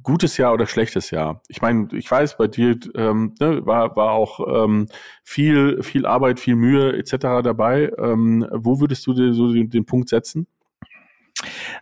gutes 0.02 0.36
Jahr 0.36 0.52
oder 0.52 0.66
schlechtes 0.66 1.10
Jahr? 1.10 1.42
Ich 1.48 1.62
meine, 1.62 1.88
ich 1.92 2.10
weiß, 2.10 2.36
bei 2.36 2.48
dir 2.48 2.78
ähm, 2.94 3.34
ne, 3.40 3.64
war, 3.64 3.96
war 3.96 4.12
auch 4.12 4.64
ähm, 4.64 4.88
viel, 5.22 5.82
viel 5.82 6.06
Arbeit, 6.06 6.40
viel 6.40 6.56
Mühe 6.56 6.96
etc. 6.96 7.42
dabei. 7.42 7.92
Ähm, 7.98 8.46
wo 8.52 8.80
würdest 8.80 9.06
du 9.06 9.14
dir 9.14 9.34
so 9.34 9.52
den, 9.52 9.70
den 9.70 9.86
Punkt 9.86 10.08
setzen? 10.08 10.46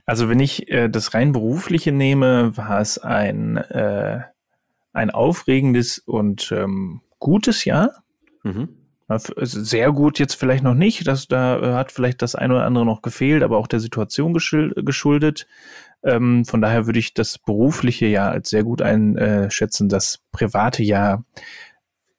Also 0.04 0.28
wenn 0.28 0.40
ich 0.40 0.70
äh, 0.70 0.88
das 0.88 1.14
rein 1.14 1.32
berufliche 1.32 1.92
nehme, 1.92 2.56
war 2.56 2.80
es 2.80 2.98
ein, 2.98 3.56
äh, 3.56 4.20
ein 4.92 5.10
aufregendes 5.10 5.98
und 5.98 6.52
ähm, 6.52 7.00
gutes 7.18 7.64
Jahr. 7.64 8.02
Mhm. 8.42 8.68
Sehr 9.08 9.92
gut 9.92 10.18
jetzt 10.18 10.34
vielleicht 10.34 10.64
noch 10.64 10.74
nicht, 10.74 11.06
das, 11.06 11.28
da 11.28 11.60
äh, 11.60 11.74
hat 11.74 11.92
vielleicht 11.92 12.22
das 12.22 12.34
eine 12.34 12.54
oder 12.54 12.64
andere 12.64 12.84
noch 12.84 13.02
gefehlt, 13.02 13.44
aber 13.44 13.56
auch 13.56 13.68
der 13.68 13.78
Situation 13.78 14.32
geschuldet. 14.34 15.46
Ähm, 16.06 16.44
von 16.44 16.60
daher 16.62 16.86
würde 16.86 16.98
ich 16.98 17.12
das 17.12 17.38
berufliche 17.38 18.06
Jahr 18.06 18.30
als 18.30 18.48
sehr 18.50 18.64
gut 18.64 18.80
einschätzen. 18.80 19.88
Das 19.88 20.20
private 20.32 20.82
Jahr 20.82 21.24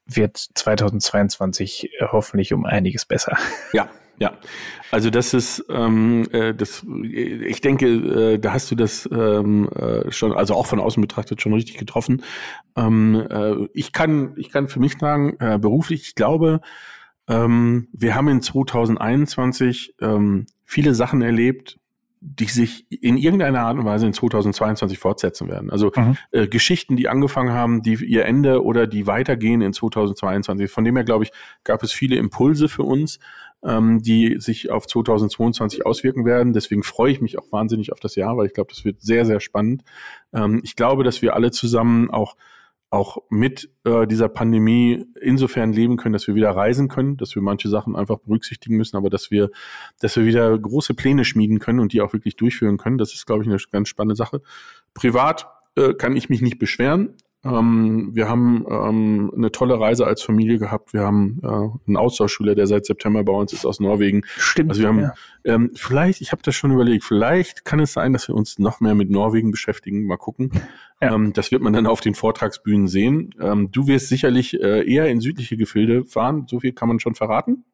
wird 0.05 0.37
2022 0.37 1.89
hoffentlich 2.11 2.53
um 2.53 2.65
einiges 2.65 3.05
besser. 3.05 3.37
Ja, 3.73 3.89
ja, 4.19 4.33
also 4.89 5.11
das 5.11 5.35
ist, 5.35 5.63
ähm, 5.69 6.27
äh, 6.31 6.55
das, 6.55 6.83
ich 7.03 7.61
denke, 7.61 7.85
äh, 7.87 8.39
da 8.39 8.53
hast 8.53 8.71
du 8.71 8.75
das 8.75 9.07
ähm, 9.11 9.69
äh, 9.69 10.11
schon, 10.11 10.33
also 10.33 10.55
auch 10.55 10.65
von 10.65 10.79
außen 10.79 10.99
betrachtet, 11.01 11.39
schon 11.39 11.53
richtig 11.53 11.77
getroffen. 11.77 12.23
Ähm, 12.75 13.27
äh, 13.29 13.67
ich 13.73 13.91
kann, 13.91 14.33
ich 14.37 14.49
kann 14.49 14.69
für 14.69 14.79
mich 14.79 14.97
sagen, 14.97 15.37
äh, 15.39 15.59
beruflich, 15.59 16.01
ich 16.01 16.15
glaube, 16.15 16.61
ähm, 17.27 17.89
wir 17.91 18.15
haben 18.15 18.27
in 18.29 18.41
2021 18.41 19.93
ähm, 20.01 20.47
viele 20.63 20.95
Sachen 20.95 21.21
erlebt, 21.21 21.77
die 22.35 22.45
sich 22.45 22.85
in 22.89 23.17
irgendeiner 23.17 23.61
Art 23.61 23.77
und 23.77 23.85
Weise 23.85 24.05
in 24.05 24.13
2022 24.13 24.99
fortsetzen 24.99 25.47
werden. 25.47 25.69
Also 25.69 25.91
mhm. 25.95 26.17
äh, 26.31 26.47
Geschichten, 26.47 26.97
die 26.97 27.07
angefangen 27.07 27.53
haben, 27.53 27.81
die 27.81 27.95
ihr 28.05 28.25
Ende 28.25 28.63
oder 28.63 28.85
die 28.85 29.07
weitergehen 29.07 29.61
in 29.61 29.71
2022. 29.71 30.69
Von 30.69 30.83
dem 30.83 30.95
her, 30.95 31.05
glaube 31.05 31.23
ich, 31.23 31.31
gab 31.63 31.83
es 31.83 31.93
viele 31.93 32.17
Impulse 32.17 32.67
für 32.67 32.83
uns, 32.83 33.19
ähm, 33.63 34.01
die 34.01 34.37
sich 34.39 34.69
auf 34.69 34.87
2022 34.87 35.85
auswirken 35.85 36.25
werden. 36.25 36.53
Deswegen 36.53 36.83
freue 36.83 37.11
ich 37.11 37.21
mich 37.21 37.39
auch 37.39 37.49
wahnsinnig 37.51 37.93
auf 37.93 37.99
das 37.99 38.15
Jahr, 38.15 38.35
weil 38.35 38.47
ich 38.47 38.53
glaube, 38.53 38.71
das 38.73 38.83
wird 38.83 39.01
sehr, 39.01 39.25
sehr 39.25 39.39
spannend. 39.39 39.83
Ähm, 40.33 40.59
ich 40.63 40.75
glaube, 40.75 41.03
dass 41.03 41.21
wir 41.21 41.33
alle 41.33 41.51
zusammen 41.51 42.11
auch 42.11 42.35
auch 42.89 43.17
mit 43.29 43.69
äh, 43.83 44.07
dieser 44.07 44.29
Pandemie 44.29 45.05
insofern 45.19 45.73
leben 45.73 45.97
können, 45.97 46.13
dass 46.13 46.27
wir 46.27 46.35
wieder 46.35 46.51
reisen 46.51 46.87
können, 46.87 47.17
dass 47.17 47.35
wir 47.35 47.41
manche 47.41 47.67
Sachen 47.67 47.95
einfach 47.95 48.19
berücksichtigen 48.19 48.77
müssen, 48.77 48.95
aber 48.95 49.09
dass 49.09 49.29
wir, 49.29 49.49
dass 49.99 50.15
wir 50.15 50.25
wieder 50.25 50.57
große 50.57 50.93
Pläne 50.93 51.25
schmieden 51.25 51.59
können 51.59 51.79
und 51.79 51.91
die 51.91 52.01
auch 52.01 52.13
wirklich 52.13 52.37
durchführen 52.37 52.77
können. 52.77 52.97
Das 52.97 53.13
ist, 53.13 53.25
glaube 53.25 53.43
ich, 53.43 53.49
eine 53.49 53.57
ganz 53.71 53.89
spannende 53.89 54.15
Sache. 54.15 54.41
Privat 54.93 55.47
äh, 55.75 55.93
kann 55.93 56.15
ich 56.15 56.29
mich 56.29 56.41
nicht 56.41 56.59
beschweren. 56.59 57.13
Ähm, 57.51 58.09
wir 58.13 58.29
haben 58.29 58.65
ähm, 58.69 59.31
eine 59.35 59.51
tolle 59.51 59.79
Reise 59.79 60.05
als 60.05 60.21
Familie 60.21 60.59
gehabt. 60.59 60.93
Wir 60.93 61.01
haben 61.01 61.39
äh, 61.43 61.47
einen 61.47 61.97
Austauschschüler, 61.97 62.55
der 62.55 62.67
seit 62.67 62.85
September 62.85 63.23
bei 63.23 63.33
uns 63.33 63.53
ist 63.53 63.65
aus 63.65 63.79
Norwegen. 63.79 64.23
Stimmt. 64.25 64.71
Also 64.71 64.81
wir 64.81 64.89
haben 64.89 64.99
ja. 64.99 65.13
ähm, 65.43 65.71
vielleicht, 65.75 66.21
ich 66.21 66.31
habe 66.31 66.41
das 66.43 66.55
schon 66.55 66.71
überlegt, 66.71 67.03
vielleicht 67.03 67.65
kann 67.65 67.79
es 67.79 67.93
sein, 67.93 68.13
dass 68.13 68.27
wir 68.27 68.35
uns 68.35 68.59
noch 68.59 68.79
mehr 68.79 68.95
mit 68.95 69.09
Norwegen 69.09 69.51
beschäftigen. 69.51 70.05
Mal 70.05 70.17
gucken. 70.17 70.51
Ja. 71.01 71.13
Ähm, 71.13 71.33
das 71.33 71.51
wird 71.51 71.61
man 71.61 71.73
dann 71.73 71.87
auf 71.87 72.01
den 72.01 72.15
Vortragsbühnen 72.15 72.87
sehen. 72.87 73.35
Ähm, 73.39 73.69
du 73.71 73.87
wirst 73.87 74.09
sicherlich 74.09 74.59
äh, 74.61 74.91
eher 74.91 75.07
in 75.09 75.21
südliche 75.21 75.57
Gefilde 75.57 76.05
fahren. 76.05 76.45
So 76.47 76.59
viel 76.59 76.73
kann 76.73 76.87
man 76.87 76.99
schon 76.99 77.15
verraten. 77.15 77.65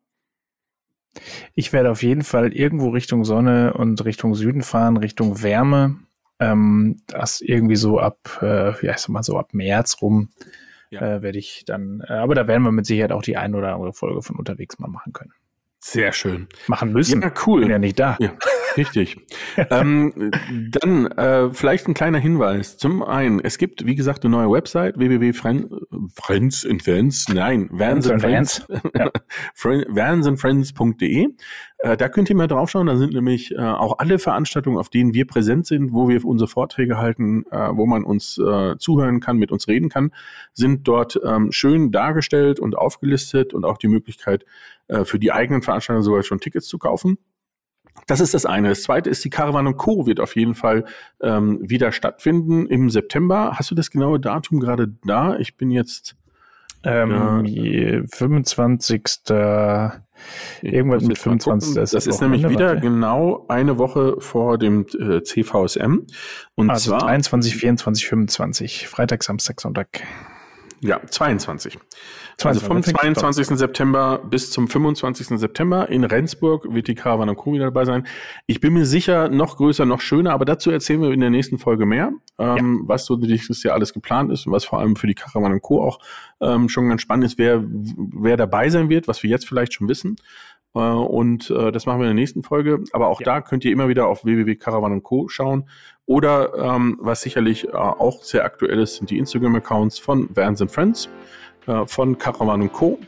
Ich 1.53 1.73
werde 1.73 1.91
auf 1.91 2.03
jeden 2.03 2.23
Fall 2.23 2.53
irgendwo 2.53 2.89
Richtung 2.89 3.23
Sonne 3.23 3.73
und 3.73 4.03
Richtung 4.03 4.33
Süden 4.35 4.61
fahren, 4.63 4.97
Richtung 4.97 5.43
Wärme. 5.43 5.97
Ähm, 6.39 7.01
das 7.07 7.41
irgendwie 7.41 7.75
so 7.75 7.99
ab, 7.99 8.39
äh, 8.41 8.71
ja, 8.85 8.91
ich 8.91 8.97
sag 8.97 9.09
mal 9.09 9.23
so 9.23 9.37
ab 9.37 9.53
März 9.53 10.01
rum 10.01 10.29
ja. 10.89 11.01
äh, 11.01 11.21
werde 11.21 11.39
ich 11.39 11.63
dann, 11.65 12.03
äh, 12.07 12.13
aber 12.13 12.35
da 12.35 12.47
werden 12.47 12.63
wir 12.63 12.71
mit 12.71 12.85
Sicherheit 12.85 13.11
auch 13.11 13.21
die 13.21 13.37
ein 13.37 13.55
oder 13.55 13.73
andere 13.73 13.93
Folge 13.93 14.21
von 14.21 14.35
unterwegs 14.35 14.79
mal 14.79 14.87
machen 14.87 15.13
können. 15.13 15.33
Sehr 15.79 16.13
schön. 16.13 16.47
Machen 16.67 16.93
müssen. 16.93 17.21
Ja, 17.21 17.31
cool. 17.45 17.61
Bin 17.61 17.69
ja 17.69 17.79
nicht 17.79 17.99
da. 17.99 18.17
Ja, 18.19 18.31
richtig. 18.77 19.17
ähm, 19.69 20.31
dann 20.69 21.07
äh, 21.07 21.53
vielleicht 21.53 21.87
ein 21.87 21.93
kleiner 21.93 22.19
Hinweis. 22.19 22.77
Zum 22.77 23.03
einen, 23.03 23.39
es 23.39 23.57
gibt, 23.57 23.85
wie 23.85 23.95
gesagt, 23.95 24.23
eine 24.23 24.35
neue 24.35 24.51
Website, 24.51 24.97
www.friends 24.97 26.65
and 26.65 26.83
Fans, 26.83 27.27
nein, 27.29 27.69
Vans 27.71 28.09
and 28.09 28.21
Friends, 28.21 28.65
vansandfriends.de. 29.55 31.27
Äh, 31.83 31.97
da 31.97 32.07
könnt 32.07 32.29
ihr 32.29 32.35
mal 32.35 32.47
draufschauen. 32.47 32.87
Da 32.87 32.95
sind 32.95 33.13
nämlich 33.13 33.51
äh, 33.51 33.57
auch 33.57 33.99
alle 33.99 34.17
Veranstaltungen, 34.17 34.77
auf 34.77 34.89
denen 34.89 35.13
wir 35.13 35.27
präsent 35.27 35.67
sind, 35.67 35.91
wo 35.91 36.07
wir 36.07 36.23
unsere 36.23 36.47
Vorträge 36.47 36.97
halten, 36.97 37.43
äh, 37.51 37.69
wo 37.73 37.85
man 37.85 38.05
uns 38.05 38.37
äh, 38.37 38.77
zuhören 38.77 39.19
kann, 39.19 39.37
mit 39.37 39.51
uns 39.51 39.67
reden 39.67 39.89
kann, 39.89 40.11
sind 40.53 40.87
dort 40.87 41.19
ähm, 41.25 41.51
schön 41.51 41.91
dargestellt 41.91 42.61
und 42.61 42.77
aufgelistet 42.77 43.53
und 43.53 43.65
auch 43.65 43.77
die 43.77 43.89
Möglichkeit, 43.89 44.45
äh, 44.87 45.03
für 45.03 45.19
die 45.19 45.33
eigenen 45.33 45.61
Veranstaltungen 45.61 46.03
sogar 46.03 46.23
schon 46.23 46.39
Tickets 46.39 46.67
zu 46.67 46.77
kaufen. 46.77 47.17
Das 48.07 48.19
ist 48.19 48.33
das 48.33 48.45
eine. 48.45 48.69
Das 48.69 48.83
zweite 48.83 49.09
ist, 49.09 49.23
die 49.23 49.29
Caravan 49.29 49.77
Co. 49.77 50.05
wird 50.05 50.19
auf 50.19 50.35
jeden 50.35 50.55
Fall 50.55 50.85
ähm, 51.21 51.59
wieder 51.61 51.91
stattfinden 51.91 52.65
im 52.67 52.89
September. 52.89 53.53
Hast 53.55 53.71
du 53.71 53.75
das 53.75 53.91
genaue 53.91 54.19
Datum 54.19 54.59
gerade 54.59 54.93
da? 55.05 55.37
Ich 55.37 55.55
bin 55.55 55.71
jetzt 55.71 56.15
ähm, 56.83 57.45
äh, 57.45 58.03
25. 58.07 59.03
Irgendwas 60.61 61.03
mit 61.03 61.17
25. 61.17 61.75
Das, 61.75 61.91
das 61.91 62.07
ist 62.07 62.21
nämlich 62.21 62.47
wieder 62.47 62.67
warte. 62.67 62.81
genau 62.81 63.45
eine 63.47 63.77
Woche 63.77 64.15
vor 64.19 64.57
dem 64.57 64.85
äh, 64.99 65.21
CVSM. 65.21 66.05
Und 66.55 66.69
also 66.69 66.91
zwar 66.91 66.99
23, 66.99 67.55
24, 67.55 68.07
25. 68.07 68.87
Freitag, 68.87 69.23
Samstag, 69.23 69.59
Sonntag. 69.61 69.87
Ja, 70.81 71.01
22. 71.05 71.79
22. 72.37 72.45
Also 72.45 72.59
vom 72.65 72.83
22. 72.83 73.47
September 73.57 74.19
bis 74.29 74.51
zum 74.51 74.67
25. 74.67 75.39
September 75.39 75.89
in 75.89 76.03
Rendsburg 76.03 76.73
wird 76.73 76.87
die 76.87 76.95
Caravan 76.95 77.35
Co. 77.35 77.53
wieder 77.53 77.65
dabei 77.65 77.85
sein. 77.85 78.07
Ich 78.47 78.59
bin 78.59 78.73
mir 78.73 78.85
sicher, 78.85 79.29
noch 79.29 79.57
größer, 79.57 79.85
noch 79.85 80.01
schöner, 80.01 80.31
aber 80.31 80.45
dazu 80.45 80.71
erzählen 80.71 81.01
wir 81.01 81.11
in 81.11 81.19
der 81.19 81.29
nächsten 81.29 81.57
Folge 81.57 81.85
mehr, 81.85 82.11
ähm, 82.39 82.81
ja. 82.81 82.87
was 82.87 83.05
so 83.05 83.15
nächstes 83.15 83.63
Jahr 83.63 83.75
alles 83.75 83.93
geplant 83.93 84.31
ist 84.31 84.45
und 84.45 84.53
was 84.53 84.65
vor 84.65 84.79
allem 84.79 84.95
für 84.95 85.07
die 85.07 85.15
Caravan 85.15 85.61
Co. 85.61 85.83
auch 85.83 85.99
ähm, 86.41 86.69
schon 86.69 86.89
ganz 86.89 87.01
spannend 87.01 87.25
ist, 87.25 87.37
wer, 87.37 87.63
wer 87.63 88.37
dabei 88.37 88.69
sein 88.69 88.89
wird, 88.89 89.07
was 89.07 89.23
wir 89.23 89.29
jetzt 89.29 89.47
vielleicht 89.47 89.73
schon 89.73 89.87
wissen. 89.87 90.17
Äh, 90.75 90.79
und 90.79 91.49
äh, 91.49 91.71
das 91.71 91.85
machen 91.85 91.99
wir 91.99 92.05
in 92.09 92.15
der 92.15 92.21
nächsten 92.21 92.43
Folge. 92.43 92.83
Aber 92.93 93.07
auch 93.07 93.21
ja. 93.21 93.25
da 93.25 93.41
könnt 93.41 93.65
ihr 93.65 93.71
immer 93.71 93.87
wieder 93.87 94.07
auf 94.07 94.25
www.caravan 94.25 95.03
Co. 95.03 95.27
schauen. 95.27 95.69
Oder 96.05 96.53
ähm, 96.55 96.97
was 96.99 97.21
sicherlich 97.21 97.67
äh, 97.67 97.71
auch 97.71 98.23
sehr 98.23 98.43
aktuell 98.43 98.79
ist, 98.79 98.95
sind 98.95 99.09
die 99.09 99.17
Instagram-Accounts 99.17 99.99
von 99.99 100.29
Vans 100.35 100.61
and 100.61 100.71
Friends, 100.71 101.09
äh, 101.67 101.85
von 101.85 102.17
Caravan 102.17 102.71
Co., 102.71 102.99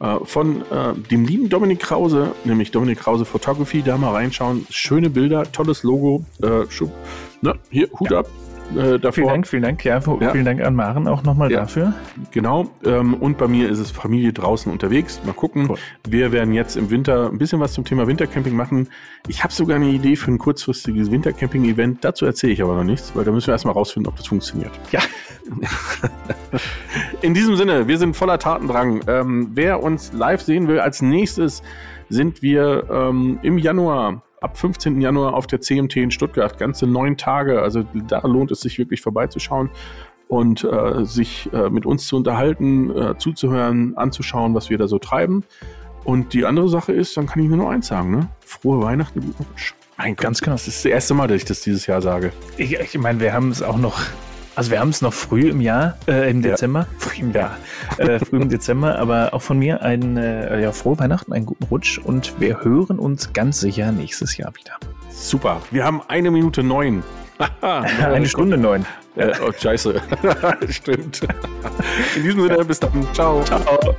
äh, 0.00 0.16
von 0.24 0.62
äh, 0.70 0.94
dem 1.10 1.24
lieben 1.24 1.48
Dominik 1.48 1.80
Krause, 1.80 2.32
nämlich 2.44 2.70
Dominik 2.70 3.00
Krause 3.00 3.24
Photography. 3.24 3.82
Da 3.82 3.96
mal 3.96 4.12
reinschauen. 4.12 4.66
Schöne 4.68 5.08
Bilder, 5.08 5.50
tolles 5.50 5.82
Logo. 5.82 6.24
Äh, 6.42 6.66
ne? 7.40 7.54
Hier, 7.70 7.88
Hut 7.98 8.10
ja. 8.10 8.18
ab. 8.18 8.26
Äh, 8.74 8.98
davor. 8.98 9.12
Vielen 9.12 9.28
Dank, 9.28 9.46
vielen 9.46 9.62
Dank. 9.62 9.84
Ja, 9.84 10.00
ja. 10.20 10.30
vielen 10.30 10.44
Dank 10.44 10.62
an 10.62 10.74
Maren 10.74 11.08
auch 11.08 11.22
nochmal 11.22 11.50
ja. 11.50 11.60
dafür. 11.60 11.94
Genau. 12.30 12.70
Ähm, 12.84 13.14
und 13.14 13.38
bei 13.38 13.48
mir 13.48 13.68
ist 13.68 13.78
es 13.78 13.90
Familie 13.90 14.32
draußen 14.32 14.70
unterwegs. 14.70 15.20
Mal 15.24 15.32
gucken. 15.32 15.66
Cool. 15.68 15.78
Wir 16.08 16.32
werden 16.32 16.52
jetzt 16.52 16.76
im 16.76 16.90
Winter 16.90 17.30
ein 17.30 17.38
bisschen 17.38 17.60
was 17.60 17.72
zum 17.72 17.84
Thema 17.84 18.06
Wintercamping 18.06 18.54
machen. 18.54 18.88
Ich 19.28 19.42
habe 19.42 19.52
sogar 19.52 19.76
eine 19.76 19.88
Idee 19.88 20.16
für 20.16 20.30
ein 20.30 20.38
kurzfristiges 20.38 21.10
Wintercamping-Event. 21.10 22.04
Dazu 22.04 22.26
erzähle 22.26 22.52
ich 22.52 22.62
aber 22.62 22.74
noch 22.74 22.84
nichts, 22.84 23.12
weil 23.14 23.24
da 23.24 23.32
müssen 23.32 23.48
wir 23.48 23.54
erstmal 23.54 23.74
rausfinden, 23.74 24.10
ob 24.10 24.16
das 24.16 24.26
funktioniert. 24.26 24.72
Ja. 24.90 25.00
In 27.22 27.34
diesem 27.34 27.56
Sinne, 27.56 27.88
wir 27.88 27.98
sind 27.98 28.16
voller 28.16 28.38
Tatendrang. 28.38 29.02
Ähm, 29.06 29.50
wer 29.54 29.82
uns 29.82 30.12
live 30.12 30.42
sehen 30.42 30.68
will, 30.68 30.80
als 30.80 31.02
nächstes 31.02 31.62
sind 32.08 32.42
wir 32.42 32.88
ähm, 32.90 33.38
im 33.42 33.58
Januar 33.58 34.22
ab 34.46 34.56
15. 34.56 35.00
Januar 35.00 35.34
auf 35.34 35.48
der 35.48 35.60
CMT 35.60 35.96
in 35.96 36.10
Stuttgart. 36.12 36.56
Ganze 36.56 36.86
neun 36.86 37.16
Tage. 37.16 37.60
Also 37.60 37.84
da 38.08 38.20
lohnt 38.20 38.52
es 38.52 38.60
sich 38.60 38.78
wirklich 38.78 39.00
vorbeizuschauen 39.00 39.70
und 40.28 40.62
äh, 40.62 41.04
sich 41.04 41.50
äh, 41.52 41.68
mit 41.68 41.84
uns 41.84 42.06
zu 42.06 42.16
unterhalten, 42.16 42.96
äh, 42.96 43.18
zuzuhören, 43.18 43.96
anzuschauen, 43.96 44.54
was 44.54 44.70
wir 44.70 44.78
da 44.78 44.86
so 44.86 45.00
treiben. 45.00 45.44
Und 46.04 46.32
die 46.32 46.44
andere 46.44 46.68
Sache 46.68 46.92
ist, 46.92 47.16
dann 47.16 47.26
kann 47.26 47.42
ich 47.42 47.48
nur 47.48 47.58
noch 47.58 47.70
eins 47.70 47.88
sagen, 47.88 48.12
ne? 48.12 48.28
Frohe 48.38 48.80
Weihnachten, 48.80 49.20
guten 49.20 49.44
Rutsch. 49.50 49.74
Mein 49.98 50.14
Ganz 50.14 50.40
genau. 50.40 50.54
Das 50.54 50.68
ist 50.68 50.84
das 50.84 50.90
erste 50.92 51.14
Mal, 51.14 51.26
dass 51.26 51.38
ich 51.38 51.44
das 51.44 51.62
dieses 51.62 51.86
Jahr 51.88 52.00
sage. 52.00 52.32
Ich, 52.56 52.78
ich 52.78 52.98
meine, 52.98 53.18
wir 53.18 53.32
haben 53.32 53.50
es 53.50 53.62
auch 53.62 53.78
noch 53.78 53.98
also 54.56 54.70
wir 54.70 54.80
haben 54.80 54.88
es 54.88 55.02
noch 55.02 55.12
früh 55.12 55.48
im 55.48 55.60
Jahr, 55.60 55.96
äh, 56.08 56.30
im 56.30 56.42
Dezember, 56.42 56.80
ja. 56.80 56.98
früh 56.98 57.20
im 57.20 57.32
Jahr, 57.32 57.56
äh, 57.98 58.18
früh 58.18 58.40
im 58.40 58.48
Dezember, 58.48 58.98
aber 58.98 59.32
auch 59.32 59.42
von 59.42 59.58
mir 59.58 59.82
ein 59.82 60.16
äh, 60.16 60.60
ja, 60.60 60.72
frohe 60.72 60.98
Weihnachten, 60.98 61.32
einen 61.32 61.46
guten 61.46 61.64
Rutsch 61.64 61.98
und 61.98 62.40
wir 62.40 62.64
hören 62.64 62.98
uns 62.98 63.32
ganz 63.32 63.60
sicher 63.60 63.92
nächstes 63.92 64.36
Jahr 64.36 64.52
wieder. 64.56 64.72
Super, 65.10 65.60
wir 65.70 65.84
haben 65.84 66.00
eine 66.08 66.30
Minute 66.30 66.62
neun. 66.62 67.02
eine 67.60 68.26
Stunde 68.26 68.56
neun. 68.56 68.84
Äh, 69.14 69.32
oh, 69.46 69.52
scheiße. 69.52 70.00
Stimmt. 70.70 71.20
In 72.16 72.22
diesem 72.22 72.40
Sinne, 72.42 72.64
bis 72.64 72.80
dann. 72.80 73.06
Ciao. 73.14 73.42
Ciao. 73.44 73.96